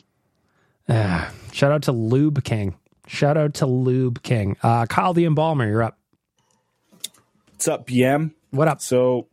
Ah, 0.89 1.33
shout 1.53 1.71
out 1.71 1.83
to 1.83 1.93
Lube 1.93 2.43
King. 2.43 2.75
Shout 3.07 3.37
out 3.37 3.55
to 3.55 3.67
Lube 3.67 4.25
King. 4.25 4.57
Uh, 4.61 4.87
Kyle 4.87 5.15
the 5.15 5.25
Embalmer, 5.25 5.69
you're 5.69 5.85
up. 5.85 5.98
What's 7.59 7.67
up, 7.67 7.89
BM? 7.89 8.35
What 8.51 8.69
up? 8.69 8.81
So, 8.81 9.27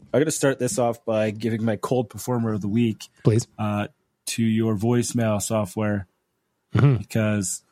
I'm 0.00 0.20
going 0.20 0.26
to 0.26 0.30
start 0.30 0.60
this 0.60 0.78
off 0.78 1.04
by 1.04 1.32
giving 1.32 1.64
my 1.64 1.74
cold 1.74 2.08
performer 2.08 2.52
of 2.52 2.60
the 2.60 2.68
week, 2.68 3.08
please, 3.24 3.48
uh, 3.58 3.88
to 4.26 4.44
your 4.44 4.76
voicemail 4.76 5.42
software 5.42 6.06
Mm-hmm. 6.72 6.98
because 6.98 7.62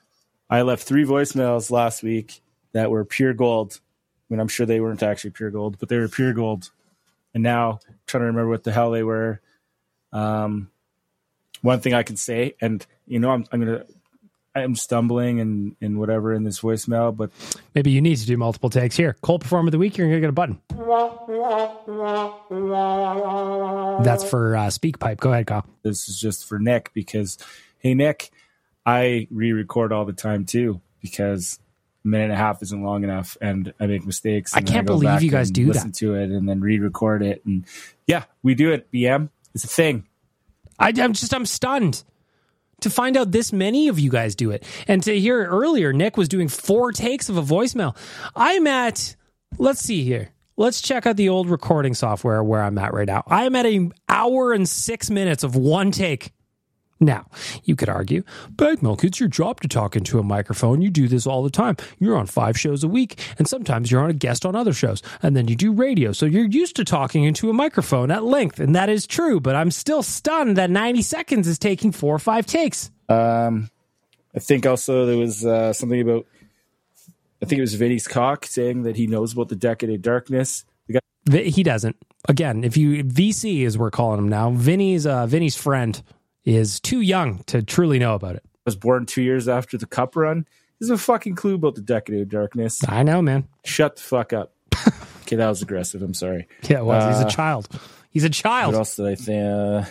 I 0.51 0.63
left 0.63 0.83
three 0.83 1.05
voicemails 1.05 1.71
last 1.71 2.03
week 2.03 2.41
that 2.73 2.91
were 2.91 3.05
pure 3.05 3.33
gold. 3.33 3.79
I 3.79 4.35
mean, 4.35 4.41
I'm 4.41 4.49
sure 4.49 4.67
they 4.67 4.81
weren't 4.81 5.05
actually 5.05 5.31
pure 5.31 5.53
gold, 5.53 5.79
but 5.79 5.89
they 5.89 5.99
were 5.99 6.09
pure 6.09 6.33
gold. 6.33 6.73
And 7.33 7.45
now, 7.45 7.79
I'm 7.89 7.95
trying 8.09 8.23
to 8.23 8.27
remember 8.27 8.51
what 8.51 8.65
the 8.65 8.73
hell 8.73 8.91
they 8.91 9.05
were. 9.05 9.41
Um, 10.13 10.69
one 11.63 11.79
thing 11.79 11.95
I 11.95 12.03
can 12.03 12.17
say, 12.17 12.57
and 12.61 12.85
you 13.07 13.21
know, 13.21 13.31
I'm, 13.31 13.47
I'm 13.53 13.61
gonna, 13.61 13.85
I'm 14.57 14.75
stumbling 14.75 15.41
and 15.41 15.77
and 15.81 15.99
whatever 15.99 16.33
in 16.33 16.45
this 16.45 16.61
voicemail, 16.61 17.15
but 17.15 17.31
Maybe 17.75 17.91
you 17.91 18.01
need 18.01 18.17
to 18.17 18.27
do 18.27 18.37
multiple 18.37 18.71
takes. 18.71 18.97
Here, 18.97 19.17
Cold 19.21 19.43
Performer 19.43 19.69
of 19.69 19.73
the 19.73 19.79
Week, 19.79 19.99
you're 19.99 20.07
going 20.09 20.17
to 20.17 20.21
get 20.21 20.31
a 20.31 20.33
button. 20.33 20.61
That's 24.03 24.25
for 24.25 24.57
uh, 24.57 24.67
SpeakPipe. 24.69 25.19
Go 25.19 25.33
ahead, 25.33 25.47
Kyle. 25.47 25.67
this 25.83 26.09
is 26.09 26.19
just 26.19 26.47
for 26.49 26.59
Nick 26.59 26.93
because, 26.95 27.39
hey, 27.79 27.95
Nick, 27.95 28.31
I 28.85 29.29
re-record 29.31 29.93
all 29.93 30.05
the 30.05 30.13
time 30.13 30.47
too 30.47 30.81
because 31.03 31.59
a 32.05 32.09
minute 32.09 32.25
and 32.25 32.33
a 32.33 32.37
half 32.37 32.63
isn't 32.63 32.83
long 32.83 33.05
enough, 33.05 33.37
and 33.41 33.75
I 33.79 33.87
make 33.87 34.07
mistakes. 34.07 34.55
I 34.55 34.63
can't 34.63 34.87
go 34.87 34.99
believe 34.99 35.23
you 35.23 35.31
guys 35.31 35.51
do 35.51 35.67
listen 35.67 35.93
to 35.93 36.15
it 36.15 36.31
and 36.31 36.49
then 36.49 36.61
re-record 36.61 37.23
it, 37.23 37.45
and 37.45 37.65
yeah, 38.07 38.25
we 38.43 38.55
do 38.55 38.73
it. 38.73 38.91
BM, 38.91 39.29
it's 39.55 39.65
a 39.65 39.69
thing. 39.69 40.07
I, 40.79 40.93
I'm 40.97 41.13
just 41.13 41.35
I'm 41.35 41.47
stunned 41.47 42.05
to 42.81 42.91
find 42.91 43.17
out 43.17 43.33
this 43.33 43.53
many 43.53 43.89
of 43.89 43.99
you 43.99 44.11
guys 44.11 44.35
do 44.35 44.51
it, 44.51 44.65
and 44.87 45.03
to 45.03 45.19
hear 45.19 45.45
earlier 45.45 45.93
Nick 45.93 46.17
was 46.17 46.29
doing 46.29 46.49
four 46.49 46.93
takes 46.93 47.29
of 47.29 47.37
a 47.37 47.43
voicemail. 47.43 47.97
I'm 48.35 48.67
at 48.67 49.17
let's 49.59 49.81
see 49.81 50.05
here. 50.05 50.31
Let's 50.59 50.81
check 50.81 51.07
out 51.07 51.17
the 51.17 51.29
old 51.29 51.51
recording 51.51 51.93
software 51.93 52.43
where 52.43 52.63
I'm 52.63 52.79
at 52.79 52.95
right 52.95 53.07
now. 53.07 53.23
I'm 53.27 53.55
at 53.57 53.67
an 53.67 53.93
hour 54.09 54.53
and 54.53 54.67
six 54.67 55.11
minutes 55.11 55.45
of 55.45 55.55
one 55.55 55.91
take. 55.91 56.33
Now, 56.99 57.27
you 57.65 57.77
could 57.77 57.91
argue, 57.91 58.23
Bag 58.51 58.83
Milk, 58.83 59.05
it's 59.05 59.21
your 59.21 59.29
job 59.29 59.61
to 59.61 59.69
talk 59.69 59.97
into 59.97 60.19
a 60.19 60.23
microphone. 60.23 60.81
You 60.81 60.89
do 60.89 61.09
this 61.09 61.27
all 61.27 61.43
the 61.43 61.51
time. 61.51 61.77
You're 61.99 62.17
on 62.17 62.27
five 62.27 62.59
shows 62.59 62.83
a 62.83 62.89
week, 62.89 63.21
and 63.39 63.47
sometimes 63.47 63.91
you're 63.91 64.01
on 64.01 64.09
a 64.09 64.15
guest 64.15 64.47
on 64.47 64.57
other 64.57 64.73
shows, 64.73 65.03
and 65.23 65.37
then 65.37 65.47
you 65.47 65.57
do 65.57 65.73
radio. 65.73 66.13
So 66.13 66.25
you're 66.25 66.47
used 66.47 66.77
to 66.77 66.85
talking 66.85 67.25
into 67.25 67.51
a 67.51 67.53
microphone 67.53 68.11
at 68.11 68.25
length, 68.25 68.61
and 68.61 68.75
that 68.75 68.89
is 68.89 69.07
true, 69.07 69.41
but 69.41 69.55
I'm 69.55 69.71
still 69.71 70.03
stunned 70.03 70.57
that 70.57 70.71
90 70.71 71.03
seconds 71.03 71.47
is 71.47 71.59
taking 71.59 71.93
four 71.93 72.15
or 72.15 72.19
five 72.19 72.47
takes. 72.47 72.91
Um, 73.11 73.71
I 74.35 74.39
think 74.39 74.65
also 74.65 75.05
there 75.05 75.19
was 75.19 75.45
uh, 75.45 75.73
something 75.73 76.01
about. 76.01 76.27
I 77.43 77.45
think 77.45 77.59
it 77.59 77.63
was 77.63 77.75
Vinny's 77.75 78.09
cock 78.09 78.47
saying 78.47 78.85
that 78.85 78.97
he 78.97 79.07
knows 79.07 79.35
about 79.35 79.51
the 79.51 79.57
Decade 79.57 79.91
of 79.91 80.01
Darkness. 80.01 80.65
Guy 80.91 81.01
He 81.31 81.63
doesn't. 81.63 81.97
Again, 82.29 82.65
if 82.65 82.77
you 82.77 83.05
VC 83.05 83.67
as 83.67 83.77
we're 83.77 83.91
calling 83.91 84.19
him 84.19 84.29
now, 84.29 84.51
Vinny's 84.51 85.07
uh, 85.07 85.27
Vinny's 85.27 85.57
friend 85.57 86.03
is 86.47 86.81
too 86.81 87.01
young 87.01 87.43
to 87.47 87.63
truly 87.63 87.99
know 87.99 88.15
about 88.15 88.37
it. 88.37 88.45
was 88.65 88.77
born 88.77 89.05
two 89.07 89.23
years 89.23 89.49
after 89.49 89.77
the 89.77 89.87
Cup 89.87 90.17
run. 90.17 90.47
He 90.79 90.85
has 90.85 90.91
a 90.91 90.99
fucking 90.99 91.35
clue 91.37 91.55
about 91.55 91.75
the 91.75 91.81
Decade 91.81 92.21
of 92.21 92.29
Darkness. 92.29 92.83
I 92.89 93.03
know, 93.03 93.21
man. 93.23 93.49
Shut 93.65 93.97
the 93.97 94.03
fuck 94.03 94.33
up. 94.33 94.53
okay, 95.23 95.37
that 95.37 95.49
was 95.49 95.63
aggressive. 95.63 96.03
I'm 96.03 96.15
sorry. 96.15 96.49
Yeah, 96.69 96.79
it 96.79 96.85
was. 96.85 97.17
He's 97.17 97.25
Uh, 97.25 97.29
a 97.29 97.31
child. 97.31 97.69
He's 98.11 98.25
a 98.25 98.31
child. 98.31 98.73
What 98.75 98.79
else 98.79 98.97
did 98.97 99.07
I 99.07 99.15
think? 99.15 99.45
Uh, 99.45 99.85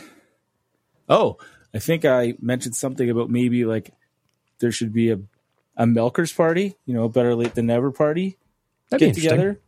oh, 1.10 1.38
I 1.74 1.80
think 1.80 2.06
I 2.06 2.36
mentioned 2.42 2.76
something 2.76 3.10
about 3.10 3.30
maybe 3.30 3.66
like 3.66 3.92
there 4.60 4.72
should 4.72 4.94
be 4.94 5.12
a 5.12 5.20
a 5.78 5.86
milkers 5.86 6.32
party. 6.32 6.76
You 6.86 6.94
know, 6.94 7.10
better 7.10 7.36
late 7.36 7.54
than 7.56 7.66
never 7.66 7.92
party. 7.92 8.38
That'd 8.90 9.14
Get 9.14 9.16
together. 9.16 9.60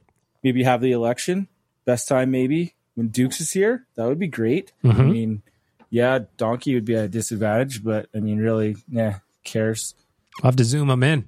Maybe 0.44 0.64
have 0.64 0.82
the 0.82 0.92
election. 0.92 1.48
Best 1.86 2.08
time 2.08 2.32
maybe 2.32 2.76
when 2.96 3.08
Dukes 3.10 3.42
is 3.42 3.52
here. 3.52 3.86
That 3.96 4.08
would 4.08 4.20
be 4.20 4.28
great. 4.28 4.72
I 4.84 4.88
Mhm. 4.88 5.12
mean, 5.12 5.42
yeah, 5.90 6.20
Donkey 6.38 6.76
would 6.76 6.86
be 6.86 6.96
at 6.96 7.06
a 7.06 7.10
disadvantage, 7.10 7.84
but 7.84 8.08
I 8.16 8.20
mean, 8.20 8.38
really, 8.38 8.76
yeah, 8.90 9.20
cares. 9.44 9.94
We'll 10.42 10.52
have 10.52 10.56
to 10.58 10.64
zoom 10.64 10.88
them 10.88 11.04
in. 11.04 11.28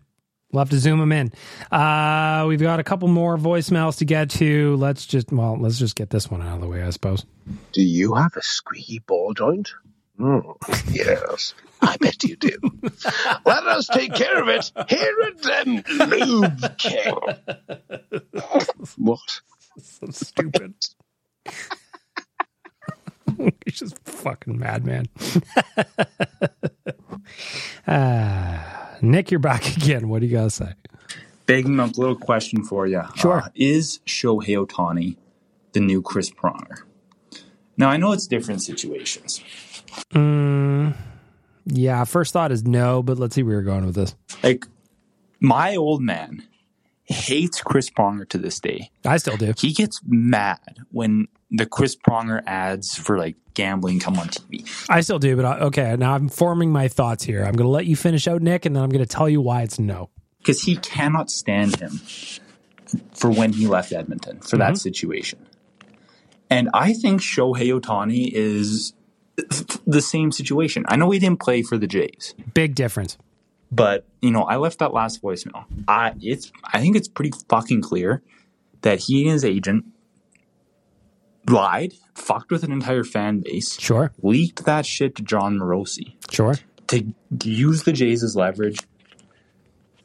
We'll 0.52 0.61
have 0.61 0.69
to 0.72 0.80
zoom 0.80 0.99
them 0.99 1.11
in. 1.11 1.31
Uh, 1.72 2.45
we've 2.48 2.60
got 2.60 2.80
a 2.80 2.84
couple 2.84 3.07
more 3.07 3.38
voicemails 3.38 3.99
to 3.99 4.06
get 4.06 4.31
to. 4.31 4.76
Let's 4.77 5.06
just, 5.06 5.31
well, 5.31 5.57
let's 5.60 5.77
just 5.77 5.95
get 5.95 6.10
this 6.10 6.31
one 6.31 6.41
out 6.41 6.56
of 6.56 6.61
the 6.61 6.68
way, 6.68 6.81
I 6.81 6.90
suppose. 6.90 7.26
Do 7.72 7.84
you 7.84 8.15
have 8.15 8.36
a 8.36 8.41
squeaky 8.41 8.99
ball 8.99 9.34
joint? 9.36 9.69
Mm, 10.19 10.56
yes, 10.94 11.53
I 11.81 11.95
bet 11.98 12.23
you 12.23 12.36
do. 12.36 12.57
Let 13.45 13.65
us 13.68 13.88
take 13.88 14.14
care 14.14 14.41
of 14.41 14.49
it 14.49 14.72
here 14.90 15.15
at 15.27 15.68
um, 15.68 15.84
Lube 16.10 16.77
King. 16.77 17.15
What? 18.98 19.41
So 19.81 20.07
stupid. 20.10 20.73
He's 23.66 23.80
just 23.80 23.98
fucking 24.06 24.57
madman. 24.57 25.07
uh, 27.88 28.64
Nick, 29.02 29.32
you're 29.32 29.40
back 29.40 29.76
again. 29.78 30.10
What 30.10 30.22
do 30.22 30.28
you 30.28 30.32
got 30.34 30.44
to 30.44 30.49
say? 30.49 30.74
Big 31.45 31.68
Milk, 31.68 31.98
little 31.98 32.16
question 32.16 32.64
for 32.64 32.86
you. 32.86 33.02
Sure. 33.16 33.41
Uh, 33.41 33.49
is 33.56 33.99
Shohei 34.06 34.66
Ohtani 34.66 35.16
the 35.74 35.80
new 35.80 36.02
Chris 36.02 36.30
Pronger? 36.30 36.84
Now, 37.78 37.90
I 37.90 37.98
know 37.98 38.11
it's 38.11 38.28
different 38.28 38.61
situations. 38.61 39.41
Mm, 40.14 40.95
yeah, 41.66 42.03
first 42.03 42.34
thought 42.34 42.52
is 42.52 42.64
no, 42.66 43.02
but 43.02 43.18
let's 43.18 43.34
see 43.36 43.41
where 43.44 43.53
you're 43.53 43.64
going 43.64 43.86
with 43.86 43.95
this. 43.95 44.16
Like, 44.44 44.66
my 45.40 45.76
old 45.76 46.02
man 46.02 46.44
hates 47.06 47.61
Chris 47.61 47.90
Pronger 47.90 48.28
to 48.30 48.38
this 48.38 48.60
day. 48.60 48.91
I 49.06 49.18
still 49.18 49.38
do. 49.38 49.53
He 49.57 49.74
gets 49.74 50.02
mad 50.06 50.60
when 50.91 51.28
the 51.51 51.65
Chris 51.65 51.95
Pronger 51.95 52.43
ads 52.45 52.95
for 52.95 53.17
like 53.17 53.35
gambling 53.53 53.99
come 53.99 54.17
on 54.19 54.27
TV. 54.27 54.67
I 54.89 55.01
still 55.01 55.19
do, 55.19 55.35
but 55.35 55.45
I, 55.45 55.59
okay, 55.61 55.95
now 55.97 56.13
I'm 56.13 56.30
forming 56.30 56.71
my 56.71 56.88
thoughts 56.88 57.23
here. 57.23 57.39
I'm 57.43 57.53
going 57.53 57.65
to 57.65 57.71
let 57.71 57.85
you 57.85 57.95
finish 57.95 58.27
out, 58.27 58.41
Nick, 58.41 58.65
and 58.65 58.76
then 58.76 58.84
I'm 58.84 58.89
going 58.89 59.03
to 59.03 59.09
tell 59.09 59.27
you 59.27 59.41
why 59.41 59.63
it's 59.63 59.80
no. 59.80 60.09
because 60.38 60.61
he 60.61 60.77
cannot 60.77 61.30
stand 61.30 61.76
him 61.77 61.99
for 63.13 63.30
when 63.30 63.51
he 63.53 63.67
left 63.67 63.91
Edmonton 63.91 64.39
for 64.39 64.55
Mhm. 64.55 64.59
that 64.59 64.77
situation. 64.77 65.39
And 66.49 66.69
I 66.73 66.93
think 66.93 67.21
Shohei 67.21 67.77
Ohtani 67.80 68.31
is 68.31 68.93
the 69.85 70.01
same 70.01 70.31
situation. 70.31 70.85
I 70.88 70.95
know 70.95 71.11
he 71.11 71.19
didn't 71.19 71.39
play 71.39 71.61
for 71.61 71.77
the 71.77 71.88
Jays, 71.88 72.34
Big 72.53 72.76
difference. 72.76 73.17
but 73.71 74.05
you 74.21 74.31
know, 74.31 74.43
I 74.43 74.55
left 74.57 74.80
that 74.80 74.93
last 74.93 75.21
voicemail. 75.21 75.65
I 75.88 76.13
it's 76.21 76.51
I 76.63 76.80
think 76.80 76.95
it's 76.95 77.07
pretty 77.07 77.31
fucking 77.49 77.81
clear 77.81 78.21
that 78.81 78.99
he 78.99 79.23
and 79.23 79.31
his 79.34 79.45
agent 79.45 79.85
lied, 81.48 81.94
fucked 82.16 82.52
with 82.52 82.64
an 82.64 82.72
entire 82.72 83.03
fan 83.03 83.40
base, 83.41 83.80
Sure. 83.80 84.11
leaked 84.22 84.66
that 84.66 84.86
shit 84.86 85.16
to 85.16 85.24
Jon 85.24 85.57
Morosi 85.57 86.14
Sure. 86.32 86.56
to 86.88 87.14
use 87.44 87.84
the 87.84 87.94
Jays 87.94 88.24
as 88.24 88.36
leverage 88.36 88.80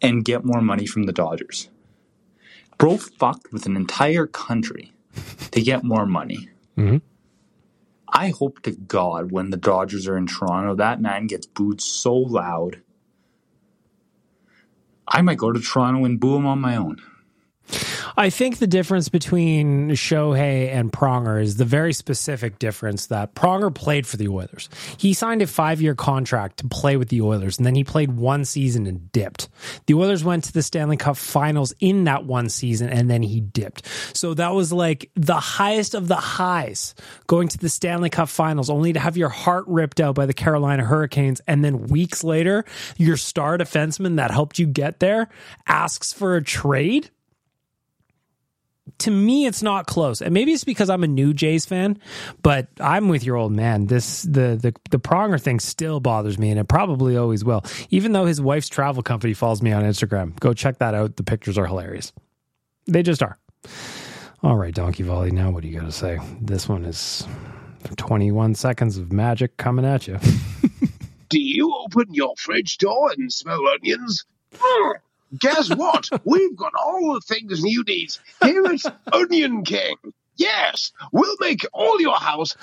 and 0.00 0.24
get 0.24 0.44
more 0.44 0.60
money 0.60 0.86
from 0.86 1.04
the 1.04 1.12
Dodgers. 1.12 1.68
Bro 2.78 2.98
fucked 2.98 3.52
with 3.52 3.66
an 3.66 3.76
entire 3.76 4.26
country 4.26 4.92
to 5.52 5.62
get 5.62 5.84
more 5.84 6.06
money. 6.06 6.48
Mhm. 6.76 7.02
I 8.08 8.28
hope 8.30 8.62
to 8.62 8.70
God 8.72 9.32
when 9.32 9.50
the 9.50 9.56
Dodgers 9.56 10.06
are 10.06 10.16
in 10.16 10.26
Toronto, 10.26 10.74
that 10.76 11.00
man 11.00 11.26
gets 11.26 11.46
booed 11.46 11.80
so 11.80 12.14
loud. 12.14 12.80
I 15.06 15.20
might 15.22 15.38
go 15.38 15.52
to 15.52 15.60
Toronto 15.60 16.04
and 16.04 16.18
boo 16.18 16.36
him 16.36 16.46
on 16.46 16.60
my 16.60 16.76
own. 16.76 16.96
I 18.16 18.30
think 18.30 18.58
the 18.58 18.66
difference 18.66 19.08
between 19.08 19.90
Shohei 19.90 20.72
and 20.72 20.92
Pronger 20.92 21.42
is 21.42 21.56
the 21.56 21.64
very 21.64 21.92
specific 21.92 22.58
difference 22.58 23.06
that 23.06 23.34
Pronger 23.34 23.74
played 23.74 24.06
for 24.06 24.16
the 24.16 24.28
Oilers. 24.28 24.68
He 24.96 25.14
signed 25.14 25.42
a 25.42 25.46
five 25.46 25.80
year 25.80 25.94
contract 25.94 26.58
to 26.58 26.68
play 26.68 26.96
with 26.96 27.08
the 27.08 27.22
Oilers, 27.22 27.58
and 27.58 27.66
then 27.66 27.74
he 27.74 27.82
played 27.82 28.12
one 28.12 28.44
season 28.44 28.86
and 28.86 29.10
dipped. 29.10 29.48
The 29.86 29.94
Oilers 29.94 30.22
went 30.22 30.44
to 30.44 30.52
the 30.52 30.62
Stanley 30.62 30.96
Cup 30.96 31.16
finals 31.16 31.74
in 31.80 32.04
that 32.04 32.24
one 32.24 32.48
season, 32.48 32.88
and 32.88 33.10
then 33.10 33.22
he 33.22 33.40
dipped. 33.40 33.86
So 34.12 34.34
that 34.34 34.54
was 34.54 34.72
like 34.72 35.10
the 35.14 35.34
highest 35.34 35.94
of 35.94 36.06
the 36.06 36.16
highs 36.16 36.94
going 37.26 37.48
to 37.48 37.58
the 37.58 37.68
Stanley 37.68 38.10
Cup 38.10 38.28
finals, 38.28 38.70
only 38.70 38.92
to 38.92 39.00
have 39.00 39.16
your 39.16 39.28
heart 39.28 39.64
ripped 39.66 40.00
out 40.00 40.14
by 40.14 40.26
the 40.26 40.34
Carolina 40.34 40.84
Hurricanes. 40.84 41.40
And 41.48 41.64
then 41.64 41.88
weeks 41.88 42.22
later, 42.22 42.64
your 42.96 43.16
star 43.16 43.58
defenseman 43.58 44.16
that 44.16 44.30
helped 44.30 44.58
you 44.58 44.66
get 44.66 45.00
there 45.00 45.28
asks 45.66 46.12
for 46.12 46.36
a 46.36 46.42
trade 46.42 47.10
to 48.98 49.10
me 49.10 49.46
it's 49.46 49.62
not 49.62 49.86
close. 49.86 50.20
And 50.20 50.32
maybe 50.32 50.52
it's 50.52 50.64
because 50.64 50.90
i'm 50.90 51.04
a 51.04 51.08
new 51.08 51.32
jays 51.32 51.66
fan 51.66 51.98
but 52.42 52.68
i'm 52.80 53.08
with 53.08 53.24
your 53.24 53.36
old 53.36 53.52
man. 53.52 53.86
This 53.86 54.22
the 54.22 54.58
the, 54.60 54.74
the 54.90 54.98
pronger 54.98 55.40
thing 55.40 55.60
still 55.60 56.00
bothers 56.00 56.38
me 56.38 56.50
and 56.50 56.60
it 56.60 56.68
probably 56.68 57.16
always 57.16 57.44
will. 57.44 57.62
Even 57.90 58.12
though 58.12 58.26
his 58.26 58.40
wife's 58.40 58.68
travel 58.68 59.02
company 59.02 59.34
follows 59.34 59.62
me 59.62 59.72
on 59.72 59.84
instagram. 59.84 60.38
Go 60.40 60.52
check 60.52 60.78
that 60.78 60.94
out. 60.94 61.16
The 61.16 61.22
pictures 61.24 61.58
are 61.58 61.66
hilarious. 61.66 62.12
They 62.86 63.02
just 63.02 63.22
are. 63.22 63.38
All 64.42 64.56
right 64.56 64.74
donkey 64.74 65.02
volley 65.02 65.30
now 65.30 65.50
what 65.50 65.62
do 65.62 65.68
you 65.68 65.78
got 65.78 65.86
to 65.86 65.92
say? 65.92 66.18
This 66.40 66.68
one 66.68 66.84
is 66.84 67.26
21 67.96 68.54
seconds 68.54 68.96
of 68.98 69.12
magic 69.12 69.56
coming 69.56 69.84
at 69.84 70.06
you. 70.06 70.18
Do 71.28 71.40
you 71.40 71.74
open 71.84 72.14
your 72.14 72.34
fridge 72.36 72.78
door 72.78 73.10
and 73.16 73.32
smell 73.32 73.66
onions? 73.66 74.24
Guess 75.40 75.74
what? 75.74 76.08
We've 76.24 76.56
got 76.56 76.72
all 76.74 77.14
the 77.14 77.20
things 77.20 77.62
you 77.62 77.82
need 77.86 78.10
here 78.42 78.64
at 78.66 78.96
Onion 79.12 79.64
King. 79.64 79.96
Yes, 80.36 80.92
we'll 81.12 81.36
make 81.40 81.64
all 81.72 82.00
your 82.00 82.16
house 82.16 82.56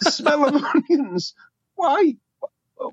smell 0.00 0.46
of 0.48 0.62
onions. 0.74 1.34
Why? 1.74 2.14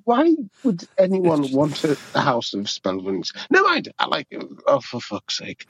Why 0.03 0.35
would 0.63 0.87
anyone 0.97 1.51
want 1.51 1.83
a 1.83 1.95
house 2.19 2.53
of 2.55 2.67
smell 2.69 2.99
of 2.99 3.07
onions? 3.07 3.33
Never 3.51 3.65
mind. 3.67 3.89
I 3.99 4.07
like 4.07 4.27
it. 4.31 4.43
Oh, 4.65 4.79
for 4.79 4.99
fuck's 4.99 5.37
sake. 5.37 5.67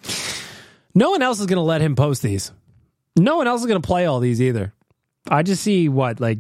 no 0.94 1.12
one 1.12 1.22
else 1.22 1.40
is 1.42 1.46
going 1.48 1.58
to 1.58 1.62
let 1.62 1.82
him 1.82 1.96
post 1.96 2.22
these 2.22 2.52
no 3.18 3.36
one 3.38 3.48
else 3.48 3.62
is 3.62 3.68
going 3.68 3.82
to 3.82 3.86
play 3.86 4.06
all 4.06 4.20
these 4.20 4.42
either 4.42 4.74
i 5.30 5.42
just 5.44 5.64
see 5.64 5.88
what 5.90 6.20
like 6.20 6.40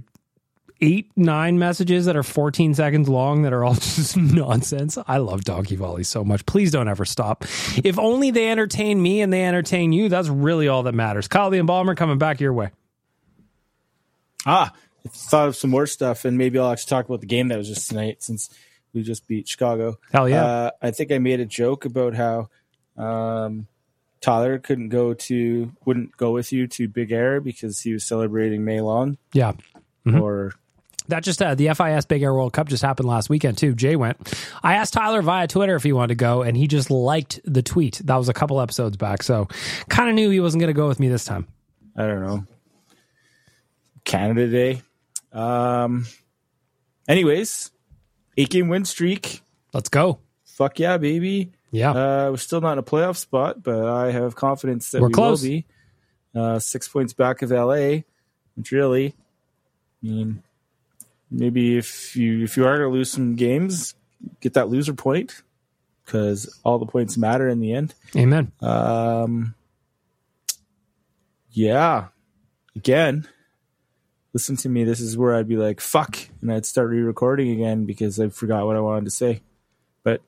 eight, 0.81 1.09
nine 1.15 1.57
messages 1.59 2.05
that 2.05 2.15
are 2.15 2.23
14 2.23 2.73
seconds 2.73 3.07
long 3.09 3.43
that 3.43 3.53
are 3.53 3.63
all 3.63 3.73
just 3.75 4.17
nonsense. 4.17 4.97
I 5.07 5.17
love 5.17 5.43
Donkey 5.43 5.75
Volley 5.75 6.03
so 6.03 6.23
much. 6.23 6.45
Please 6.45 6.71
don't 6.71 6.87
ever 6.87 7.05
stop. 7.05 7.43
If 7.83 7.97
only 7.99 8.31
they 8.31 8.49
entertain 8.49 9.01
me 9.01 9.21
and 9.21 9.31
they 9.31 9.43
entertain 9.45 9.93
you, 9.93 10.09
that's 10.09 10.27
really 10.27 10.67
all 10.67 10.83
that 10.83 10.93
matters. 10.93 11.27
Kyle 11.27 11.49
the 11.49 11.57
Embalmer 11.59 11.95
coming 11.95 12.17
back 12.17 12.39
your 12.39 12.53
way. 12.53 12.71
Ah, 14.45 14.71
I 15.05 15.09
thought 15.09 15.47
of 15.49 15.55
some 15.55 15.69
more 15.69 15.87
stuff, 15.87 16.25
and 16.25 16.37
maybe 16.37 16.59
I'll 16.59 16.71
actually 16.71 16.89
talk 16.89 17.05
about 17.05 17.21
the 17.21 17.27
game 17.27 17.47
that 17.49 17.57
was 17.57 17.67
just 17.67 17.89
tonight 17.89 18.21
since 18.21 18.49
we 18.93 19.01
just 19.03 19.27
beat 19.27 19.47
Chicago. 19.47 19.97
Hell 20.11 20.29
yeah. 20.29 20.43
Uh, 20.45 20.71
I 20.81 20.91
think 20.91 21.11
I 21.11 21.17
made 21.17 21.39
a 21.39 21.45
joke 21.45 21.85
about 21.85 22.13
how 22.15 22.49
Um, 22.97 23.67
Tyler 24.21 24.57
couldn't 24.57 24.89
go 24.89 25.13
to 25.13 25.71
wouldn't 25.85 26.15
go 26.17 26.31
with 26.31 26.51
you 26.53 26.65
to 26.67 26.87
Big 26.87 27.11
Air 27.11 27.41
because 27.41 27.81
he 27.81 27.91
was 27.93 28.05
celebrating 28.05 28.63
May 28.63 28.79
Long. 28.81 29.17
Yeah. 29.33 29.51
Mhm. 30.07 30.21
Or 30.21 30.53
That 31.07 31.23
just 31.23 31.41
uh, 31.41 31.55
the 31.55 31.69
FIS 31.73 32.05
Big 32.05 32.23
Air 32.23 32.33
World 32.33 32.53
Cup 32.53 32.67
just 32.67 32.81
happened 32.83 33.07
last 33.07 33.29
weekend 33.29 33.57
too. 33.57 33.75
Jay 33.75 33.95
went. 33.95 34.33
I 34.63 34.75
asked 34.75 34.93
Tyler 34.93 35.21
via 35.21 35.47
Twitter 35.47 35.75
if 35.75 35.83
he 35.83 35.93
wanted 35.93 36.09
to 36.09 36.15
go, 36.15 36.41
and 36.41 36.57
he 36.57 36.67
just 36.67 36.89
liked 36.89 37.39
the 37.45 37.61
tweet. 37.61 38.01
That 38.05 38.15
was 38.15 38.29
a 38.29 38.33
couple 38.33 38.59
episodes 38.61 38.97
back, 38.97 39.23
so 39.23 39.47
kind 39.89 40.09
of 40.09 40.15
knew 40.15 40.29
he 40.29 40.39
wasn't 40.39 40.61
going 40.61 40.73
to 40.73 40.77
go 40.77 40.87
with 40.87 40.99
me 40.99 41.07
this 41.07 41.25
time. 41.25 41.47
I 41.95 42.07
don't 42.07 42.25
know. 42.25 42.45
Canada 44.03 44.47
Day. 44.47 44.81
Um. 45.31 46.05
Anyways, 47.07 47.71
eight 48.37 48.49
game 48.49 48.67
win 48.69 48.85
streak. 48.85 49.41
Let's 49.73 49.89
go. 49.89 50.19
Fuck 50.45 50.79
yeah, 50.79 50.97
baby. 50.97 51.51
Yeah. 51.71 51.91
Uh, 51.91 52.27
we're 52.31 52.37
still 52.37 52.61
not 52.61 52.73
in 52.73 52.77
a 52.79 52.83
playoff 52.83 53.17
spot, 53.17 53.61
but 53.61 53.85
I 53.85 54.11
have 54.11 54.35
confidence 54.35 54.91
that 54.91 55.01
We're 55.01 55.09
we 55.09 55.13
close. 55.13 55.41
will 55.41 55.49
be. 55.49 55.65
Uh, 56.33 56.59
six 56.59 56.87
points 56.87 57.13
back 57.13 57.41
of 57.41 57.51
LA, 57.51 57.99
which 58.55 58.71
really, 58.71 59.07
I 59.07 60.07
mean, 60.07 60.43
maybe 61.35 61.77
if 61.77 62.15
you 62.15 62.43
if 62.43 62.57
you 62.57 62.65
are 62.65 62.77
going 62.77 62.89
to 62.89 62.93
lose 62.97 63.11
some 63.11 63.35
games, 63.35 63.95
get 64.41 64.53
that 64.53 64.69
loser 64.69 64.93
point 64.93 65.41
because 66.05 66.59
all 66.63 66.79
the 66.79 66.85
points 66.85 67.17
matter 67.17 67.47
in 67.49 67.59
the 67.59 67.73
end. 67.73 67.93
Amen. 68.15 68.51
Um, 68.61 69.55
yeah. 71.51 72.07
Again, 72.75 73.27
listen 74.33 74.55
to 74.57 74.69
me. 74.69 74.83
This 74.83 74.99
is 74.99 75.17
where 75.17 75.35
I'd 75.35 75.47
be 75.47 75.57
like, 75.57 75.79
fuck. 75.81 76.17
And 76.41 76.51
I'd 76.51 76.65
start 76.65 76.89
re 76.89 77.01
recording 77.01 77.51
again 77.51 77.85
because 77.85 78.19
I 78.19 78.29
forgot 78.29 78.65
what 78.65 78.75
I 78.75 78.81
wanted 78.81 79.05
to 79.05 79.11
say. 79.11 79.41
But, 80.03 80.21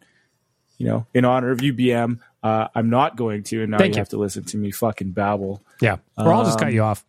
you 0.78 0.88
know, 0.88 1.06
in 1.14 1.26
honor 1.26 1.52
of 1.52 1.60
UBM, 1.60 2.20
uh, 2.42 2.70
I'm 2.74 2.90
not 2.90 3.16
going 3.18 3.44
to. 3.44 3.62
And 3.64 3.72
now 3.72 3.78
Thank 3.78 3.96
you 3.96 3.98
you. 3.98 4.02
have 4.02 4.10
to 4.10 4.18
listen 4.18 4.44
to 4.46 4.58
me 4.58 4.72
fucking 4.72 5.12
babble. 5.12 5.62
Yeah. 5.82 5.98
Or 6.18 6.34
I'll 6.34 6.46
just 6.46 6.58
cut 6.58 6.70
Um, 6.70 6.74
you 6.74 6.84
off. 6.84 7.06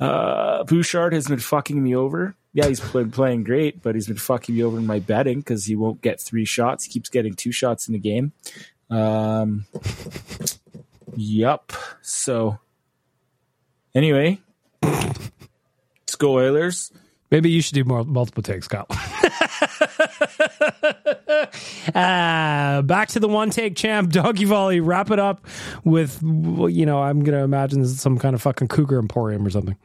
Uh, 0.00 0.64
Bouchard 0.64 1.12
has 1.12 1.26
been 1.28 1.38
fucking 1.40 1.80
me 1.82 1.94
over. 1.94 2.34
Yeah, 2.58 2.66
he's 2.66 2.80
been 2.80 3.12
playing 3.12 3.44
great, 3.44 3.84
but 3.84 3.94
he's 3.94 4.08
been 4.08 4.16
fucking 4.16 4.52
me 4.52 4.64
over 4.64 4.78
in 4.78 4.84
my 4.84 4.98
betting 4.98 5.38
because 5.38 5.64
he 5.66 5.76
won't 5.76 6.02
get 6.02 6.20
three 6.20 6.44
shots. 6.44 6.86
He 6.86 6.90
keeps 6.90 7.08
getting 7.08 7.34
two 7.34 7.52
shots 7.52 7.86
in 7.86 7.92
the 7.92 8.00
game. 8.00 8.32
Um, 8.90 9.64
yup. 11.14 11.72
So, 12.02 12.58
anyway, 13.94 14.40
let's 14.82 16.16
go 16.18 16.32
Oilers. 16.32 16.90
Maybe 17.30 17.48
you 17.48 17.62
should 17.62 17.74
do 17.74 17.84
more 17.84 18.02
multiple 18.02 18.42
takes, 18.42 18.66
Kyle. 18.66 18.88
uh, 21.94 22.82
back 22.82 23.10
to 23.10 23.20
the 23.20 23.28
one 23.28 23.50
take 23.50 23.76
champ, 23.76 24.10
doggy 24.10 24.46
volley. 24.46 24.80
Wrap 24.80 25.12
it 25.12 25.20
up 25.20 25.46
with, 25.84 26.20
you 26.22 26.86
know, 26.86 27.00
I'm 27.00 27.22
gonna 27.22 27.44
imagine 27.44 27.82
this 27.82 27.90
is 27.90 28.00
some 28.00 28.18
kind 28.18 28.34
of 28.34 28.42
fucking 28.42 28.66
cougar 28.66 28.98
emporium 28.98 29.46
or 29.46 29.50
something. 29.50 29.76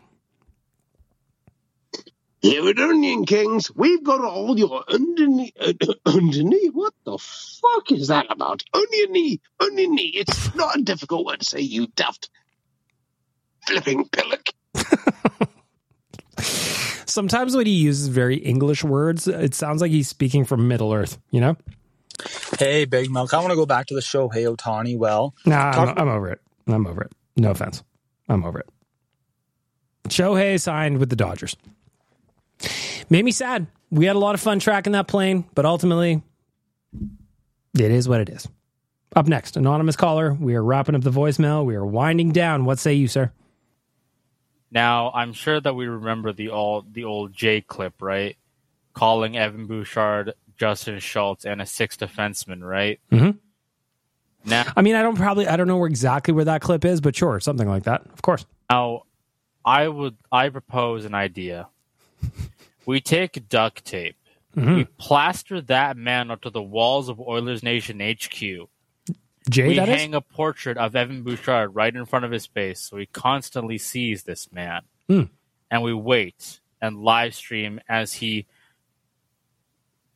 Here 2.44 2.68
at 2.70 2.78
Onion 2.78 3.26
Kings, 3.26 3.72
we've 3.74 4.03
got 4.03 4.22
all 4.22 4.60
your 4.60 4.84
underneath. 4.90 5.53
Uh, 5.57 5.72
underneath? 6.06 6.74
What 6.74 6.94
the 7.06 7.18
fuck 7.18 7.90
is 7.91 8.10
that 8.10 8.26
about? 8.30 8.61
Oniony, 8.74 9.40
oniony. 9.61 10.11
It's 10.14 10.53
not 10.53 10.78
a 10.78 10.82
difficult 10.84 11.26
word 11.26 11.40
to 11.40 11.45
say, 11.45 11.61
you 11.61 11.88
daft 11.95 12.30
flipping 13.65 14.10
pillock. 14.10 14.49
Sometimes 17.06 17.56
when 17.56 17.65
he 17.65 17.72
uses 17.74 18.10
very 18.10 18.36
English 18.38 18.84
words, 18.84 19.26
it 19.28 19.53
sounds 19.56 19.82
like 19.82 19.91
he's 19.91 20.10
speaking 20.10 20.44
from 20.44 20.68
Middle 20.68 20.91
Earth. 20.94 21.20
You 21.32 21.40
know? 21.40 21.56
Hey, 22.60 22.84
Big 22.84 23.10
Milk. 23.10 23.34
I 23.34 23.40
want 23.40 23.52
to 23.52 23.56
go 23.56 23.65
back 23.65 23.88
to 23.88 23.95
the 23.95 24.02
show. 24.02 24.28
Hey, 24.28 24.44
Ohtani. 24.44 24.98
Well, 24.98 25.34
Nah, 25.45 25.72
talk- 25.72 25.90
I'm, 25.98 26.10
I'm 26.10 26.15
over 26.15 26.30
it. 26.30 26.41
I'm 26.68 26.86
over 26.88 27.03
it. 27.03 27.11
No 27.38 27.52
offense. 27.52 27.84
I'm 28.28 28.44
over 28.44 28.60
it. 28.60 28.70
Shohei 30.10 30.60
signed 30.60 30.98
with 30.98 31.10
the 31.10 31.15
Dodgers. 31.15 31.56
Made 33.10 33.26
me 33.26 33.31
sad. 33.31 33.68
We 33.91 34.06
had 34.06 34.15
a 34.15 34.19
lot 34.19 34.35
of 34.35 34.41
fun 34.41 34.60
tracking 34.60 34.94
that 34.94 35.07
plane, 35.07 35.45
but 35.53 35.65
ultimately, 35.65 36.23
it 37.77 37.91
is 37.91 38.10
what 38.10 38.22
it 38.22 38.30
is. 38.30 38.48
Up 39.15 39.27
next, 39.27 39.57
anonymous 39.57 39.95
caller. 39.95 40.34
We 40.34 40.56
are 40.56 40.64
wrapping 40.64 40.95
up 40.95 41.02
the 41.02 41.11
voicemail. 41.11 41.65
We 41.65 41.76
are 41.76 41.85
winding 41.85 42.31
down. 42.31 42.65
What 42.65 42.80
say 42.80 42.94
you, 42.94 43.07
sir? 43.07 43.31
Now, 44.72 45.11
I'm 45.14 45.34
sure 45.34 45.61
that 45.61 45.76
we 45.76 45.85
remember 45.85 46.34
the 46.34 46.49
old 46.49 46.94
the 46.94 47.03
old 47.03 47.34
J 47.34 47.61
clip, 47.61 48.02
right? 48.02 48.35
Calling 48.94 49.38
Evan 49.38 49.68
Bouchard, 49.68 50.34
Justin 50.57 50.99
Schultz, 50.99 51.45
and 51.45 51.61
a 51.61 51.65
sixth 51.65 51.99
defenseman, 51.99 52.61
right? 52.61 52.99
Mm-hmm. 53.11 53.38
Now, 54.49 54.65
I 54.76 54.81
mean, 54.81 54.95
I 54.95 55.03
don't 55.03 55.15
probably, 55.15 55.48
I 55.48 55.56
don't 55.56 55.68
know 55.68 55.77
where 55.77 55.88
exactly 55.88 56.34
where 56.34 56.45
that 56.45 56.61
clip 56.61 56.84
is, 56.85 57.02
but 57.02 57.15
sure, 57.15 57.40
something 57.40 57.68
like 57.68 57.84
that. 57.84 58.06
Of 58.14 58.22
course. 58.23 58.45
now, 58.69 59.03
I 59.64 59.88
would 59.88 60.18
I 60.31 60.49
propose 60.49 61.06
an 61.06 61.14
idea. 61.14 61.68
We 62.85 62.99
take 63.01 63.47
duct 63.49 63.85
tape, 63.85 64.15
Mhm. 64.55 64.76
we 64.76 64.84
plaster 64.85 65.61
that 65.61 65.97
man 65.97 66.30
onto 66.31 66.49
the 66.49 66.61
walls 66.61 67.10
of 67.10 67.19
Oilers 67.19 67.64
Nation 67.64 68.01
HQ. 68.01 68.69
Jay, 69.49 69.68
we 69.68 69.76
that 69.76 69.89
is? 69.89 69.95
hang 69.99 70.14
a 70.15 70.22
portrait 70.22 70.77
of 70.77 70.95
Evan 70.95 71.23
Bouchard 71.23 71.76
right 71.76 71.93
in 71.93 72.05
front 72.05 72.23
of 72.23 72.31
his 72.31 72.45
face, 72.45 72.80
so 72.80 72.97
he 72.97 73.05
constantly 73.07 73.77
sees 73.77 74.23
this 74.23 74.51
man. 74.51 74.84
Hmm. 75.07 75.23
And 75.69 75.81
we 75.84 75.93
wait 75.93 76.61
and 76.81 76.97
live 77.03 77.34
stream 77.35 77.80
as 77.89 78.14
he 78.14 78.45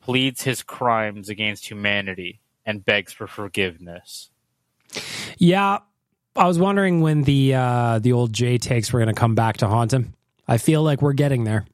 pleads 0.00 0.42
his 0.42 0.62
crimes 0.62 1.28
against 1.28 1.68
humanity 1.70 2.40
and 2.64 2.84
begs 2.84 3.12
for 3.12 3.26
forgiveness. 3.26 4.30
Yeah, 5.36 5.78
I 6.36 6.46
was 6.46 6.58
wondering 6.58 7.00
when 7.00 7.22
the 7.24 7.54
uh, 7.54 7.98
the 7.98 8.12
old 8.12 8.32
J 8.32 8.56
takes 8.58 8.92
were 8.92 9.00
going 9.00 9.14
to 9.14 9.18
come 9.18 9.34
back 9.34 9.58
to 9.58 9.68
haunt 9.68 9.92
him. 9.92 10.14
I 10.46 10.56
feel 10.56 10.82
like 10.82 11.02
we're 11.02 11.12
getting 11.12 11.44
there. 11.44 11.66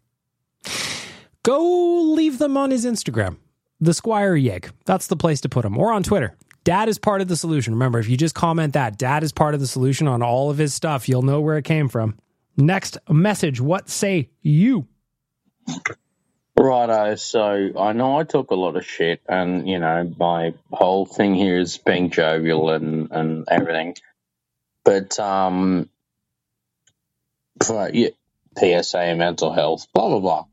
Go 1.42 2.12
leave 2.14 2.38
them 2.38 2.56
on 2.56 2.70
his 2.70 2.86
Instagram, 2.86 3.36
the 3.80 3.94
Squire 3.94 4.34
Yeg. 4.34 4.70
That's 4.86 5.06
the 5.06 5.16
place 5.16 5.40
to 5.42 5.48
put 5.48 5.62
them, 5.62 5.76
or 5.76 5.92
on 5.92 6.02
Twitter. 6.02 6.36
Dad 6.64 6.88
is 6.88 6.98
part 6.98 7.20
of 7.20 7.28
the 7.28 7.36
solution. 7.36 7.74
Remember, 7.74 7.98
if 7.98 8.08
you 8.08 8.16
just 8.16 8.34
comment 8.34 8.72
that 8.72 8.96
Dad 8.96 9.22
is 9.22 9.32
part 9.32 9.52
of 9.52 9.60
the 9.60 9.66
solution 9.66 10.08
on 10.08 10.22
all 10.22 10.50
of 10.50 10.56
his 10.56 10.72
stuff, 10.72 11.08
you'll 11.08 11.22
know 11.22 11.40
where 11.42 11.58
it 11.58 11.64
came 11.64 11.88
from. 11.88 12.16
Next 12.56 12.96
message. 13.10 13.60
What 13.60 13.90
say 13.90 14.30
you? 14.40 14.86
Righto, 16.56 17.16
so 17.16 17.72
I 17.78 17.92
know 17.92 18.18
I 18.18 18.24
talk 18.24 18.50
a 18.50 18.54
lot 18.54 18.76
of 18.76 18.86
shit, 18.86 19.20
and 19.28 19.68
you 19.68 19.80
know 19.80 20.14
my 20.18 20.54
whole 20.72 21.04
thing 21.04 21.34
here 21.34 21.58
is 21.58 21.76
being 21.78 22.10
jovial 22.10 22.70
and 22.70 23.10
and 23.10 23.44
everything, 23.50 23.96
but 24.84 25.18
um, 25.18 25.90
but 27.58 27.94
yeah, 27.94 28.10
PSA, 28.56 29.16
mental 29.16 29.52
health, 29.52 29.88
blah 29.92 30.08
blah 30.08 30.20
blah. 30.20 30.44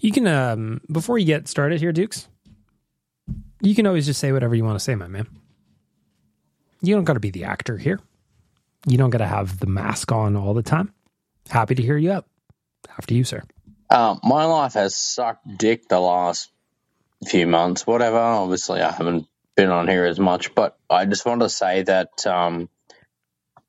You 0.00 0.12
can 0.12 0.26
um 0.26 0.80
before 0.90 1.18
you 1.18 1.26
get 1.26 1.48
started 1.48 1.80
here, 1.80 1.92
Dukes. 1.92 2.28
You 3.60 3.74
can 3.74 3.86
always 3.86 4.06
just 4.06 4.20
say 4.20 4.32
whatever 4.32 4.54
you 4.54 4.64
want 4.64 4.76
to 4.76 4.84
say, 4.84 4.94
my 4.94 5.06
man. 5.06 5.28
You 6.80 6.94
don't 6.96 7.04
got 7.04 7.14
to 7.14 7.20
be 7.20 7.30
the 7.30 7.44
actor 7.44 7.78
here. 7.78 8.00
You 8.86 8.98
don't 8.98 9.10
got 9.10 9.18
to 9.18 9.26
have 9.26 9.60
the 9.60 9.68
mask 9.68 10.10
on 10.10 10.36
all 10.36 10.52
the 10.52 10.62
time. 10.62 10.92
Happy 11.48 11.76
to 11.76 11.82
hear 11.82 11.96
you 11.96 12.10
up. 12.10 12.26
After 12.98 13.14
you, 13.14 13.22
sir. 13.22 13.42
Um, 13.90 14.18
my 14.24 14.44
life 14.44 14.74
has 14.74 14.96
sucked 14.96 15.46
dick 15.58 15.88
the 15.88 16.00
last 16.00 16.50
few 17.26 17.46
months, 17.46 17.86
whatever. 17.86 18.18
Obviously, 18.18 18.80
I 18.80 18.90
haven't 18.90 19.28
been 19.54 19.70
on 19.70 19.86
here 19.86 20.04
as 20.04 20.18
much, 20.18 20.54
but 20.54 20.76
I 20.90 21.04
just 21.04 21.24
want 21.24 21.42
to 21.42 21.48
say 21.48 21.82
that, 21.82 22.26
um, 22.26 22.68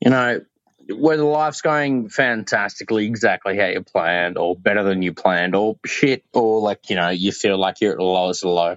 you 0.00 0.10
know, 0.10 0.40
whether 0.90 1.24
life's 1.24 1.62
going 1.62 2.08
fantastically, 2.08 3.06
exactly 3.06 3.56
how 3.56 3.66
you 3.66 3.82
planned, 3.82 4.38
or 4.38 4.56
better 4.56 4.82
than 4.82 5.02
you 5.02 5.12
planned, 5.12 5.54
or 5.54 5.78
shit, 5.86 6.24
or 6.32 6.60
like, 6.60 6.90
you 6.90 6.96
know, 6.96 7.10
you 7.10 7.32
feel 7.32 7.58
like 7.58 7.80
you're 7.80 7.92
at 7.92 7.98
the 7.98 8.04
lowest 8.04 8.44
of 8.44 8.50
low. 8.50 8.76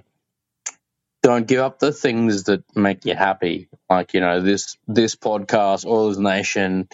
Don't 1.22 1.46
give 1.46 1.60
up 1.60 1.78
the 1.78 1.92
things 1.92 2.44
that 2.44 2.64
make 2.76 3.04
you 3.04 3.14
happy. 3.14 3.68
Like, 3.90 4.14
you 4.14 4.20
know, 4.20 4.40
this 4.40 4.78
this 4.86 5.16
podcast, 5.16 5.84
Oilers 5.84 6.18
Nation, 6.18 6.88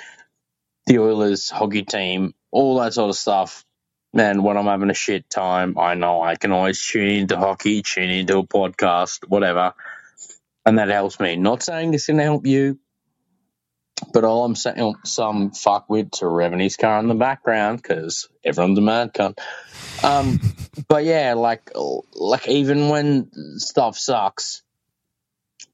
the 0.86 0.98
Oilers 0.98 1.50
hockey 1.50 1.82
team, 1.82 2.34
all 2.50 2.78
that 2.78 2.94
sort 2.94 3.10
of 3.10 3.16
stuff. 3.16 3.64
Man, 4.12 4.42
when 4.44 4.56
I'm 4.56 4.66
having 4.66 4.90
a 4.90 4.94
shit 4.94 5.28
time, 5.28 5.76
I 5.76 5.94
know 5.94 6.22
I 6.22 6.36
can 6.36 6.52
always 6.52 6.84
tune 6.84 7.08
into 7.08 7.36
hockey, 7.36 7.82
tune 7.82 8.10
into 8.10 8.38
a 8.38 8.46
podcast, 8.46 9.28
whatever, 9.28 9.74
and 10.64 10.78
that 10.78 10.88
helps 10.88 11.18
me. 11.18 11.36
Not 11.36 11.62
saying 11.62 11.90
this 11.90 12.06
can 12.06 12.18
help 12.18 12.46
you, 12.46 12.78
but 14.12 14.24
all 14.24 14.44
I'm 14.44 14.56
saying, 14.56 14.96
some 15.04 15.50
fuckwit 15.50 16.12
to 16.12 16.24
revving 16.24 16.62
his 16.62 16.76
car 16.76 16.98
in 16.98 17.08
the 17.08 17.14
background 17.14 17.80
because 17.80 18.28
everyone's 18.44 18.78
a 18.78 18.82
mad 18.82 19.14
cunt. 19.14 19.38
Um, 20.02 20.40
but 20.88 21.04
yeah, 21.04 21.34
like, 21.34 21.70
like 22.14 22.48
even 22.48 22.88
when 22.88 23.30
stuff 23.58 23.96
sucks, 23.96 24.62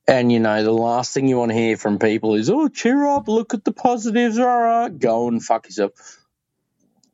and 0.06 0.30
you 0.30 0.40
know 0.40 0.62
the 0.62 0.72
last 0.72 1.14
thing 1.14 1.28
you 1.28 1.38
want 1.38 1.50
to 1.50 1.56
hear 1.56 1.76
from 1.76 1.98
people 1.98 2.34
is, 2.34 2.50
"Oh, 2.50 2.68
cheer 2.68 3.06
up! 3.06 3.28
Look 3.28 3.54
at 3.54 3.64
the 3.64 3.72
positives!" 3.72 4.38
All 4.38 4.60
right, 4.60 4.98
go 4.98 5.28
and 5.28 5.42
fuck 5.42 5.66
yourself. 5.66 5.92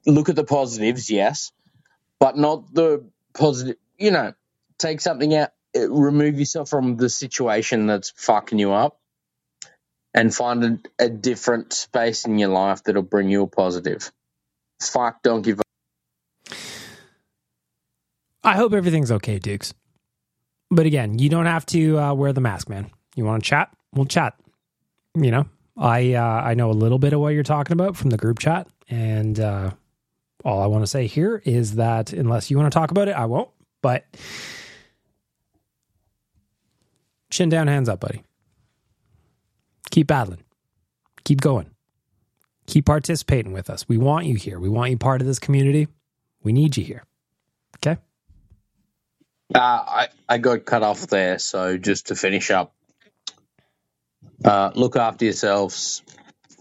Look 0.07 0.29
at 0.29 0.37
the 0.37 0.45
positives, 0.45 1.11
yes, 1.11 1.53
but 2.19 2.37
not 2.37 2.73
the 2.73 3.05
positive. 3.35 3.77
You 3.99 4.11
know, 4.11 4.35
take 4.79 5.01
something 5.01 5.35
out. 5.35 5.51
uh, 5.77 5.91
remove 5.91 6.39
yourself 6.39 6.69
from 6.69 6.97
the 6.97 7.09
situation 7.09 7.87
that's 7.87 8.11
fucking 8.17 8.59
you 8.59 8.73
up 8.73 8.99
and 10.17 10.35
find 10.35 10.65
a, 10.65 11.05
a 11.05 11.09
different 11.11 11.75
space 11.75 12.25
in 12.25 12.39
your 12.39 12.49
life 12.49 12.83
that'll 12.83 13.03
bring 13.03 13.29
you 13.29 13.43
a 13.43 13.47
positive. 13.47 14.11
Fuck, 14.81 15.23
don't 15.23 15.43
give 15.43 15.61
up. 15.61 16.57
I 18.43 18.57
hope 18.57 18.73
everything's 18.73 19.13
okay, 19.13 19.39
Dukes. 19.39 19.75
But 20.71 20.87
again, 20.87 21.19
you 21.19 21.29
don't 21.29 21.47
have 21.47 21.67
to 21.67 21.99
uh, 21.99 22.15
wear 22.15 22.33
the 22.33 22.41
mask, 22.41 22.69
man. 22.69 22.91
You 23.15 23.25
want 23.25 23.45
to 23.45 23.49
chat? 23.49 23.71
We'll 23.95 24.07
chat. 24.07 24.35
You 25.15 25.31
know, 25.31 25.47
I 25.77 26.15
uh, 26.15 26.23
I 26.23 26.55
know 26.55 26.71
a 26.71 26.73
little 26.73 26.99
bit 26.99 27.13
of 27.13 27.21
what 27.21 27.31
you're 27.35 27.43
talking 27.43 27.73
about 27.73 27.97
from 27.97 28.11
the 28.11 28.17
group 28.17 28.39
chat, 28.39 28.69
and 28.89 29.39
uh, 29.39 29.71
all 30.45 30.61
I 30.61 30.67
want 30.67 30.83
to 30.83 30.87
say 30.87 31.07
here 31.07 31.43
is 31.45 31.77
that 31.77 32.13
unless 32.13 32.51
you 32.51 32.59
want 32.59 32.73
to 32.73 32.77
talk 32.79 32.91
about 32.91 33.09
it, 33.09 33.13
I 33.13 33.27
won't. 33.27 33.51
But 33.83 34.05
chin 37.31 37.49
down, 37.49 37.69
hands 37.69 37.89
up, 37.89 38.01
buddy. 38.01 38.23
Keep 39.97 40.09
battling. 40.09 40.43
Keep 41.25 41.41
going. 41.41 41.71
Keep 42.67 42.85
participating 42.85 43.55
with 43.55 43.71
us. 43.71 43.89
We 43.89 43.97
want 43.97 44.27
you 44.27 44.35
here. 44.35 44.61
We 44.61 44.69
want 44.69 44.91
you 44.91 44.99
part 44.99 45.23
of 45.23 45.27
this 45.27 45.39
community. 45.39 45.89
We 46.43 46.53
need 46.53 46.77
you 46.77 46.85
here. 46.85 47.03
Okay. 47.79 47.99
Uh, 49.55 49.59
I, 49.59 50.09
I 50.29 50.37
got 50.37 50.67
cut 50.67 50.83
off 50.83 51.07
there, 51.07 51.39
so 51.39 51.79
just 51.79 52.09
to 52.09 52.15
finish 52.15 52.51
up, 52.51 52.75
uh, 54.45 54.73
look 54.75 54.97
after 54.97 55.25
yourselves. 55.25 56.03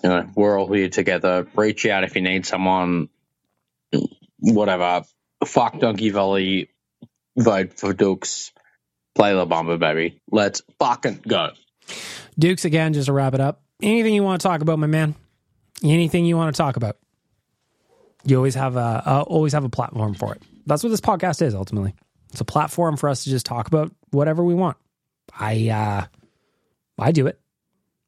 You 0.01 0.11
know, 0.11 0.29
we're 0.33 0.57
all 0.57 0.71
here 0.71 0.87
together. 0.87 1.45
Reach 1.55 1.85
out 1.87 2.05
if 2.05 2.15
you 2.15 2.21
need 2.21 2.45
someone. 2.45 3.09
Whatever. 4.39 5.03
Fuck 5.43 5.81
Donkey 5.81 6.09
Valley. 6.11 6.69
Vote 7.35 7.77
for 7.77 7.91
Dukes. 7.91 8.53
Play 9.13 9.33
La 9.33 9.45
Bamba, 9.45 9.77
baby. 9.77 10.21
Let's 10.31 10.61
fucking 10.79 11.19
go. 11.27 11.49
Dukes, 12.37 12.65
again, 12.65 12.93
just 12.93 13.07
to 13.07 13.13
wrap 13.13 13.33
it 13.33 13.39
up. 13.39 13.61
Anything 13.81 14.13
you 14.13 14.23
want 14.23 14.41
to 14.41 14.47
talk 14.47 14.61
about, 14.61 14.79
my 14.79 14.87
man? 14.87 15.15
Anything 15.83 16.25
you 16.25 16.37
want 16.37 16.55
to 16.55 16.57
talk 16.57 16.75
about? 16.77 16.97
You 18.25 18.37
always 18.37 18.55
have 18.55 18.75
a 18.75 19.03
uh, 19.05 19.23
always 19.27 19.53
have 19.53 19.63
a 19.63 19.69
platform 19.69 20.15
for 20.15 20.33
it. 20.33 20.41
That's 20.65 20.83
what 20.83 20.89
this 20.89 21.01
podcast 21.01 21.41
is 21.41 21.53
ultimately. 21.53 21.93
It's 22.31 22.41
a 22.41 22.45
platform 22.45 22.97
for 22.97 23.09
us 23.09 23.23
to 23.23 23.29
just 23.29 23.45
talk 23.45 23.67
about 23.67 23.93
whatever 24.09 24.43
we 24.43 24.55
want. 24.55 24.77
I 25.37 25.69
uh 25.69 26.05
I 26.97 27.11
do 27.11 27.27
it. 27.27 27.39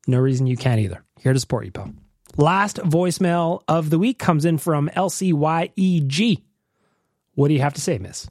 No 0.08 0.20
reason 0.20 0.48
you 0.48 0.58
can't 0.58 0.80
either. 0.80 1.04
Here 1.20 1.34
to 1.34 1.40
support 1.40 1.66
you, 1.66 1.72
pal. 1.72 1.94
Last 2.36 2.78
voicemail 2.78 3.62
of 3.68 3.90
the 3.90 4.00
week 4.00 4.20
comes 4.20 4.46
in 4.46 4.58
from 4.58 4.90
LCYEG. 4.96 6.42
What 7.36 7.50
do 7.50 7.54
you 7.54 7.62
have 7.62 7.74
to 7.76 7.82
say, 7.82 7.98
miss? 7.98 8.28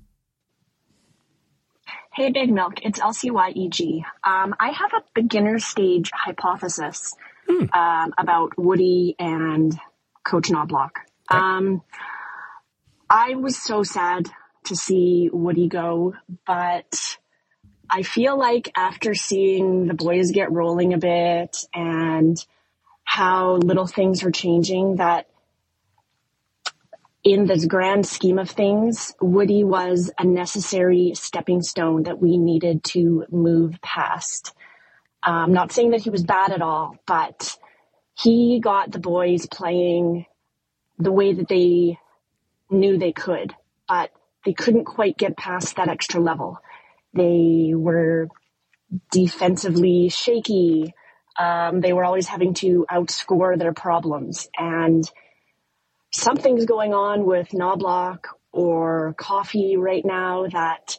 Hey, 2.16 2.30
Big 2.30 2.50
Milk, 2.50 2.76
it's 2.82 2.98
LCYEG. 2.98 4.02
Um, 4.24 4.54
I 4.58 4.70
have 4.70 4.90
a 4.94 5.02
beginner 5.14 5.58
stage 5.58 6.10
hypothesis 6.14 7.14
um, 7.46 8.14
about 8.16 8.56
Woody 8.56 9.14
and 9.18 9.78
Coach 10.24 10.48
Knoblauch. 10.48 10.92
Um, 11.30 11.82
I 13.10 13.34
was 13.34 13.62
so 13.62 13.82
sad 13.82 14.30
to 14.64 14.74
see 14.74 15.28
Woody 15.30 15.68
go, 15.68 16.14
but 16.46 17.18
I 17.90 18.02
feel 18.02 18.38
like 18.38 18.72
after 18.74 19.14
seeing 19.14 19.86
the 19.86 19.92
boys 19.92 20.30
get 20.30 20.50
rolling 20.50 20.94
a 20.94 20.98
bit 20.98 21.54
and 21.74 22.42
how 23.04 23.56
little 23.56 23.86
things 23.86 24.24
are 24.24 24.30
changing, 24.30 24.96
that 24.96 25.28
in 27.26 27.44
this 27.44 27.66
grand 27.66 28.06
scheme 28.06 28.38
of 28.38 28.48
things, 28.48 29.12
Woody 29.20 29.64
was 29.64 30.12
a 30.16 30.24
necessary 30.24 31.10
stepping 31.16 31.60
stone 31.60 32.04
that 32.04 32.20
we 32.22 32.38
needed 32.38 32.84
to 32.84 33.24
move 33.32 33.82
past. 33.82 34.54
I'm 35.24 35.52
not 35.52 35.72
saying 35.72 35.90
that 35.90 36.02
he 36.02 36.10
was 36.10 36.22
bad 36.22 36.52
at 36.52 36.62
all, 36.62 36.94
but 37.04 37.58
he 38.16 38.60
got 38.60 38.92
the 38.92 39.00
boys 39.00 39.46
playing 39.46 40.26
the 40.98 41.10
way 41.10 41.32
that 41.32 41.48
they 41.48 41.98
knew 42.70 42.96
they 42.96 43.10
could, 43.10 43.52
but 43.88 44.12
they 44.44 44.52
couldn't 44.52 44.84
quite 44.84 45.18
get 45.18 45.36
past 45.36 45.74
that 45.74 45.88
extra 45.88 46.20
level. 46.20 46.60
They 47.12 47.72
were 47.74 48.28
defensively 49.10 50.10
shaky. 50.10 50.94
Um, 51.36 51.80
they 51.80 51.92
were 51.92 52.04
always 52.04 52.28
having 52.28 52.54
to 52.54 52.86
outscore 52.88 53.58
their 53.58 53.74
problems. 53.74 54.48
And 54.56 55.10
something's 56.16 56.64
going 56.64 56.94
on 56.94 57.26
with 57.26 57.50
Knoblauch 57.50 58.24
or 58.52 59.14
Coffey 59.18 59.76
right 59.76 60.04
now 60.04 60.46
that 60.46 60.98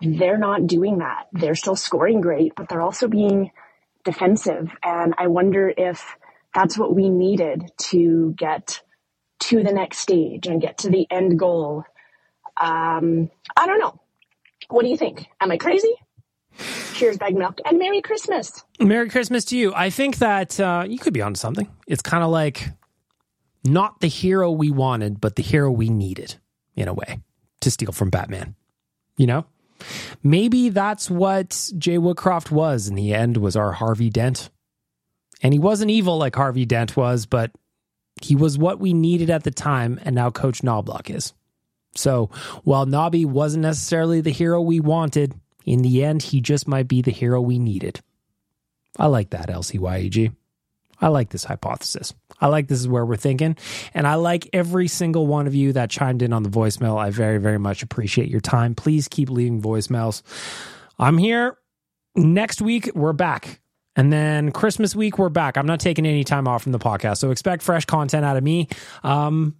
they're 0.00 0.38
not 0.38 0.66
doing 0.66 0.98
that. 0.98 1.26
They're 1.32 1.54
still 1.54 1.76
scoring 1.76 2.20
great, 2.20 2.52
but 2.56 2.68
they're 2.68 2.82
also 2.82 3.08
being 3.08 3.50
defensive. 4.04 4.70
And 4.82 5.14
I 5.18 5.28
wonder 5.28 5.72
if 5.74 6.16
that's 6.54 6.78
what 6.78 6.94
we 6.94 7.08
needed 7.08 7.70
to 7.90 8.34
get 8.36 8.82
to 9.40 9.62
the 9.62 9.72
next 9.72 9.98
stage 9.98 10.46
and 10.46 10.60
get 10.60 10.78
to 10.78 10.90
the 10.90 11.06
end 11.10 11.38
goal. 11.38 11.84
Um, 12.60 13.30
I 13.56 13.66
don't 13.66 13.80
know. 13.80 14.00
What 14.68 14.82
do 14.82 14.88
you 14.88 14.96
think? 14.96 15.26
Am 15.40 15.50
I 15.50 15.56
crazy? 15.56 15.94
Cheers, 16.94 17.16
bag 17.16 17.34
milk, 17.34 17.58
and 17.64 17.78
Merry 17.78 18.02
Christmas. 18.02 18.62
Merry 18.78 19.08
Christmas 19.08 19.46
to 19.46 19.56
you. 19.56 19.72
I 19.74 19.88
think 19.88 20.18
that 20.18 20.60
uh, 20.60 20.84
you 20.86 20.98
could 20.98 21.14
be 21.14 21.22
onto 21.22 21.38
something. 21.38 21.68
It's 21.86 22.02
kind 22.02 22.22
of 22.22 22.30
like 22.30 22.68
not 23.64 24.00
the 24.00 24.08
hero 24.08 24.50
we 24.50 24.70
wanted, 24.70 25.20
but 25.20 25.36
the 25.36 25.42
hero 25.42 25.70
we 25.70 25.88
needed 25.88 26.36
in 26.74 26.88
a 26.88 26.94
way 26.94 27.20
to 27.60 27.70
steal 27.70 27.92
from 27.92 28.10
Batman. 28.10 28.54
You 29.16 29.26
know? 29.26 29.46
Maybe 30.22 30.68
that's 30.68 31.10
what 31.10 31.70
Jay 31.78 31.96
Woodcroft 31.96 32.50
was 32.50 32.88
in 32.88 32.94
the 32.94 33.14
end 33.14 33.36
was 33.36 33.56
our 33.56 33.72
Harvey 33.72 34.10
Dent. 34.10 34.50
And 35.42 35.54
he 35.54 35.58
wasn't 35.58 35.90
evil 35.90 36.18
like 36.18 36.36
Harvey 36.36 36.66
Dent 36.66 36.96
was, 36.96 37.26
but 37.26 37.50
he 38.20 38.36
was 38.36 38.58
what 38.58 38.78
we 38.78 38.92
needed 38.92 39.30
at 39.30 39.44
the 39.44 39.50
time, 39.50 39.98
and 40.04 40.14
now 40.14 40.30
Coach 40.30 40.60
Knoblauch 40.60 41.08
is. 41.14 41.32
So 41.94 42.30
while 42.62 42.86
Nobby 42.86 43.24
wasn't 43.24 43.62
necessarily 43.62 44.20
the 44.20 44.30
hero 44.30 44.60
we 44.60 44.80
wanted, 44.80 45.34
in 45.64 45.82
the 45.82 46.04
end, 46.04 46.22
he 46.22 46.40
just 46.40 46.68
might 46.68 46.88
be 46.88 47.02
the 47.02 47.10
hero 47.10 47.40
we 47.40 47.58
needed. 47.58 48.00
I 48.98 49.06
like 49.06 49.30
that, 49.30 49.48
LCYEG. 49.48 50.34
I 51.00 51.08
like 51.08 51.30
this 51.30 51.44
hypothesis. 51.44 52.12
I 52.40 52.48
like 52.48 52.68
this 52.68 52.80
is 52.80 52.88
where 52.88 53.04
we're 53.04 53.16
thinking. 53.16 53.56
And 53.94 54.06
I 54.06 54.14
like 54.14 54.48
every 54.52 54.88
single 54.88 55.26
one 55.26 55.46
of 55.46 55.54
you 55.54 55.72
that 55.74 55.90
chimed 55.90 56.22
in 56.22 56.32
on 56.32 56.42
the 56.42 56.48
voicemail. 56.50 56.98
I 56.98 57.10
very, 57.10 57.38
very 57.38 57.58
much 57.58 57.82
appreciate 57.82 58.28
your 58.28 58.40
time. 58.40 58.74
Please 58.74 59.08
keep 59.08 59.30
leaving 59.30 59.60
voicemails. 59.60 60.22
I'm 60.98 61.18
here. 61.18 61.56
Next 62.16 62.60
week, 62.60 62.90
we're 62.94 63.12
back. 63.12 63.60
And 63.96 64.12
then 64.12 64.52
Christmas 64.52 64.94
week, 64.94 65.18
we're 65.18 65.28
back. 65.28 65.56
I'm 65.56 65.66
not 65.66 65.80
taking 65.80 66.06
any 66.06 66.24
time 66.24 66.48
off 66.48 66.62
from 66.62 66.72
the 66.72 66.78
podcast. 66.78 67.18
So 67.18 67.30
expect 67.30 67.62
fresh 67.62 67.84
content 67.84 68.24
out 68.24 68.36
of 68.36 68.42
me. 68.42 68.68
Um, 69.02 69.56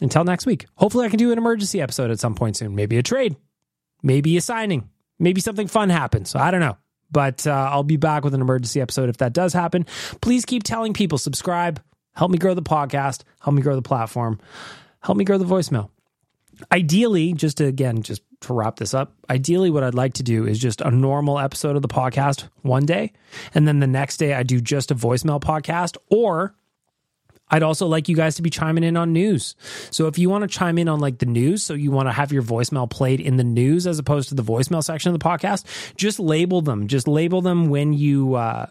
until 0.00 0.24
next 0.24 0.46
week. 0.46 0.66
Hopefully, 0.76 1.06
I 1.06 1.08
can 1.08 1.18
do 1.18 1.32
an 1.32 1.38
emergency 1.38 1.80
episode 1.80 2.10
at 2.10 2.20
some 2.20 2.34
point 2.34 2.56
soon. 2.56 2.74
Maybe 2.74 2.98
a 2.98 3.02
trade, 3.02 3.36
maybe 4.02 4.36
a 4.36 4.40
signing, 4.40 4.88
maybe 5.18 5.40
something 5.40 5.66
fun 5.66 5.90
happens. 5.90 6.34
I 6.34 6.50
don't 6.50 6.60
know. 6.60 6.76
But 7.10 7.46
uh, 7.46 7.70
I'll 7.72 7.84
be 7.84 7.96
back 7.96 8.24
with 8.24 8.34
an 8.34 8.40
emergency 8.40 8.80
episode 8.80 9.08
if 9.08 9.18
that 9.18 9.32
does 9.32 9.52
happen. 9.52 9.86
Please 10.20 10.44
keep 10.44 10.62
telling 10.62 10.92
people, 10.92 11.18
subscribe, 11.18 11.82
help 12.14 12.30
me 12.30 12.38
grow 12.38 12.54
the 12.54 12.62
podcast, 12.62 13.22
help 13.40 13.54
me 13.54 13.62
grow 13.62 13.76
the 13.76 13.82
platform, 13.82 14.38
help 15.00 15.16
me 15.16 15.24
grow 15.24 15.38
the 15.38 15.44
voicemail. 15.44 15.90
Ideally, 16.72 17.34
just 17.34 17.58
to, 17.58 17.66
again, 17.66 18.02
just 18.02 18.22
to 18.40 18.52
wrap 18.52 18.76
this 18.76 18.92
up, 18.92 19.14
ideally, 19.30 19.70
what 19.70 19.84
I'd 19.84 19.94
like 19.94 20.14
to 20.14 20.24
do 20.24 20.44
is 20.44 20.58
just 20.58 20.80
a 20.80 20.90
normal 20.90 21.38
episode 21.38 21.76
of 21.76 21.82
the 21.82 21.88
podcast 21.88 22.48
one 22.62 22.84
day. 22.84 23.12
And 23.54 23.66
then 23.66 23.78
the 23.78 23.86
next 23.86 24.16
day, 24.16 24.34
I 24.34 24.42
do 24.42 24.60
just 24.60 24.90
a 24.90 24.96
voicemail 24.96 25.40
podcast 25.40 25.96
or 26.10 26.56
I'd 27.50 27.62
also 27.62 27.86
like 27.86 28.08
you 28.08 28.16
guys 28.16 28.36
to 28.36 28.42
be 28.42 28.50
chiming 28.50 28.84
in 28.84 28.96
on 28.96 29.12
news. 29.12 29.56
So 29.90 30.06
if 30.06 30.18
you 30.18 30.28
want 30.28 30.42
to 30.42 30.48
chime 30.48 30.78
in 30.78 30.88
on 30.88 31.00
like 31.00 31.18
the 31.18 31.26
news, 31.26 31.62
so 31.62 31.74
you 31.74 31.90
want 31.90 32.08
to 32.08 32.12
have 32.12 32.32
your 32.32 32.42
voicemail 32.42 32.88
played 32.88 33.20
in 33.20 33.36
the 33.36 33.44
news 33.44 33.86
as 33.86 33.98
opposed 33.98 34.28
to 34.30 34.34
the 34.34 34.42
voicemail 34.42 34.82
section 34.82 35.12
of 35.12 35.18
the 35.18 35.24
podcast, 35.24 35.64
just 35.96 36.20
label 36.20 36.60
them. 36.60 36.88
Just 36.88 37.08
label 37.08 37.40
them 37.40 37.68
when 37.68 37.92
you 37.92 38.34
uh 38.34 38.66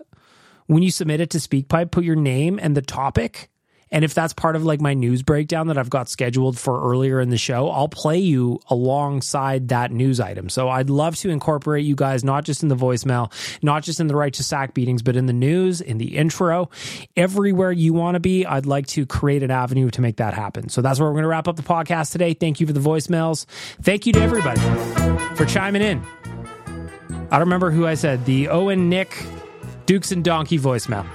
when 0.68 0.84
you 0.84 0.92
submit 0.92 1.22
it 1.22 1.30
to 1.32 1.38
SpeakPipe, 1.38 1.92
put 1.92 2.04
your 2.04 2.16
name 2.16 2.60
and 2.62 2.76
the 2.76 2.82
topic. 2.82 3.50
And 3.92 4.04
if 4.04 4.14
that's 4.14 4.34
part 4.34 4.56
of 4.56 4.66
like 4.66 4.82
my 4.82 4.94
news 4.94 5.24
breakdown 5.24 5.68
that 5.68 5.78
I've 5.78 5.90
got 5.90 6.10
scheduled 6.10 6.58
for 6.58 6.92
earlier 6.92 7.20
in 7.20 7.30
the 7.30 7.38
show, 7.38 7.70
I'll 7.70 7.88
play 7.88 8.18
you 8.18 8.60
alongside 8.70 9.70
that 9.70 9.92
news 9.92 10.20
item. 10.20 10.50
So 10.50 10.70
I'd 10.70 10.90
love 10.90 11.16
to 11.18 11.30
incorporate 11.30 11.86
you 11.86 11.96
guys, 11.96 12.24
not 12.24 12.44
just 12.44 12.64
in 12.64 12.70
the 12.70 12.76
voicemail, 12.76 13.32
not 13.64 13.84
just 13.84 14.00
in 14.00 14.08
the 14.08 14.16
Righteous 14.16 14.48
Sack 14.48 14.74
beatings, 14.74 15.02
but 15.02 15.16
in 15.16 15.26
the 15.26 15.34
news, 15.34 15.82
in 15.82 15.98
the 15.98 16.18
intro, 16.18 16.70
everywhere 17.16 17.72
you 17.72 17.94
want 17.94 18.16
to 18.16 18.20
be. 18.20 18.46
I'd 18.46 18.66
like 18.66 18.88
to 18.88 19.06
create 19.06 19.44
an 19.44 19.52
avenue 19.52 19.90
to 19.92 20.02
make 20.02 20.18
that 20.18 20.34
happen. 20.34 20.70
So 20.70 20.82
that's 20.82 21.00
where 21.00 21.08
we're 21.08 21.14
going 21.14 21.24
to 21.24 21.30
wrap 21.30 21.48
up 21.48 21.56
the 21.56 21.64
podcast 21.64 22.12
today. 22.12 22.34
Thank 22.34 22.60
you 22.60 22.68
for 22.68 22.74
the 22.74 22.80
voicemails. 22.80 23.46
Thank 23.82 24.06
you 24.06 24.14
to 24.14 24.20
everybody 24.20 24.60
for 25.36 25.46
chiming 25.46 25.82
in. 25.82 26.06
I 27.30 27.40
don't 27.40 27.42
remember 27.42 27.72
who 27.72 27.86
I 27.86 27.96
said 27.96 28.26
the 28.26 28.48
Owen 28.50 28.90
Nick 28.90 29.26
Dukes 29.86 30.12
and 30.12 30.24
Donkey 30.24 30.58
voicemail 30.58 31.06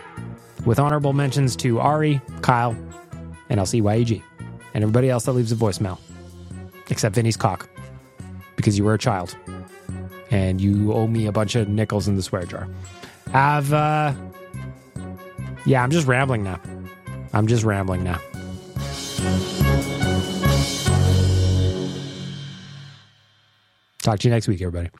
with 0.64 0.78
honorable 0.78 1.12
mentions 1.12 1.56
to 1.56 1.80
Ari, 1.80 2.20
Kyle, 2.40 2.76
and 3.48 3.60
LCYEG, 3.60 4.22
and 4.74 4.82
everybody 4.82 5.10
else 5.10 5.24
that 5.24 5.32
leaves 5.32 5.52
a 5.52 5.56
voicemail, 5.56 5.98
except 6.88 7.14
Vinny's 7.14 7.36
cock, 7.36 7.68
because 8.56 8.78
you 8.78 8.84
were 8.84 8.94
a 8.94 8.98
child 8.98 9.36
and 10.30 10.60
you 10.60 10.92
owe 10.94 11.06
me 11.06 11.26
a 11.26 11.32
bunch 11.32 11.54
of 11.54 11.68
nickels 11.68 12.08
in 12.08 12.16
the 12.16 12.22
swear 12.22 12.44
jar. 12.46 12.66
Have, 13.32 13.72
uh, 13.72 14.14
yeah, 15.66 15.82
I'm 15.82 15.90
just 15.90 16.06
rambling 16.06 16.42
now. 16.42 16.60
I'm 17.32 17.46
just 17.46 17.64
rambling 17.64 18.02
now. 18.02 18.18
Talk 24.02 24.18
to 24.18 24.28
you 24.28 24.34
next 24.34 24.48
week, 24.48 24.60
everybody. 24.60 24.90